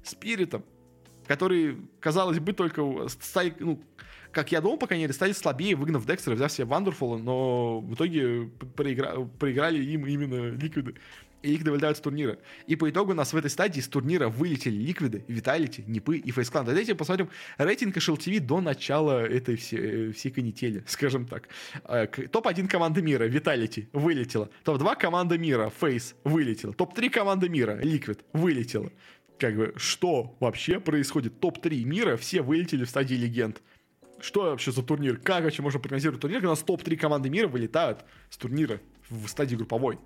Spirit 0.04 0.44
ом. 0.44 0.64
Которые, 1.26 1.78
казалось 2.00 2.38
бы, 2.38 2.52
только 2.52 3.08
стали, 3.08 3.54
ну, 3.58 3.80
как 4.32 4.52
я 4.52 4.60
думал, 4.60 4.76
по 4.76 4.86
крайней 4.86 5.04
мере, 5.04 5.14
стали 5.14 5.32
слабее, 5.32 5.74
выгнав 5.76 6.04
Dexter'а, 6.06 6.34
взяв 6.34 6.52
себе 6.52 6.66
W0nderful'а, 6.66 7.16
но 7.18 7.80
в 7.80 7.94
итоге 7.94 8.50
проигра... 8.76 9.24
проиграли 9.38 9.82
им 9.82 10.06
именно 10.06 10.50
Liquid 10.50 10.85
ы. 10.85 10.96
И 11.42 11.52
Liquid 11.52 11.68
ы 11.68 11.70
вылетают 11.70 11.98
с 11.98 12.00
турнира. 12.00 12.38
И 12.66 12.76
по 12.76 12.90
итогу 12.90 13.12
у 13.12 13.14
нас 13.14 13.32
в 13.32 13.36
этой 13.36 13.50
стадии 13.50 13.80
с 13.80 13.88
турнира 13.88 14.28
вылетели 14.28 14.76
Liquid 14.76 15.24
ы, 15.28 15.38
Vitality, 15.38 15.84
NIP 15.86 16.09
ы 16.09 16.16
и 16.16 16.30
FaZe 16.30 16.45
Clan. 16.45 16.64
Давайте 16.64 16.94
посмотрим 16.94 17.30
рейтинг 17.58 17.96
HLTV 17.96 18.40
до 18.40 18.60
начала 18.60 19.24
этой 19.24 19.56
всей, 19.56 20.12
всей 20.12 20.30
канители, 20.30 20.82
скажем 20.86 21.26
так. 21.26 21.48
Э, 21.84 22.06
Топ-1 22.06 22.68
команда 22.68 23.02
мира, 23.02 23.24
Vitality, 23.24 23.88
вылетела. 23.92 24.50
Топ-2 24.64 24.96
команда 24.98 25.38
мира, 25.38 25.72
FaZe, 25.80 26.14
вылетела. 26.24 26.72
Топ-3 26.72 27.10
команда 27.10 27.48
мира, 27.48 27.78
Ликвид, 27.82 28.24
вылетела 28.32 28.90
как 29.38 29.56
бы, 29.56 29.74
что 29.76 30.36
вообще 30.40 30.80
происходит? 30.80 31.40
Топ-3 31.40 31.84
мира, 31.84 32.16
все 32.16 32.42
вылетели 32.42 32.84
в 32.84 32.88
стадии 32.88 33.14
легенд. 33.14 33.62
Что 34.20 34.42
вообще 34.44 34.72
за 34.72 34.82
турнир? 34.82 35.18
Как 35.18 35.44
вообще 35.44 35.62
можно 35.62 35.78
прогнозировать 35.78 36.20
турнир, 36.20 36.38
когда 36.38 36.48
у 36.48 36.52
нас 36.52 36.62
топ-3 36.62 36.96
команды 36.96 37.28
мира 37.28 37.48
вылетают 37.48 38.04
с 38.30 38.36
турнира 38.38 38.80
в 39.10 39.28
стадии 39.28 39.56
групповой? 39.56 39.98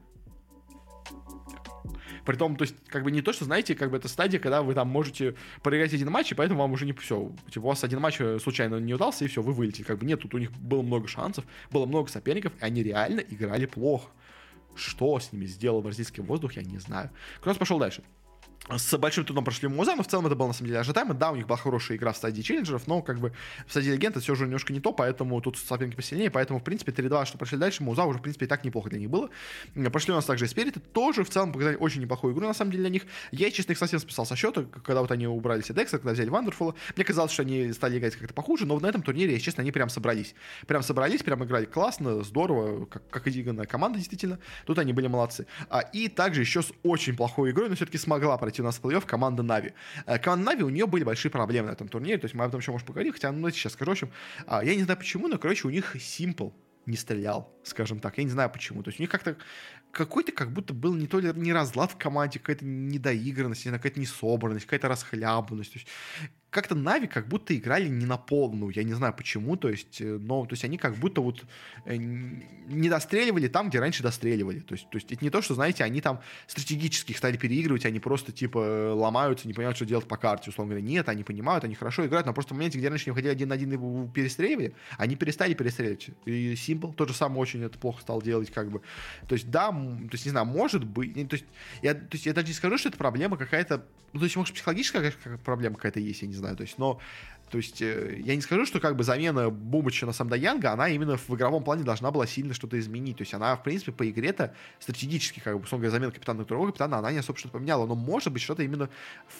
Притом, 2.31 2.55
то 2.55 2.63
есть, 2.63 2.77
как 2.87 3.03
бы 3.03 3.11
не 3.11 3.23
то, 3.23 3.33
что, 3.33 3.45
знаете, 3.45 3.75
как 3.75 3.91
бы 3.91 3.97
это 3.97 4.07
стадия, 4.07 4.39
когда 4.39 4.63
вы 4.63 4.73
там 4.73 4.87
можете 4.87 5.35
проиграть 5.65 5.93
один 5.93 6.11
матч, 6.11 6.31
и 6.31 6.37
поэтому 6.37 6.61
вам 6.61 6.71
уже 6.71 6.87
не 6.87 6.93
все. 6.93 7.33
Типа, 7.51 7.65
у 7.65 7.69
вас 7.71 7.83
один 7.83 7.99
матч 7.99 8.21
э, 8.21 8.39
случайно 8.39 8.77
не 8.77 8.95
удался, 8.95 9.25
и 9.25 9.27
все, 9.27 9.43
вы 9.43 9.53
вылетели. 9.53 9.83
Как 9.83 9.99
бы 9.99 10.07
нет, 10.07 10.21
тут 10.21 10.33
у 10.35 10.39
них 10.39 10.53
было 10.53 10.83
много 10.83 11.09
шансов, 11.09 11.45
было 11.73 11.87
много 11.87 12.09
соперников, 12.09 12.53
и 12.61 12.65
они 12.65 12.85
реально 12.85 13.19
играли 13.19 13.67
плохо. 13.67 14.11
Что 14.77 15.19
с 15.19 15.33
ними 15.33 15.47
сделал 15.47 15.83
бразильский 15.83 16.23
воздух, 16.23 16.53
я 16.53 16.63
не 16.63 16.79
знаю. 16.79 17.11
Кросс 17.41 17.57
пошел 17.57 17.81
дальше 17.81 18.05
с 18.69 18.97
большим 18.99 19.25
трудом 19.25 19.45
прошли 19.45 19.69
Муза, 19.69 19.95
но 19.97 20.03
в 20.03 20.07
целом 20.07 20.27
это 20.27 20.37
было 20.37 20.49
на 20.49 20.53
самом 20.53 20.69
деле 20.69 20.81
ожидаемо. 20.81 21.15
Да, 21.15 21.33
у 21.33 21.37
них 21.37 21.47
была 21.47 21.57
хорошая 21.57 21.97
игра 21.97 22.13
в 22.13 22.17
стадии 22.17 22.43
челленджеров, 22.43 22.87
но 22.87 23.03
как 23.03 23.19
бы 23.19 23.33
в 23.67 23.71
стадии 23.71 23.91
легенд 23.91 24.17
это 24.17 24.23
все 24.23 24.35
же 24.35 24.45
немножко 24.45 24.73
не 24.73 24.81
то, 24.81 24.93
поэтому 24.93 25.41
тут 25.41 25.59
соперники 25.59 25.97
посильнее, 25.97 26.31
поэтому 26.31 26.61
в 26.61 26.65
принципе 26.65 26.93
3-2, 26.93 27.27
что 27.27 27.39
прошли 27.39 27.59
дальше, 27.59 27.83
Муза 27.83 28.05
уже 28.05 28.19
в 28.19 28.23
принципе 28.23 28.47
и 28.47 28.49
так 28.49 28.65
неплохо 28.65 28.91
для 28.91 28.99
них 28.99 29.11
было. 29.11 29.31
Прошли 29.91 30.13
у 30.13 30.17
нас 30.17 30.25
также 30.25 30.47
и 30.47 30.71
тоже 30.93 31.25
в 31.25 31.31
целом 31.31 31.53
показали 31.53 31.77
очень 31.77 32.03
неплохую 32.03 32.35
игру 32.35 32.47
на 32.47 32.55
самом 32.55 32.71
деле 32.71 32.85
для 32.85 32.91
них. 32.91 33.03
Я, 33.33 33.51
честно, 33.51 33.73
их 33.73 33.79
совсем 33.79 33.99
списал 33.99 34.27
со 34.27 34.37
счета, 34.37 34.65
когда 34.85 35.01
вот 35.01 35.11
они 35.11 35.27
убрали 35.27 35.63
себе 35.63 35.77
Декса, 35.77 35.99
когда 35.99 36.13
взяли 36.13 36.29
Вандерфула. 36.29 36.75
Мне 36.97 37.05
казалось, 37.05 37.33
что 37.33 37.43
они 37.43 37.73
стали 37.73 37.99
играть 37.99 38.17
как-то 38.17 38.35
похуже, 38.35 38.67
но 38.67 38.79
на 38.79 38.87
этом 38.87 39.03
турнире, 39.03 39.33
если 39.33 39.47
честно, 39.47 39.63
они 39.63 39.73
прям 39.73 39.89
собрались. 39.89 40.35
Прям 40.67 40.83
собрались, 40.83 41.23
прям 41.23 41.43
играли 41.45 41.65
классно, 41.65 42.23
здорово, 42.23 42.87
как, 42.87 43.09
как 43.09 43.27
игранная 43.29 43.67
команда 43.67 43.99
действительно. 43.99 44.39
Тут 44.67 44.79
они 44.79 44.93
были 44.93 45.07
молодцы. 45.07 45.47
А, 45.69 45.81
и 45.81 46.09
также 46.09 46.43
еще 46.43 46.63
с 46.63 46.73
очень 46.83 47.17
плохой 47.17 47.51
игрой, 47.51 47.69
но 47.69 47.75
все-таки 47.75 47.99
смогла 47.99 48.37
пройти 48.51 48.63
у 48.63 48.65
нас 48.65 48.79
в 48.79 48.85
плей-офф 48.85 49.07
команда 49.07 49.43
Нави. 49.43 49.73
Э, 50.07 50.19
команда 50.19 50.47
Нави, 50.47 50.65
у 50.65 50.71
нее 50.71 50.87
были 50.87 51.05
большие 51.05 51.31
проблемы 51.31 51.69
на 51.69 51.73
этом 51.73 51.89
турнире, 51.89 52.19
то 52.19 52.25
есть 52.25 52.35
мы 52.35 52.45
об 52.45 52.49
этом 52.49 52.61
еще 52.61 52.73
можем 52.73 52.87
поговорить, 52.87 53.15
хотя, 53.15 53.33
ну, 53.33 53.51
сейчас 53.51 53.73
скажу, 53.73 53.91
в 53.91 53.93
общем, 53.93 54.11
а, 54.47 54.65
я 54.65 54.75
не 54.75 54.83
знаю 54.83 54.99
почему, 54.99 55.29
но, 55.29 55.39
короче, 55.39 55.69
у 55.69 55.71
них 55.71 55.97
Simple 55.97 56.53
не 56.87 56.97
стрелял, 56.97 57.53
скажем 57.63 58.01
так. 58.01 58.19
Я 58.19 58.25
не 58.25 58.31
знаю 58.31 58.51
почему. 58.51 58.83
То 58.83 58.89
есть 58.89 59.01
у 59.01 59.03
них 59.03 59.11
как-то 59.11 59.37
какой-то 59.93 60.33
как 60.33 60.53
будто 60.53 60.73
был 60.73 60.95
не 60.95 61.07
то 61.07 61.19
ли 61.19 61.33
не 61.35 61.53
разлад 61.53 61.93
в 61.93 61.97
команде, 61.97 62.39
какая-то 62.39 62.65
недоигранность, 62.65 63.65
какая-то 63.65 64.01
несобранность, 64.01 64.67
какая-то 64.67 64.89
расхлябанность. 64.89 65.73
То 65.73 65.79
есть 65.79 65.89
как-то 66.51 66.75
Нави 66.75 67.07
как 67.07 67.29
будто 67.29 67.57
играли 67.57 67.89
не 67.89 68.07
на 68.07 68.17
полную, 68.17 68.73
я 68.75 68.83
не 68.83 68.93
знаю 68.93 69.15
почему, 69.17 69.57
то 69.57 69.69
есть, 69.69 70.01
э, 70.01 70.19
но, 70.21 70.45
то 70.45 70.53
есть 70.55 70.65
они 70.65 70.79
как 70.79 70.97
будто 70.97 71.21
вот 71.21 71.45
э, 71.87 71.97
не 71.97 72.89
достреливали 72.89 73.47
там, 73.47 73.69
где 73.69 73.79
раньше 73.79 74.03
достреливали, 74.03 74.59
то 74.59 74.75
есть, 74.75 74.91
то 74.91 74.97
есть 74.97 75.13
это 75.13 75.25
не 75.25 75.31
то, 75.31 75.43
что, 75.43 75.55
знаете, 75.55 75.85
они 75.85 76.01
там 76.01 76.21
стратегически 76.49 77.13
стали 77.13 77.37
переигрывать, 77.37 77.87
они 77.87 78.01
просто, 78.01 78.33
типа, 78.33 78.93
ломаются, 78.95 79.47
не 79.47 79.55
понимают, 79.55 79.77
что 79.77 79.87
делать 79.87 80.09
по 80.09 80.17
карте, 80.17 80.51
условно 80.51 80.75
говоря, 80.75 80.87
нет, 80.87 81.09
они 81.09 81.23
понимают, 81.23 81.65
они 81.65 81.77
хорошо 81.77 82.05
играют, 82.05 82.27
но 82.27 82.35
просто 82.35 82.53
в 82.55 82.57
моменте, 82.57 82.79
где 82.79 82.89
раньше 82.89 83.07
не 83.07 83.13
уходили 83.13 83.31
один 83.31 83.49
на 83.49 83.55
один 83.55 83.73
и 83.73 84.09
перестреливали, 84.09 84.75
они 84.99 85.15
перестали 85.15 85.55
перестреливать, 85.55 86.11
и 86.25 86.57
Симпл 86.57 86.91
тот 86.93 87.09
же 87.09 87.15
самый 87.15 87.39
очень 87.39 87.60
это 87.67 87.79
плохо 87.79 88.01
стал 88.01 88.23
делать, 88.23 88.51
как 88.51 88.71
бы, 88.71 88.81
то 89.29 89.35
есть, 89.35 89.51
да, 89.51 89.71
то 89.71 90.09
есть, 90.13 90.25
не 90.25 90.31
знаю, 90.31 90.47
может 90.47 90.85
быть, 90.85 91.15
то 91.29 91.35
есть, 91.35 91.47
я, 91.83 91.95
то 91.95 92.09
есть, 92.13 92.27
я 92.27 92.33
даже 92.33 92.47
не 92.47 92.53
скажу, 92.53 92.79
что 92.79 92.89
это 92.89 92.99
проблема 92.99 93.37
какая-то, 93.37 93.85
ну, 94.13 94.21
то 94.21 94.25
есть, 94.25 94.37
может, 94.37 94.55
психологическая 94.55 95.13
проблема 95.45 95.77
какая-то 95.77 96.01
есть, 96.01 96.23
я 96.23 96.29
не 96.29 96.35
знаю, 96.35 96.57
то 96.57 96.63
есть, 96.63 96.79
но 96.79 97.01
то 97.51 97.59
есть 97.59 97.83
э, 97.83 98.21
я 98.25 98.37
не 98.37 98.43
скажу, 98.43 98.65
что 98.65 98.79
как 98.79 98.97
бы 98.97 99.03
замена 99.03 99.51
Бумыча 99.51 100.07
на 100.07 100.13
Самда 100.13 100.37
Янга, 100.37 100.73
она 100.73 100.89
именно 100.89 101.17
в 101.17 101.31
игровом 101.31 101.65
плане 101.65 101.83
должна 101.83 102.13
была 102.13 102.27
сильно 102.27 102.55
что-то 102.55 102.79
изменить. 102.79 103.17
То 103.17 103.23
есть 103.23 103.35
она, 103.35 103.57
в 103.57 103.63
принципе, 103.65 103.91
по 103.91 104.09
игре-то 104.09 104.55
стратегически, 104.79 105.41
как 105.41 105.57
бы, 105.57 105.65
условно 105.65 105.87
говоря, 105.87 105.99
замена 105.99 106.13
капитана 106.13 106.45
другого 106.45 106.69
капитана, 106.69 106.99
она 106.99 107.11
не 107.11 107.19
особо 107.19 107.39
что-то 107.39 107.55
поменяла. 107.55 107.87
Но 107.87 107.97
может 107.97 108.33
быть 108.33 108.41
что-то 108.41 108.63
именно 108.63 108.89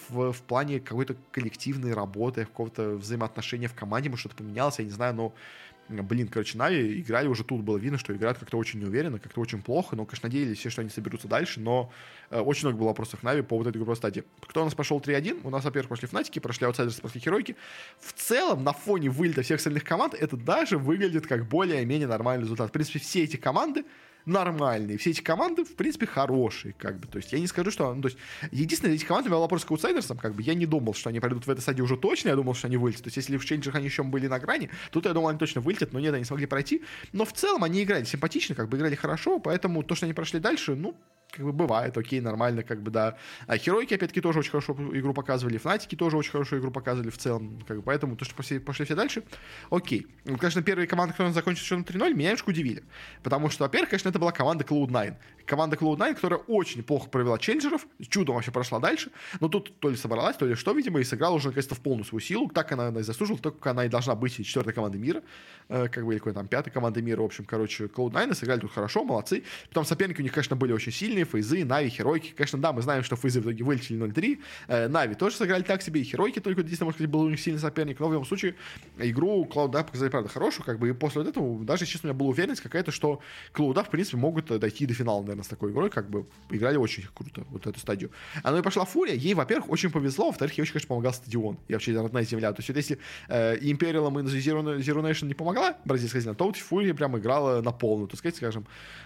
в, 0.09 0.33
в 0.33 0.41
плане 0.41 0.81
какой-то 0.81 1.15
коллективной 1.31 1.93
работы, 1.93 2.43
какого-то 2.43 2.97
взаимоотношения 2.97 3.69
в 3.69 3.73
команде, 3.73 4.09
может 4.09 4.21
что-то 4.21 4.35
поменялось, 4.35 4.79
я 4.79 4.85
не 4.85 4.91
знаю, 4.91 5.15
но 5.15 5.33
блин, 5.91 6.27
короче, 6.27 6.57
Нави 6.57 7.01
играли 7.01 7.27
уже 7.27 7.43
тут, 7.43 7.61
было 7.61 7.77
видно, 7.77 7.97
что 7.97 8.15
играют 8.15 8.37
как-то 8.37 8.57
очень 8.57 8.79
неуверенно, 8.79 9.19
как-то 9.19 9.41
очень 9.41 9.61
плохо, 9.61 9.95
но, 9.95 10.05
конечно, 10.05 10.27
надеялись 10.27 10.57
все, 10.57 10.69
что 10.69 10.81
они 10.81 10.89
соберутся 10.89 11.27
дальше, 11.27 11.59
но 11.59 11.91
э, 12.29 12.39
очень 12.39 12.67
много 12.67 12.79
было 12.79 12.87
вопросов 12.87 13.23
Нави 13.23 13.41
по 13.41 13.57
вот 13.57 13.67
этой 13.67 13.77
группе 13.77 13.95
стадии. 13.95 14.23
Кто 14.41 14.61
у 14.61 14.65
нас 14.65 14.73
пошел 14.73 14.99
3-1? 14.99 15.41
У 15.43 15.49
нас, 15.49 15.63
во-первых, 15.63 15.89
пошли 15.89 16.07
Фнатики, 16.07 16.39
прошли 16.39 16.65
аутсайдерсы, 16.65 17.01
прошли 17.01 17.21
Херойки. 17.21 17.55
В 17.99 18.13
целом, 18.13 18.63
на 18.63 18.73
фоне 18.73 19.09
вылета 19.09 19.41
всех 19.41 19.57
остальных 19.57 19.83
команд, 19.83 20.13
это 20.13 20.37
даже 20.37 20.77
выглядит 20.77 21.27
как 21.27 21.47
более-менее 21.47 22.07
нормальный 22.07 22.43
результат. 22.43 22.69
В 22.69 22.71
принципе, 22.71 22.99
все 22.99 23.23
эти 23.23 23.37
команды 23.37 23.85
нормальные. 24.25 24.97
Все 24.97 25.11
эти 25.11 25.21
команды, 25.21 25.63
в 25.63 25.75
принципе, 25.75 26.05
хорошие, 26.05 26.73
как 26.77 26.99
бы. 26.99 27.07
То 27.07 27.17
есть 27.17 27.31
я 27.31 27.39
не 27.39 27.47
скажу, 27.47 27.71
что... 27.71 27.93
Ну, 27.93 28.01
то 28.01 28.07
есть 28.07 28.17
единственное, 28.51 28.95
эти 28.95 29.05
команды, 29.05 29.29
у 29.29 29.31
меня 29.31 29.39
вопрос 29.39 29.65
к 29.65 29.71
аутсайдерсам, 29.71 30.17
как 30.17 30.35
бы, 30.35 30.41
я 30.41 30.53
не 30.53 30.65
думал, 30.65 30.93
что 30.93 31.09
они 31.09 31.19
пройдут 31.19 31.47
в 31.47 31.49
этой 31.49 31.61
стадии 31.61 31.81
уже 31.81 31.97
точно, 31.97 32.29
я 32.29 32.35
думал, 32.35 32.53
что 32.53 32.67
они 32.67 32.77
вылетят. 32.77 33.03
То 33.03 33.07
есть 33.07 33.17
если 33.17 33.37
в 33.37 33.45
Ченджерах 33.45 33.75
они 33.75 33.85
еще 33.85 34.03
были 34.03 34.27
на 34.27 34.39
грани, 34.39 34.69
тут 34.91 35.05
я 35.05 35.13
думал, 35.13 35.29
они 35.29 35.39
точно 35.39 35.61
вылетят, 35.61 35.93
но 35.93 35.99
нет, 35.99 36.13
они 36.13 36.23
смогли 36.23 36.45
пройти. 36.45 36.83
Но 37.13 37.25
в 37.25 37.33
целом 37.33 37.63
они 37.63 37.83
играли 37.83 38.03
симпатично, 38.03 38.55
как 38.55 38.69
бы 38.69 38.77
играли 38.77 38.95
хорошо, 38.95 39.39
поэтому 39.39 39.83
то, 39.83 39.95
что 39.95 40.05
они 40.05 40.13
прошли 40.13 40.39
дальше, 40.39 40.75
ну, 40.75 40.95
как 41.31 41.45
бы 41.45 41.53
бывает, 41.53 41.97
окей, 41.97 42.19
нормально, 42.19 42.61
как 42.61 42.81
бы, 42.81 42.91
да. 42.91 43.17
А 43.47 43.57
Херойки, 43.57 43.93
опять-таки, 43.93 44.21
тоже 44.21 44.39
очень 44.39 44.51
хорошую 44.51 44.99
игру 44.99 45.13
показывали, 45.13 45.57
Фнатики 45.57 45.95
тоже 45.95 46.17
очень 46.17 46.31
хорошую 46.31 46.59
игру 46.59 46.71
показывали 46.71 47.09
в 47.09 47.17
целом, 47.17 47.61
как 47.67 47.77
бы, 47.77 47.83
поэтому 47.83 48.15
то, 48.17 48.25
что 48.25 48.35
пошли, 48.35 48.59
пошли 48.59 48.85
все 48.85 48.95
дальше, 48.95 49.23
окей. 49.69 50.07
Ну, 50.25 50.37
конечно, 50.37 50.61
первые 50.61 50.87
команды, 50.87 51.13
которые 51.13 51.33
закончили 51.33 51.63
счетом 51.63 51.83
3-0, 51.83 52.13
меня 52.13 52.29
немножко 52.29 52.49
удивили, 52.49 52.83
потому 53.23 53.49
что, 53.49 53.63
во-первых, 53.63 53.89
конечно, 53.89 54.09
это 54.09 54.19
была 54.19 54.31
команда 54.31 54.65
Cloud9, 54.65 55.15
команда 55.45 55.77
Cloud9, 55.77 56.15
которая 56.15 56.39
очень 56.41 56.83
плохо 56.83 57.09
провела 57.09 57.37
челленджеров, 57.37 57.87
чудом 58.09 58.35
вообще 58.35 58.51
прошла 58.51 58.79
дальше, 58.79 59.11
но 59.39 59.47
тут 59.47 59.79
то 59.79 59.89
ли 59.89 59.95
собралась, 59.95 60.35
то 60.35 60.45
ли 60.45 60.55
что, 60.55 60.73
видимо, 60.73 60.99
и 60.99 61.03
сыграла 61.05 61.35
уже, 61.35 61.47
наконец-то, 61.47 61.75
в 61.75 61.79
полную 61.79 62.03
свою 62.03 62.19
силу, 62.19 62.49
так 62.49 62.71
она, 62.73 62.87
она 62.87 62.99
и 62.99 63.03
заслужила, 63.03 63.39
так 63.39 63.65
она 63.65 63.85
и 63.85 63.89
должна 63.89 64.15
быть 64.15 64.35
четвертой 64.35 64.73
командой 64.73 64.97
мира, 64.97 65.23
э, 65.69 65.87
как 65.87 66.05
бы, 66.05 66.13
или 66.13 66.19
какой 66.19 66.33
там 66.33 66.47
пятой 66.47 66.71
командой 66.71 67.01
мира, 67.01 67.21
в 67.21 67.25
общем, 67.25 67.45
короче, 67.45 67.85
Cloud9 67.85 68.33
сыграли 68.35 68.59
тут 68.59 68.73
хорошо, 68.73 69.05
молодцы, 69.05 69.43
потом 69.69 69.85
соперники 69.85 70.19
у 70.19 70.23
них, 70.23 70.33
конечно, 70.33 70.55
были 70.55 70.73
очень 70.73 70.91
сильные, 70.91 71.20
Фейзы, 71.25 71.65
Нави, 71.65 71.89
Херойки. 71.89 72.33
Конечно, 72.35 72.59
да, 72.59 72.73
мы 72.73 72.81
знаем, 72.81 73.03
что 73.03 73.15
Фейзы 73.15 73.41
в 73.41 73.43
итоге 73.43 73.63
вылетели 73.63 73.99
0-3. 73.99 74.39
Э, 74.67 74.87
Нави 74.87 75.15
тоже 75.15 75.35
сыграли 75.35 75.63
так 75.63 75.81
себе, 75.81 76.01
и 76.01 76.03
Херойки 76.03 76.39
только 76.39 76.61
единственное, 76.61 76.87
может 76.87 77.01
быть, 77.01 77.09
был 77.09 77.21
у 77.21 77.29
них 77.29 77.39
сильный 77.39 77.59
соперник. 77.59 77.99
Но 77.99 78.07
в 78.07 78.13
любом 78.13 78.25
случае, 78.25 78.55
игру 78.97 79.45
Клауда 79.45 79.83
показали, 79.83 80.09
правда, 80.09 80.29
хорошую, 80.29 80.65
как 80.65 80.79
бы, 80.79 80.89
и 80.89 80.93
после 80.93 81.21
вот 81.21 81.29
этого, 81.29 81.63
даже, 81.63 81.85
честно, 81.85 82.09
у 82.09 82.13
меня 82.13 82.19
была 82.19 82.29
уверенность 82.29 82.61
какая-то, 82.61 82.91
что 82.91 83.21
Клауда, 83.51 83.83
в 83.83 83.89
принципе, 83.89 84.17
могут 84.17 84.47
дойти 84.47 84.85
до 84.85 84.93
финала, 84.93 85.21
наверное, 85.21 85.43
с 85.43 85.47
такой 85.47 85.71
игрой, 85.71 85.89
как 85.89 86.09
бы, 86.09 86.25
играли 86.49 86.77
очень 86.77 87.05
круто, 87.13 87.45
вот 87.49 87.67
эту 87.67 87.79
стадию. 87.79 88.11
А 88.43 88.51
ну 88.51 88.57
и 88.57 88.61
пошла 88.61 88.85
Фурия, 88.85 89.15
ей, 89.15 89.33
во-первых, 89.33 89.69
очень 89.69 89.91
повезло, 89.91 90.27
во-вторых, 90.27 90.57
ей 90.57 90.63
очень, 90.63 90.73
конечно, 90.73 90.87
помогал 90.87 91.13
стадион, 91.13 91.57
и 91.67 91.73
вообще 91.73 91.93
родная 91.99 92.23
земля. 92.23 92.51
То 92.53 92.59
есть, 92.59 92.69
вот 92.69 92.77
если 92.77 92.97
э, 93.27 93.57
Imperial 93.57 94.09
и 94.11 94.39
Zero, 94.39 94.77
Zero 94.79 95.01
Nation 95.01 95.27
не 95.27 95.33
помогла 95.33 95.77
бразильская 95.85 96.21
земля, 96.21 96.35
то 96.35 96.45
вот 96.45 96.57
Фурия 96.57 96.93
прям 96.93 97.17
играла 97.17 97.61
на 97.61 97.71
полную, 97.71 98.07
то 98.07 98.17
сказать, 98.17 98.35
скажем, 98.35 98.65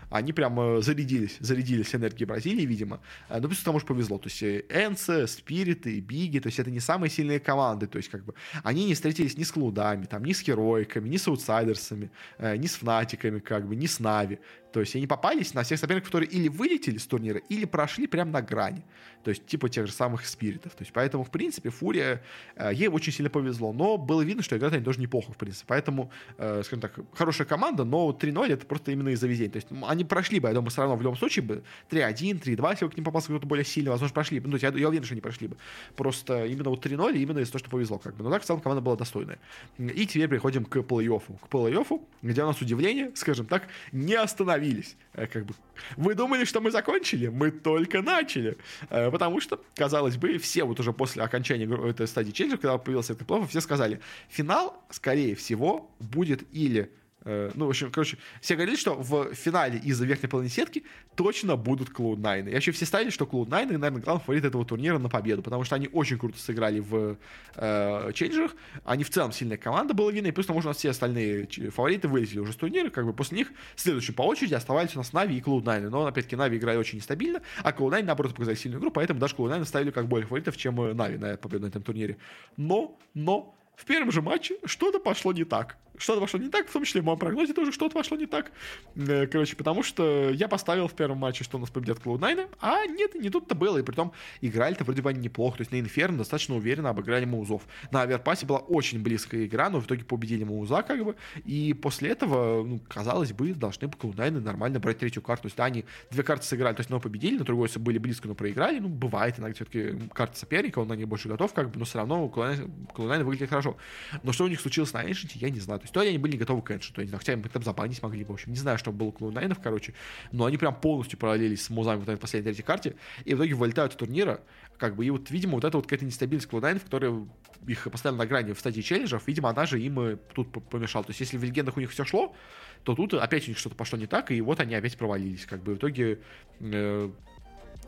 они 0.10 0.34
прям 0.34 0.60
э, 0.60 0.82
зарядились, 0.82 1.38
зарядились 1.40 1.88
Бразилии, 2.14 2.66
видимо. 2.66 3.02
Э, 3.30 3.40
ну, 3.40 3.48
плюс 3.48 3.60
к 3.60 3.64
тому 3.64 3.80
же 3.80 3.86
повезло. 3.86 4.18
То 4.18 4.28
есть 4.28 4.44
э, 4.44 4.64
Энце, 4.70 5.28
Спириты, 5.28 6.00
Биги, 6.00 6.40
то 6.40 6.48
есть 6.48 6.60
это 6.60 6.72
не 6.72 6.80
самые 6.80 7.10
сильные 7.10 7.40
команды. 7.40 7.88
То 7.88 7.98
есть 7.98 8.10
как 8.10 8.24
бы 8.24 8.34
они 8.64 8.86
не 8.86 8.94
встретились 8.94 9.38
ни 9.38 9.44
с 9.44 9.52
Клудами, 9.52 10.06
там, 10.06 10.24
ни 10.24 10.34
с 10.34 10.44
Героиками, 10.44 11.10
ни 11.10 11.18
с 11.18 11.28
Аутсайдерсами, 11.28 12.12
ни 12.40 12.68
с 12.68 12.76
Фнатиками, 12.76 13.40
как 13.40 13.68
бы, 13.68 13.76
ни 13.76 13.86
с 13.86 14.00
Нави. 14.00 14.40
То 14.76 14.82
есть 14.82 14.94
они 14.94 15.08
попались 15.08 15.54
на 15.54 15.64
всех 15.64 15.80
соперников, 15.80 16.10
которые 16.10 16.30
или 16.30 16.50
вылетели 16.50 16.98
с 16.98 17.08
турнира, 17.08 17.40
или 17.48 17.64
прошли 17.64 18.08
прямо 18.08 18.32
на 18.32 18.42
грани. 18.42 18.84
То 19.24 19.30
есть 19.30 19.46
типа 19.46 19.70
тех 19.70 19.88
же 19.88 19.94
самых 19.94 20.26
спиритов. 20.26 20.74
То 20.74 20.82
есть 20.82 20.92
поэтому, 20.92 21.24
в 21.24 21.32
принципе, 21.32 21.70
Фурия, 21.70 22.22
э, 22.58 22.72
ей 22.74 22.90
очень 22.90 23.14
сильно 23.14 23.30
повезло. 23.30 23.72
Но 23.72 23.98
было 23.98 24.22
видно, 24.22 24.44
что 24.44 24.58
играют 24.58 24.76
они 24.76 24.84
тоже 24.84 25.00
неплохо, 25.00 25.32
в 25.32 25.38
принципе. 25.38 25.64
Поэтому, 25.70 26.12
э, 26.38 26.62
скажем 26.66 26.82
так, 26.82 27.00
хорошая 27.14 27.48
команда, 27.48 27.86
но 27.86 28.12
3-0 28.12 28.52
это 28.52 28.66
просто 28.66 28.92
именно 28.92 29.08
из-за 29.10 29.28
везения. 29.28 29.50
То 29.50 29.60
есть 29.60 29.70
они 29.88 30.04
прошли 30.04 30.42
бы, 30.42 30.50
я 30.50 30.54
думаю, 30.54 30.72
все 30.72 30.82
равно 30.82 30.98
в 30.98 31.02
любом 31.02 31.16
случае 31.16 31.44
бы 31.44 31.64
3-1, 31.96 32.42
3-2, 32.42 32.72
если 32.72 32.86
бы 32.86 32.92
к 32.92 32.98
ним 32.98 33.06
попался 33.06 33.28
кто-то 33.28 33.48
более 33.48 33.66
сильный, 33.66 33.92
возможно, 33.92 34.14
прошли 34.14 34.40
бы. 34.40 34.50
Ну, 34.50 34.58
я, 34.58 34.70
я 34.70 34.90
уверен, 34.90 35.06
что 35.06 35.14
они 35.14 35.22
прошли 35.22 35.48
бы. 35.48 35.58
Просто 35.96 36.46
именно 36.46 36.70
вот 36.70 36.86
3-0, 36.86 37.16
именно 37.18 37.40
из-за 37.40 37.54
того, 37.54 37.60
что 37.60 37.70
повезло. 37.70 37.98
Как 37.98 38.16
бы. 38.16 38.24
Но 38.24 38.32
так, 38.32 38.44
в 38.44 38.46
целом, 38.46 38.62
команда 38.62 38.82
была 38.82 38.96
достойная. 38.96 39.40
И 39.78 40.06
теперь 40.06 40.28
приходим 40.28 40.66
к 40.66 40.78
плей-оффу. 40.78 41.40
К 41.40 41.48
плей-оффу, 41.50 42.02
где 42.22 42.44
у 42.44 42.48
нас 42.48 42.62
удивление, 42.62 43.12
скажем 43.16 43.46
так, 43.46 43.68
не 43.92 44.16
остановились. 44.16 44.96
Э, 45.14 45.28
как 45.28 45.46
бы. 45.46 45.54
Вы 45.98 46.16
думали, 46.16 46.46
что 46.46 46.62
мы 46.62 46.72
закончили? 46.72 47.28
Мы 47.28 47.52
только 47.52 48.02
начали. 48.02 48.58
Э, 48.90 49.10
потому 49.12 49.40
что, 49.40 49.62
казалось 49.76 50.18
бы, 50.18 50.38
все 50.38 50.64
вот 50.64 50.80
уже 50.80 50.94
после 50.94 51.24
окончания 51.24 51.66
этой 51.90 52.08
стадии 52.08 52.32
челленджа, 52.32 52.58
когда 52.58 52.78
появился 52.78 53.14
этот 53.14 53.28
плей 53.28 53.46
все 53.48 53.62
сказали, 53.62 54.00
финал, 54.30 54.84
скорее 54.90 55.36
всего, 55.36 55.92
будет 56.00 56.44
или 56.52 56.92
ну, 57.26 57.66
в 57.66 57.70
общем, 57.70 57.92
короче, 57.92 58.18
все 58.40 58.56
говорили, 58.56 58.76
что 58.76 58.94
в 58.96 59.34
финале 59.34 59.80
из-за 59.80 60.06
верхней 60.06 60.30
половины 60.30 60.52
сетки 60.52 60.84
точно 61.16 61.56
будут 61.56 61.90
Cloud9. 61.90 62.50
И 62.50 62.54
вообще 62.54 62.72
все 62.72 62.86
ставили, 62.86 63.10
что 63.10 63.26
Cloud9, 63.26 63.78
наверное, 63.78 64.02
главный 64.02 64.24
фаворит 64.24 64.46
этого 64.46 64.64
турнира 64.64 65.00
на 65.00 65.10
победу, 65.10 65.42
потому 65.42 65.64
что 65.64 65.76
они 65.76 65.90
очень 65.92 66.20
круто 66.20 66.38
сыграли 66.38 66.80
в 66.80 67.18
э, 67.56 68.12
чейнджерах. 68.14 68.56
Они 68.84 69.04
в 69.04 69.10
целом 69.10 69.32
сильная 69.32 69.58
команда 69.58 69.96
была 69.96 70.12
видно, 70.12 70.28
и 70.28 70.32
плюс 70.32 70.46
же 70.46 70.54
у 70.54 70.62
нас 70.62 70.78
все 70.78 70.92
остальные 70.92 71.48
фавориты 71.72 72.08
вылетели 72.08 72.40
уже 72.40 72.54
с 72.54 72.56
турнира, 72.56 72.90
как 72.90 73.06
бы 73.06 73.14
после 73.14 73.40
них 73.40 73.52
следующие 73.76 74.14
по 74.14 74.22
очереди 74.22 74.54
оставались 74.54 74.96
у 74.96 75.00
нас 75.00 75.12
Нави 75.12 75.36
и 75.38 75.42
Cloud9. 75.42 75.90
Но, 75.90 76.06
опять-таки, 76.06 76.36
Нави 76.36 76.58
играли 76.58 76.78
очень 76.78 77.00
нестабильно, 77.00 77.42
а 77.64 77.72
Cloud9, 77.72 78.04
наоборот, 78.04 78.34
показали 78.34 78.56
сильную 78.56 78.80
игру, 78.80 78.92
поэтому 78.92 79.20
даже 79.20 79.34
Cloud9 79.36 79.66
ставили 79.66 79.90
как 79.90 80.08
более 80.08 80.28
фаворитов, 80.28 80.58
чем 80.58 80.76
Нави 80.96 81.18
на 81.18 81.38
победу 81.38 81.64
на 81.64 81.70
этом 81.70 81.82
турнире. 81.82 82.18
Но, 82.56 83.00
но, 83.16 83.56
в 83.76 83.86
первом 83.86 84.12
же 84.12 84.22
матче 84.22 84.58
что-то 84.66 85.00
пошло 85.00 85.34
не 85.34 85.44
так 85.44 85.78
что-то 85.98 86.22
пошло 86.22 86.40
не 86.40 86.50
так, 86.50 86.68
в 86.68 86.74
том 86.74 86.84
числе 86.84 87.02
в 87.02 87.06
моем 87.06 87.20
прогнозе 87.20 87.54
тоже 87.54 87.72
что-то 87.72 87.94
пошло 87.96 88.18
не 88.18 88.26
так. 88.26 88.52
Э, 88.96 89.28
короче, 89.28 89.56
потому 89.56 89.84
что 89.84 90.30
я 90.30 90.48
поставил 90.48 90.88
в 90.88 90.94
первом 90.94 91.20
матче, 91.20 91.44
что 91.44 91.58
у 91.58 91.60
нас 91.60 91.70
победят 91.70 92.00
Cloud9, 92.00 92.50
а 92.60 92.86
нет, 92.86 93.16
не 93.16 93.30
тут-то 93.30 93.56
было. 93.56 93.78
И 93.78 93.82
при 93.82 93.94
том 93.94 94.12
играли-то 94.42 94.84
вроде 94.84 95.02
бы 95.02 95.10
они 95.10 95.20
неплохо. 95.20 95.58
То 95.58 95.62
есть 95.62 95.72
на 95.72 95.80
Инферно 95.80 96.20
достаточно 96.20 96.56
уверенно 96.56 96.90
обыграли 96.90 97.26
Маузов. 97.26 97.64
На 97.92 98.02
Аверпасе 98.02 98.46
была 98.46 98.60
очень 98.60 99.02
близкая 99.02 99.46
игра, 99.46 99.70
но 99.70 99.80
в 99.80 99.86
итоге 99.86 100.04
победили 100.04 100.44
Мауза 100.44 100.84
как 100.84 101.04
бы. 101.04 101.16
И 101.44 101.74
после 101.74 102.10
этого, 102.10 102.64
ну, 102.64 102.80
казалось 102.88 103.34
бы, 103.34 103.54
должны 103.54 103.88
бы 103.88 103.98
Cloud9 103.98 104.42
нормально 104.42 104.80
брать 104.80 105.00
третью 105.00 105.22
карту. 105.22 105.44
То 105.44 105.48
есть 105.48 105.58
да, 105.58 105.66
они 105.66 105.86
две 106.12 106.24
карты 106.24 106.46
сыграли, 106.46 106.76
то 106.76 106.82
есть 106.82 106.90
но 106.90 107.00
победили, 107.00 107.38
на 107.38 107.46
другой 107.46 107.70
были 107.78 107.98
близко, 107.98 108.28
но 108.28 108.36
проиграли. 108.36 108.80
Ну, 108.80 108.90
бывает 108.90 109.40
иногда 109.40 109.56
все-таки 109.56 110.10
карта 110.14 110.38
соперника, 110.38 110.80
он 110.80 110.88
на 110.88 110.94
них 110.94 111.08
больше 111.08 111.28
готов, 111.28 111.54
как 111.54 111.72
бы, 111.72 111.80
но 111.80 111.86
все 111.86 112.00
равно 112.00 112.26
Cloud9 112.26 113.24
выглядит 113.24 113.50
хорошо. 113.50 113.78
Но 114.24 114.32
что 114.32 114.46
у 114.46 114.48
них 114.48 114.60
случилось 114.60 114.94
на 114.94 115.04
Ancient, 115.04 115.32
я 115.36 115.50
не 115.50 115.60
знаю. 115.60 115.80
Есть 115.86 115.94
то 115.94 116.00
они 116.00 116.18
были 116.18 116.34
не 116.34 116.38
готовы 116.40 116.62
к 116.64 116.72
эншиту, 116.72 117.02
я 117.02 117.06
не 117.06 117.10
знаю, 117.10 117.20
хотя 117.20 117.34
им 117.34 117.44
там 117.44 117.64
забанить 117.64 118.02
могли, 118.02 118.24
в 118.24 118.32
общем, 118.32 118.52
не 118.52 118.58
знаю, 118.58 118.78
что 118.80 118.92
было 118.92 119.12
Клоунайнов, 119.12 119.60
короче, 119.62 119.94
но 120.32 120.46
они 120.46 120.58
прям 120.58 120.74
полностью 120.74 121.20
параллелись 121.20 121.64
с 121.64 121.70
музами 121.70 121.98
вот 121.98 122.08
на 122.08 122.14
этой 122.14 122.22
последней 122.22 122.46
третьей 122.46 122.66
карте, 122.66 122.96
и 123.24 123.36
в 123.36 123.38
итоге 123.38 123.54
вылетают 123.54 123.94
с 123.94 123.96
турнира, 123.96 124.42
как 124.78 124.96
бы, 124.96 125.06
и 125.06 125.12
вот, 125.12 125.30
видимо, 125.30 125.54
вот 125.54 125.64
это 125.64 125.78
вот 125.78 125.86
какая-то 125.86 126.06
нестабильность 126.06 126.50
Клоунайнов, 126.50 126.84
которая 126.84 127.28
их 127.68 127.84
поставила 127.92 128.18
на 128.18 128.26
грани 128.26 128.54
в 128.54 128.60
стадии 128.60 128.82
челленджев, 128.82 129.22
видимо, 129.28 129.50
она 129.50 129.66
же 129.66 129.80
им 129.80 130.00
э, 130.00 130.18
тут 130.34 130.52
помешала. 130.70 131.04
То 131.06 131.12
есть, 131.12 131.20
если 131.20 131.38
в 131.38 131.44
легендах 131.44 131.78
у 131.78 131.80
них 131.80 131.92
все 131.92 132.04
шло, 132.04 132.36
то 132.84 132.96
тут 132.96 133.14
опять 133.14 133.46
у 133.46 133.52
них 133.52 133.58
что-то 133.58 133.76
пошло 133.76 133.98
не 133.98 134.08
так, 134.08 134.32
и 134.32 134.42
вот 134.42 134.60
они 134.60 134.76
опять 134.76 134.98
провалились. 134.98 135.46
Как 135.46 135.64
бы 135.64 135.76
в 135.76 135.78
итоге 135.78 136.20
э, 136.60 137.12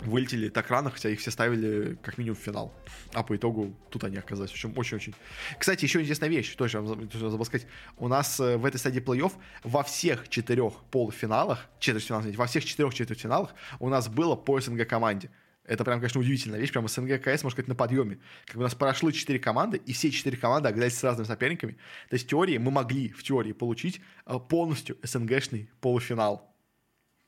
вылетели 0.02 0.50
так 0.50 0.70
рано, 0.70 0.90
хотя 0.90 1.10
их 1.10 1.20
все 1.20 1.32
ставили 1.32 1.98
как 2.02 2.18
минимум 2.18 2.38
в 2.38 2.40
финал. 2.40 2.74
А 3.14 3.24
по 3.24 3.36
итогу 3.36 3.76
тут 3.90 4.04
они 4.04 4.18
оказались. 4.18 4.52
В 4.52 4.54
общем, 4.54 4.74
очень-очень. 4.76 5.14
Кстати, 5.58 5.86
еще 5.86 6.02
интересная 6.02 6.30
вещь, 6.30 6.56
тоже 6.56 6.84
забыл 6.86 7.46
сказать. 7.46 7.68
У 7.98 8.08
нас 8.08 8.40
э, 8.40 8.58
в 8.58 8.66
этой 8.66 8.78
стадии 8.78 9.02
плей-офф 9.02 9.34
во 9.64 9.84
всех 9.84 10.30
четырех 10.30 10.74
полуфиналах, 10.92 11.68
четвертьфиналах, 11.80 12.36
во 12.36 12.46
всех 12.48 12.66
четырех 12.66 12.94
четвертьфиналах 12.94 13.54
у 13.80 13.90
нас 13.90 14.08
было 14.08 14.36
по 14.36 14.60
СНГ 14.60 14.88
команде. 14.88 15.30
Это 15.68 15.84
прям, 15.84 16.00
конечно, 16.00 16.22
удивительная 16.22 16.60
вещь. 16.60 16.72
Прям 16.72 16.88
СНГ 16.88 17.22
КС, 17.22 17.44
можно 17.44 17.50
сказать, 17.50 17.68
на 17.68 17.76
подъеме. 17.76 18.20
Как 18.46 18.56
бы 18.56 18.62
у 18.62 18.64
нас 18.64 18.74
прошло 18.74 19.12
4 19.12 19.38
команды, 19.40 19.78
и 19.86 19.92
все 19.92 20.10
4 20.10 20.38
команды 20.38 20.70
оказались 20.70 20.98
с 20.98 21.04
разными 21.04 21.28
соперниками. 21.28 21.74
То 22.10 22.14
есть 22.14 22.26
в 22.26 22.30
теории 22.30 22.58
мы 22.58 22.72
могли 22.72 23.10
в 23.10 23.22
теории 23.22 23.52
получить 23.52 24.00
э, 24.26 24.38
полностью 24.48 24.98
СНГшный 25.04 25.70
полуфинал 25.82 26.57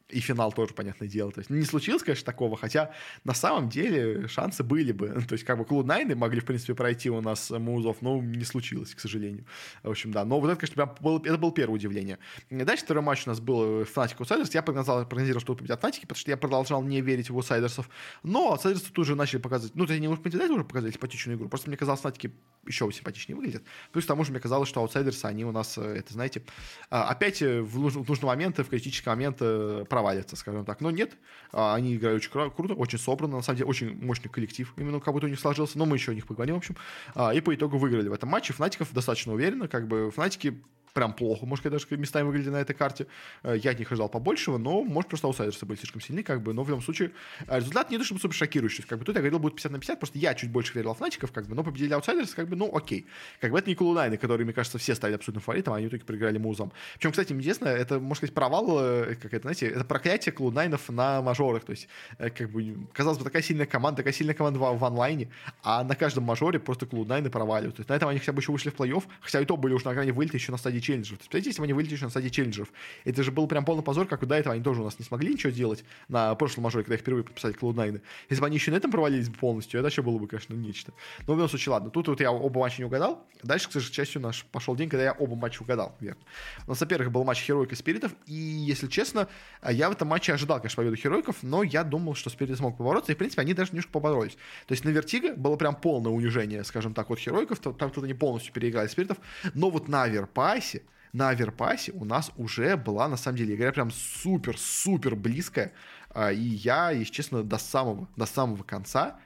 и 0.09 0.19
финал 0.19 0.51
тоже, 0.51 0.73
понятное 0.73 1.07
дело. 1.07 1.31
То 1.31 1.39
есть 1.39 1.49
не 1.49 1.63
случилось, 1.63 2.03
конечно, 2.03 2.25
такого, 2.25 2.57
хотя 2.57 2.91
на 3.23 3.33
самом 3.33 3.69
деле 3.69 4.27
шансы 4.27 4.63
были 4.63 4.91
бы. 4.91 5.07
То 5.27 5.33
есть 5.33 5.43
как 5.43 5.57
бы 5.57 5.65
Cloud9 5.65 6.08
ы 6.08 6.15
могли, 6.15 6.41
в 6.41 6.45
принципе, 6.45 6.73
пройти 6.73 7.09
у 7.09 7.21
нас 7.21 7.49
Mouz 7.51 7.77
ов, 7.77 7.97
но 8.01 8.21
не 8.21 8.43
случилось, 8.43 8.95
к 8.95 8.99
сожалению. 8.99 9.45
В 9.83 9.89
общем, 9.89 10.11
да. 10.11 10.25
Но 10.25 10.39
вот 10.39 10.49
это, 10.49 10.59
конечно, 10.59 10.75
прям 10.75 10.95
был, 10.99 11.17
это 11.19 11.37
было 11.37 11.51
первое 11.51 11.75
удивление. 11.75 12.17
Дальше 12.49 12.83
второй 12.83 13.03
матч 13.03 13.23
у 13.25 13.29
нас 13.29 13.39
был 13.39 13.85
Fnatic 13.85 14.19
Outsiders. 14.19 14.53
Я 14.53 14.61
прогнозировал, 14.61 15.05
прогнозировал, 15.05 15.41
что 15.41 15.55
победят 15.55 15.79
Fnatic 15.79 15.99
и, 15.99 16.05
потому 16.05 16.19
что 16.19 16.31
я 16.31 16.37
продолжал 16.37 16.83
не 16.83 17.01
верить 17.01 17.29
в 17.29 17.35
Outsiders 17.35 17.76
ов. 17.76 17.89
Но 18.23 18.51
Outsiders 18.51 18.87
ы 18.87 18.91
тут 18.91 19.05
же 19.05 19.15
начали 19.15 19.39
показывать, 19.39 19.75
ну, 19.75 19.85
они 19.89 20.07
уже 20.07 20.19
уже 20.19 20.63
показали 20.63 20.91
симпатичную 20.91 21.37
игру. 21.37 21.49
Просто 21.49 21.69
мне 21.69 21.77
казалось, 21.77 22.01
Fnatic 22.01 22.27
и 22.27 22.31
еще 22.65 22.89
симпатичнее 22.91 23.35
выглядят. 23.35 23.63
Плюс 23.91 24.05
к 24.05 24.07
тому 24.07 24.23
же 24.23 24.31
мне 24.31 24.39
казалось, 24.39 24.69
что 24.69 24.81
Outsiders 24.81 25.17
ы, 25.17 25.25
они 25.25 25.45
у 25.45 25.51
нас, 25.51 25.77
э, 25.77 25.81
это, 25.81 26.13
знаете, 26.13 26.43
а, 26.89 27.09
опять 27.09 27.41
в 27.41 27.79
нужный 27.79 28.25
момент, 28.25 28.57
в 28.57 28.69
критический 28.69 29.09
момент 29.09 29.37
э, 29.41 29.85
провалятся, 29.89 30.35
скажем 30.35 30.65
так. 30.65 30.81
Но 30.81 30.91
нет, 30.91 31.17
а, 31.51 31.75
они 31.75 31.95
играют 31.95 32.21
очень 32.21 32.31
круто, 32.31 32.73
очень 32.73 32.99
собрано, 32.99 33.37
на 33.37 33.41
самом 33.41 33.57
деле 33.57 33.69
очень 33.69 33.95
мощный 34.03 34.29
коллектив, 34.29 34.73
именно 34.77 34.99
как 34.99 35.13
будто 35.13 35.25
у 35.25 35.29
них 35.29 35.39
сложился, 35.39 35.77
но 35.77 35.85
мы 35.85 35.95
еще 35.95 36.11
о 36.11 36.15
них 36.15 36.27
поговорим, 36.27 36.55
в 36.55 36.57
общем. 36.59 36.75
А, 37.15 37.33
и 37.33 37.41
по 37.41 37.53
итогу 37.53 37.77
выиграли 37.77 38.07
в 38.09 38.13
этом 38.13 38.29
матче. 38.29 38.53
Фнатиков 38.53 38.93
достаточно 38.93 39.33
уверенно, 39.33 39.67
как 39.67 39.87
бы 39.87 40.11
Фнатики 40.11 40.61
прям 40.93 41.13
плохо, 41.13 41.45
может, 41.45 41.65
даже 41.69 41.85
местами 41.91 42.27
выглядели 42.27 42.51
на 42.51 42.61
этой 42.61 42.73
карте. 42.73 43.07
Э, 43.43 43.55
я 43.61 43.71
от 43.71 43.79
них 43.79 43.91
ожидал 43.91 44.09
побольшего, 44.09 44.57
но, 44.57 44.83
может, 44.83 45.09
просто 45.09 45.27
аутсайдерсы 45.27 45.65
были 45.65 45.77
слишком 45.77 46.01
сильны, 46.01 46.23
как 46.23 46.41
бы, 46.41 46.53
но 46.53 46.63
в 46.63 46.69
любом 46.69 46.81
случае 46.81 47.11
э, 47.47 47.57
результат 47.57 47.89
не 47.91 47.97
то, 47.97 48.03
чтобы 48.03 48.19
супер 48.21 48.35
шокирующий. 48.35 48.83
Как 48.83 48.99
бы 48.99 49.05
тут 49.05 49.15
я 49.15 49.21
говорил, 49.21 49.39
будет 49.39 49.55
50 49.55 49.71
на 49.71 49.79
50, 49.79 49.99
просто 49.99 50.17
я 50.19 50.33
чуть 50.33 50.51
больше 50.51 50.73
верил 50.73 50.93
в 50.93 50.97
Фнатиков, 50.97 51.31
как 51.31 51.47
бы, 51.47 51.55
но 51.55 51.63
победили 51.63 51.93
аутсайдерсы, 51.93 52.35
как 52.35 52.47
бы, 52.47 52.55
ну, 52.55 52.75
окей. 52.75 53.05
Как 53.39 53.51
бы 53.51 53.59
это 53.59 53.69
не 53.69 53.75
Cloud9 53.75 54.07
ы, 54.07 54.17
которые, 54.17 54.45
мне 54.45 54.53
кажется, 54.53 54.77
все 54.77 54.95
стали 54.95 55.13
абсолютно 55.13 55.41
фаворитом, 55.41 55.73
а 55.73 55.77
они 55.77 55.89
только 55.89 56.05
проиграли 56.05 56.37
Музам. 56.37 56.71
Причем, 56.95 57.11
кстати, 57.11 57.33
интересно, 57.33 57.67
это, 57.67 57.99
можно 57.99 58.15
сказать, 58.15 58.33
провал, 58.33 58.79
э, 58.79 59.15
как 59.15 59.33
это, 59.33 59.43
знаете, 59.43 59.67
это 59.67 59.83
проклятие 59.85 60.33
Cloud9 60.33 60.75
ов 60.75 60.89
на 60.89 61.21
мажорах, 61.21 61.63
то 61.65 61.71
есть, 61.71 61.87
как 62.17 62.49
бы, 62.49 62.75
казалось 62.93 63.17
бы, 63.17 63.23
такая 63.23 63.41
сильная 63.41 63.65
команда, 63.65 63.97
такая 63.97 64.13
сильная 64.13 64.35
команда 64.35 64.59
в, 64.59 64.77
в 64.77 64.85
онлайне, 64.85 65.29
а 65.63 65.83
на 65.83 65.95
каждом 65.95 66.23
мажоре 66.23 66.59
просто 66.59 66.85
Кулунайны 66.85 67.29
проваливают. 67.29 67.75
То 67.75 67.81
есть 67.81 67.89
на 67.89 67.93
этом 67.93 68.09
они 68.09 68.19
хотя 68.19 68.33
бы 68.33 68.41
еще 68.41 68.51
вышли 68.51 68.69
в 68.69 68.75
плей-офф, 68.75 69.03
хотя 69.21 69.41
и 69.41 69.45
то 69.45 69.57
были 69.57 69.73
уже 69.73 69.85
на 69.85 69.93
грани 69.93 70.11
вылета 70.11 70.37
еще 70.37 70.51
на 70.51 70.57
стадии 70.57 70.78
челленджеров. 70.79 71.19
Представляете, 71.19 71.49
если 71.49 71.61
бы 71.61 71.65
они 71.65 71.73
вылетели 71.73 72.01
на 72.01 72.09
стадии 72.09 72.29
челленджеров. 72.29 72.69
Это 73.05 73.23
же 73.23 73.31
был 73.31 73.47
прям 73.47 73.65
полный 73.65 73.83
позор, 73.83 74.07
как 74.07 74.25
до 74.25 74.35
этого 74.35 74.53
они 74.53 74.63
тоже 74.63 74.81
у 74.81 74.83
нас 74.83 74.97
не 74.99 75.05
смогли 75.05 75.33
ничего 75.33 75.51
делать 75.51 75.83
на 76.07 76.33
прошлом 76.35 76.63
мажоре, 76.63 76.83
когда 76.83 76.95
их 76.95 77.01
впервые 77.01 77.23
подписали 77.23 77.55
Cloud9. 77.55 78.01
Если 78.29 78.41
бы 78.41 78.47
они 78.47 78.55
еще 78.55 78.71
на 78.71 78.75
этом 78.75 78.91
провалились 78.91 79.29
бы 79.29 79.37
полностью, 79.37 79.79
это 79.79 79.85
вообще 79.85 80.01
было 80.01 80.17
бы, 80.17 80.27
конечно, 80.27 80.53
нечто. 80.53 80.93
Но 81.27 81.33
в 81.33 81.37
любом 81.37 81.49
случае, 81.49 81.73
ладно, 81.73 81.89
тут 81.89 82.07
вот 82.07 82.21
я 82.21 82.31
оба 82.31 82.59
матча 82.59 82.79
не 82.79 82.85
угадал. 82.85 83.25
Дальше, 83.43 83.69
к 83.69 83.71
сожалению, 83.71 84.21
наш 84.21 84.45
пошел 84.45 84.75
день, 84.75 84.89
когда 84.89 85.03
я 85.03 85.11
оба 85.13 85.35
матча 85.35 85.61
угадал, 85.61 85.95
верно. 85.99 86.21
У 86.65 86.69
нас, 86.69 86.79
во-первых, 86.79 87.11
был 87.11 87.23
матч 87.23 87.41
Хероик 87.41 87.71
и 87.71 87.75
Спиритов, 87.75 88.11
и, 88.25 88.33
если 88.33 88.87
честно, 88.87 89.27
я 89.67 89.89
в 89.89 89.93
этом 89.93 90.07
матче 90.07 90.33
ожидал, 90.33 90.57
конечно, 90.57 90.77
победу 90.77 90.95
Херойков, 90.95 91.37
но 91.41 91.63
я 91.63 91.83
думал, 91.83 92.15
что 92.15 92.29
Спирит 92.29 92.57
смог 92.57 92.77
побороться, 92.77 93.11
и, 93.11 93.15
в 93.15 93.17
принципе, 93.17 93.41
они 93.41 93.53
даже 93.53 93.71
немножко 93.71 93.91
поборолись. 93.91 94.37
То 94.67 94.73
есть 94.73 94.83
на 94.85 94.89
Вертиго 94.89 95.35
было 95.35 95.55
прям 95.55 95.75
полное 95.75 96.11
унижение, 96.11 96.63
скажем 96.63 96.93
так, 96.93 97.09
от 97.09 97.19
Херойков, 97.19 97.59
там 97.59 97.91
тут 97.91 98.03
они 98.03 98.13
полностью 98.13 98.53
переиграли 98.53 98.87
Спиритов, 98.87 99.17
но 99.53 99.69
вот 99.69 99.87
на 99.87 100.07
Верпасе, 100.07 100.78
на 101.13 101.29
Аверпасе 101.29 101.91
у 101.93 102.05
нас 102.05 102.31
уже 102.37 102.77
была, 102.77 103.07
на 103.07 103.17
самом 103.17 103.37
деле, 103.37 103.55
игра 103.55 103.71
прям 103.71 103.91
супер-супер 103.91 105.15
близкая. 105.15 105.73
А, 106.09 106.31
и 106.31 106.41
я, 106.41 106.91
если 106.91 107.13
честно, 107.13 107.43
до 107.43 107.57
самого, 107.57 108.07
до 108.15 108.25
самого 108.25 108.63
конца 108.63 109.19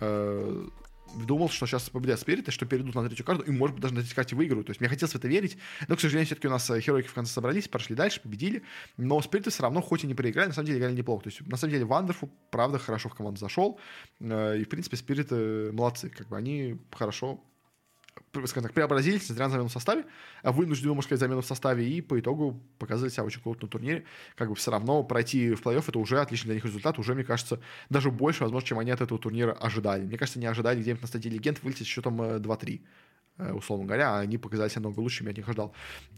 э, 0.00 0.68
думал, 1.14 1.48
что 1.48 1.66
сейчас 1.66 1.88
победят 1.90 2.20
Спирит, 2.20 2.48
и 2.48 2.50
что 2.50 2.66
перейдут 2.66 2.94
на 2.94 3.06
третью 3.06 3.24
карту, 3.24 3.42
и, 3.42 3.50
может 3.50 3.74
быть, 3.74 3.82
даже 3.82 3.94
на 3.94 4.00
третьей 4.00 4.16
карте 4.16 4.36
выиграют. 4.36 4.66
То 4.66 4.70
есть 4.70 4.80
мне 4.80 4.88
хотелось 4.88 5.12
в 5.12 5.16
это 5.16 5.28
верить, 5.28 5.58
но, 5.88 5.96
к 5.96 6.00
сожалению, 6.00 6.26
все-таки 6.26 6.48
у 6.48 6.50
нас 6.50 6.68
э, 6.70 6.80
героики 6.80 7.08
в 7.08 7.14
конце 7.14 7.32
собрались, 7.32 7.68
прошли 7.68 7.94
дальше, 7.94 8.20
победили, 8.20 8.62
но 8.96 9.20
Спириты 9.20 9.50
все 9.50 9.62
равно, 9.62 9.80
хоть 9.82 10.04
и 10.04 10.06
не 10.06 10.14
проиграли, 10.14 10.48
на 10.48 10.54
самом 10.54 10.66
деле 10.66 10.78
играли 10.78 10.94
неплохо. 10.94 11.24
То 11.24 11.30
есть, 11.30 11.46
на 11.46 11.56
самом 11.56 11.72
деле, 11.72 11.84
Вандерфу, 11.84 12.30
правда, 12.50 12.78
хорошо 12.78 13.08
в 13.08 13.14
команду 13.14 13.38
зашел, 13.38 13.78
э, 14.20 14.58
и, 14.58 14.64
в 14.64 14.68
принципе, 14.68 14.96
Спириты 14.96 15.72
молодцы, 15.72 16.08
как 16.08 16.28
бы 16.28 16.36
они 16.36 16.78
хорошо 16.90 17.42
скажем 18.46 18.62
так, 18.62 18.72
преобразились, 18.72 19.22
несмотря 19.22 19.46
на 19.46 19.50
замену 19.50 19.68
в 19.68 19.72
составе, 19.72 20.04
а 20.42 20.52
вынуждены, 20.52 20.94
можно 20.94 21.02
сказать, 21.02 21.20
замену 21.20 21.42
в 21.42 21.46
составе, 21.46 21.88
и 21.88 22.00
по 22.00 22.18
итогу 22.18 22.60
показали 22.78 23.10
себя 23.10 23.24
очень 23.24 23.42
круто 23.42 23.66
на 23.66 23.68
турнире. 23.68 24.04
Как 24.36 24.48
бы 24.48 24.54
все 24.54 24.70
равно 24.70 25.02
пройти 25.02 25.54
в 25.54 25.62
плей-офф 25.62 25.84
это 25.86 25.98
уже 25.98 26.20
отличный 26.20 26.48
для 26.48 26.54
них 26.54 26.64
результат, 26.64 26.98
уже, 26.98 27.14
мне 27.14 27.24
кажется, 27.24 27.60
даже 27.90 28.10
больше, 28.10 28.42
возможно, 28.42 28.66
чем 28.66 28.78
они 28.78 28.90
от 28.90 29.00
этого 29.00 29.20
турнира 29.20 29.52
ожидали. 29.52 30.04
Мне 30.04 30.18
кажется, 30.18 30.38
не 30.38 30.46
ожидали 30.46 30.80
где-нибудь 30.80 31.02
на 31.02 31.08
стадии 31.08 31.28
легенд 31.28 31.62
вылететь 31.62 31.86
счетом 31.86 32.20
2-3. 32.20 32.80
Э, 33.42 33.52
условно 33.52 33.86
говоря, 33.86 34.18
они 34.18 34.38
показали 34.38 34.68
себя 34.68 34.82
намного 34.82 35.00
лучше, 35.00 35.18
чем 35.18 35.26
я 35.26 35.32
от 35.32 35.36
них 35.36 35.48
ожидал. 35.48 35.74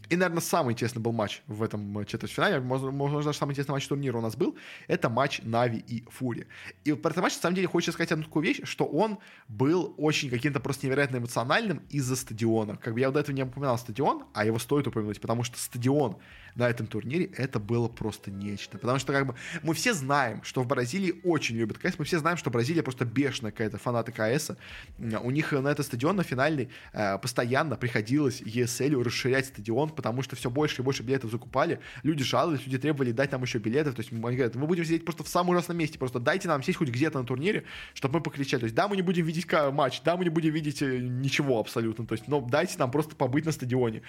И, 0.09 0.15
наверное, 0.15 0.41
самый 0.41 0.73
интересный 0.73 1.01
был 1.01 1.11
матч 1.11 1.41
в 1.47 1.63
этом 1.63 1.99
э, 1.99 2.05
четвертьфинале, 2.05 2.59
можно 2.59 3.23
даже 3.23 3.37
самый 3.37 3.51
интересный 3.51 3.73
матч 3.73 3.87
турнира 3.87 4.17
у 4.17 4.21
нас 4.21 4.35
был, 4.35 4.55
это 4.87 5.09
матч 5.09 5.41
Нави 5.43 5.79
и 5.79 6.05
Фури. 6.09 6.47
И 6.83 6.93
про 6.93 7.09
этот 7.09 7.23
матч, 7.23 7.35
на 7.35 7.41
самом 7.41 7.55
деле, 7.55 7.67
хочется 7.67 7.91
сказать 7.91 8.11
одну 8.11 8.23
такую 8.25 8.43
вещь, 8.43 8.61
что 8.63 8.85
он 8.85 9.17
был 9.47 9.93
очень 9.97 10.29
каким-то 10.29 10.59
просто 10.59 10.85
невероятно 10.85 11.17
эмоциональным 11.17 11.81
из-за 11.89 12.15
стадиона. 12.15 12.77
Как 12.77 12.93
бы 12.93 12.99
я 12.99 13.11
до 13.11 13.19
этого 13.19 13.35
не 13.35 13.43
упоминал 13.43 13.77
стадион, 13.77 14.25
а 14.33 14.45
его 14.45 14.59
стоит 14.59 14.87
упомянуть, 14.87 15.19
потому 15.19 15.43
что 15.43 15.57
стадион 15.57 16.17
на 16.55 16.69
этом 16.69 16.87
турнире, 16.87 17.25
это 17.37 17.59
было 17.59 17.87
просто 17.87 18.31
нечто. 18.31 18.77
Потому 18.77 18.99
что 18.99 19.13
как 19.13 19.27
бы 19.27 19.35
мы 19.61 19.73
все 19.73 19.93
знаем, 19.93 20.41
что 20.43 20.61
в 20.61 20.67
Бразилии 20.67 21.19
очень 21.23 21.55
любят 21.57 21.77
КС, 21.77 21.99
мы 21.99 22.05
все 22.05 22.19
знаем, 22.19 22.37
что 22.37 22.49
Бразилия 22.49 22.81
просто 22.81 23.05
бешеная 23.05 23.51
какая-то 23.51 23.77
фанаты 23.77 24.11
КС. 24.11 24.51
У 24.97 25.31
них 25.31 25.51
на 25.51 25.67
этот 25.67 25.85
стадион 25.85 26.15
на 26.15 26.23
финальный 26.23 26.69
э, 26.93 27.17
постоянно 27.17 27.75
приходилось 27.75 28.41
ESL 28.41 29.03
расширять 29.03 29.47
стадион, 29.47 29.89
потому 29.89 30.21
что 30.21 30.35
все 30.35 30.49
больше 30.49 30.81
и 30.81 30.85
больше 30.85 31.03
билетов 31.03 31.31
закупали. 31.31 31.79
Люди 32.03 32.23
жаловались, 32.23 32.65
люди 32.65 32.77
требовали 32.77 33.11
дать 33.11 33.31
нам 33.31 33.43
еще 33.43 33.59
билетов. 33.59 33.95
То 33.95 34.01
есть 34.01 34.11
они 34.11 34.21
говорят, 34.21 34.55
мы 34.55 34.67
будем 34.67 34.85
сидеть 34.85 35.03
просто 35.03 35.23
в 35.23 35.27
самом 35.27 35.49
ужасном 35.49 35.77
месте, 35.77 35.99
просто 35.99 36.19
дайте 36.19 36.47
нам 36.47 36.63
сесть 36.63 36.77
хоть 36.77 36.89
где-то 36.89 37.19
на 37.19 37.25
турнире, 37.25 37.65
чтобы 37.93 38.15
мы 38.15 38.23
покричали. 38.23 38.61
То 38.61 38.65
есть 38.65 38.75
да, 38.75 38.87
мы 38.87 38.95
не 38.95 39.01
будем 39.01 39.25
видеть 39.25 39.45
матч, 39.73 40.01
да, 40.03 40.15
мы 40.15 40.23
не 40.23 40.29
будем 40.29 40.53
видеть 40.53 40.81
э, 40.81 40.99
ничего 40.99 41.59
абсолютно. 41.59 42.05
То 42.05 42.13
есть, 42.13 42.27
но 42.27 42.39
дайте 42.39 42.77
нам 42.77 42.91
просто 42.91 43.15
побыть 43.15 43.45
на 43.45 43.51
стадионе. 43.51 44.01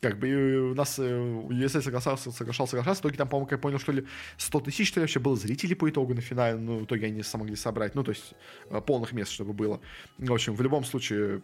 Как 0.00 0.18
бы 0.18 0.70
у 0.72 0.74
нас 0.74 0.98
ESL 0.98 1.93
соглашался, 2.00 2.32
соглашался, 2.32 2.70
соглашался. 2.72 3.00
В 3.00 3.04
итоге 3.04 3.16
там, 3.16 3.28
по-моему, 3.28 3.48
я 3.50 3.58
понял, 3.58 3.78
что 3.78 3.92
ли 3.92 4.06
100 4.38 4.60
тысяч, 4.60 4.88
что 4.88 5.00
ли, 5.00 5.02
вообще 5.04 5.20
было 5.20 5.36
зрителей 5.36 5.74
по 5.74 5.88
итогу 5.88 6.14
на 6.14 6.20
финале. 6.20 6.56
Ну, 6.56 6.78
в 6.78 6.84
итоге 6.84 7.06
они 7.06 7.22
смогли 7.22 7.56
собрать. 7.56 7.94
Ну, 7.94 8.02
то 8.02 8.10
есть 8.10 8.34
э, 8.70 8.80
полных 8.80 9.12
мест, 9.12 9.32
чтобы 9.32 9.52
было. 9.52 9.80
В 10.18 10.32
общем, 10.32 10.54
в 10.54 10.60
любом 10.60 10.84
случае 10.84 11.42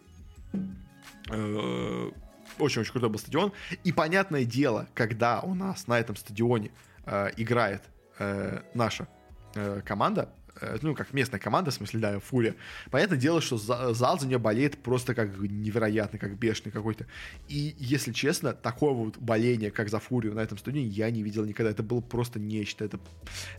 э, 1.29 2.11
очень-очень 2.59 2.91
крутой 2.91 3.09
был 3.09 3.19
стадион. 3.19 3.53
И 3.83 3.91
понятное 3.91 4.45
дело, 4.45 4.87
когда 4.93 5.41
у 5.41 5.53
нас 5.53 5.87
на 5.87 5.99
этом 5.99 6.15
стадионе 6.15 6.71
э, 7.05 7.29
играет 7.37 7.83
э, 8.19 8.61
наша 8.73 9.07
э, 9.55 9.81
команда, 9.85 10.29
ну, 10.81 10.95
как 10.95 11.13
местная 11.13 11.39
команда, 11.39 11.71
в 11.71 11.73
смысле, 11.73 11.99
да, 11.99 12.19
Фурия. 12.19 12.55
Понятное 12.89 13.17
дело, 13.17 13.41
что 13.41 13.57
зал 13.57 14.19
за 14.19 14.27
нее 14.27 14.39
болеет 14.39 14.77
просто 14.77 15.15
как 15.15 15.37
невероятно, 15.37 16.19
как 16.19 16.37
бешеный 16.37 16.71
какой-то. 16.71 17.05
И, 17.47 17.75
если 17.79 18.11
честно, 18.11 18.53
такого 18.53 19.05
вот 19.05 19.17
боления, 19.17 19.71
как 19.71 19.89
за 19.89 19.99
Фурию 19.99 20.33
на 20.33 20.41
этом 20.41 20.57
стадионе, 20.57 20.87
я 20.87 21.09
не 21.09 21.23
видел 21.23 21.45
никогда. 21.45 21.71
Это 21.71 21.83
было 21.83 22.01
просто 22.01 22.39
нечто. 22.39 22.85
Это, 22.85 22.99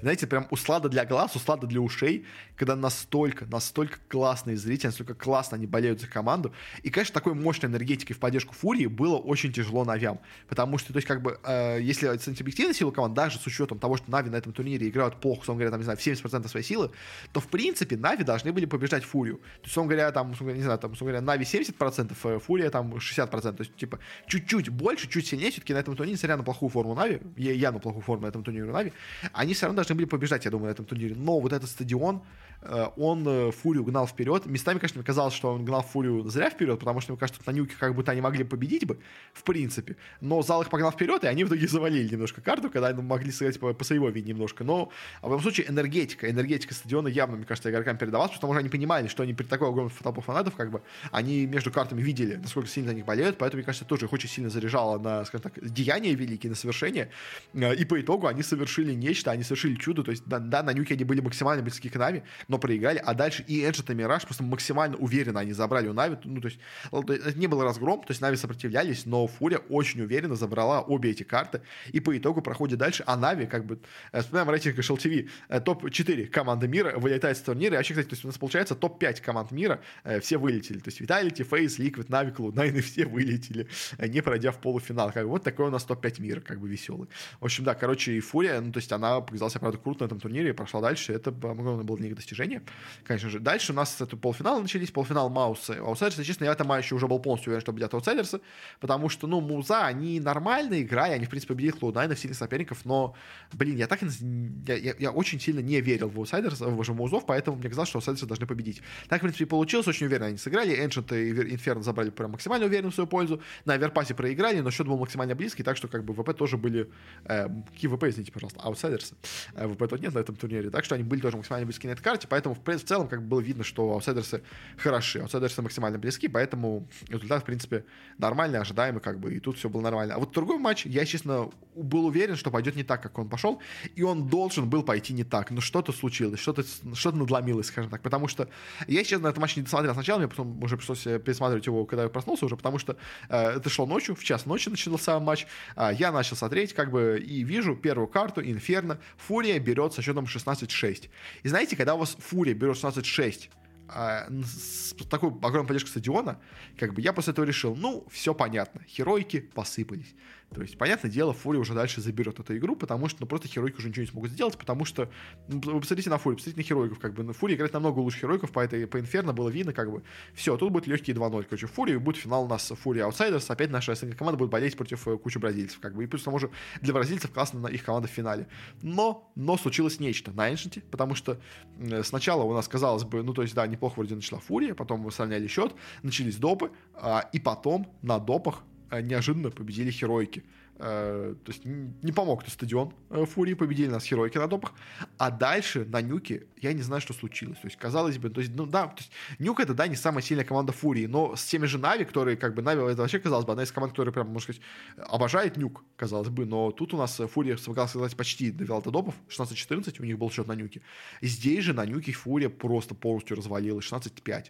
знаете, 0.01 0.27
прям 0.27 0.47
услада 0.51 0.89
для 0.89 1.05
глаз, 1.05 1.35
услада 1.37 1.67
для 1.67 1.81
ушей, 1.81 2.25
когда 2.57 2.77
настолько, 2.77 3.47
настолько 3.47 3.99
классные 4.09 4.57
зрители, 4.57 4.87
настолько 4.87 5.15
классно 5.15 5.57
они 5.57 5.67
болеют 5.67 6.01
за 6.01 6.07
команду. 6.07 6.53
И, 6.83 6.91
конечно, 6.91 7.15
такой 7.15 7.35
мощной 7.35 7.71
энергетикой 7.71 8.15
в 8.17 8.19
поддержку 8.19 8.55
Фурии 8.55 8.87
было 8.87 9.17
очень 9.17 9.53
тяжело 9.53 9.85
Навям. 9.85 10.21
Потому 10.49 10.79
что, 10.79 10.93
то 10.93 10.99
есть, 10.99 11.09
как 11.09 11.23
бы, 11.23 11.39
э, 11.45 11.79
если 11.81 12.07
оценить 12.07 12.41
объективно 12.41 12.75
силу 12.75 12.93
команд, 12.93 13.15
даже 13.15 13.39
с 13.39 13.47
учетом 13.47 13.79
того, 13.79 13.97
что 13.97 14.11
Нави 14.11 14.31
на 14.31 14.37
этом 14.37 14.53
турнире 14.53 14.89
играют 14.89 15.21
плохо, 15.21 15.41
условно 15.41 15.61
говоря, 15.61 15.71
там, 15.71 15.81
не 15.81 15.85
знаю, 15.85 15.99
в 15.99 16.01
70% 16.01 16.49
своей 16.49 16.65
силы, 16.65 16.92
то, 17.33 17.41
в 17.41 17.49
принципе, 17.49 17.97
Нави 17.97 18.25
должны 18.25 18.53
были 18.53 18.67
побеждать 18.67 19.05
Фурию. 19.05 19.37
То 19.37 19.67
есть, 19.67 19.79
он 19.79 19.87
говоря, 19.87 20.11
там, 20.13 20.35
не 20.41 20.63
знаю, 20.63 20.79
там, 20.79 20.93
говоря, 20.93 21.21
Нави 21.21 21.45
70%, 21.45 22.17
э, 22.25 22.39
Фурия 22.39 22.71
там 22.71 22.95
60%. 22.95 23.57
То 23.57 23.63
есть, 23.63 23.77
типа, 23.77 23.99
чуть-чуть 24.27 24.69
больше, 24.69 25.09
чуть 25.09 25.27
сильнее 25.27 25.51
все-таки 25.51 25.75
на 25.75 25.79
этом 25.79 25.97
турнире, 25.97 26.15
несмотря 26.15 26.37
на 26.37 26.45
плохую 26.45 26.71
форму 26.71 26.95
Нави, 26.95 27.21
я, 27.37 27.53
я 27.53 27.73
на 27.73 27.79
плохую 27.79 28.03
форму 28.03 28.23
на 28.23 28.29
этом 28.29 28.45
турнире 28.45 28.67
Нави, 28.67 28.93
они 29.33 29.55
все 29.55 29.67
равно 29.67 29.77
должны 29.77 29.95
были 29.95 30.07
побеждать, 30.07 30.45
я 30.45 30.51
думаю, 30.51 30.69
на 30.69 30.73
этом 30.73 30.85
турнире. 30.85 31.15
Но 31.15 31.41
вот 31.41 31.53
этот 31.53 31.69
стадион, 31.69 32.23
Э, 32.63 32.89
он 32.97 33.27
э, 33.27 33.51
Фурию 33.51 33.85
гнал 33.85 34.07
вперед. 34.07 34.47
Местами, 34.47 34.79
конечно, 34.79 34.99
мне 34.99 35.05
казалось, 35.05 35.35
что 35.35 35.53
он 35.53 35.65
гнал 35.65 35.83
Фурию 35.83 36.29
зря 36.29 36.51
вперед, 36.51 36.79
потому 36.79 37.01
что, 37.01 37.13
мне 37.13 37.19
кажется, 37.19 37.41
на 37.45 37.51
Нюке 37.51 37.75
как 37.79 37.95
будто 37.95 38.13
они 38.13 38.21
могли 38.21 38.45
победить 38.45 38.87
бы, 38.87 38.99
в 39.33 39.43
принципе. 39.43 39.97
Но 40.21 40.43
зал 40.43 40.63
их 40.63 40.71
погнал 40.71 40.93
вперед, 40.93 41.25
и 41.25 41.27
они 41.27 41.45
в 41.45 41.49
итоге 41.49 41.67
завалили 41.67 42.09
немножко 42.13 42.41
карту, 42.41 42.71
когда 42.71 42.89
они 42.89 43.03
могли 43.03 43.33
сыграть 43.33 43.59
по, 43.59 43.75
по 43.75 43.85
своего 43.85 44.09
виду 44.09 44.29
немножко. 44.29 44.65
Но, 44.65 44.91
в 45.23 45.27
любом 45.27 45.41
случае, 45.41 45.69
энергетика 45.69 46.31
энергетика 46.31 46.75
стадиона 46.83 47.09
явно, 47.09 47.37
мне 47.37 47.47
кажется, 47.47 47.71
игрокам 47.71 47.97
передавалась, 47.97 48.33
потому 48.33 48.53
что 48.53 48.61
они 48.61 48.69
понимали, 48.69 49.07
что 49.07 49.23
они 49.23 49.35
при 49.35 49.45
такой 49.45 49.69
огромной 49.69 49.93
толпе 50.03 50.21
фанатов, 50.21 50.57
как 50.57 50.71
бы, 50.71 50.83
они 51.11 51.47
между 51.47 51.71
картами 51.71 52.03
видели, 52.03 52.37
насколько 52.37 52.69
сильно 52.69 52.91
за 52.91 52.95
них 52.95 53.05
болеют, 53.05 53.39
поэтому, 53.39 53.59
мне 53.59 53.65
кажется, 53.65 53.85
тоже 53.85 54.07
их 54.07 54.13
очень 54.13 54.29
сильно 54.29 54.51
заряжало 54.51 54.99
на, 54.99 55.25
скажем 55.25 55.51
так, 55.51 55.65
деяния 55.65 56.15
великие, 56.15 56.51
на 56.51 56.57
совершение, 56.57 57.11
э, 57.55 57.75
и 57.75 57.85
по 57.85 58.01
итогу 58.01 58.27
они 58.27 58.43
совершили 58.43 58.95
нечто, 58.95 59.31
они 59.31 59.43
совершили 59.43 59.77
чудо, 59.77 60.03
то 60.03 60.11
есть, 60.11 60.25
да, 60.27 60.39
да 60.39 60.63
на 60.63 60.73
нюке 60.73 60.95
они 60.95 61.05
были 61.05 61.21
максимально 61.21 61.63
близки 61.63 61.89
к 61.89 61.97
Нави, 61.97 62.23
но 62.49 62.59
проиграли, 62.59 62.99
а 62.99 63.15
дальше 63.15 63.45
и 63.47 63.63
Ancient 63.63 63.91
и 63.91 63.95
Мираж 63.95 64.25
просто 64.25 64.43
максимально 64.43 64.97
уверенно 64.97 65.41
они 65.41 65.53
забрали 65.53 65.89
у 65.89 65.93
Нави, 65.93 66.17
ну, 66.25 66.41
то 66.41 66.49
есть, 66.49 66.59
это 66.91 67.39
не 67.39 67.47
был 67.47 67.63
разгром, 67.63 68.01
то 68.01 68.11
есть 68.11 68.21
Нави 68.21 68.37
сопротивлялись, 68.37 69.07
но 69.07 69.27
Фурия 69.27 69.59
очень 69.69 70.01
уверенно 70.01 70.35
забрала 70.35 70.83
обе 70.83 71.11
эти 71.11 71.23
карты, 71.23 71.63
и 71.93 72.01
по 72.01 72.17
итогу 72.17 72.43
проходит 72.43 72.79
дальше, 72.79 73.05
а 73.07 73.17
Нави, 73.17 73.47
как 73.47 73.65
бы, 73.67 73.79
э, 74.13 74.21
вспоминаем 74.21 74.51
рейтинг 74.51 74.79
HLTV, 74.79 75.29
э, 75.49 75.61
топ-4 75.61 76.27
команды 76.63 76.69
мира 76.69 76.99
вылетает 76.99 77.37
с 77.37 77.41
турнира, 77.41 77.75
и 77.75 77.77
вообще, 77.77 77.95
кстати, 77.95 78.09
то 78.09 78.15
есть 78.15 78.25
у 78.25 78.29
нас 78.29 78.39
получается 78.39 78.75
топ-5 78.75 79.23
команд 79.23 79.51
мира, 79.53 79.81
э, 80.05 80.21
все 80.21 80.37
вылетели, 80.37 80.79
то 80.79 80.91
есть 80.91 81.01
Vitality, 81.01 81.49
FaZe, 81.49 81.79
Liquid, 81.79 82.09
Navi, 82.09 82.35
Cloud9, 82.35 82.81
все 82.81 83.07
вылетели, 83.07 83.69
не 83.99 84.23
пройдя 84.23 84.51
в 84.53 84.59
полуфинал, 84.59 85.13
как 85.13 85.25
бы, 85.25 85.31
вот 85.31 85.43
такой 85.43 85.67
у 85.67 85.71
нас 85.71 85.85
топ-5 85.85 86.23
мира, 86.23 86.41
как 86.41 86.61
бы, 86.61 86.69
веселый. 86.69 87.09
В 87.41 87.45
общем, 87.45 87.65
да, 87.65 87.75
короче, 87.75 88.13
и 88.13 88.21
Фурия, 88.21 88.61
ну, 88.61 88.73
то 88.73 88.79
есть 88.79 88.93
она 88.93 89.21
показала 89.21 89.51
себя, 89.51 89.61
правда, 89.61 89.79
круто 89.79 90.05
на 90.05 90.07
этом 90.07 90.21
турнире, 90.21 90.51
и 90.51 90.53
прошла 90.53 90.81
дальше, 90.81 91.13
это 91.13 91.31
огромное 91.31 91.85
было 91.85 91.97
для 91.97 92.09
них 92.09 92.17
достижение, 92.17 92.63
конечно 93.05 93.31
же. 93.31 93.41
Дальше 93.41 93.73
у 93.73 93.75
нас 93.75 94.01
это 94.01 94.17
полуфиналы 94.17 94.63
начались, 94.63 94.91
полуфинал 94.91 95.31
Мауса, 95.31 95.79
Аутсайдерсы, 95.79 96.25
честно, 96.25 96.45
я 96.45 96.50
в 96.50 96.53
этом 96.53 96.67
матче 96.67 96.95
уже 96.95 97.09
был 97.09 97.19
полностью 97.19 97.51
уверен, 97.51 97.63
что 97.63 97.73
победят 97.73 97.95
Аутсайдерсы, 97.95 98.41
потому 98.81 99.09
что, 99.09 99.27
ну, 99.27 99.41
Муза, 99.41 99.87
они 99.87 100.21
нормально 100.21 100.81
играли, 100.81 101.13
они, 101.13 101.27
в 101.27 101.31
принципе, 101.31 101.55
победили 101.55 101.75
Cloud9, 101.75 102.17
сильных 102.17 102.39
соперников, 102.39 102.85
но, 102.85 103.15
блин, 103.53 103.77
я 103.77 103.87
так, 103.87 104.01
я, 104.03 104.77
я, 104.77 104.95
я 104.99 105.11
очень 105.11 105.41
сильно 105.41 105.61
не 105.61 105.81
верил 105.81 106.09
в 106.09 106.19
аутсайдерс, 106.19 106.52
в 106.61 106.95
Музов, 106.95 107.25
поэтому 107.27 107.57
мне 107.57 107.69
казалось, 107.69 107.89
что 107.89 107.99
аутсайдерсы 107.99 108.27
должны 108.27 108.47
победить. 108.47 108.83
Так, 109.09 109.21
в 109.21 109.23
принципе, 109.23 109.47
получилось, 109.47 109.87
очень 109.87 110.07
уверенно 110.07 110.27
они 110.27 110.39
сыграли, 110.39 110.75
Эншент 110.85 111.13
и 111.13 111.31
Инферно 111.31 111.83
забрали 111.83 112.11
прям 112.11 112.33
максимально 112.33 112.67
уверенно 112.67 112.91
в 112.91 112.95
свою 112.95 113.07
пользу, 113.07 113.41
на 113.65 113.75
Аверпасе 113.75 114.15
проиграли, 114.15 114.61
но 114.61 114.71
счет 114.71 114.87
был 114.87 114.99
максимально 114.99 115.35
близкий, 115.35 115.63
так 115.63 115.77
что, 115.77 115.89
как 115.89 116.05
бы, 116.05 116.15
ВП 116.15 116.37
тоже 116.37 116.57
были, 116.57 116.91
э, 117.25 117.49
какие 117.73 117.91
ВП, 117.91 118.05
извините, 118.05 118.33
пожалуйста, 118.33 118.61
аутсайдерсы, 118.61 119.15
э, 119.55 119.69
ВП 119.69 119.89
тут 119.89 120.01
нет 120.01 120.15
на 120.15 120.19
этом 120.19 120.37
турнире, 120.37 120.71
так 120.71 120.85
что 120.85 120.95
они 120.95 121.05
были 121.05 121.21
тоже 121.21 121.37
максимально 121.37 121.67
близки 121.67 121.87
на 121.87 121.93
этой 121.93 122.03
карте, 122.03 122.27
поэтому, 122.29 122.55
в, 122.55 122.65
в 122.65 122.85
целом, 122.85 123.09
как 123.09 123.23
бы 123.23 123.29
было 123.29 123.41
видно, 123.41 123.65
что 123.65 123.91
аутсайдерсы 123.93 124.43
хороши, 124.77 125.21
аутсайдерсы 125.21 125.63
максимально 125.63 125.99
близки, 125.99 126.29
поэтому 126.29 126.89
результат, 127.09 127.43
в 127.43 127.47
принципе, 127.47 127.85
нормальный, 128.19 128.59
ожидаемый, 128.59 129.01
как 129.01 129.19
бы, 129.21 129.35
и 129.35 129.41
тут 129.41 129.59
все 129.59 129.69
было 129.69 129.81
нормально. 129.81 130.15
А 130.15 130.19
вот 130.19 130.33
другой 130.33 130.59
матч, 130.59 130.87
я, 130.87 131.05
честно, 131.05 131.51
был 131.75 132.07
уверен, 132.07 132.37
что 132.37 132.51
пойдет 132.51 132.77
не 132.77 132.85
так, 132.85 133.03
как 133.03 133.19
он 133.19 133.29
пошел, 133.29 133.61
и 133.95 134.03
он 134.03 134.29
должен 134.29 134.69
был 134.69 134.83
пойти 134.83 135.13
не 135.13 135.25
так, 135.25 135.51
но 135.51 135.61
что-то 135.61 135.93
случилось, 135.93 136.41
что-то 136.43 136.63
что 136.95 137.13
надломилось, 137.13 137.67
скажем 137.67 137.91
так, 137.91 138.03
потому 138.03 138.29
что 138.29 138.49
я, 138.87 139.03
честно, 139.05 139.25
на 139.25 139.29
этот 139.29 139.41
матч 139.41 139.57
не 139.57 139.63
досмотрел 139.63 139.95
сначала, 139.95 140.19
мне 140.19 140.29
потом 140.29 140.63
уже 140.63 140.77
пришлось 140.77 141.07
э, 141.07 141.19
пересматривать 141.19 141.67
его, 141.67 141.85
когда 141.87 142.05
я 142.05 142.09
проснулся 142.09 142.47
уже, 142.47 142.57
потому 142.57 142.79
что 142.79 142.97
э, 143.29 143.57
это 143.57 143.71
шло 143.71 143.87
ночью, 143.87 144.15
в 144.15 144.25
час 144.25 144.47
ночи 144.47 144.69
начался 144.69 145.19
матч, 145.21 145.47
э, 145.77 145.91
я 145.99 146.13
начал 146.13 146.37
смотреть, 146.37 146.75
как 146.75 146.91
бы, 146.91 147.23
и 147.25 147.45
вижу 147.45 147.77
первую 147.77 148.09
карту, 148.09 148.43
Инферно, 148.43 148.99
Фурия 149.17 149.59
берет 149.59 149.95
со 149.95 150.03
счетом 150.03 150.25
16-6. 150.25 151.09
И 151.43 151.49
знаете, 151.49 151.77
когда 151.77 151.95
у 151.95 151.99
вас 151.99 152.17
Фурия 152.19 152.55
берет 152.55 152.77
16-6, 152.77 153.49
а, 153.95 154.27
с 154.45 154.95
такой 155.11 155.31
огромной 155.31 155.67
поддержкой 155.67 155.91
стадиона, 155.91 156.41
как 156.79 156.95
бы 156.95 157.03
я 157.03 157.13
после 157.13 157.33
этого 157.33 157.45
решил, 157.45 157.77
ну, 157.77 158.07
все 158.11 158.35
понятно, 158.35 158.83
херойки 158.89 159.41
посыпались. 159.41 160.15
То 160.53 160.63
есть, 160.63 160.79
понятное 160.79 161.11
дело, 161.11 161.33
Фури 161.33 161.59
уже 161.59 161.75
дальше 161.75 162.01
заберет 162.01 162.39
эту 162.39 162.57
игру, 162.57 162.77
потому 162.77 163.09
что 163.09 163.19
ну, 163.21 163.27
просто 163.27 163.49
херойки 163.49 163.77
уже 163.77 163.89
ничего 163.89 164.03
не 164.03 164.11
смогут 164.11 164.31
сделать, 164.31 164.59
потому 164.59 164.85
что, 164.85 165.11
ну, 165.49 165.61
вы 165.61 165.81
посмотрите 165.81 166.11
на 166.11 166.19
Фури, 166.19 166.37
посмотрите 166.37 166.61
на 166.61 166.63
херойков, 166.65 166.99
как 166.99 167.15
бы, 167.15 167.33
Фури 167.33 167.55
играет 167.55 167.73
намного 167.73 168.01
лучше 168.01 168.19
херойков, 168.19 168.53
по, 168.53 168.61
этой, 168.61 168.87
по 168.87 168.99
Инферно 168.99 169.33
было 169.33 169.49
видно, 169.49 169.73
как 169.73 169.91
бы, 169.91 170.03
все, 170.35 170.57
тут 170.57 170.73
будет 170.73 170.87
легкие 170.87 171.17
2-0, 171.17 171.45
короче, 171.45 171.67
Фури, 171.67 171.97
будет 171.97 172.17
финал 172.17 172.45
у 172.45 172.49
нас 172.49 172.73
Фури 172.83 173.01
Аутсайдерс, 173.01 173.51
опять 173.51 173.71
наша 173.71 173.95
СНГ 173.95 174.17
команда 174.17 174.39
будет 174.39 174.51
болеть 174.51 174.77
против 174.77 175.07
э, 175.09 175.17
кучи 175.19 175.39
бразильцев, 175.39 175.81
как 175.81 175.95
бы, 175.95 176.05
и 176.05 176.07
плюс 176.07 176.23
к 176.23 176.25
тому 176.25 176.39
же 176.39 176.51
для 176.81 176.93
бразильцев 176.93 177.33
классно 177.33 177.61
на 177.61 177.69
их 177.69 177.85
команда 177.85 178.09
в 178.09 178.11
финале. 178.11 178.47
Но, 178.83 179.31
но 179.35 179.57
случилось 179.57 180.01
нечто 180.01 180.33
на 180.33 180.51
Эншенте, 180.51 180.83
потому 180.91 181.15
что 181.15 181.41
э, 181.79 182.03
сначала 182.03 182.43
у 182.43 182.53
нас, 182.53 182.69
казалось 182.69 183.05
бы, 183.05 183.23
ну, 183.23 183.33
то 183.35 183.43
есть, 183.43 183.55
да, 183.55 183.67
неплохо 183.67 183.95
вроде 183.97 184.15
начала 184.15 184.41
Фурия, 184.41 184.75
потом 184.75 185.01
мы 185.01 185.11
сравняли 185.11 185.47
счет, 185.47 185.75
начались 186.03 186.37
допы, 186.37 186.71
а, 186.95 187.29
и 187.33 187.41
потом 187.41 187.87
на 188.03 188.19
допах 188.19 188.63
неожиданно 189.01 189.51
победили 189.51 189.91
херойки. 189.91 190.45
Э, 190.85 191.35
то 191.45 191.53
есть 191.53 191.65
не 191.65 192.13
помог 192.13 192.43
этот 192.43 192.55
стадион 192.55 192.93
э, 193.11 193.25
Фурии, 193.25 193.55
победили 193.55 193.89
нас 193.89 194.05
Херойки 194.05 194.39
на 194.39 194.49
допах, 194.49 194.73
а 195.17 195.31
дальше 195.31 195.85
на 195.85 196.01
Нюке 196.01 196.47
я 196.61 196.73
не 196.73 196.83
знаю, 196.83 197.01
что 197.01 197.13
случилось. 197.13 197.59
То 197.59 197.69
есть, 197.69 197.77
казалось 197.77 198.19
бы, 198.19 198.31
то 198.31 198.41
есть, 198.41 198.53
ну 198.55 198.67
да, 198.67 198.89
то 198.89 198.99
есть, 198.99 199.13
Нюк 199.39 199.61
это, 199.61 199.75
да, 199.75 199.87
не 199.87 199.97
самая 199.97 200.23
сильная 200.23 200.45
команда 200.45 200.73
Фурии, 200.73 201.07
но 201.07 201.37
с 201.37 201.45
теми 201.45 201.67
же 201.67 201.79
Нави, 201.79 202.05
которые, 202.05 202.37
как 202.37 202.55
бы, 202.55 202.63
Нави, 202.63 202.83
это 202.91 203.03
вообще, 203.03 203.21
казалось 203.21 203.45
бы, 203.45 203.53
одна 203.53 203.63
из 203.63 203.71
команд, 203.71 203.93
которая, 203.93 204.13
прям, 204.13 204.27
можно 204.29 204.55
сказать, 204.55 204.63
обожает 204.97 205.57
Нюк, 205.57 205.85
казалось 205.97 206.31
бы, 206.31 206.47
но 206.47 206.73
тут 206.73 206.95
у 206.95 206.97
нас 206.97 207.21
Фурия, 207.33 207.57
смогла 207.59 207.87
сказать, 207.87 208.17
почти 208.17 208.51
довела 208.51 208.81
до 208.81 208.91
допов, 208.91 209.15
16-14 209.29 210.01
у 210.01 210.05
них 210.05 210.19
был 210.19 210.31
счет 210.31 210.49
на 210.49 210.55
Нюке. 210.55 210.83
Здесь 211.21 211.65
же 211.65 211.75
на 211.75 211.87
Нюке 211.87 212.13
Фурия 212.13 212.49
просто 212.49 212.95
полностью 212.97 213.37
развалилась, 213.37 213.85
16-5. 213.85 214.47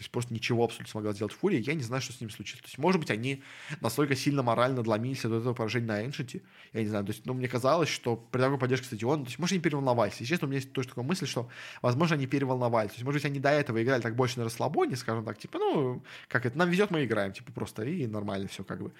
То 0.00 0.02
есть 0.02 0.12
просто 0.12 0.32
ничего 0.32 0.64
абсолютно 0.64 0.90
смогла 0.90 1.12
сделать 1.12 1.34
Фурия. 1.34 1.60
Я 1.60 1.74
не 1.74 1.82
знаю, 1.82 2.00
что 2.00 2.14
с 2.14 2.22
ними 2.22 2.30
случилось. 2.30 2.62
То 2.62 2.68
есть, 2.68 2.78
может 2.78 2.98
быть, 2.98 3.10
они 3.10 3.42
настолько 3.82 4.16
сильно 4.16 4.42
морально 4.42 4.78
надломились 4.78 5.26
от 5.26 5.32
этого 5.32 5.52
поражения 5.52 5.88
на 5.88 6.06
Эншенте. 6.06 6.40
Я 6.72 6.80
не 6.80 6.88
знаю. 6.88 7.04
То 7.04 7.12
есть, 7.12 7.26
ну, 7.26 7.34
мне 7.34 7.48
казалось, 7.48 7.90
что 7.90 8.16
при 8.16 8.40
такой 8.40 8.56
поддержке 8.56 8.86
стадиона, 8.86 9.24
то 9.24 9.28
есть, 9.28 9.38
может, 9.38 9.52
они 9.52 9.60
переволновались. 9.60 10.14
Если 10.14 10.24
честно, 10.24 10.46
у 10.46 10.48
меня 10.48 10.60
есть 10.60 10.72
тоже 10.72 10.88
такая 10.88 11.04
мысль, 11.04 11.26
что, 11.26 11.50
возможно, 11.82 12.16
они 12.16 12.26
переволновались. 12.26 12.92
То 12.92 12.94
есть, 12.94 13.04
может 13.04 13.20
быть, 13.20 13.30
они 13.30 13.40
до 13.40 13.50
этого 13.50 13.82
играли 13.82 14.00
так 14.00 14.16
больше 14.16 14.38
на 14.38 14.44
расслабоне, 14.44 14.96
скажем 14.96 15.22
так, 15.22 15.36
типа, 15.36 15.58
ну, 15.58 16.02
как 16.28 16.46
это, 16.46 16.56
нам 16.56 16.70
везет, 16.70 16.90
мы 16.90 17.04
играем, 17.04 17.34
типа, 17.34 17.52
просто, 17.52 17.82
и 17.82 18.06
нормально 18.06 18.48
все, 18.48 18.64
как 18.64 18.80
бы. 18.80 18.92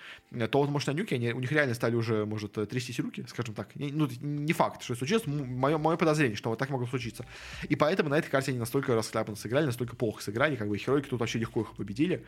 То 0.49 0.59
вот, 0.59 0.69
может, 0.69 0.89
на 0.89 0.93
нюке, 0.93 1.15
они, 1.15 1.33
у 1.33 1.41
них 1.41 1.51
реально 1.51 1.73
стали 1.73 1.95
уже, 1.95 2.27
может, 2.27 2.53
трястись 2.69 3.01
руки, 3.01 3.25
скажем 3.27 3.55
так. 3.55 3.75
Не, 3.75 3.91
ну, 3.91 4.07
не 4.21 4.53
факт, 4.53 4.83
что 4.83 4.95
случилось, 4.95 5.27
мое, 5.27 5.79
мое 5.79 5.97
подозрение, 5.97 6.37
что 6.37 6.51
вот 6.51 6.59
так 6.59 6.69
могло 6.69 6.87
случиться. 6.87 7.25
И 7.71 7.75
поэтому 7.75 8.11
на 8.11 8.19
этой 8.19 8.29
карте 8.29 8.51
они 8.51 8.61
настолько 8.61 8.95
расхляпанно 8.95 9.37
сыграли, 9.37 9.65
настолько 9.65 9.97
плохо 9.97 10.23
сыграли, 10.23 10.57
как 10.57 10.69
бы, 10.69 10.77
Херойки 10.91 11.09
тут 11.09 11.21
вообще 11.21 11.39
легко 11.39 11.61
их 11.61 11.75
победили, 11.77 12.25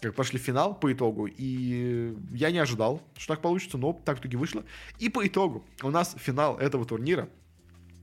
как 0.00 0.14
пошли 0.14 0.38
в 0.38 0.42
финал 0.42 0.78
по 0.78 0.92
итогу, 0.92 1.26
и 1.26 2.14
я 2.32 2.50
не 2.50 2.58
ожидал, 2.58 3.02
что 3.16 3.34
так 3.34 3.42
получится, 3.42 3.78
но 3.78 3.92
так 3.92 4.18
в 4.18 4.20
итоге 4.20 4.38
вышло. 4.38 4.64
И 4.98 5.08
по 5.08 5.26
итогу 5.26 5.64
у 5.82 5.90
нас 5.90 6.14
финал 6.18 6.56
этого 6.58 6.84
турнира 6.84 7.28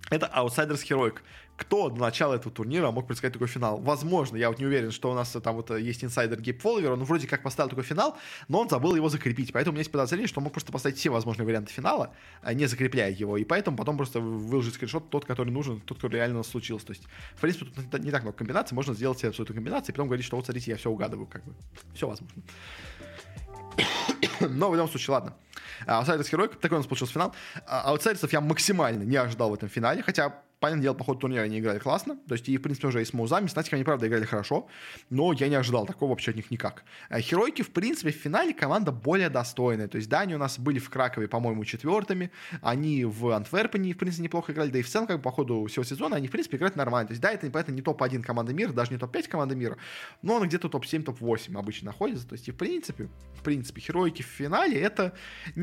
это 0.09 0.31
Outsiders 0.35 0.83
Heroic. 0.83 1.19
Кто 1.55 1.89
до 1.89 1.99
начала 2.01 2.33
этого 2.33 2.53
турнира 2.53 2.89
мог 2.89 3.07
предсказать 3.07 3.33
такой 3.33 3.47
финал? 3.47 3.77
Возможно, 3.77 4.37
я 4.37 4.49
вот 4.49 4.57
не 4.57 4.65
уверен, 4.65 4.91
что 4.91 5.11
у 5.11 5.13
нас 5.13 5.29
там 5.31 5.55
вот 5.55 5.69
есть 5.77 6.03
инсайдер 6.03 6.41
Гейб 6.41 6.61
Фолловер, 6.61 6.91
он 6.93 7.03
вроде 7.03 7.27
как 7.27 7.43
поставил 7.43 7.69
такой 7.69 7.83
финал, 7.83 8.17
но 8.47 8.59
он 8.61 8.69
забыл 8.69 8.95
его 8.95 9.07
закрепить. 9.07 9.53
Поэтому 9.53 9.73
у 9.73 9.75
меня 9.75 9.81
есть 9.81 9.91
подозрение, 9.91 10.27
что 10.27 10.39
он 10.39 10.45
мог 10.45 10.53
просто 10.53 10.71
поставить 10.71 10.97
все 10.97 11.11
возможные 11.11 11.45
варианты 11.45 11.71
финала, 11.71 12.13
а 12.41 12.53
не 12.53 12.65
закрепляя 12.65 13.11
его. 13.11 13.37
И 13.37 13.43
поэтому 13.43 13.77
потом 13.77 13.97
просто 13.97 14.19
выложить 14.19 14.73
скриншот 14.73 15.11
тот, 15.11 15.25
который 15.25 15.51
нужен, 15.51 15.79
тот, 15.81 15.97
который 15.97 16.15
реально 16.15 16.35
у 16.35 16.39
нас 16.39 16.47
случился. 16.47 16.87
То 16.87 16.93
есть, 16.93 17.03
в 17.35 17.41
принципе, 17.41 17.65
тут 17.65 18.03
не 18.03 18.09
так 18.09 18.23
много 18.23 18.37
комбинаций, 18.37 18.73
можно 18.73 18.95
сделать 18.95 19.19
себе 19.19 19.31
всю 19.31 19.43
эту 19.43 19.53
комбинацию 19.53 19.93
и 19.93 19.95
потом 19.95 20.07
говорить, 20.07 20.25
что 20.25 20.37
вот 20.37 20.45
смотрите, 20.45 20.71
я 20.71 20.77
все 20.77 20.89
угадываю, 20.89 21.27
как 21.27 21.43
бы. 21.45 21.53
Все 21.93 22.07
возможно. 22.07 22.41
Но 24.39 24.69
в 24.69 24.75
любом 24.75 24.89
случае, 24.89 25.13
ладно. 25.13 25.35
Аутсайдерс 25.85 26.29
Герой, 26.29 26.49
такой 26.49 26.77
у 26.77 26.79
нас 26.79 26.87
получился 26.87 27.13
финал. 27.13 27.35
А, 27.65 27.81
аутсайдерсов 27.91 28.31
я 28.33 28.41
максимально 28.41 29.03
не 29.03 29.17
ожидал 29.17 29.49
в 29.49 29.53
этом 29.53 29.69
финале, 29.69 30.01
хотя 30.03 30.33
понятное 30.63 30.83
дело, 30.83 30.93
по 30.93 31.03
ходу 31.03 31.19
турнира 31.19 31.41
они 31.41 31.59
играли 31.59 31.77
классно, 31.77 32.15
то 32.25 32.35
есть 32.35 32.47
и, 32.47 32.57
в 32.57 32.61
принципе, 32.61 32.87
уже 32.87 33.01
и 33.01 33.05
с 33.05 33.11
Маузами, 33.11 33.47
с 33.47 33.55
Натиком 33.55 33.75
они, 33.75 33.83
правда, 33.83 34.07
играли 34.07 34.23
хорошо, 34.23 34.69
но 35.09 35.33
я 35.33 35.49
не 35.49 35.55
ожидал 35.55 35.85
такого 35.85 36.11
вообще 36.11 36.31
от 36.31 36.37
них 36.37 36.51
никак. 36.51 36.85
А 37.09 37.19
Херойки, 37.19 37.63
в 37.63 37.71
принципе, 37.71 38.11
в 38.11 38.15
финале 38.15 38.53
команда 38.53 38.93
более 38.93 39.27
достойная, 39.27 39.89
то 39.89 39.97
есть, 39.97 40.07
да, 40.07 40.21
они 40.21 40.35
у 40.35 40.37
нас 40.37 40.57
были 40.57 40.79
в 40.79 40.89
Кракове, 40.89 41.27
по-моему, 41.27 41.65
четвертыми, 41.65 42.31
они 42.61 43.03
в 43.03 43.31
Антверпене, 43.31 43.93
в 43.93 43.97
принципе, 43.97 44.23
неплохо 44.23 44.53
играли, 44.53 44.69
да 44.69 44.79
и 44.79 44.83
в 44.83 44.89
целом, 44.89 45.05
как 45.05 45.17
бы, 45.17 45.23
по 45.23 45.31
ходу 45.31 45.65
всего 45.65 45.83
сезона, 45.83 46.15
они, 46.15 46.29
в 46.29 46.31
принципе, 46.31 46.55
играют 46.55 46.77
нормально, 46.77 47.07
то 47.07 47.11
есть, 47.11 47.21
да, 47.21 47.33
это, 47.33 47.47
это 47.47 47.71
не 47.73 47.81
топ-1 47.81 48.23
команда 48.23 48.53
мира, 48.53 48.71
даже 48.71 48.91
не 48.91 48.97
топ-5 48.97 49.27
команда 49.27 49.55
мира, 49.55 49.77
но 50.21 50.37
она 50.37 50.45
где-то 50.45 50.69
топ-7, 50.69 51.03
топ-8 51.03 51.59
обычно 51.59 51.87
находится, 51.87 52.25
то 52.25 52.35
есть, 52.35 52.47
и, 52.47 52.51
в 52.51 52.55
принципе, 52.55 53.09
в 53.37 53.43
принципе, 53.43 53.81
Херойки 53.81 54.21
в 54.21 54.27
финале, 54.27 54.79
это 54.79 55.13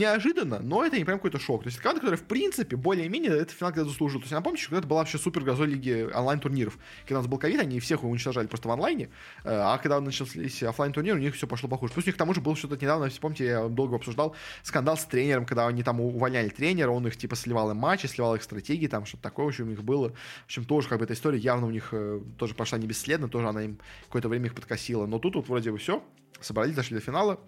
неожиданно, 0.01 0.59
но 0.61 0.84
это 0.84 0.98
не 0.98 1.05
прям 1.05 1.18
какой-то 1.18 1.38
шок, 1.38 1.62
то 1.62 1.68
есть, 1.68 1.78
команда, 1.78 2.01
которая, 2.01 2.18
в 2.18 2.24
принципе, 2.24 2.76
более-менее 2.76 3.30
этот 3.30 3.51
финал 3.51 3.72
когда 3.72 3.88
заслужила, 3.88 4.20
то 4.20 4.24
есть, 4.24 4.32
напомню, 4.32 4.59
что 4.59 4.76
это 4.76 4.86
была 4.86 5.01
вообще 5.01 5.18
супер 5.18 5.42
газоль 5.42 5.70
лиги 5.70 6.09
онлайн-турниров. 6.12 6.78
Когда 7.07 7.20
у 7.20 7.22
нас 7.22 7.30
был 7.30 7.38
ковид, 7.38 7.61
они 7.61 7.78
всех 7.80 8.03
уничтожали 8.03 8.46
просто 8.46 8.68
в 8.68 8.72
онлайне, 8.72 9.11
э, 9.44 9.51
а 9.53 9.78
когда 9.78 10.01
начались 10.01 10.62
офлайн 10.62 10.92
турниры 10.92 11.18
у 11.18 11.20
них 11.20 11.34
все 11.34 11.46
пошло 11.46 11.68
похуже. 11.68 11.92
Плюс 11.92 12.07
у 12.07 12.09
них 12.09 12.16
к 12.16 12.18
тому 12.18 12.34
же 12.34 12.40
был 12.40 12.57
что-то 12.57 12.76
недавно, 12.76 13.05
если 13.05 13.20
помните, 13.20 13.44
я 13.44 13.68
долго 13.68 13.96
обсуждал 13.96 14.34
скандал 14.62 14.96
с 14.96 15.05
тренером, 15.05 15.46
когда 15.46 15.66
они 15.66 15.82
там 15.82 16.01
увольняли 16.01 16.48
тренера, 16.48 16.90
он 16.90 17.07
их 17.07 17.16
типа 17.16 17.36
сливал 17.36 17.70
им 17.70 17.76
матчи, 17.76 18.07
сливал 18.07 18.34
их 18.34 18.42
стратегии, 18.42 18.86
там 18.86 19.05
что-то 19.07 19.22
такое, 19.22 19.53
в 19.53 19.61
у 19.61 19.64
них 19.64 19.82
было. 19.82 20.11
В 20.11 20.44
общем, 20.46 20.64
тоже 20.64 20.88
как 20.88 20.98
бы 20.98 21.05
эта 21.05 21.14
история 21.14 21.38
явно 21.38 21.66
у 21.66 21.70
них 21.70 21.90
э, 21.92 22.20
тоже 22.38 22.55
пошла 22.55 22.78
не 22.78 22.86
бесследно, 22.86 23.28
тоже 23.28 23.48
она 23.48 23.62
им 23.62 23.78
какое-то 24.07 24.28
время 24.28 24.46
их 24.46 24.55
подкосила. 24.55 25.07
Но 25.07 25.18
тут 25.18 25.36
вот 25.36 25.48
вроде 25.48 25.70
бы 25.70 25.78
все, 25.78 26.03
собрались, 26.40 26.74
дошли 26.74 26.96
до 26.96 27.03
финала, 27.03 27.38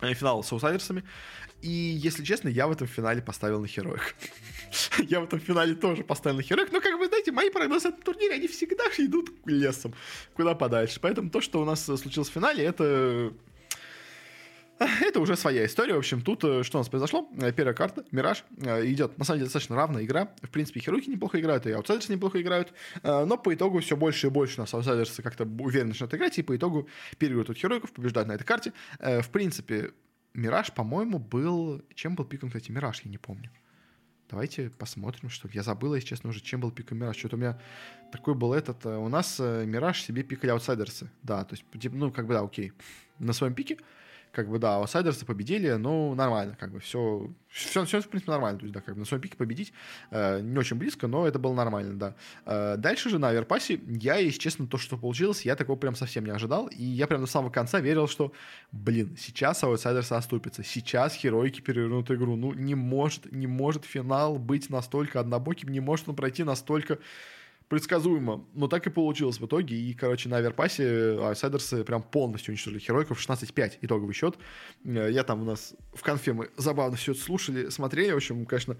э, 0.00 0.14
финал 0.14 0.42
с 0.42 0.52
аутсайдерсами. 0.52 1.04
И, 1.62 1.70
если 1.70 2.24
честно, 2.24 2.48
я 2.48 2.66
в 2.66 2.72
этом 2.72 2.86
финале 2.86 3.22
поставил 3.22 3.60
на 3.60 3.68
Хероик. 3.68 4.14
я 5.08 5.20
в 5.20 5.24
этом 5.24 5.40
финале 5.40 5.74
тоже 5.74 6.02
поставил 6.02 6.36
на 6.36 6.42
Хероик. 6.42 6.72
Но, 6.72 6.80
как 6.80 6.98
вы 6.98 7.06
знаете, 7.06 7.32
мои 7.32 7.50
прогнозы 7.50 7.90
на 7.90 7.96
турнире, 7.96 8.34
они 8.34 8.48
всегда 8.48 8.84
идут 8.98 9.30
лесом, 9.46 9.94
куда 10.34 10.54
подальше. 10.54 10.98
Поэтому 11.00 11.30
то, 11.30 11.40
что 11.40 11.62
у 11.62 11.64
нас 11.64 11.84
случилось 11.84 12.28
в 12.28 12.32
финале, 12.32 12.64
это 12.64 13.32
это 15.00 15.20
уже 15.20 15.36
своя 15.36 15.66
история. 15.66 15.94
В 15.94 15.98
общем, 15.98 16.22
тут 16.22 16.44
э, 16.44 16.62
что 16.62 16.78
у 16.78 16.80
нас 16.80 16.88
произошло? 16.88 17.28
Э, 17.40 17.52
первая 17.52 17.74
карта, 17.74 18.04
Мираж, 18.10 18.44
э, 18.58 18.86
идет, 18.86 19.18
на 19.18 19.24
самом 19.24 19.38
деле, 19.38 19.46
достаточно 19.46 19.76
равная 19.76 20.04
игра. 20.04 20.30
В 20.42 20.48
принципе, 20.48 20.80
Херуки 20.80 21.08
неплохо 21.08 21.38
играют, 21.40 21.66
и 21.66 21.72
аутсайдерсы 21.72 22.12
неплохо 22.12 22.40
играют. 22.40 22.72
Но 23.02 23.36
по 23.38 23.54
итогу 23.54 23.80
все 23.80 23.96
больше 23.96 24.28
и 24.28 24.30
больше 24.30 24.56
у 24.58 24.62
нас 24.62 24.74
аутсайдерсы 24.74 25.22
как-то 25.22 25.44
уверенно 25.44 25.90
начинают 25.90 26.14
играть, 26.14 26.38
и 26.38 26.42
по 26.42 26.56
итогу 26.56 26.88
переигрывают 27.18 27.48
тут 27.48 27.58
Херойков, 27.58 27.92
побеждают 27.92 28.28
на 28.28 28.32
этой 28.32 28.44
карте. 28.44 28.72
В 28.98 29.28
принципе, 29.30 29.92
Мираж, 30.34 30.72
по-моему, 30.72 31.18
был... 31.18 31.82
Чем 31.94 32.14
был 32.14 32.24
пиком, 32.24 32.48
кстати, 32.48 32.70
Мираж, 32.70 33.02
я 33.04 33.10
не 33.10 33.18
помню. 33.18 33.50
Давайте 34.30 34.70
посмотрим, 34.70 35.28
что 35.28 35.48
я 35.52 35.62
забыл, 35.62 35.94
если 35.94 36.08
честно, 36.08 36.30
уже 36.30 36.40
чем 36.40 36.60
был 36.60 36.70
пик 36.70 36.90
Мираж. 36.92 37.16
Что-то 37.16 37.36
у 37.36 37.38
меня 37.38 37.60
такой 38.10 38.34
был 38.34 38.54
этот... 38.54 38.86
У 38.86 39.08
нас 39.08 39.38
Мираж 39.38 40.02
себе 40.02 40.22
пикали 40.22 40.50
аутсайдерсы. 40.50 41.10
Да, 41.22 41.44
то 41.44 41.54
есть, 41.54 41.64
ну, 41.92 42.10
как 42.10 42.26
бы, 42.26 42.34
да, 42.34 42.40
окей. 42.40 42.72
На 43.18 43.34
своем 43.34 43.54
пике 43.54 43.78
как 44.32 44.48
бы, 44.48 44.58
да, 44.58 44.76
аутсайдерсы 44.76 45.26
победили, 45.26 45.72
ну, 45.72 46.14
нормально, 46.14 46.56
как 46.58 46.72
бы, 46.72 46.80
все, 46.80 47.30
все, 47.48 47.84
все 47.84 48.00
в 48.00 48.08
принципе, 48.08 48.32
нормально, 48.32 48.58
то 48.58 48.64
есть, 48.64 48.74
да, 48.74 48.80
как 48.80 48.94
бы 48.94 49.00
на 49.00 49.06
своем 49.06 49.20
пике 49.20 49.36
победить 49.36 49.74
э, 50.10 50.40
не 50.40 50.58
очень 50.58 50.76
близко, 50.76 51.06
но 51.06 51.26
это 51.26 51.38
было 51.38 51.52
нормально, 51.52 51.98
да. 51.98 52.14
Э, 52.46 52.76
дальше 52.78 53.10
же 53.10 53.18
на 53.18 53.28
Аверпасе 53.28 53.78
я, 53.86 54.16
если 54.16 54.38
честно, 54.38 54.66
то, 54.66 54.78
что 54.78 54.96
получилось, 54.96 55.44
я 55.44 55.54
такого 55.54 55.76
прям 55.76 55.94
совсем 55.94 56.24
не 56.24 56.30
ожидал, 56.30 56.68
и 56.68 56.82
я 56.82 57.06
прям 57.06 57.20
до 57.20 57.26
самого 57.26 57.50
конца 57.50 57.80
верил, 57.80 58.08
что, 58.08 58.32
блин, 58.72 59.16
сейчас 59.18 59.62
аутсайдерсы 59.62 60.14
оступятся, 60.14 60.64
сейчас 60.64 61.14
херойки 61.14 61.60
перевернут 61.60 62.10
игру, 62.10 62.34
ну, 62.34 62.54
не 62.54 62.74
может, 62.74 63.30
не 63.30 63.46
может 63.46 63.84
финал 63.84 64.38
быть 64.38 64.70
настолько 64.70 65.20
однобоким, 65.20 65.68
не 65.68 65.80
может 65.80 66.08
он 66.08 66.16
пройти 66.16 66.42
настолько 66.42 66.98
предсказуемо, 67.72 68.44
но 68.52 68.68
так 68.68 68.86
и 68.86 68.90
получилось 68.90 69.40
в 69.40 69.46
итоге. 69.46 69.74
И, 69.74 69.94
короче, 69.94 70.28
на 70.28 70.36
Аверпасе 70.36 71.16
аутсайдерсы 71.18 71.84
прям 71.84 72.02
полностью 72.02 72.52
уничтожили 72.52 72.78
Херойков. 72.78 73.18
16-5 73.18 73.78
итоговый 73.80 74.12
счет. 74.12 74.36
Э, 74.84 75.08
я 75.10 75.24
там 75.24 75.40
у 75.40 75.44
нас 75.46 75.72
в 75.94 76.02
конфе 76.02 76.34
мы 76.34 76.50
забавно 76.58 76.98
все 76.98 77.12
это 77.12 77.22
слушали, 77.22 77.70
смотрели. 77.70 78.12
В 78.12 78.16
общем, 78.16 78.44
конечно, 78.44 78.76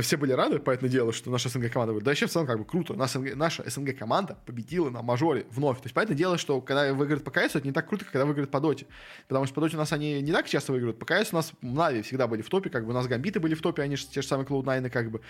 все 0.00 0.16
были 0.16 0.32
рады, 0.32 0.58
поэтому 0.58 0.90
дело, 0.90 1.12
что 1.12 1.30
наша 1.30 1.48
СНГ 1.48 1.72
команда 1.72 1.92
будет. 1.92 2.04
Да 2.04 2.10
еще 2.10 2.26
в 2.26 2.30
целом 2.30 2.46
как 2.46 2.58
бы 2.58 2.64
круто. 2.64 2.94
Наша, 2.94 3.18
СНГ, 3.20 3.36
наша 3.36 3.70
СНГ 3.70 3.96
команда 3.96 4.36
победила 4.44 4.90
на 4.90 5.02
мажоре 5.02 5.46
вновь. 5.50 5.78
То 5.78 5.84
есть, 5.84 5.94
поэтому 5.94 6.18
дело, 6.18 6.36
что 6.36 6.60
когда 6.60 6.92
выиграют 6.92 7.22
по 7.22 7.30
КС, 7.30 7.54
это 7.54 7.60
не 7.60 7.72
так 7.72 7.88
круто, 7.88 8.04
как 8.04 8.12
когда 8.12 8.26
выиграют 8.26 8.50
по 8.50 8.60
доте. 8.60 8.86
Потому 9.28 9.46
что 9.46 9.54
по 9.54 9.60
доте 9.60 9.76
у 9.76 9.78
нас 9.78 9.92
они 9.92 10.20
не 10.20 10.32
так 10.32 10.48
часто 10.48 10.72
выигрывают. 10.72 10.98
По 10.98 11.06
КС 11.06 11.32
у 11.32 11.36
нас 11.36 11.52
Нави 11.62 12.02
всегда 12.02 12.26
были 12.26 12.42
в 12.42 12.48
топе, 12.48 12.70
как 12.70 12.84
бы 12.84 12.90
у 12.90 12.94
нас 12.94 13.06
Гамбиты 13.06 13.38
были 13.38 13.54
в 13.54 13.62
топе, 13.62 13.82
они 13.82 13.94
же 13.94 14.06
те 14.06 14.20
же 14.20 14.26
самые 14.26 14.46
Cloud9, 14.46 14.90
как 14.90 15.10
бы. 15.10 15.20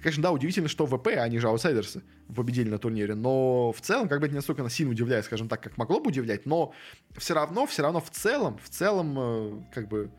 Конечно, 0.00 0.22
да, 0.22 0.30
удивительно, 0.30 0.68
что 0.68 0.86
ВП, 0.86 1.08
они 1.16 1.38
же 1.38 1.48
аутсайдерсы, 1.48 2.02
победили 2.34 2.70
на 2.70 2.78
турнире. 2.78 3.16
Но 3.16 3.72
в 3.72 3.80
целом, 3.80 4.08
как 4.08 4.20
бы 4.20 4.26
это 4.26 4.34
не 4.34 4.38
настолько 4.38 4.68
сильно 4.70 4.92
удивляет, 4.92 5.24
скажем 5.24 5.48
так, 5.48 5.62
как 5.62 5.76
могло 5.76 5.98
бы 5.98 6.08
удивлять, 6.08 6.46
но 6.46 6.72
все 7.16 7.34
равно, 7.34 7.66
все 7.66 7.82
равно 7.82 8.00
в 8.00 8.10
целом, 8.10 8.58
в 8.62 8.68
целом, 8.68 9.18
э, 9.18 9.62
как 9.74 9.88
бы 9.88 10.10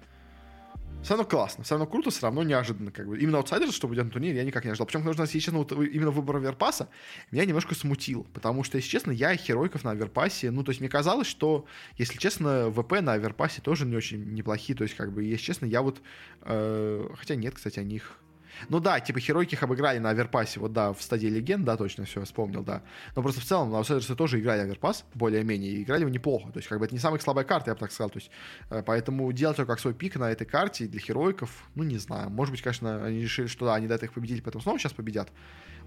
все 1.04 1.14
равно 1.14 1.26
классно, 1.26 1.64
все 1.64 1.76
равно 1.76 1.86
круто, 1.86 2.10
все 2.10 2.22
равно 2.22 2.44
неожиданно. 2.44 2.92
Как 2.92 3.08
бы. 3.08 3.20
Именно 3.20 3.40
аутсайдер, 3.40 3.72
что 3.72 3.88
будет 3.88 4.06
на 4.06 4.12
турнире, 4.12 4.38
я 4.38 4.44
никак 4.44 4.64
не 4.64 4.72
ожидал. 4.72 4.88
Причем, 4.88 5.02
потому 5.02 5.14
что, 5.14 5.24
если 5.24 5.40
честно, 5.40 5.60
вот 5.60 5.72
именно 5.72 6.12
выбор 6.12 6.38
Оверпаса 6.38 6.90
меня 7.32 7.46
немножко 7.46 7.76
смутил. 7.76 8.26
Потому 8.34 8.64
что, 8.64 8.78
если 8.78 8.90
честно, 8.90 9.12
я 9.12 9.36
Херойков 9.36 9.84
на 9.84 9.92
Оверпасе, 9.92 10.52
ну, 10.52 10.64
то 10.64 10.72
есть 10.72 10.80
мне 10.80 10.90
казалось, 10.90 11.28
что, 11.28 11.66
если 11.98 12.18
честно, 12.18 12.72
ВП 12.72 13.02
на 13.02 13.14
Оверпасе 13.14 13.62
тоже 13.62 13.86
не 13.86 13.96
очень 13.96 14.34
неплохие. 14.34 14.76
То 14.78 14.84
есть, 14.84 14.96
как 14.96 15.12
бы, 15.12 15.24
если 15.24 15.44
честно, 15.44 15.66
я 15.66 15.82
вот... 15.82 16.02
Э, 16.42 17.10
хотя 17.18 17.36
нет, 17.36 17.56
кстати, 17.56 17.80
о 17.80 17.84
них 17.84 18.18
ну 18.70 18.80
да, 18.80 19.00
типа 19.00 19.20
Херойки 19.20 19.56
их 19.56 19.64
обыграли 19.64 20.00
на 20.00 20.10
Аверпасе, 20.10 20.60
вот 20.60 20.74
да, 20.74 20.94
в 20.94 21.02
стадии 21.02 21.28
легенд, 21.28 21.66
да, 21.66 21.78
точно 21.78 22.06
все 22.06 22.24
вспомнил, 22.24 22.64
да. 22.64 22.82
Но 23.16 23.22
просто 23.22 23.42
в 23.42 23.46
целом 23.46 23.72
на 23.72 23.78
аутсайдерсы 23.78 24.16
тоже 24.16 24.40
играли 24.40 24.62
Аверпас, 24.62 25.06
более-менее, 25.14 25.72
и 25.72 25.84
играли 25.84 26.02
его 26.02 26.10
неплохо. 26.10 26.52
То 26.52 26.60
есть, 26.60 26.70
как 26.70 26.80
бы 26.80 26.86
это 26.86 26.94
не 26.94 27.00
самая 27.00 27.20
слабая 27.20 27.46
карта, 27.46 27.72
я 27.72 27.76
бы 27.76 27.80
так 27.80 27.92
сказал. 27.92 28.10
То 28.10 28.20
есть, 28.20 28.32
э, 28.70 28.84
поэтому 28.86 29.32
делать 29.32 29.58
его 29.58 29.68
как 29.68 29.80
свой 29.80 29.94
пик 29.94 30.16
на 30.16 30.32
этой 30.32 30.46
карте 30.46 30.86
для 30.86 31.00
Херойков, 31.00 31.50
ну 31.76 31.84
не 31.84 31.98
знаю. 31.98 32.30
Может 32.30 32.52
быть, 32.52 32.62
конечно, 32.62 33.06
они 33.06 33.22
решили, 33.22 33.48
что 33.48 33.66
да, 33.66 33.76
они 33.76 33.88
до 33.88 33.96
этого 33.96 34.10
их 34.10 34.14
победили, 34.14 34.42
поэтому 34.42 34.62
снова 34.62 34.80
сейчас 34.80 34.94
победят 34.94 35.30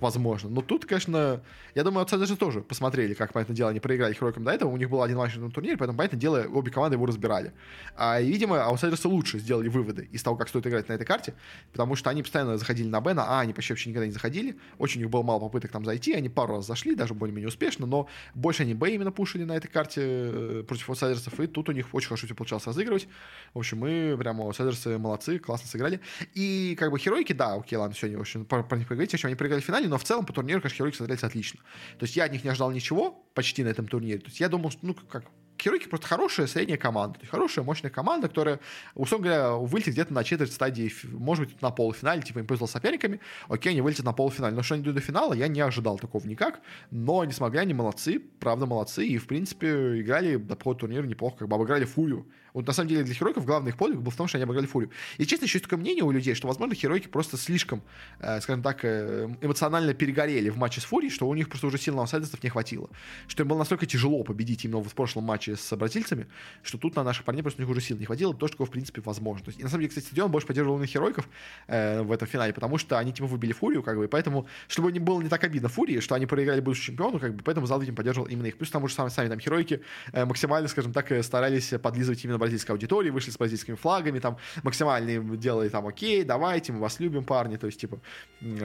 возможно. 0.01 0.51
Но 0.51 0.62
тут, 0.62 0.85
конечно, 0.85 1.43
я 1.74 1.85
думаю, 1.85 2.01
аутсайдеры 2.01 2.36
тоже 2.36 2.60
посмотрели, 2.60 3.14
как, 3.14 3.32
понятное 3.32 3.56
дело, 3.56 3.70
они 3.70 3.81
проиграли 3.81 4.14
Херойкам 4.14 4.44
до 4.44 4.51
этого. 4.51 4.70
У 4.70 4.77
них 4.77 4.90
был 4.90 5.02
один 5.02 5.18
матч 5.18 5.36
на 5.36 5.51
турнире, 5.51 5.77
поэтому, 5.77 5.97
понятное 5.97 6.18
дело, 6.18 6.47
обе 6.52 6.70
команды 6.70 6.97
его 6.97 7.06
разбирали. 7.06 7.52
А, 7.97 8.20
и, 8.20 8.27
видимо, 8.31 8.62
аутсайдерсы 8.64 9.09
лучше 9.09 9.39
сделали 9.39 9.68
выводы 9.68 10.09
из 10.12 10.23
того, 10.23 10.36
как 10.36 10.48
стоит 10.48 10.66
играть 10.66 10.89
на 10.89 10.94
этой 10.94 11.05
карте, 11.05 11.35
потому 11.73 11.97
что 11.97 12.10
они 12.10 12.23
постоянно 12.23 12.59
заходили 12.59 12.89
на 12.89 13.01
Б, 13.01 13.14
на 13.14 13.24
А, 13.24 13.40
они 13.40 13.52
почти 13.52 13.73
вообще 13.73 13.90
никогда 13.90 14.06
не 14.06 14.12
заходили. 14.12 14.56
Очень 14.78 15.01
у 15.01 15.05
них 15.05 15.10
было 15.10 15.23
мало 15.23 15.40
попыток 15.40 15.70
там 15.70 15.85
зайти, 15.85 16.12
они 16.14 16.28
пару 16.28 16.56
раз 16.56 16.66
зашли, 16.66 16.94
даже 16.94 17.14
более-менее 17.14 17.48
успешно, 17.48 17.86
но 17.86 18.09
больше 18.35 18.62
они 18.62 18.74
Б 18.74 18.90
именно 18.90 19.12
пушили 19.12 19.44
на 19.44 19.56
этой 19.56 19.68
карте 19.68 20.01
э, 20.05 20.64
против 20.66 20.89
аутсайдерсов, 20.89 21.39
и 21.40 21.47
тут 21.47 21.68
у 21.68 21.73
них 21.73 21.89
очень 21.93 22.09
хорошо 22.09 22.27
все 22.27 22.35
получалось 22.35 22.66
разыгрывать. 22.66 23.09
В 23.55 23.59
общем, 23.59 23.78
мы 23.78 24.16
прямо 24.18 24.44
аутсайдерсы 24.44 24.98
молодцы, 24.98 25.39
классно 25.39 25.68
сыграли. 25.68 26.01
И 26.35 26.77
как 26.78 26.90
бы 26.90 26.98
Херойки, 26.98 27.32
да, 27.32 27.55
окей, 27.55 27.77
ладно, 27.77 27.97
сегодня, 27.97 28.18
в 28.18 28.20
общем, 28.20 28.44
про, 28.44 28.62
про 28.62 28.77
них 28.77 28.89
поговорить, 28.89 29.10
в 29.10 29.14
общем, 29.14 29.28
они 29.28 29.36
проиграли 29.36 29.60
в 29.60 29.64
финале, 29.64 29.86
финале, 29.87 29.91
но 29.91 29.99
в 29.99 30.05
целом 30.05 30.25
по 30.27 30.33
турниру, 30.33 30.61
конечно, 30.61 30.77
Херойки 30.77 30.97
смотрелись 30.97 31.25
отлично. 31.25 31.61
То 31.99 32.05
есть 32.05 32.17
я 32.17 32.25
от 32.25 32.33
них 32.33 32.45
не 32.45 32.51
ожидал 32.51 32.71
ничего 32.71 33.25
почти 33.35 33.65
на 33.65 33.69
этом 33.69 33.87
турнире. 33.87 34.19
То 34.19 34.27
есть 34.27 34.41
я 34.41 34.49
думал, 34.49 34.71
что, 34.71 34.81
ну, 34.83 34.95
как, 34.95 35.25
Херойки 35.59 35.89
просто 35.89 36.07
хорошая 36.07 36.47
средняя 36.47 36.77
команда. 36.77 37.19
Хорошая, 37.31 37.65
мощная 37.65 37.91
команда, 37.91 38.29
которая, 38.29 38.61
условно 38.95 39.29
говоря, 39.29 39.53
вылетит 39.53 39.95
где-то 39.95 40.13
на 40.13 40.23
четверть 40.23 40.53
стадии, 40.53 40.93
может 41.13 41.47
быть, 41.47 41.63
на 41.63 41.71
полуфинале, 41.71 42.23
типа 42.23 42.41
им 42.41 42.47
повезло 42.47 42.67
соперниками, 42.67 43.21
окей, 43.49 43.71
они 43.71 43.81
вылетят 43.81 44.05
на 44.05 44.13
полуфинале. 44.13 44.55
Но 44.55 44.63
что 44.63 44.75
они 44.75 44.85
дойдут 44.85 45.01
до 45.03 45.07
финала, 45.07 45.33
я 45.33 45.49
не 45.49 45.61
ожидал 45.61 45.99
такого 45.99 46.27
никак. 46.27 46.61
Но 46.91 47.25
не 47.25 47.33
смогли, 47.33 47.61
они 47.61 47.75
молодцы, 47.75 48.21
правда 48.41 48.67
молодцы, 48.67 49.07
и, 49.07 49.17
в 49.19 49.27
принципе, 49.27 50.01
играли 50.01 50.37
до 50.37 50.57
по 50.57 50.75
турниру 50.75 51.07
неплохо, 51.07 51.39
как 51.39 51.49
бы 51.49 51.57
обыграли 51.57 51.85
Фурию. 51.85 52.27
Вот 52.57 52.66
на 52.66 52.73
самом 52.73 52.89
деле 52.89 53.03
для 53.03 53.12
Херойков 53.12 53.45
главный 53.45 53.69
их 53.69 53.77
подвиг 53.77 54.01
был 54.01 54.11
в 54.11 54.16
том, 54.16 54.28
что 54.28 54.39
они 54.39 54.45
обыграли 54.45 54.65
Фурию. 54.65 54.91
И, 55.19 55.27
честно, 55.27 55.45
еще 55.45 55.59
есть 55.59 55.65
такое 55.65 55.78
мнение 55.78 56.03
у 56.05 56.11
людей, 56.11 56.35
что, 56.35 56.49
возможно, 56.49 56.74
Херойки 56.74 57.07
просто 57.07 57.37
слишком, 57.37 57.83
э, 58.19 58.41
скажем 58.41 58.62
так, 58.62 58.83
э, 58.83 59.28
эмоционально 59.43 59.93
перегорели 59.93 60.49
в 60.49 60.57
матче 60.57 60.81
с 60.81 60.85
Фурией, 60.85 61.12
что 61.12 61.28
у 61.28 61.35
них 61.35 61.51
просто 61.51 61.66
уже 61.66 61.77
сил 61.77 61.95
на 61.97 62.01
аутсайдеров 62.01 62.43
не 62.43 62.49
хватило. 62.49 62.89
Что 63.28 63.43
им 63.43 63.49
было 63.51 63.59
настолько 63.59 63.85
тяжело 63.85 64.23
победить 64.24 64.65
именно 64.65 64.83
в 64.83 64.95
прошлом 64.95 65.24
матче 65.24 65.55
с 65.55 65.77
бразильцами, 65.77 66.28
что 66.62 66.78
тут 66.78 66.97
на 66.97 67.05
наших 67.05 67.27
парней 67.27 67.43
просто 67.43 67.61
у 67.61 67.62
них 67.62 67.70
уже 67.70 67.83
сил 67.83 67.99
не 67.99 68.07
хватило, 68.07 68.33
то, 68.33 68.49
что, 68.49 68.65
в 68.65 68.70
принципе, 68.70 69.03
возможно. 69.03 69.45
Есть, 69.49 69.61
и 69.61 69.62
на 69.62 69.69
самом 69.69 69.83
деле, 69.83 69.91
кстати, 69.91 70.07
стадион 70.07 70.31
больше 70.31 70.47
поддерживал 70.47 70.78
на 70.78 70.87
Херойков 70.87 71.28
э, 71.66 72.01
в 72.01 72.11
этом 72.11 72.27
финале, 72.27 72.55
потому 72.55 72.78
что 72.78 72.99
они, 72.99 73.12
типа, 73.12 73.27
выбили 73.27 73.53
Фурию, 73.53 73.83
как 73.83 73.99
бы, 73.99 74.07
и 74.07 74.09
поэтому, 74.09 74.47
чтобы 74.66 74.93
не 74.93 74.99
было 74.99 75.20
не 75.20 75.28
так 75.28 75.45
обидно 75.45 75.69
Фурии, 75.69 76.01
что 76.01 76.15
они 76.15 76.24
проиграли 76.24 76.61
будущему 76.61 76.97
чемпиону, 76.97 77.19
как 77.19 77.35
бы, 77.35 77.43
поэтому 77.43 77.66
зал, 77.66 77.81
видимо, 77.81 77.99
поддерживал 77.99 78.28
именно 78.28 78.47
их. 78.47 78.57
Плюс 78.57 78.70
там 78.70 78.83
уже 78.83 78.95
сами, 78.95 79.11
сами 79.11 79.28
там 79.28 79.41
Херойки 79.41 79.83
э, 80.12 80.24
максимально, 80.24 80.69
скажем 80.69 80.95
так, 80.95 81.12
э, 81.12 81.23
старались 81.23 81.74
подлизывать 81.83 82.24
именно 82.24 82.45
бразильской 82.47 82.74
аудитории, 82.74 83.10
вышли 83.10 83.31
с 83.31 83.36
бразильскими 83.36 83.74
флагами, 83.74 84.20
там, 84.20 84.39
максимально 84.62 85.10
им 85.10 85.36
делали 85.39 85.68
там, 85.68 85.86
окей, 85.86 86.23
давайте, 86.23 86.73
мы 86.73 86.81
вас 86.81 87.01
любим, 87.01 87.24
парни, 87.24 87.56
то 87.56 87.66
есть, 87.66 87.81
типа, 87.81 88.01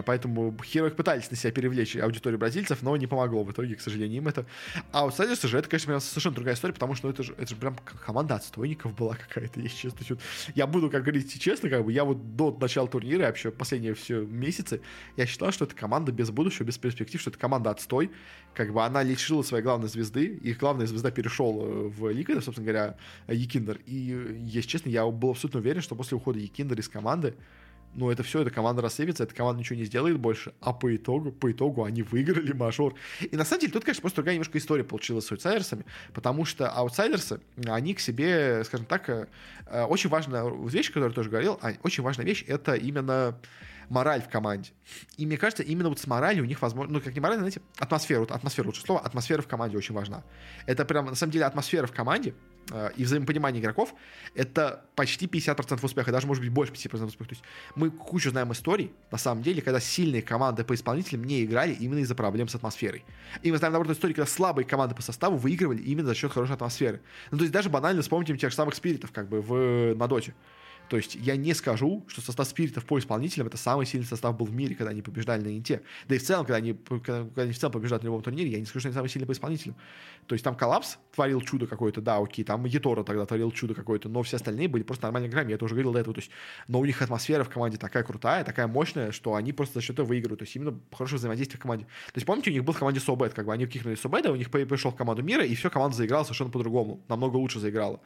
поэтому 0.05 0.55
Херойки 0.63 0.95
пытались 0.95 1.31
на 1.31 1.37
себя 1.37 1.51
перевлечь 1.51 1.95
аудиторию 1.95 2.39
бразильцев, 2.39 2.81
но 2.81 2.95
не 2.97 3.07
помогло 3.07 3.43
в 3.43 3.51
итоге, 3.51 3.75
к 3.75 3.81
сожалению, 3.81 4.17
им 4.17 4.27
это. 4.27 4.45
А 4.91 5.03
вот, 5.03 5.11
кстати, 5.11 5.47
же, 5.47 5.57
это, 5.57 5.67
конечно, 5.67 5.99
совершенно 5.99 6.35
другая 6.35 6.55
история, 6.55 6.73
потому 6.73 6.95
что 6.95 7.07
ну, 7.07 7.13
это 7.13 7.23
же, 7.23 7.33
это 7.37 7.47
же 7.47 7.55
прям 7.55 7.75
команда 8.05 8.35
отстойников 8.35 8.95
была 8.95 9.15
какая-то, 9.15 9.59
если 9.59 9.77
честно. 9.77 10.05
Чуть. 10.05 10.19
Я 10.55 10.67
буду, 10.67 10.89
как 10.89 11.01
говорить 11.01 11.39
честно, 11.41 11.69
как 11.69 11.83
бы 11.83 11.91
я 11.91 12.03
вот 12.03 12.35
до 12.35 12.55
начала 12.59 12.87
турнира, 12.87 13.25
вообще 13.25 13.51
последние 13.51 13.93
все 13.95 14.21
месяцы, 14.21 14.81
я 15.17 15.25
считал, 15.25 15.51
что 15.51 15.65
это 15.65 15.75
команда 15.75 16.11
без 16.11 16.29
будущего, 16.29 16.65
без 16.65 16.77
перспектив, 16.77 17.19
что 17.19 17.29
это 17.29 17.39
команда 17.39 17.71
отстой. 17.71 18.11
Как 18.53 18.73
бы 18.73 18.83
она 18.83 19.01
лишила 19.01 19.43
своей 19.43 19.63
главной 19.63 19.87
звезды, 19.87 20.25
их 20.25 20.57
главная 20.57 20.85
звезда 20.85 21.09
перешел 21.09 21.61
э, 21.61 21.87
в 21.87 22.09
Ликвидер, 22.09 22.43
собственно 22.43 22.65
говоря, 22.65 22.97
Якиндер. 23.27 23.79
И, 23.85 24.37
если 24.45 24.67
честно, 24.67 24.89
я 24.89 25.05
был 25.05 25.31
абсолютно 25.31 25.61
уверен, 25.61 25.81
что 25.81 25.95
после 25.95 26.17
ухода 26.17 26.39
Якиндера 26.39 26.81
из 26.81 26.89
команды, 26.89 27.35
ну, 27.93 28.09
это 28.09 28.23
все, 28.23 28.41
эта 28.41 28.51
команда 28.51 28.81
рассыпется, 28.81 29.23
эта 29.23 29.35
команда 29.35 29.59
ничего 29.59 29.77
не 29.77 29.85
сделает 29.85 30.17
больше, 30.17 30.53
а 30.61 30.73
по 30.73 30.95
итогу, 30.95 31.31
по 31.31 31.51
итогу 31.51 31.83
они 31.83 32.03
выиграли 32.03 32.53
мажор. 32.53 32.95
И 33.19 33.35
на 33.35 33.43
самом 33.43 33.61
деле 33.61 33.73
тут, 33.73 33.83
конечно, 33.83 34.01
просто 34.01 34.17
другая 34.17 34.35
немножко 34.35 34.57
история 34.57 34.83
получилась 34.83 35.25
с 35.25 35.31
аутсайдерсами, 35.31 35.85
потому 36.13 36.45
что 36.45 36.69
аутсайдерсы, 36.69 37.41
они 37.65 37.93
к 37.93 37.99
себе, 37.99 38.63
скажем 38.65 38.85
так, 38.85 39.09
э, 39.09 39.27
э, 39.67 39.83
очень 39.83 40.09
важная 40.09 40.49
вещь, 40.67 40.87
которую 40.87 41.09
я 41.09 41.15
тоже 41.15 41.29
говорил, 41.29 41.59
а, 41.61 41.73
очень 41.83 42.03
важная 42.03 42.25
вещь, 42.25 42.45
это 42.47 42.75
именно 42.75 43.37
мораль 43.91 44.21
в 44.21 44.29
команде. 44.29 44.71
И 45.17 45.25
мне 45.25 45.37
кажется, 45.37 45.63
именно 45.63 45.89
вот 45.89 45.99
с 45.99 46.07
моралью 46.07 46.43
у 46.43 46.47
них 46.47 46.61
возможно, 46.61 46.93
ну, 46.93 47.01
как 47.01 47.13
не 47.13 47.19
мораль, 47.19 47.37
знаете, 47.37 47.61
атмосфера, 47.77 48.21
вот 48.21 48.31
атмосфера, 48.31 48.65
лучше 48.65 48.81
слово, 48.81 49.01
атмосфера 49.01 49.41
в 49.41 49.47
команде 49.47 49.77
очень 49.77 49.93
важна. 49.93 50.23
Это 50.65 50.85
прям, 50.85 51.05
на 51.05 51.15
самом 51.15 51.31
деле, 51.31 51.45
атмосфера 51.45 51.87
в 51.87 51.91
команде, 51.91 52.33
э, 52.71 52.91
и 52.95 53.03
взаимопонимание 53.03 53.61
игроков, 53.61 53.93
это 54.33 54.85
почти 54.95 55.27
50% 55.27 55.83
успеха, 55.83 56.11
даже 56.11 56.25
может 56.25 56.41
быть 56.41 56.51
больше 56.51 56.71
50% 56.73 57.05
успеха. 57.05 57.29
То 57.29 57.33
есть 57.33 57.43
мы 57.75 57.91
кучу 57.91 58.31
знаем 58.31 58.51
историй, 58.53 58.93
на 59.11 59.17
самом 59.17 59.43
деле, 59.43 59.61
когда 59.61 59.81
сильные 59.81 60.21
команды 60.21 60.63
по 60.63 60.73
исполнителям 60.73 61.25
не 61.25 61.43
играли 61.43 61.73
именно 61.73 61.99
из-за 61.99 62.15
проблем 62.15 62.47
с 62.47 62.55
атмосферой. 62.55 63.03
И 63.43 63.51
мы 63.51 63.57
знаем, 63.57 63.73
наоборот, 63.73 63.95
истории, 63.95 64.13
когда 64.13 64.29
слабые 64.29 64.65
команды 64.65 64.95
по 64.95 65.01
составу 65.01 65.35
выигрывали 65.35 65.81
именно 65.81 66.07
за 66.07 66.15
счет 66.15 66.31
хорошей 66.31 66.53
атмосферы. 66.53 67.01
Ну, 67.31 67.37
то 67.37 67.43
есть 67.43 67.53
даже 67.53 67.69
банально 67.69 68.01
вспомните 68.01 68.37
тех 68.37 68.51
же 68.51 68.55
самых 68.55 68.73
спиритов, 68.73 69.11
как 69.11 69.27
бы, 69.27 69.41
в, 69.41 69.95
на 69.95 70.07
доте. 70.07 70.33
То 70.91 70.97
есть 70.97 71.15
я 71.15 71.37
не 71.37 71.53
скажу, 71.53 72.03
что 72.07 72.19
состав 72.19 72.45
спиритов 72.49 72.83
по 72.83 72.99
исполнителям 72.99 73.47
это 73.47 73.55
самый 73.55 73.85
сильный 73.85 74.05
состав 74.05 74.35
был 74.35 74.45
в 74.45 74.53
мире, 74.53 74.75
когда 74.75 74.91
они 74.91 75.01
побеждали 75.01 75.41
на 75.41 75.57
Инте. 75.57 75.83
Да 76.09 76.15
и 76.15 76.17
в 76.17 76.21
целом, 76.21 76.45
когда 76.45 76.57
они, 76.57 76.73
когда, 76.73 77.23
когда 77.23 77.43
они 77.43 77.53
в 77.53 77.57
целом 77.57 77.71
побеждают 77.71 78.03
на 78.03 78.07
любом 78.07 78.21
турнире, 78.21 78.49
я 78.49 78.59
не 78.59 78.65
скажу, 78.65 78.81
что 78.81 78.89
они 78.89 78.95
самые 78.95 79.09
сильные 79.09 79.25
по 79.25 79.31
исполнителям. 79.31 79.77
То 80.27 80.35
есть 80.35 80.43
там 80.43 80.53
Коллапс 80.53 80.97
творил 81.15 81.39
чудо 81.39 81.65
какое-то, 81.65 82.01
да, 82.01 82.17
окей, 82.17 82.43
там 82.43 82.65
Етора 82.65 83.05
тогда 83.05 83.25
творил 83.25 83.51
чудо 83.51 83.73
какое-то, 83.73 84.09
но 84.09 84.21
все 84.21 84.35
остальные 84.35 84.67
были 84.67 84.83
просто 84.83 85.05
нормальными 85.05 85.31
играми, 85.31 85.51
я 85.51 85.55
это 85.55 85.63
уже 85.63 85.75
говорил 85.75 85.93
до 85.93 85.99
этого. 85.99 86.13
То 86.13 86.19
есть, 86.19 86.31
но 86.67 86.81
у 86.81 86.83
них 86.83 87.01
атмосфера 87.01 87.45
в 87.45 87.49
команде 87.49 87.77
такая 87.77 88.03
крутая, 88.03 88.43
такая 88.43 88.67
мощная, 88.67 89.13
что 89.13 89.35
они 89.35 89.53
просто 89.53 89.75
за 89.75 89.81
счет 89.81 89.93
этого 89.93 90.07
выигрывают. 90.07 90.39
То 90.39 90.43
есть 90.43 90.57
именно 90.57 90.77
хорошее 90.91 91.19
взаимодействие 91.19 91.57
в 91.57 91.61
команде. 91.61 91.85
То 91.85 92.17
есть 92.17 92.27
помните, 92.27 92.49
у 92.49 92.53
них 92.53 92.65
был 92.65 92.73
в 92.73 92.79
команде 92.79 92.99
Собет, 92.99 93.33
как 93.33 93.45
бы 93.45 93.53
они 93.53 93.65
кикнули 93.65 93.95
Собеда, 93.95 94.33
у 94.33 94.35
них 94.35 94.51
пришел 94.51 94.91
в 94.91 94.97
команду 94.97 95.23
мира, 95.23 95.45
и 95.45 95.55
все, 95.55 95.69
команда 95.69 95.95
заиграла 95.95 96.25
совершенно 96.25 96.49
по-другому, 96.49 97.01
намного 97.07 97.37
лучше 97.37 97.61
заиграла. 97.61 98.01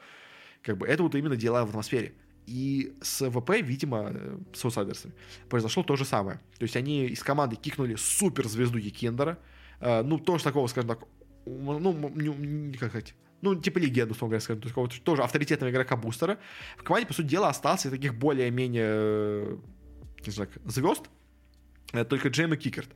Как 0.62 0.78
бы 0.78 0.86
это 0.86 1.02
вот 1.02 1.16
именно 1.16 1.36
дела 1.36 1.66
в 1.66 1.70
атмосфере. 1.70 2.14
И 2.48 2.96
с 3.02 3.30
ВП, 3.30 3.62
видимо, 3.62 4.12
э, 4.14 4.38
с 4.54 4.64
аутсайдерсами 4.64 5.14
произошло 5.50 5.84
то 5.84 5.96
же 5.96 6.06
самое. 6.06 6.40
То 6.58 6.64
есть 6.64 6.76
они 6.76 7.06
из 7.08 7.24
команды 7.24 7.56
кикнули 7.56 7.96
суперзвезду 7.96 8.78
Екендера. 8.78 9.40
Э, 9.80 10.04
ну, 10.04 10.20
тоже 10.20 10.44
такого, 10.44 10.68
скажем 10.68 10.90
так, 10.90 11.00
ну, 11.46 12.12
как 12.80 12.90
сказать, 12.90 13.16
ну, 13.42 13.56
типа 13.56 13.80
легенду, 13.80 14.14
условно 14.14 14.32
говоря, 14.32 14.42
скажем, 14.42 14.62
то 14.62 14.84
есть 14.88 15.04
тоже 15.04 15.24
авторитетного 15.24 15.72
игрока 15.72 15.96
бустера. 15.96 16.40
В 16.78 16.84
команде, 16.84 17.08
по 17.08 17.14
сути 17.14 17.28
дела, 17.28 17.50
остался 17.50 17.90
таких 17.90 18.16
более-менее, 18.16 18.88
э, 18.88 19.58
не 20.26 20.32
знаю, 20.32 20.50
звезд, 20.66 21.10
только 22.10 22.30
Джейм 22.30 22.54
и 22.54 22.58
Кикерт. 22.58 22.90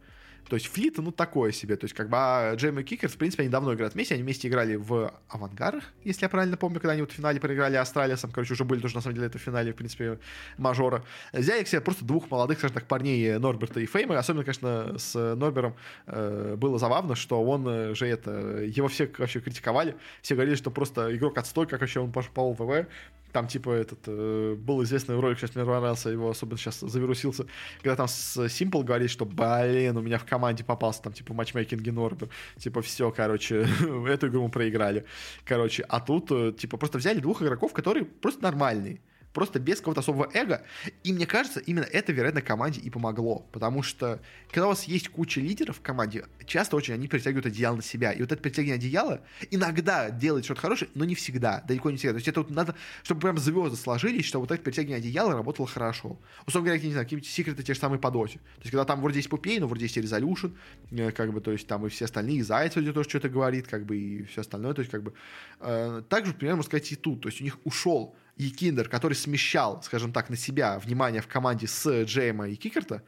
То 0.50 0.56
есть 0.56 0.68
Флит, 0.68 0.98
ну, 0.98 1.12
такое 1.12 1.52
себе. 1.52 1.76
То 1.78 1.86
есть, 1.86 1.96
как 1.96 2.10
бы 2.10 2.18
а 2.18 2.56
Джейми 2.56 2.82
Кикер, 2.82 3.08
в 3.08 3.18
принципе, 3.18 3.44
они 3.44 3.52
давно 3.52 3.74
играют 3.74 3.94
вместе. 3.94 4.16
Они 4.16 4.24
вместе 4.24 4.48
играли 4.48 4.76
в 4.76 5.14
Авангарах, 5.30 5.84
если 6.04 6.24
я 6.24 6.30
правильно 6.30 6.58
помню, 6.58 6.80
когда 6.80 6.94
они 6.94 7.02
вот 7.02 7.12
в 7.12 7.14
финале 7.14 7.40
проиграли 7.40 7.76
Астралисом. 7.76 8.32
Короче, 8.32 8.54
уже 8.54 8.66
были 8.66 8.82
тоже, 8.82 8.96
на 8.96 9.02
самом 9.02 9.16
деле, 9.16 9.28
это 9.28 9.38
в 9.38 9.42
финале, 9.42 9.72
в 9.72 9.76
принципе, 9.76 10.20
мажора. 10.58 11.04
Взяли 11.32 11.64
к 11.64 11.68
себе 11.68 11.82
просто 11.82 12.04
двух 12.04 12.30
молодых, 12.32 12.58
скажем 12.58 12.76
так, 12.76 12.88
парней 12.88 13.38
Норберта 13.38 13.80
и 13.80 13.86
Фейма. 13.86 14.18
Особенно, 14.18 14.44
конечно, 14.44 14.98
с 14.98 15.36
Норбером 15.36 15.76
э, 16.08 16.56
было 16.58 16.80
забавно, 16.80 17.16
что 17.16 17.44
он 17.44 17.68
э, 17.68 17.94
же 17.94 18.08
это... 18.08 18.64
Его 18.64 18.88
все 18.88 19.10
вообще 19.18 19.40
критиковали. 19.40 19.96
Все 20.24 20.34
говорили, 20.34 20.56
что 20.56 20.72
просто 20.72 21.16
игрок 21.16 21.38
отстой, 21.38 21.68
как 21.68 21.82
вообще 21.82 22.00
он 22.00 22.12
пошел 22.12 22.54
в 22.54 22.58
ВВ. 22.58 22.88
Там, 23.32 23.48
типа, 23.48 23.70
этот 23.70 24.00
э, 24.08 24.56
был 24.58 24.84
известный 24.84 25.20
ролик, 25.20 25.38
сейчас 25.38 25.54
мне 25.54 25.64
понравился, 25.64 26.10
его 26.10 26.32
особенно 26.32 26.58
сейчас 26.58 26.80
завирусился, 26.80 27.46
когда 27.82 27.96
там 27.96 28.08
с 28.08 28.38
Simple 28.38 28.84
говорит, 28.84 29.12
что, 29.12 29.26
блин, 29.26 29.98
у 29.98 30.02
меня 30.02 30.18
в 30.18 30.26
команде 30.26 30.39
попался 30.64 31.03
там, 31.03 31.14
типа, 31.14 31.34
матчмейкинг 31.34 31.86
Норбер. 31.88 32.30
Типа, 32.57 32.82
все, 32.82 33.11
короче, 33.11 33.68
эту 34.07 34.28
игру 34.28 34.44
мы 34.44 34.49
проиграли. 34.49 35.06
Короче, 35.45 35.84
а 35.88 35.99
тут, 35.99 36.32
э, 36.32 36.53
типа, 36.57 36.78
просто 36.78 36.98
взяли 36.98 37.20
двух 37.20 37.41
игроков, 37.41 37.74
которые 37.74 38.06
просто 38.06 38.44
нормальные 38.44 38.99
просто 39.34 39.60
без 39.60 39.77
какого-то 39.77 40.01
особого 40.01 40.30
эго. 40.34 40.64
И 41.03 41.14
мне 41.14 41.26
кажется, 41.26 41.60
именно 41.60 41.85
это, 41.85 42.11
вероятно, 42.11 42.41
команде 42.41 42.81
и 42.81 42.89
помогло. 42.89 43.47
Потому 43.51 43.84
что, 43.84 44.22
когда 44.51 44.65
у 44.65 44.69
вас 44.69 44.85
есть 44.85 45.10
куча 45.10 45.39
лидеров 45.39 45.77
в 45.77 45.81
команде, 45.81 46.26
часто 46.45 46.76
очень 46.76 46.93
они 46.93 47.07
перетягивают 47.07 47.45
одеяло 47.45 47.77
на 47.77 47.81
себя. 47.81 48.11
И 48.11 48.22
вот 48.22 48.31
это 48.31 48.41
перетягивание 48.41 48.76
одеяла 48.76 49.22
иногда 49.51 50.10
делает 50.10 50.45
что-то 50.45 50.61
хорошее, 50.61 50.91
но 50.95 51.06
не 51.06 51.15
всегда, 51.15 51.64
далеко 51.68 51.91
не 51.91 51.97
всегда. 51.97 52.14
То 52.14 52.18
есть 52.18 52.27
это 52.27 52.41
вот 52.41 52.49
надо, 52.49 52.76
чтобы 53.03 53.22
прям 53.22 53.38
звезды 53.38 53.77
сложились, 53.77 54.26
чтобы 54.26 54.43
вот 54.43 54.51
это 54.51 54.64
перетягивание 54.64 54.97
одеяла 54.97 55.34
работало 55.34 55.68
хорошо. 55.68 56.19
Условно 56.45 56.69
говоря, 56.69 56.84
не 56.84 56.91
знаю, 56.91 57.06
какие-нибудь 57.06 57.30
секреты 57.30 57.64
те 57.64 57.73
же 57.73 57.80
самые 57.80 57.99
по 57.99 58.11
доте. 58.11 58.39
То 58.39 58.61
есть 58.61 58.72
когда 58.72 58.85
там 58.85 59.01
вроде 59.01 59.18
есть 59.18 59.30
Пупей, 59.30 59.60
но 59.60 59.68
вроде 59.68 59.85
есть 59.85 59.97
Resolution, 59.97 60.56
э, 60.91 61.11
как 61.11 61.34
бы, 61.34 61.41
то 61.41 61.51
есть 61.51 61.68
там 61.68 61.85
и 61.85 61.89
все 61.89 62.06
остальные, 62.06 62.38
и 62.38 62.41
Заяц 62.41 62.76
вроде 62.76 62.93
тоже 62.93 63.10
что-то 63.10 63.30
говорит, 63.30 63.68
как 63.68 63.85
бы, 63.85 63.97
и 63.97 64.23
все 64.23 64.41
остальное, 64.41 64.73
то 64.73 64.80
есть 64.80 64.91
как 64.91 65.03
бы. 65.03 65.14
Э, 65.60 66.01
также, 66.10 66.34
примерно, 66.34 66.57
можно 66.57 66.69
сказать, 66.69 66.91
и 66.91 66.95
тут. 66.95 67.22
То 67.22 67.30
есть 67.30 67.41
у 67.41 67.43
них 67.43 67.57
ушел 67.64 68.15
Якиндер, 68.40 68.88
который 68.88 69.14
смещал, 69.14 69.84
скажем 69.84 70.14
так, 70.14 70.30
на 70.30 70.38
себя 70.38 70.80
внимание 70.80 71.22
в 71.22 71.28
команде 71.28 71.68
с 71.68 72.03
Джейма 72.03 72.48
и 72.49 72.56
Кикерта, 72.56 73.03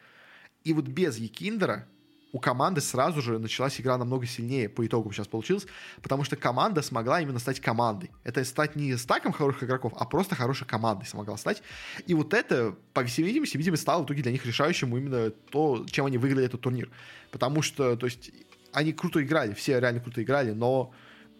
и 0.64 0.74
вот 0.74 0.86
без 0.86 1.18
Якиндера 1.18 1.88
у 2.34 2.40
команды 2.40 2.82
сразу 2.82 3.22
же 3.22 3.40
началась 3.40 3.80
игра 3.80 3.98
намного 3.98 4.26
сильнее 4.26 4.70
по 4.70 4.86
итогу 4.86 5.12
сейчас 5.12 5.28
получилось, 5.28 5.66
потому 6.02 6.24
что 6.24 6.36
команда 6.36 6.82
смогла 6.82 7.22
именно 7.22 7.40
стать 7.40 7.60
командой. 7.60 8.12
Это 8.24 8.44
стать 8.46 8.76
не 8.76 8.96
стаком 8.98 9.32
хороших 9.32 9.64
игроков, 9.64 9.94
а 9.98 10.06
просто 10.06 10.36
хорошей 10.36 10.66
командой 10.66 11.06
смогла 11.06 11.38
стать. 11.38 11.62
И 12.08 12.14
вот 12.14 12.34
это, 12.34 12.76
по 12.94 13.04
всей 13.04 13.24
видимости, 13.24 13.58
видимо, 13.58 13.78
стало 13.78 14.04
в 14.04 14.06
итоге 14.06 14.24
для 14.24 14.32
них 14.32 14.46
решающим 14.46 14.96
именно 14.96 15.30
то, 15.30 15.86
чем 15.90 16.06
они 16.06 16.18
выиграли 16.18 16.46
этот 16.46 16.62
турнир. 16.62 16.90
Потому 17.32 17.62
что, 17.62 17.96
то 17.98 18.06
есть, 18.06 18.32
они 18.72 18.94
круто 18.94 19.22
играли, 19.22 19.54
все 19.54 19.80
реально 19.80 20.00
круто 20.00 20.24
играли, 20.24 20.52
но 20.52 20.94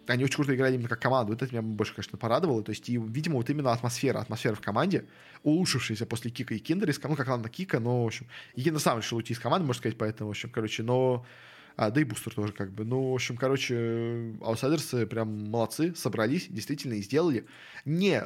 они 0.08 0.24
очень 0.24 0.36
круто 0.36 0.56
играли 0.56 0.76
именно 0.76 0.90
как 0.90 1.02
команду. 1.02 1.34
Вот 1.34 1.42
это 1.42 1.52
меня 1.54 1.62
больше, 1.62 1.94
конечно, 1.94 2.18
порадовало. 2.18 2.64
То 2.64 2.72
есть, 2.72 2.90
и, 2.90 2.98
видимо, 2.98 3.36
вот 3.36 3.50
именно 3.50 3.72
атмосфера, 3.72 4.20
атмосфера 4.20 4.56
в 4.56 4.62
команде, 4.62 5.06
улучшившаяся 5.44 6.06
после 6.06 6.32
кика 6.32 6.54
Йекиндара, 6.54 6.94
ну, 7.04 7.16
как 7.16 7.28
ладно, 7.28 7.50
кика, 7.50 7.80
но, 7.80 8.04
в 8.04 8.08
общем, 8.08 8.28
Йекиндар 8.56 8.80
сам 8.80 8.98
решил 8.98 9.18
уйти 9.18 9.34
из 9.34 9.40
команды, 9.40 9.66
можно 9.66 9.80
сказать, 9.80 9.98
поэтому, 9.98 10.30
в 10.30 10.32
общем, 10.32 10.50
короче, 10.50 10.84
но 10.84 11.26
а, 11.78 11.90
да 11.90 12.02
и 12.02 12.04
бустер 12.04 12.34
тоже 12.34 12.54
как 12.54 12.72
бы. 12.72 12.84
Ну, 12.86 13.12
в 13.12 13.14
общем, 13.16 13.38
короче, 13.38 14.36
аутсайдерсы 14.42 15.06
прям 15.06 15.50
молодцы, 15.50 15.96
собрались, 15.96 16.48
действительно, 16.48 16.94
и 16.94 17.02
сделали 17.02 17.46
не, 17.86 18.24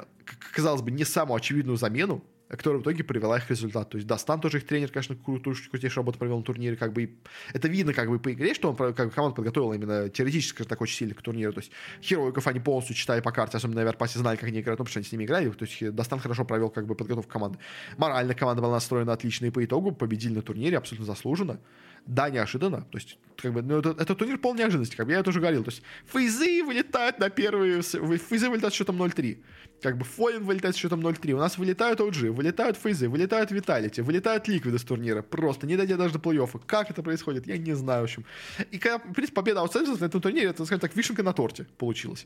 казалось 0.53 0.81
бы, 0.81 0.91
не 0.91 1.05
самую 1.05 1.37
очевидную 1.37 1.77
замену, 1.77 2.23
которая 2.57 2.79
в 2.79 2.83
итоге 2.83 3.03
привела 3.03 3.37
их 3.37 3.47
к 3.47 3.49
результату. 3.49 3.91
То 3.91 3.97
есть, 3.97 4.07
Дастан 4.07 4.41
тоже 4.41 4.57
их 4.57 4.65
тренер, 4.65 4.89
конечно, 4.89 5.15
крутую, 5.15 5.55
крутейшую 5.69 6.03
работу 6.03 6.19
провел 6.19 6.37
на 6.37 6.43
турнире, 6.43 6.75
как 6.75 6.93
бы, 6.93 7.15
это 7.53 7.67
видно 7.67 7.93
как 7.93 8.09
бы 8.09 8.19
по 8.19 8.31
игре, 8.33 8.53
что 8.53 8.69
он 8.69 8.75
как 8.75 9.07
бы, 9.07 9.11
команда 9.11 9.35
подготовила 9.35 9.73
именно 9.73 10.09
теоретически 10.09 10.63
так 10.63 10.81
очень 10.81 10.95
сильно 10.95 11.15
к 11.15 11.21
турниру, 11.21 11.53
то 11.53 11.59
есть, 11.59 11.71
Херойков 12.01 12.47
они 12.47 12.59
полностью 12.59 12.95
читали 12.95 13.21
по 13.21 13.31
карте, 13.31 13.57
особенно 13.57 13.81
на 13.81 13.85
Оверпасе 13.85 14.19
знали, 14.19 14.37
как 14.37 14.49
они 14.49 14.61
играют, 14.61 14.79
ну, 14.79 14.85
потому 14.85 14.91
что 14.91 14.99
они 14.99 15.07
с 15.07 15.11
ними 15.11 15.25
играли, 15.25 15.49
то 15.49 15.65
есть, 15.65 15.91
Дастан 15.91 16.19
хорошо 16.19 16.45
провел 16.45 16.69
как 16.69 16.85
бы 16.85 16.95
подготовку 16.95 17.31
команды. 17.31 17.59
Морально 17.97 18.33
команда 18.33 18.61
была 18.61 18.73
настроена 18.73 19.13
отлично, 19.13 19.45
и 19.45 19.49
по 19.49 19.63
итогу 19.63 19.91
победили 19.91 20.35
на 20.35 20.41
турнире 20.41 20.77
абсолютно 20.77 21.05
заслуженно. 21.05 21.59
Да, 22.05 22.29
неожиданно, 22.29 22.81
то 22.81 22.97
есть, 22.97 23.17
как 23.35 23.51
бы, 23.51 23.63
ну, 23.63 23.79
это, 23.79 23.89
это 23.89 24.13
турнир 24.13 24.37
пол 24.37 24.53
неожиданности, 24.53 24.95
как 24.95 25.07
бы 25.07 25.13
я 25.13 25.19
это 25.19 25.31
уже 25.31 25.39
говорил, 25.39 25.63
то 25.63 25.71
есть, 25.71 25.81
фейзы 26.05 26.63
вылетают 26.63 27.17
на 27.17 27.31
первые, 27.31 27.81
фейзы 27.81 28.49
вылетают 28.49 28.75
с 28.75 28.77
счетом 28.77 29.01
0-3, 29.01 29.39
как 29.81 29.97
бы 29.97 30.05
Фолин 30.05 30.43
вылетает 30.43 30.75
с 30.75 30.79
счетом 30.79 31.01
0-3. 31.01 31.33
У 31.33 31.37
нас 31.37 31.57
вылетают 31.57 31.99
OG, 31.99 32.31
вылетают 32.31 32.77
фейзы, 32.77 33.07
вылетают 33.09 33.51
Виталити, 33.51 34.01
вылетают 34.01 34.47
ликвиды 34.47 34.79
с 34.79 34.83
турнира. 34.83 35.21
Просто 35.21 35.67
не 35.67 35.77
дойдя 35.77 35.97
даже 35.97 36.13
до 36.13 36.19
плей-оффа. 36.19 36.61
Как 36.65 36.89
это 36.89 37.03
происходит, 37.03 37.47
я 37.47 37.57
не 37.57 37.73
знаю, 37.73 38.01
в 38.01 38.03
общем. 38.05 38.25
И 38.71 38.79
когда, 38.79 38.97
в 38.97 39.13
принципе, 39.13 39.35
победа 39.35 39.61
аутсайдеров 39.61 39.99
на 40.01 40.05
этом 40.05 40.21
турнире, 40.21 40.49
это, 40.49 40.65
скажем 40.65 40.79
так, 40.79 40.95
вишенка 40.95 41.23
на 41.23 41.33
торте 41.33 41.65
получилась. 41.77 42.25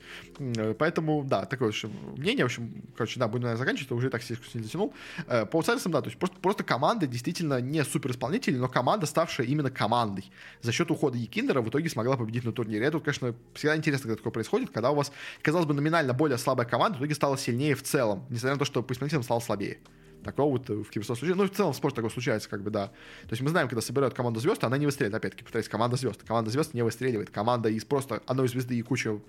Поэтому, 0.77 1.23
да, 1.23 1.45
такое, 1.45 1.69
в 1.69 1.71
общем, 1.71 1.91
мнение. 2.17 2.45
В 2.45 2.47
общем, 2.47 2.83
короче, 2.95 3.19
да, 3.19 3.27
будем, 3.27 3.43
наверное, 3.43 3.59
заканчивать, 3.59 3.91
уже 3.91 4.09
так 4.09 4.21
сильно 4.23 4.39
затянул. 4.53 4.93
Э, 5.27 5.45
по 5.45 5.57
аутсайдерам, 5.57 5.91
да, 5.91 6.01
то 6.01 6.07
есть 6.07 6.19
просто, 6.19 6.37
просто 6.39 6.63
команда 6.63 7.07
действительно 7.07 7.59
не 7.61 7.83
супер 7.83 8.11
исполнители, 8.11 8.57
но 8.57 8.67
команда, 8.67 9.05
ставшая 9.05 9.47
именно 9.47 9.71
командой. 9.71 10.31
За 10.61 10.71
счет 10.71 10.91
ухода 10.91 11.17
Якиндера 11.17 11.61
в 11.61 11.69
итоге 11.69 11.89
смогла 11.89 12.17
победить 12.17 12.43
на 12.45 12.51
турнире. 12.51 12.85
Это, 12.85 12.99
конечно, 12.99 13.33
всегда 13.53 13.75
интересно, 13.75 14.03
когда 14.03 14.17
такое 14.17 14.31
происходит, 14.31 14.69
когда 14.69 14.91
у 14.91 14.95
вас, 14.95 15.11
казалось 15.41 15.65
бы, 15.65 15.73
номинально 15.73 16.13
более 16.13 16.37
слабая 16.37 16.67
команда, 16.67 16.97
в 16.97 17.01
итоге 17.01 17.15
стала 17.15 17.37
сильнее 17.39 17.75
в 17.75 17.83
целом, 17.83 18.25
несмотря 18.29 18.53
на 18.53 18.59
то, 18.59 18.65
что 18.65 18.83
по 18.83 18.93
исполнителям 18.93 19.23
стал 19.23 19.41
слабее. 19.41 19.79
Такого 20.23 20.51
вот 20.51 20.67
в 20.67 20.89
киберспорте 20.89 21.19
случается. 21.19 21.43
Ну, 21.43 21.49
в 21.49 21.55
целом 21.55 21.73
в 21.73 21.75
спорте 21.75 21.95
такое 21.95 22.11
случается, 22.11 22.49
как 22.49 22.61
бы, 22.61 22.69
да. 22.69 22.87
То 22.87 23.31
есть 23.31 23.41
мы 23.41 23.49
знаем, 23.49 23.69
когда 23.69 23.81
собирают 23.81 24.13
команду 24.13 24.39
звезд, 24.39 24.63
она 24.63 24.77
не 24.77 24.85
выстреливает. 24.85 25.15
Опять-таки, 25.15 25.43
повторяюсь, 25.43 25.69
команда 25.69 25.95
звезд. 25.95 26.23
Команда 26.23 26.51
звезд 26.51 26.73
не 26.73 26.83
выстреливает. 26.83 27.29
Команда 27.29 27.69
из 27.69 27.85
просто 27.85 28.21
одной 28.25 28.47
звезды 28.49 28.77
и 28.77 28.81
куча, 28.81 29.19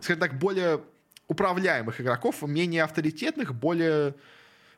скажем 0.00 0.20
так, 0.20 0.38
более 0.38 0.80
управляемых 1.28 2.00
игроков, 2.00 2.42
менее 2.42 2.82
авторитетных, 2.82 3.54
более 3.54 4.14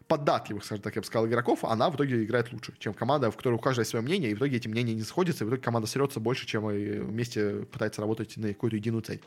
податливых, 0.07 0.65
скажем 0.65 0.83
так, 0.83 0.95
я 0.95 1.03
бы 1.03 1.07
сказал, 1.07 1.27
игроков, 1.27 1.65
она 1.65 1.91
в 1.91 1.97
итоге 1.97 2.23
играет 2.23 2.53
лучше, 2.53 2.73
чем 2.79 2.95
команда, 2.95 3.31
в 3.31 3.37
которой 3.37 3.55
у 3.55 3.59
каждого 3.59 3.85
свое 3.85 4.05
мнение, 4.05 4.31
и 4.31 4.35
в 4.35 4.39
итоге 4.39 4.57
эти 4.59 4.69
мнения 4.69 4.95
не 4.95 5.03
сходятся, 5.03 5.43
и 5.43 5.47
в 5.47 5.51
итоге 5.51 5.63
команда 5.63 5.89
срется 5.89 6.21
больше, 6.21 6.47
чем 6.47 6.71
и 6.71 6.99
вместе 6.99 7.67
пытается 7.73 8.03
работать 8.03 8.37
на 8.37 8.49
какую-то 8.49 8.77
единую 8.77 9.03
цель. 9.03 9.21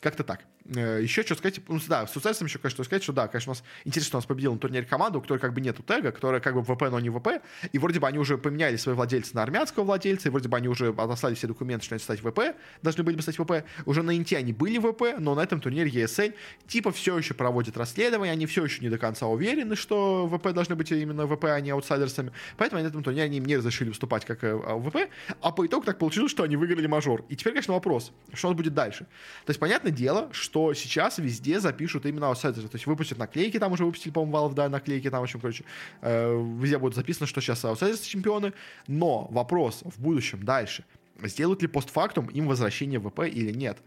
Как-то 0.00 0.24
так. 0.24 0.44
Э, 0.74 1.00
еще 1.02 1.22
что 1.22 1.34
сказать, 1.34 1.60
ну 1.66 1.80
да, 1.88 2.06
с 2.06 2.12
Суцельсом 2.12 2.46
еще, 2.46 2.58
конечно, 2.58 2.84
сказать, 2.84 3.02
что 3.02 3.12
да, 3.12 3.28
конечно, 3.28 3.52
у 3.52 3.54
нас 3.54 3.64
интересно, 3.84 4.08
что 4.08 4.16
у 4.18 4.20
нас 4.20 4.26
победил 4.26 4.52
на 4.52 4.58
турнире 4.58 4.84
команду, 4.84 5.18
у 5.18 5.22
которой 5.22 5.38
как 5.38 5.54
бы 5.54 5.60
нету 5.60 5.82
тега, 5.82 6.12
которая 6.12 6.40
как 6.40 6.54
бы 6.54 6.62
ВП, 6.62 6.82
но 6.90 7.00
не 7.00 7.10
ВП, 7.10 7.42
и 7.72 7.78
вроде 7.78 8.00
бы 8.00 8.06
они 8.06 8.18
уже 8.18 8.38
поменяли 8.38 8.76
свои 8.76 8.94
владельцы 8.94 9.34
на 9.34 9.42
армянского 9.42 9.84
владельца, 9.84 10.28
и 10.28 10.30
вроде 10.30 10.48
бы 10.48 10.56
они 10.56 10.68
уже 10.68 10.90
отослали 10.90 11.34
все 11.34 11.46
документы, 11.46 11.86
что 11.86 11.94
они 11.94 12.02
стать 12.02 12.20
ВП, 12.20 12.56
должны 12.82 13.04
были 13.04 13.16
бы 13.16 13.22
стать 13.22 13.36
ВП, 13.36 13.64
уже 13.86 14.02
на 14.02 14.16
Инте 14.16 14.36
они 14.36 14.52
были 14.52 14.78
ВП, 14.78 15.18
но 15.18 15.34
на 15.34 15.40
этом 15.40 15.60
турнире 15.60 15.90
ESL 15.90 16.34
типа 16.66 16.92
все 16.92 17.16
еще 17.16 17.34
проводит 17.34 17.76
расследование, 17.76 18.32
они 18.32 18.46
все 18.46 18.64
еще 18.64 18.80
не 18.80 18.90
до 18.90 18.98
конца 18.98 19.26
уверены, 19.26 19.76
что 19.76 19.94
что 19.94 20.26
ВП 20.26 20.52
должны 20.52 20.74
быть 20.74 20.90
именно 20.90 21.26
ВП, 21.26 21.44
а 21.44 21.60
не 21.60 21.70
аутсайдерсами. 21.70 22.32
Поэтому 22.56 22.82
на 22.82 22.86
этом 22.86 23.02
турнире 23.02 23.24
они 23.24 23.38
не 23.38 23.56
разрешили 23.56 23.88
выступать 23.88 24.24
как 24.24 24.42
э, 24.42 24.56
ВП. 24.56 25.08
А 25.40 25.52
по 25.52 25.66
итогу 25.66 25.84
так 25.84 25.98
получилось, 25.98 26.30
что 26.30 26.42
они 26.42 26.56
выиграли 26.56 26.86
мажор. 26.86 27.24
И 27.28 27.36
теперь, 27.36 27.52
конечно, 27.52 27.74
вопрос, 27.74 28.12
что 28.32 28.52
будет 28.54 28.74
дальше. 28.74 29.06
То 29.46 29.50
есть, 29.50 29.60
понятное 29.60 29.92
дело, 29.92 30.28
что 30.32 30.53
сейчас 30.74 31.18
везде 31.18 31.58
запишут 31.58 32.06
именно 32.06 32.28
аутсайдеры. 32.28 32.68
То 32.68 32.76
есть, 32.76 32.86
выпустят 32.86 33.18
наклейки, 33.18 33.58
там 33.58 33.72
уже 33.72 33.84
выпустили, 33.84 34.12
по-моему, 34.12 34.36
Valve, 34.36 34.54
да, 34.54 34.68
наклейки, 34.68 35.10
там, 35.10 35.20
в 35.20 35.24
общем, 35.24 35.40
короче, 35.40 35.64
э, 36.02 36.56
везде 36.60 36.78
будет 36.78 36.94
записано, 36.94 37.26
что 37.26 37.40
сейчас 37.40 37.64
аутсайдерсы 37.64 38.08
чемпионы. 38.08 38.52
Но 38.86 39.26
вопрос 39.30 39.82
в 39.84 40.00
будущем 40.00 40.44
дальше. 40.44 40.84
Сделают 41.22 41.62
ли 41.62 41.68
постфактум 41.68 42.26
им 42.26 42.46
возвращение 42.46 43.00
ВП 43.00 43.20
или 43.20 43.52
нет? 43.52 43.78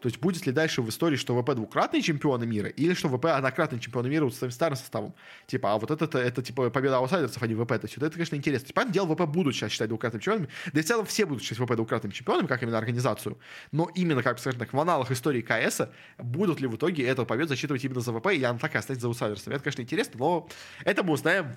То 0.00 0.08
есть 0.08 0.18
будет 0.18 0.46
ли 0.46 0.52
дальше 0.52 0.82
в 0.82 0.88
истории, 0.88 1.16
что 1.16 1.40
ВП 1.40 1.54
двукратные 1.54 2.02
чемпионы 2.02 2.46
мира, 2.46 2.68
или 2.68 2.94
что 2.94 3.08
ВП 3.08 3.26
однократные 3.26 3.80
чемпионы 3.80 4.08
мира 4.08 4.24
вот 4.24 4.34
с 4.34 4.38
своим 4.38 4.50
старым 4.50 4.76
составом? 4.76 5.14
Типа, 5.46 5.72
а 5.72 5.78
вот 5.78 5.90
это, 5.90 6.04
это, 6.04 6.18
это 6.18 6.42
типа 6.42 6.70
победа 6.70 6.98
аутсайдерцев, 6.98 7.42
а 7.42 7.46
не 7.46 7.54
ВП. 7.54 7.68
То 7.68 7.80
есть 7.84 7.96
вот 7.96 8.06
это, 8.06 8.14
конечно, 8.14 8.36
интересно. 8.36 8.68
Понятное 8.74 8.94
дело, 8.94 9.14
ВП 9.14 9.22
будут 9.26 9.54
сейчас 9.54 9.72
считать 9.72 9.88
двукратными 9.88 10.22
чемпионами, 10.22 10.48
да 10.72 10.80
и 10.80 10.82
в 10.82 10.86
целом 10.86 11.06
все 11.06 11.26
будут 11.26 11.42
считать 11.42 11.58
ВП 11.58 11.74
двукратными 11.74 12.12
чемпионами, 12.12 12.46
как 12.46 12.62
именно 12.62 12.78
организацию. 12.78 13.38
Но 13.72 13.90
именно, 13.94 14.22
как 14.22 14.38
скажем 14.38 14.60
так, 14.60 14.72
в 14.72 14.80
аналах 14.80 15.10
истории 15.10 15.42
КС 15.42 15.82
будут 16.18 16.60
ли 16.60 16.66
в 16.66 16.76
итоге 16.76 17.06
эту 17.06 17.26
победу 17.26 17.48
засчитывать 17.48 17.84
именно 17.84 18.00
за 18.00 18.12
ВП, 18.12 18.26
или 18.32 18.44
она 18.44 18.58
так 18.58 18.74
и 18.74 18.78
останется 18.78 19.02
за 19.02 19.08
аутсайдерством. 19.08 19.54
Это, 19.54 19.64
конечно, 19.64 19.82
интересно, 19.82 20.14
но 20.18 20.48
это 20.84 21.02
мы 21.02 21.14
узнаем 21.14 21.54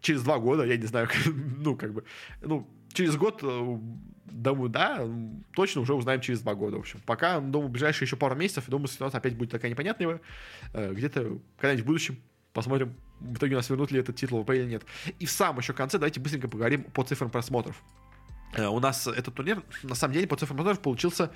через 0.00 0.22
два 0.22 0.38
года, 0.38 0.64
я 0.64 0.76
не 0.76 0.86
знаю, 0.86 1.08
ну, 1.58 1.76
как 1.76 1.92
бы, 1.92 2.04
ну, 2.40 2.68
через 2.92 3.16
год 3.16 3.40
э, 3.42 3.78
Думаю, 4.34 4.68
да, 4.68 5.08
точно 5.54 5.82
уже 5.82 5.94
узнаем 5.94 6.20
через 6.20 6.40
два 6.40 6.56
года, 6.56 6.76
в 6.76 6.80
общем. 6.80 7.00
Пока, 7.06 7.38
думаю, 7.38 7.68
ближайшие 7.68 8.06
еще 8.06 8.16
пару 8.16 8.34
месяцев, 8.34 8.64
думаю, 8.66 8.88
ситуация 8.88 9.18
опять 9.18 9.36
будет 9.36 9.52
такая 9.52 9.70
непонятная. 9.70 10.20
Э, 10.72 10.92
где-то 10.92 11.38
когда-нибудь 11.56 11.84
в 11.84 11.86
будущем 11.86 12.18
посмотрим, 12.52 12.96
в 13.20 13.36
итоге 13.36 13.54
у 13.54 13.58
нас 13.58 13.70
вернут 13.70 13.92
ли 13.92 14.00
этот 14.00 14.16
титул 14.16 14.42
ВП 14.42 14.50
или 14.50 14.64
нет. 14.64 14.82
И 15.20 15.26
в 15.26 15.30
самом 15.30 15.60
еще 15.60 15.72
конце 15.72 15.98
давайте 15.98 16.18
быстренько 16.18 16.48
поговорим 16.48 16.82
по 16.82 17.04
цифрам 17.04 17.30
просмотров. 17.30 17.80
Э, 18.56 18.66
у 18.66 18.80
нас 18.80 19.06
этот 19.06 19.34
турнир, 19.34 19.62
на 19.84 19.94
самом 19.94 20.14
деле, 20.14 20.26
по 20.26 20.36
цифрам 20.36 20.56
просмотров 20.56 20.82
получился 20.82 21.30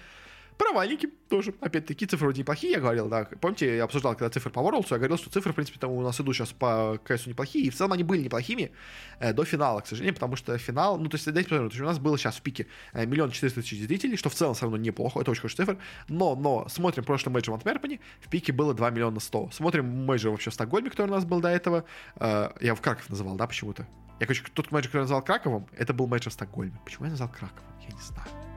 Провальники 0.58 1.06
тоже, 1.28 1.54
опять-таки, 1.60 2.04
цифры 2.04 2.26
вроде 2.26 2.40
неплохие, 2.40 2.72
я 2.72 2.80
говорил, 2.80 3.08
да. 3.08 3.28
Помните, 3.40 3.76
я 3.76 3.84
обсуждал, 3.84 4.14
когда 4.16 4.28
цифры 4.28 4.50
по 4.50 4.58
Worlds, 4.58 4.88
я 4.90 4.96
говорил, 4.96 5.16
что 5.16 5.30
цифры, 5.30 5.52
в 5.52 5.54
принципе, 5.54 5.78
там 5.78 5.92
у 5.92 6.02
нас 6.02 6.20
идут 6.20 6.34
сейчас 6.34 6.52
по 6.52 6.98
КСу 7.04 7.30
неплохие, 7.30 7.66
и 7.66 7.70
в 7.70 7.76
целом 7.76 7.92
они 7.92 8.02
были 8.02 8.22
неплохими 8.22 8.72
э, 9.20 9.32
до 9.32 9.44
финала, 9.44 9.80
к 9.80 9.86
сожалению, 9.86 10.14
потому 10.14 10.34
что 10.34 10.58
финал, 10.58 10.98
ну, 10.98 11.08
то 11.08 11.14
есть, 11.14 11.32
дайте 11.32 11.48
посмотрим, 11.48 11.84
у 11.84 11.86
нас 11.86 12.00
было 12.00 12.18
сейчас 12.18 12.36
в 12.36 12.42
пике 12.42 12.66
э, 12.92 13.06
миллион 13.06 13.30
четыреста 13.30 13.62
тысяч 13.62 13.80
зрителей, 13.80 14.16
что 14.16 14.30
в 14.30 14.34
целом 14.34 14.54
все 14.54 14.62
равно 14.62 14.78
неплохо, 14.78 15.20
это 15.20 15.30
очень 15.30 15.42
хорошая 15.42 15.64
цифра, 15.64 15.78
но, 16.08 16.34
но, 16.34 16.66
смотрим 16.68 17.04
прошлый 17.04 17.32
мейджор 17.32 17.52
в 17.52 17.54
Антверпене, 17.54 18.00
в 18.20 18.28
пике 18.28 18.52
было 18.52 18.74
2 18.74 18.90
миллиона 18.90 19.20
100. 19.20 19.50
Смотрим 19.52 19.86
мейджор 20.06 20.32
вообще 20.32 20.50
в 20.50 20.54
Стокгольме, 20.54 20.90
который 20.90 21.10
у 21.10 21.14
нас 21.14 21.24
был 21.24 21.40
до 21.40 21.50
этого, 21.50 21.84
э, 22.16 22.50
я 22.60 22.74
в 22.74 22.80
Краков 22.80 23.08
называл, 23.10 23.36
да, 23.36 23.46
почему-то? 23.46 23.86
Я, 24.18 24.26
короче, 24.26 24.42
тот 24.52 24.72
мейджор, 24.72 24.88
который 24.88 25.00
я 25.00 25.04
назвал 25.04 25.22
Краковым, 25.22 25.66
это 25.76 25.94
был 25.94 26.08
мейджор 26.08 26.30
в 26.30 26.34
Стокгольме. 26.34 26.80
Почему 26.84 27.04
я 27.04 27.10
назвал 27.12 27.28
Краковым? 27.28 27.62
Я 27.88 27.94
не 27.94 28.02
знаю. 28.02 28.47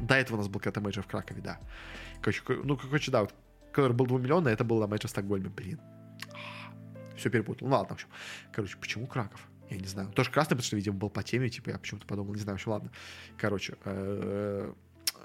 До 0.00 0.14
этого 0.14 0.36
у 0.36 0.38
нас 0.38 0.48
был 0.48 0.60
когда-то 0.60 0.80
мейджор 0.80 1.04
в 1.04 1.06
Кракове, 1.06 1.42
да. 1.42 1.58
Короче, 2.20 2.42
ну, 2.48 2.76
короче, 2.76 3.10
да, 3.10 3.22
вот, 3.22 3.34
который 3.72 3.92
был 3.92 4.06
2 4.06 4.18
миллиона, 4.18 4.48
это 4.48 4.64
был 4.64 4.86
матче 4.86 5.08
в 5.08 5.10
Стокгольме, 5.10 5.48
блин. 5.48 5.80
Все 7.16 7.30
перепутал. 7.30 7.68
Ну 7.68 7.74
ладно, 7.74 7.90
в 7.90 7.92
общем. 7.92 8.08
Короче, 8.52 8.76
почему 8.78 9.06
Краков? 9.06 9.46
Я 9.68 9.76
не 9.76 9.86
знаю. 9.86 10.08
Тоже 10.10 10.30
красный, 10.30 10.56
потому 10.56 10.64
что, 10.64 10.76
видимо, 10.76 10.96
был 10.96 11.10
по 11.10 11.22
теме, 11.22 11.48
типа, 11.48 11.70
я 11.70 11.78
почему-то 11.78 12.06
подумал, 12.06 12.34
не 12.34 12.40
знаю, 12.40 12.56
в 12.56 12.60
общем, 12.60 12.72
ладно. 12.72 12.90
Короче, 13.36 13.76
э, 13.84 14.72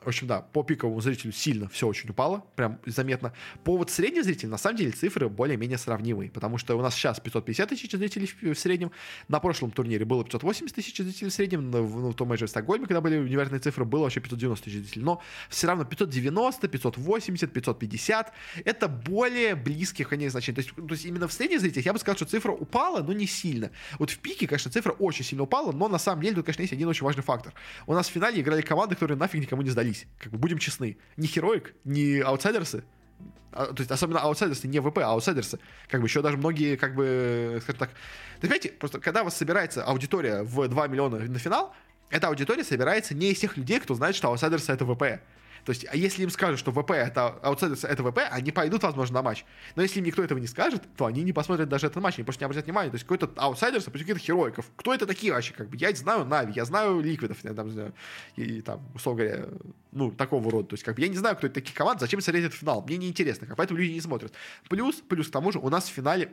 в 0.05 0.09
общем, 0.09 0.27
да, 0.27 0.41
по 0.41 0.63
пиковому 0.63 1.01
зрителю 1.01 1.31
сильно 1.31 1.67
все 1.69 1.87
очень 1.87 2.09
упало, 2.09 2.45
прям 2.55 2.79
заметно. 2.85 3.33
По 3.63 3.75
вот 3.75 3.89
среднему 3.89 4.23
зрителю, 4.23 4.51
на 4.51 4.57
самом 4.57 4.77
деле, 4.77 4.91
цифры 4.91 5.29
более-менее 5.29 5.79
сравнимые, 5.79 6.29
потому 6.29 6.59
что 6.59 6.75
у 6.75 6.81
нас 6.81 6.93
сейчас 6.93 7.19
550 7.19 7.69
тысяч 7.69 7.91
зрителей 7.91 8.53
в 8.53 8.59
среднем, 8.59 8.91
на 9.27 9.39
прошлом 9.39 9.71
турнире 9.71 10.05
было 10.05 10.23
580 10.23 10.75
тысяч 10.75 10.95
зрителей 10.97 11.29
в 11.29 11.33
среднем, 11.33 11.71
в, 11.71 12.01
ну, 12.01 12.11
в 12.11 12.15
том 12.15 12.37
же 12.37 12.45
в 12.45 12.49
Стокгольме, 12.49 12.85
когда 12.85 13.01
были 13.01 13.17
невероятные 13.17 13.59
цифры, 13.59 13.83
было 13.83 14.03
вообще 14.03 14.19
590 14.19 14.65
тысяч 14.65 14.77
зрителей, 14.77 15.03
но 15.03 15.21
все 15.49 15.67
равно 15.67 15.85
590, 15.85 16.67
580, 16.67 17.51
550, 17.51 18.33
это 18.63 18.87
более 18.87 19.55
близкие 19.55 20.05
конец 20.05 20.31
значения. 20.31 20.55
То 20.55 20.61
есть, 20.61 20.75
то 20.75 20.93
есть 20.93 21.05
именно 21.05 21.27
в 21.27 21.33
средних 21.33 21.61
зрителях 21.61 21.85
я 21.85 21.93
бы 21.93 21.99
сказал, 21.99 22.15
что 22.15 22.25
цифра 22.25 22.51
упала, 22.51 23.01
но 23.01 23.11
не 23.13 23.25
сильно. 23.25 23.71
Вот 23.97 24.11
в 24.11 24.19
пике, 24.19 24.45
конечно, 24.47 24.69
цифра 24.69 24.91
очень 24.91 25.25
сильно 25.25 25.43
упала, 25.43 25.71
но 25.71 25.87
на 25.87 25.97
самом 25.97 26.21
деле 26.21 26.35
тут, 26.35 26.45
конечно, 26.45 26.61
есть 26.61 26.73
один 26.73 26.87
очень 26.87 27.05
важный 27.05 27.23
фактор. 27.23 27.53
У 27.87 27.93
нас 27.93 28.07
в 28.07 28.11
финале 28.11 28.41
играли 28.41 28.61
команды, 28.61 28.95
которые 28.95 29.17
нафиг 29.17 29.41
никому 29.41 29.61
не 29.61 29.69
сдались 29.69 29.94
сдались. 29.95 30.07
Как 30.19 30.31
бы 30.31 30.37
будем 30.37 30.57
честны. 30.57 30.97
Ни 31.17 31.27
Heroic, 31.27 31.73
ни 31.83 32.19
аутсайдерсы, 32.19 32.83
а, 33.51 33.67
то 33.67 33.79
есть 33.79 33.91
особенно 33.91 34.19
аутсайдерсы, 34.21 34.67
не 34.67 34.79
ВП, 34.79 34.99
а 34.99 35.11
аутсайдерсы. 35.11 35.59
Как 35.89 36.01
бы 36.01 36.07
еще 36.07 36.21
даже 36.21 36.37
многие, 36.37 36.75
как 36.75 36.95
бы, 36.95 37.59
скажем 37.61 37.79
так... 37.79 37.89
Понимаете, 38.41 38.69
просто 38.69 38.99
когда 38.99 39.21
у 39.21 39.25
вас 39.25 39.37
собирается 39.37 39.83
аудитория 39.83 40.43
в 40.43 40.67
2 40.67 40.87
миллиона 40.87 41.19
на 41.19 41.39
финал, 41.39 41.73
эта 42.09 42.27
аудитория 42.27 42.63
собирается 42.63 43.15
не 43.15 43.31
из 43.31 43.39
тех 43.39 43.57
людей, 43.57 43.79
кто 43.79 43.95
знает, 43.95 44.15
что 44.15 44.27
аутсайдерсы 44.27 44.71
это 44.71 44.85
ВП. 44.85 45.21
То 45.65 45.71
есть, 45.71 45.85
а 45.89 45.97
если 45.97 46.21
им 46.23 46.29
скажут, 46.29 46.59
что 46.59 46.71
ВП 46.71 46.91
это 46.91 47.27
аутсайдерс, 47.41 47.83
это 47.85 48.03
ВП, 48.03 48.19
они 48.29 48.51
пойдут, 48.51 48.83
возможно, 48.83 49.15
на 49.15 49.21
матч. 49.23 49.45
Но 49.75 49.81
если 49.81 49.99
им 49.99 50.05
никто 50.05 50.23
этого 50.23 50.37
не 50.37 50.45
скажет, 50.45 50.83
то 50.95 51.07
они 51.07 51.23
не 51.23 51.33
посмотрят 51.33 51.67
даже 51.67 51.87
этот 51.87 52.01
матч, 52.01 52.15
они 52.15 52.23
просто 52.23 52.43
не 52.43 52.45
обратят 52.45 52.65
внимания. 52.65 52.91
То 52.91 52.95
есть, 52.95 53.05
какой-то 53.05 53.31
аутсайдерс, 53.35 53.87
а 53.87 53.91
каких-то 53.91 54.23
Херойков. 54.23 54.69
Кто 54.75 54.93
это 54.93 55.07
такие 55.07 55.33
вообще? 55.33 55.53
Как 55.53 55.67
бы, 55.67 55.77
я 55.77 55.91
знаю 55.95 56.23
Нави, 56.23 56.53
я 56.55 56.65
знаю 56.65 57.01
Ликвидов, 57.01 57.39
я 57.43 57.53
там, 57.53 57.71
знаю, 57.71 57.93
и, 58.35 58.43
и 58.43 58.61
там, 58.61 58.87
условно 58.93 59.23
говоря, 59.23 59.47
ну, 59.91 60.11
такого 60.11 60.51
рода. 60.51 60.69
То 60.69 60.73
есть, 60.75 60.83
как 60.83 60.95
бы, 60.95 61.01
я 61.01 61.07
не 61.07 61.17
знаю, 61.17 61.35
кто 61.35 61.47
это 61.47 61.55
такие 61.55 61.73
команды, 61.73 62.01
зачем 62.01 62.21
смотреть 62.21 62.45
этот 62.45 62.59
финал. 62.59 62.83
Мне 62.83 62.97
неинтересно, 62.97 63.47
как, 63.47 63.57
поэтому 63.57 63.79
люди 63.79 63.93
не 63.93 64.01
смотрят. 64.01 64.33
Плюс, 64.69 64.97
плюс 64.97 65.29
к 65.29 65.31
тому 65.31 65.51
же, 65.51 65.57
у 65.57 65.69
нас 65.69 65.85
в 65.85 65.91
финале 65.91 66.31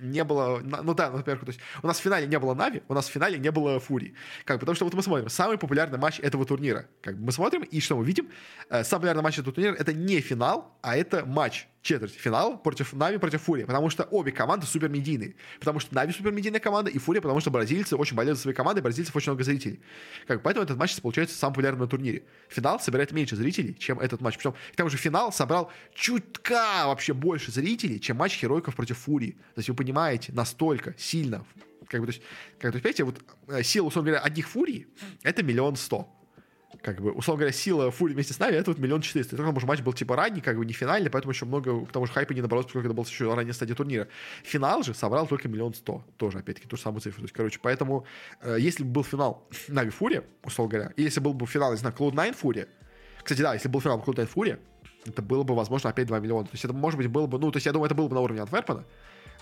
не 0.00 0.24
было, 0.24 0.60
ну 0.60 0.94
да, 0.94 1.10
во-первых, 1.10 1.44
то 1.44 1.50
есть 1.50 1.60
у 1.82 1.86
нас 1.86 1.98
в 1.98 2.02
финале 2.02 2.26
не 2.26 2.38
было 2.38 2.54
Нави, 2.54 2.82
у 2.88 2.94
нас 2.94 3.08
в 3.08 3.10
финале 3.10 3.38
не 3.38 3.50
было 3.50 3.80
Фурии. 3.80 4.14
Как, 4.44 4.60
потому 4.60 4.74
что 4.74 4.84
вот 4.84 4.94
мы 4.94 5.02
смотрим, 5.02 5.28
самый 5.28 5.58
популярный 5.58 5.98
матч 5.98 6.20
этого 6.20 6.44
турнира. 6.44 6.86
Как 7.02 7.16
мы 7.16 7.32
смотрим, 7.32 7.62
и 7.62 7.80
что 7.80 7.96
мы 7.96 8.04
видим? 8.04 8.28
Э, 8.68 8.84
самый 8.84 9.00
популярный 9.00 9.22
матч 9.22 9.38
этого 9.38 9.54
турнира 9.54 9.74
это 9.74 9.92
не 9.92 10.20
финал, 10.20 10.76
а 10.82 10.96
это 10.96 11.24
матч 11.26 11.68
четвертьфинал 11.82 12.58
против 12.58 12.92
Нави 12.92 13.18
против 13.18 13.42
Фурии, 13.42 13.64
потому 13.64 13.90
что 13.90 14.04
обе 14.04 14.32
команды 14.32 14.66
супер 14.66 14.88
медийные. 14.88 15.34
Потому 15.58 15.80
что 15.80 15.94
Нави 15.94 16.12
супер 16.12 16.32
медийная 16.32 16.60
команда, 16.60 16.90
и 16.90 16.98
Фурия, 16.98 17.20
потому 17.20 17.40
что 17.40 17.50
бразильцы 17.50 17.96
очень 17.96 18.16
болеют 18.16 18.38
за 18.38 18.42
свои 18.42 18.54
команды, 18.54 18.82
бразильцев 18.82 19.14
очень 19.14 19.30
много 19.30 19.44
зрителей. 19.44 19.80
Как, 20.26 20.42
поэтому 20.42 20.64
этот 20.64 20.76
матч 20.76 21.00
получается 21.00 21.36
самым 21.36 21.54
популярным 21.54 21.82
на 21.82 21.88
турнире. 21.88 22.24
Финал 22.48 22.80
собирает 22.80 23.12
меньше 23.12 23.36
зрителей, 23.36 23.76
чем 23.78 24.00
этот 24.00 24.20
матч. 24.20 24.36
Причем, 24.36 24.52
к 24.52 24.76
тому 24.76 24.90
же, 24.90 24.96
финал 24.96 25.32
собрал 25.32 25.70
чутка 25.94 26.84
вообще 26.86 27.14
больше 27.14 27.52
зрителей, 27.52 28.00
чем 28.00 28.16
матч 28.16 28.36
Херойков 28.36 28.74
против 28.74 28.98
Фурии. 28.98 29.32
То 29.54 29.58
есть 29.58 29.68
вы 29.68 29.74
понимаете, 29.74 30.32
настолько 30.32 30.94
сильно 30.98 31.44
как 31.86 32.00
бы, 32.00 32.06
то 32.06 32.12
есть, 32.12 32.22
как, 32.58 32.72
то 32.72 32.76
есть, 32.76 32.82
понимаете, 32.82 33.04
вот 33.04 33.20
э, 33.48 33.62
сила, 33.62 33.86
условно 33.86 34.10
говоря, 34.10 34.24
одних 34.24 34.46
фурий— 34.48 34.88
это 35.22 35.42
миллион 35.42 35.76
сто 35.76 36.17
как 36.82 37.00
бы, 37.00 37.10
условно 37.12 37.40
говоря, 37.40 37.52
сила 37.52 37.90
Фури 37.90 38.14
вместе 38.14 38.34
с 38.34 38.38
нами, 38.38 38.54
это 38.54 38.70
вот 38.70 38.78
миллион 38.78 39.00
четыреста. 39.00 39.34
И 39.34 39.38
только, 39.38 39.66
матч 39.66 39.80
был 39.80 39.92
типа 39.92 40.16
ранний, 40.16 40.40
как 40.40 40.56
бы 40.56 40.64
не 40.64 40.72
финальный, 40.72 41.10
поэтому 41.10 41.32
еще 41.32 41.44
много, 41.44 41.84
к 41.84 41.92
тому 41.92 42.06
же 42.06 42.12
хайпа 42.12 42.32
не 42.32 42.40
набралось, 42.40 42.66
поскольку 42.66 42.86
это 42.86 42.94
был 42.94 43.04
еще 43.04 43.32
ранняя 43.34 43.52
стадия 43.52 43.74
турнира. 43.74 44.08
Финал 44.44 44.82
же 44.82 44.94
собрал 44.94 45.26
только 45.26 45.48
миллион 45.48 45.74
сто, 45.74 46.04
тоже, 46.16 46.38
опять-таки, 46.38 46.68
ту 46.68 46.76
же 46.76 46.82
самую 46.82 47.00
цифру. 47.00 47.20
То 47.20 47.24
есть, 47.24 47.34
короче, 47.34 47.58
поэтому, 47.60 48.06
э, 48.42 48.56
если 48.60 48.84
бы 48.84 48.90
был 48.90 49.04
финал 49.04 49.48
Нави 49.68 49.90
Фури, 49.90 50.22
условно 50.44 50.72
говоря, 50.72 50.92
или 50.96 51.06
если 51.06 51.20
был 51.20 51.34
бы 51.34 51.46
финал, 51.46 51.72
не 51.72 51.78
знаю, 51.78 51.94
Cloud9 51.96 52.34
Фури, 52.34 52.68
кстати, 53.22 53.42
да, 53.42 53.54
если 53.54 53.68
был 53.68 53.80
финал 53.80 54.02
Cloud9 54.04 54.26
Фури, 54.26 54.58
это 55.04 55.22
было 55.22 55.42
бы, 55.42 55.54
возможно, 55.54 55.90
опять 55.90 56.06
2 56.06 56.20
миллиона. 56.20 56.44
То 56.44 56.52
есть 56.52 56.64
это, 56.64 56.74
может 56.74 56.98
быть, 56.98 57.08
было 57.08 57.26
бы, 57.26 57.38
ну, 57.38 57.50
то 57.50 57.56
есть 57.56 57.66
я 57.66 57.72
думаю, 57.72 57.86
это 57.86 57.94
было 57.94 58.08
бы 58.08 58.14
на 58.14 58.20
уровне 58.20 58.40
Антверпена, 58.42 58.84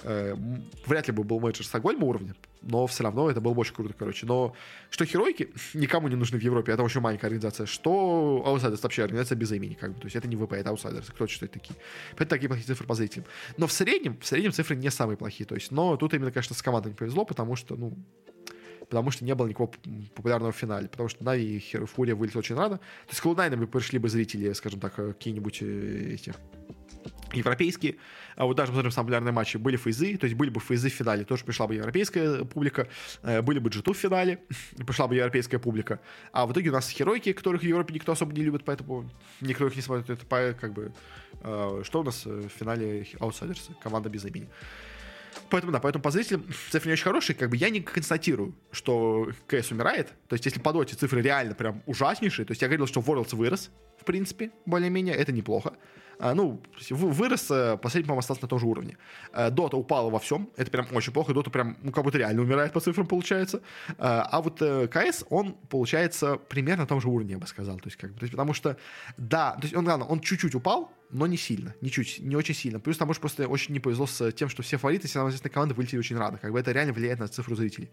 вряд 0.04 1.06
ли 1.06 1.12
бы 1.12 1.24
был 1.24 1.40
мейджор 1.40 1.66
Стокгольма 1.66 2.04
уровня, 2.04 2.34
но 2.62 2.86
все 2.86 3.04
равно 3.04 3.30
это 3.30 3.40
было 3.40 3.54
бы 3.54 3.60
очень 3.60 3.74
круто, 3.74 3.94
короче. 3.96 4.26
Но 4.26 4.54
что 4.90 5.04
Херойки 5.04 5.50
никому 5.74 6.08
не 6.08 6.16
нужны 6.16 6.38
в 6.38 6.42
Европе, 6.42 6.72
это 6.72 6.82
очень 6.82 7.00
маленькая 7.00 7.26
организация, 7.26 7.66
что 7.66 8.42
аутсайдерс 8.44 8.82
вообще 8.82 9.04
организация 9.04 9.36
без 9.36 9.52
имени, 9.52 9.74
как 9.74 9.94
бы, 9.94 10.00
то 10.00 10.06
есть 10.06 10.16
это 10.16 10.28
не 10.28 10.36
ВП, 10.36 10.52
это 10.52 10.70
аутсайдерс, 10.70 11.08
кто 11.08 11.24
это 11.24 11.48
такие. 11.48 11.76
Поэтому 12.10 12.28
такие 12.28 12.48
плохие 12.48 12.66
цифры 12.66 12.86
по 12.86 12.94
зрителям. 12.94 13.26
Но 13.56 13.66
в 13.66 13.72
среднем, 13.72 14.18
в 14.18 14.26
среднем 14.26 14.52
цифры 14.52 14.76
не 14.76 14.90
самые 14.90 15.16
плохие, 15.16 15.46
то 15.46 15.54
есть, 15.54 15.70
но 15.70 15.96
тут 15.96 16.14
именно, 16.14 16.30
конечно, 16.30 16.54
с 16.54 16.62
командой 16.62 16.88
не 16.88 16.94
повезло, 16.94 17.24
потому 17.24 17.56
что, 17.56 17.76
ну, 17.76 17.96
потому 18.88 19.10
что 19.10 19.24
не 19.24 19.34
было 19.34 19.46
никакого 19.46 19.72
популярного 20.14 20.52
в 20.52 20.56
финале, 20.56 20.88
потому 20.88 21.08
что 21.08 21.24
Нави 21.24 21.56
и 21.56 21.86
Фурия 21.86 22.14
вылетели 22.14 22.38
очень 22.38 22.56
рано. 22.56 22.78
То 22.78 23.10
есть 23.10 23.20
с 23.20 23.24
Cloud9 23.24 23.66
пришли 23.66 23.98
бы 23.98 24.08
зрители, 24.08 24.52
скажем 24.52 24.80
так, 24.80 24.94
какие-нибудь 24.94 25.58
э, 25.62 26.14
эти 26.14 26.34
европейские. 27.32 27.96
А 28.36 28.44
вот 28.44 28.56
даже 28.56 28.72
посмотрим 28.72 28.90
самые 28.90 29.06
популярные 29.06 29.32
матчи. 29.32 29.56
Были 29.56 29.76
фейзы, 29.76 30.16
то 30.16 30.24
есть 30.26 30.36
были 30.36 30.50
бы 30.50 30.60
фейзы 30.60 30.88
в 30.88 30.92
финале, 30.92 31.24
тоже 31.24 31.44
пришла 31.44 31.66
бы 31.66 31.74
европейская 31.74 32.44
публика. 32.44 32.88
Э, 33.22 33.42
были 33.42 33.58
бы 33.58 33.70
джиту 33.70 33.92
в 33.92 33.96
финале, 33.96 34.40
пришла 34.86 35.06
бы 35.06 35.16
европейская 35.16 35.58
публика. 35.58 36.00
А 36.32 36.46
в 36.46 36.52
итоге 36.52 36.70
у 36.70 36.72
нас 36.72 36.88
херойки, 36.90 37.32
которых 37.32 37.62
в 37.62 37.64
Европе 37.64 37.94
никто 37.94 38.12
особо 38.12 38.32
не 38.32 38.42
любит, 38.42 38.64
поэтому 38.64 39.10
никто 39.40 39.66
их 39.66 39.76
не 39.76 39.82
смотрит. 39.82 40.10
Это 40.10 40.56
как 40.60 40.72
бы... 40.72 40.92
Э, 41.42 41.82
что 41.84 42.00
у 42.00 42.02
нас 42.02 42.24
в 42.24 42.48
финале 42.48 43.06
аутсайдерсы? 43.18 43.72
Команда 43.82 44.08
без 44.08 44.24
имени. 44.24 44.48
Поэтому, 45.50 45.72
да, 45.72 45.80
поэтому 45.80 46.02
по 46.02 46.10
зрителям 46.10 46.44
цифры 46.70 46.88
не 46.88 46.92
очень 46.94 47.04
хорошие. 47.04 47.36
Как 47.36 47.50
бы 47.50 47.56
я 47.56 47.70
не 47.70 47.80
констатирую, 47.80 48.54
что 48.72 49.30
КС 49.46 49.70
умирает. 49.70 50.12
То 50.28 50.34
есть, 50.34 50.44
если 50.46 50.60
по 50.60 50.72
доте 50.72 50.96
цифры 50.96 51.22
реально 51.22 51.54
прям 51.54 51.82
ужаснейшие, 51.86 52.46
то 52.46 52.52
есть 52.52 52.62
я 52.62 52.68
говорил, 52.68 52.86
что 52.86 53.00
Worlds 53.00 53.36
вырос, 53.36 53.70
в 54.00 54.04
принципе, 54.04 54.50
более-менее, 54.64 55.14
это 55.14 55.32
неплохо. 55.32 55.74
А, 56.18 56.34
ну, 56.34 56.62
вырос, 56.90 57.50
э, 57.50 57.76
последний, 57.76 58.06
по-моему, 58.06 58.20
остался 58.20 58.42
на 58.42 58.48
том 58.48 58.58
же 58.58 58.66
уровне. 58.66 58.96
Дота 59.50 59.76
упала 59.76 60.10
во 60.10 60.18
всем, 60.18 60.48
это 60.56 60.70
прям 60.70 60.86
очень 60.92 61.12
плохо, 61.12 61.34
Дота 61.34 61.50
прям, 61.50 61.76
ну, 61.82 61.92
как 61.92 62.04
будто 62.04 62.18
реально 62.18 62.42
умирает 62.42 62.72
по 62.72 62.80
цифрам, 62.80 63.06
получается. 63.06 63.60
А 63.98 64.40
вот 64.40 64.58
КС, 64.58 65.24
он, 65.30 65.54
получается, 65.68 66.36
примерно 66.36 66.82
на 66.82 66.86
том 66.86 67.00
же 67.00 67.08
уровне, 67.08 67.32
я 67.32 67.38
бы 67.38 67.46
сказал. 67.46 67.76
То 67.76 67.86
есть, 67.86 67.96
как 67.96 68.12
бы, 68.12 68.18
то 68.18 68.24
есть, 68.24 68.32
потому 68.32 68.54
что, 68.54 68.76
да, 69.16 69.52
то 69.52 69.62
есть 69.62 69.74
он, 69.74 69.84
главное, 69.84 70.06
он 70.06 70.20
чуть-чуть 70.20 70.54
упал, 70.54 70.92
но 71.10 71.26
не 71.26 71.36
сильно, 71.36 71.74
не 71.80 71.90
чуть, 71.90 72.18
не 72.20 72.36
очень 72.36 72.54
сильно. 72.54 72.80
Плюс 72.80 72.96
там, 72.96 73.08
может, 73.08 73.20
просто 73.20 73.46
очень 73.48 73.72
не 73.74 73.80
повезло 73.80 74.06
с 74.06 74.32
тем, 74.32 74.48
что 74.48 74.62
все 74.62 74.76
фавориты, 74.76 75.08
все 75.08 75.26
известные 75.28 75.50
команды 75.50 75.74
вылетели 75.74 75.98
очень 75.98 76.16
рано. 76.16 76.38
Как 76.38 76.52
бы 76.52 76.58
это 76.58 76.72
реально 76.72 76.92
влияет 76.92 77.18
на 77.18 77.28
цифру 77.28 77.54
зрителей. 77.54 77.90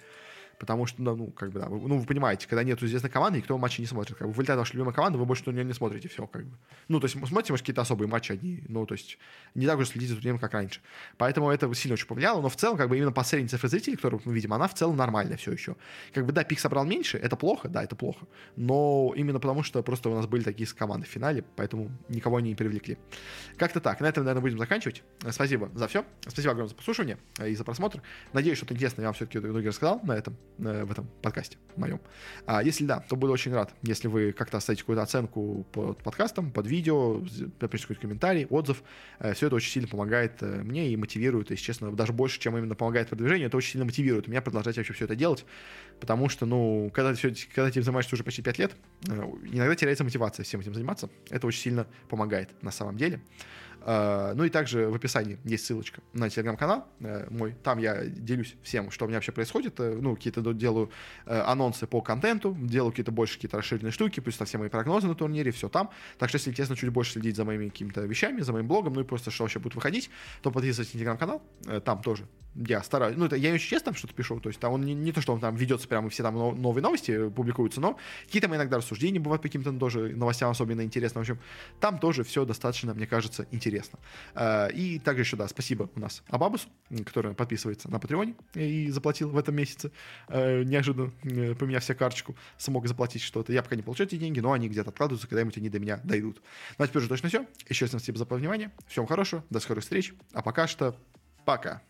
Потому 0.59 0.85
что, 0.85 1.01
ну, 1.01 1.27
как 1.27 1.51
бы, 1.51 1.59
да, 1.59 1.67
вы, 1.67 1.87
ну, 1.87 1.97
вы 1.97 2.05
понимаете, 2.05 2.47
когда 2.47 2.63
нет 2.63 2.81
известной 2.81 3.09
команды, 3.09 3.39
никто 3.39 3.57
матчи 3.57 3.81
не 3.81 3.87
смотрит. 3.87 4.17
Как 4.17 4.27
бы 4.27 4.33
вылетает 4.33 4.59
ваша 4.59 4.73
любимая 4.73 4.93
команда, 4.93 5.17
вы 5.17 5.25
больше 5.25 5.43
на 5.45 5.51
нее 5.51 5.65
не 5.65 5.73
смотрите, 5.73 6.07
все, 6.07 6.27
как 6.27 6.45
бы. 6.45 6.57
Ну, 6.87 6.99
то 6.99 7.05
есть, 7.05 7.17
смотрите, 7.17 7.53
может, 7.53 7.63
какие-то 7.63 7.81
особые 7.81 8.07
матчи 8.07 8.31
одни, 8.31 8.63
ну, 8.67 8.85
то 8.85 8.93
есть, 8.93 9.17
не 9.55 9.65
так 9.65 9.79
уж 9.79 9.89
следите 9.89 10.13
за 10.13 10.17
турниром, 10.17 10.39
как 10.39 10.53
раньше. 10.53 10.81
Поэтому 11.17 11.49
это 11.49 11.73
сильно 11.73 11.93
очень 11.93 12.07
повлияло, 12.07 12.41
но 12.41 12.49
в 12.49 12.55
целом, 12.55 12.77
как 12.77 12.89
бы, 12.89 12.97
именно 12.97 13.11
по 13.11 13.23
средней 13.23 13.47
цифре 13.47 13.69
зрителей, 13.69 13.95
которую 13.95 14.21
мы 14.25 14.33
видим, 14.33 14.53
она 14.53 14.67
в 14.67 14.73
целом 14.73 14.95
нормальная 14.95 15.37
все 15.37 15.51
еще. 15.51 15.75
Как 16.13 16.25
бы, 16.25 16.31
да, 16.31 16.43
пик 16.43 16.59
собрал 16.59 16.85
меньше, 16.85 17.17
это 17.17 17.35
плохо, 17.35 17.69
да, 17.69 17.83
это 17.83 17.95
плохо, 17.95 18.25
но 18.55 19.13
именно 19.15 19.39
потому, 19.39 19.63
что 19.63 19.81
просто 19.83 20.09
у 20.09 20.15
нас 20.15 20.27
были 20.27 20.43
такие 20.43 20.67
команды 20.67 21.07
в 21.07 21.09
финале, 21.09 21.43
поэтому 21.55 21.91
никого 22.09 22.39
не 22.39 22.55
привлекли. 22.55 22.97
Как-то 23.57 23.79
так. 23.79 23.99
На 23.99 24.07
этом, 24.07 24.23
наверное, 24.23 24.41
будем 24.41 24.59
заканчивать. 24.59 25.03
Спасибо 25.29 25.69
за 25.73 25.87
все. 25.87 26.05
Спасибо 26.21 26.51
огромное 26.51 26.69
за 26.69 26.75
послушивание 26.75 27.17
и 27.45 27.55
за 27.55 27.63
просмотр. 27.63 28.01
Надеюсь, 28.33 28.57
что-то 28.57 28.73
интересное 28.73 29.03
я 29.03 29.07
вам 29.07 29.13
все-таки 29.15 29.39
в 29.39 29.45
итоге 29.45 29.69
рассказал 29.69 29.99
на 30.03 30.13
этом, 30.13 30.33
э, 30.33 30.42
в 30.57 30.91
этом 30.91 31.09
подкасте 31.21 31.57
моем. 31.75 31.99
А 32.45 32.63
если 32.63 32.85
да, 32.85 32.99
то 32.99 33.15
буду 33.15 33.33
очень 33.33 33.53
рад, 33.53 33.73
если 33.81 34.07
вы 34.07 34.31
как-то 34.33 34.57
оставите 34.57 34.83
какую-то 34.83 35.01
оценку 35.01 35.65
под 35.71 35.97
подкастом, 36.03 36.51
под 36.51 36.67
видео, 36.67 37.21
напишите 37.59 37.87
какой-то 37.87 38.01
комментарий, 38.01 38.45
отзыв. 38.45 38.83
Э, 39.19 39.33
Все 39.33 39.47
это 39.47 39.55
очень 39.55 39.71
сильно 39.71 39.87
помогает 39.87 40.41
э, 40.41 40.61
мне 40.63 40.89
и 40.89 40.95
мотивирует, 40.95 41.49
если 41.49 41.63
честно, 41.63 41.91
даже 41.91 42.13
больше, 42.13 42.39
чем 42.39 42.57
именно 42.57 42.75
помогает 42.75 43.09
продвижению, 43.09 43.47
это 43.47 43.57
очень 43.57 43.71
сильно 43.71 43.85
мотивирует 43.85 44.27
меня 44.27 44.41
продолжать 44.41 44.77
вообще 44.77 44.93
все 44.93 45.05
это 45.05 45.15
делать, 45.15 45.45
потому 45.99 46.29
что, 46.29 46.45
ну, 46.45 46.91
когда 46.93 47.11
ты, 47.13 47.17
все, 47.17 47.47
когда 47.53 47.65
ты 47.65 47.71
этим 47.71 47.83
занимаешься 47.83 48.15
уже 48.15 48.23
почти 48.23 48.41
5 48.41 48.57
лет, 48.59 48.75
э, 49.07 49.11
иногда 49.51 49.75
теряется 49.75 50.03
мотивация 50.03 50.43
всем 50.43 50.59
этим 50.61 50.73
заниматься. 50.73 51.09
Это 51.29 51.47
очень 51.47 51.61
сильно 51.61 51.87
помогает 52.09 52.49
на 52.61 52.71
самом 52.71 52.97
деле. 52.97 53.21
А, 53.85 54.33
ну 54.33 54.45
и 54.45 54.49
также 54.49 54.87
в 54.87 54.95
описании 54.95 55.37
есть 55.43 55.65
ссылочка 55.65 56.01
на 56.13 56.29
телеграм-канал 56.29 56.87
э, 57.01 57.27
мой. 57.29 57.53
Там 57.63 57.79
я 57.79 58.05
делюсь 58.05 58.55
всем, 58.63 58.91
что 58.91 59.05
у 59.05 59.07
меня 59.07 59.17
вообще 59.17 59.33
происходит. 59.33 59.79
Э, 59.79 59.97
ну, 59.99 60.15
какие-то 60.15 60.53
делаю 60.53 60.89
э, 61.25 61.37
анонсы 61.41 61.85
по 61.85 62.01
контенту, 62.01 62.55
делаю 62.59 62.91
какие-то 62.91 63.11
больше 63.11 63.35
какие-то 63.35 63.57
расширенные 63.57 63.91
штуки, 63.91 64.21
плюс 64.21 64.37
там 64.37 64.47
все 64.47 64.57
мои 64.57 64.69
прогнозы 64.69 65.07
на 65.07 65.15
турнире, 65.15 65.51
все 65.51 65.67
там. 65.67 65.89
Так 66.17 66.29
что, 66.29 66.37
если 66.37 66.51
интересно 66.51 66.77
чуть 66.77 66.89
больше 66.89 67.13
следить 67.13 67.35
за 67.35 67.43
моими 67.43 67.67
какими-то 67.67 68.01
вещами, 68.01 68.41
за 68.41 68.53
моим 68.53 68.67
блогом, 68.67 68.93
ну 68.93 69.01
и 69.01 69.03
просто 69.03 69.31
что 69.31 69.43
вообще 69.43 69.59
будет 69.59 69.75
выходить, 69.75 70.09
то 70.41 70.51
подписывайтесь 70.51 70.93
на 70.93 70.99
телеграм-канал. 70.99 71.41
Там 71.83 72.01
тоже 72.01 72.25
я 72.55 72.83
стараюсь, 72.83 73.17
ну, 73.17 73.25
это 73.25 73.35
я 73.35 73.53
очень 73.53 73.69
честно 73.69 73.85
там 73.85 73.95
что-то 73.95 74.13
пишу, 74.13 74.39
то 74.39 74.49
есть 74.49 74.59
там 74.59 74.73
он 74.73 74.81
не, 74.81 74.93
не 74.93 75.11
то, 75.11 75.21
что 75.21 75.33
он 75.33 75.39
там 75.39 75.55
ведется 75.55 75.87
прямо, 75.87 76.09
все 76.09 76.23
там 76.23 76.35
новые 76.35 76.83
новости 76.83 77.29
публикуются, 77.29 77.81
но 77.81 77.97
какие-то 78.25 78.47
мы 78.47 78.55
иногда 78.55 78.77
рассуждения 78.77 79.19
бывают 79.19 79.41
по 79.41 79.47
каким-то 79.47 79.71
тоже 79.73 80.15
новостям 80.15 80.51
особенно 80.51 80.81
интересным, 80.81 81.23
в 81.23 81.29
общем, 81.29 81.39
там 81.79 81.99
тоже 81.99 82.23
все 82.23 82.45
достаточно, 82.45 82.93
мне 82.93 83.07
кажется, 83.07 83.47
интересно. 83.51 83.99
Э, 84.35 84.71
и 84.71 84.99
также 84.99 85.23
еще, 85.23 85.37
да, 85.37 85.47
спасибо 85.47 85.89
у 85.95 85.99
нас 85.99 86.23
Абабусу, 86.27 86.67
который 87.05 87.33
подписывается 87.33 87.89
на 87.89 87.99
Патреоне 87.99 88.35
и 88.53 88.89
заплатил 88.89 89.29
в 89.29 89.37
этом 89.37 89.55
месяце, 89.55 89.91
э, 90.27 90.63
неожиданно 90.63 91.11
э, 91.23 91.55
поменяв 91.55 91.83
себе 91.83 91.95
карточку, 91.95 92.35
смог 92.57 92.87
заплатить 92.87 93.21
что-то. 93.21 93.53
Я 93.53 93.63
пока 93.63 93.75
не 93.75 93.81
получаю 93.81 94.07
эти 94.07 94.15
деньги, 94.15 94.39
но 94.39 94.51
они 94.51 94.69
где-то 94.69 94.89
откладываются, 94.89 95.27
когда-нибудь 95.27 95.57
они 95.57 95.69
до 95.69 95.79
меня 95.79 95.99
дойдут. 96.03 96.41
Ну, 96.77 96.85
а 96.85 96.87
теперь 96.87 97.01
уже 97.01 97.09
точно 97.09 97.29
все. 97.29 97.45
Еще 97.67 97.85
раз 97.85 97.91
спасибо 97.91 98.17
за 98.17 98.25
внимание. 98.25 98.71
Всем 98.87 99.05
хорошего, 99.05 99.43
до 99.49 99.59
скорых 99.59 99.83
встреч, 99.83 100.13
а 100.33 100.41
пока 100.41 100.67
что 100.67 100.95
пока. 101.45 101.81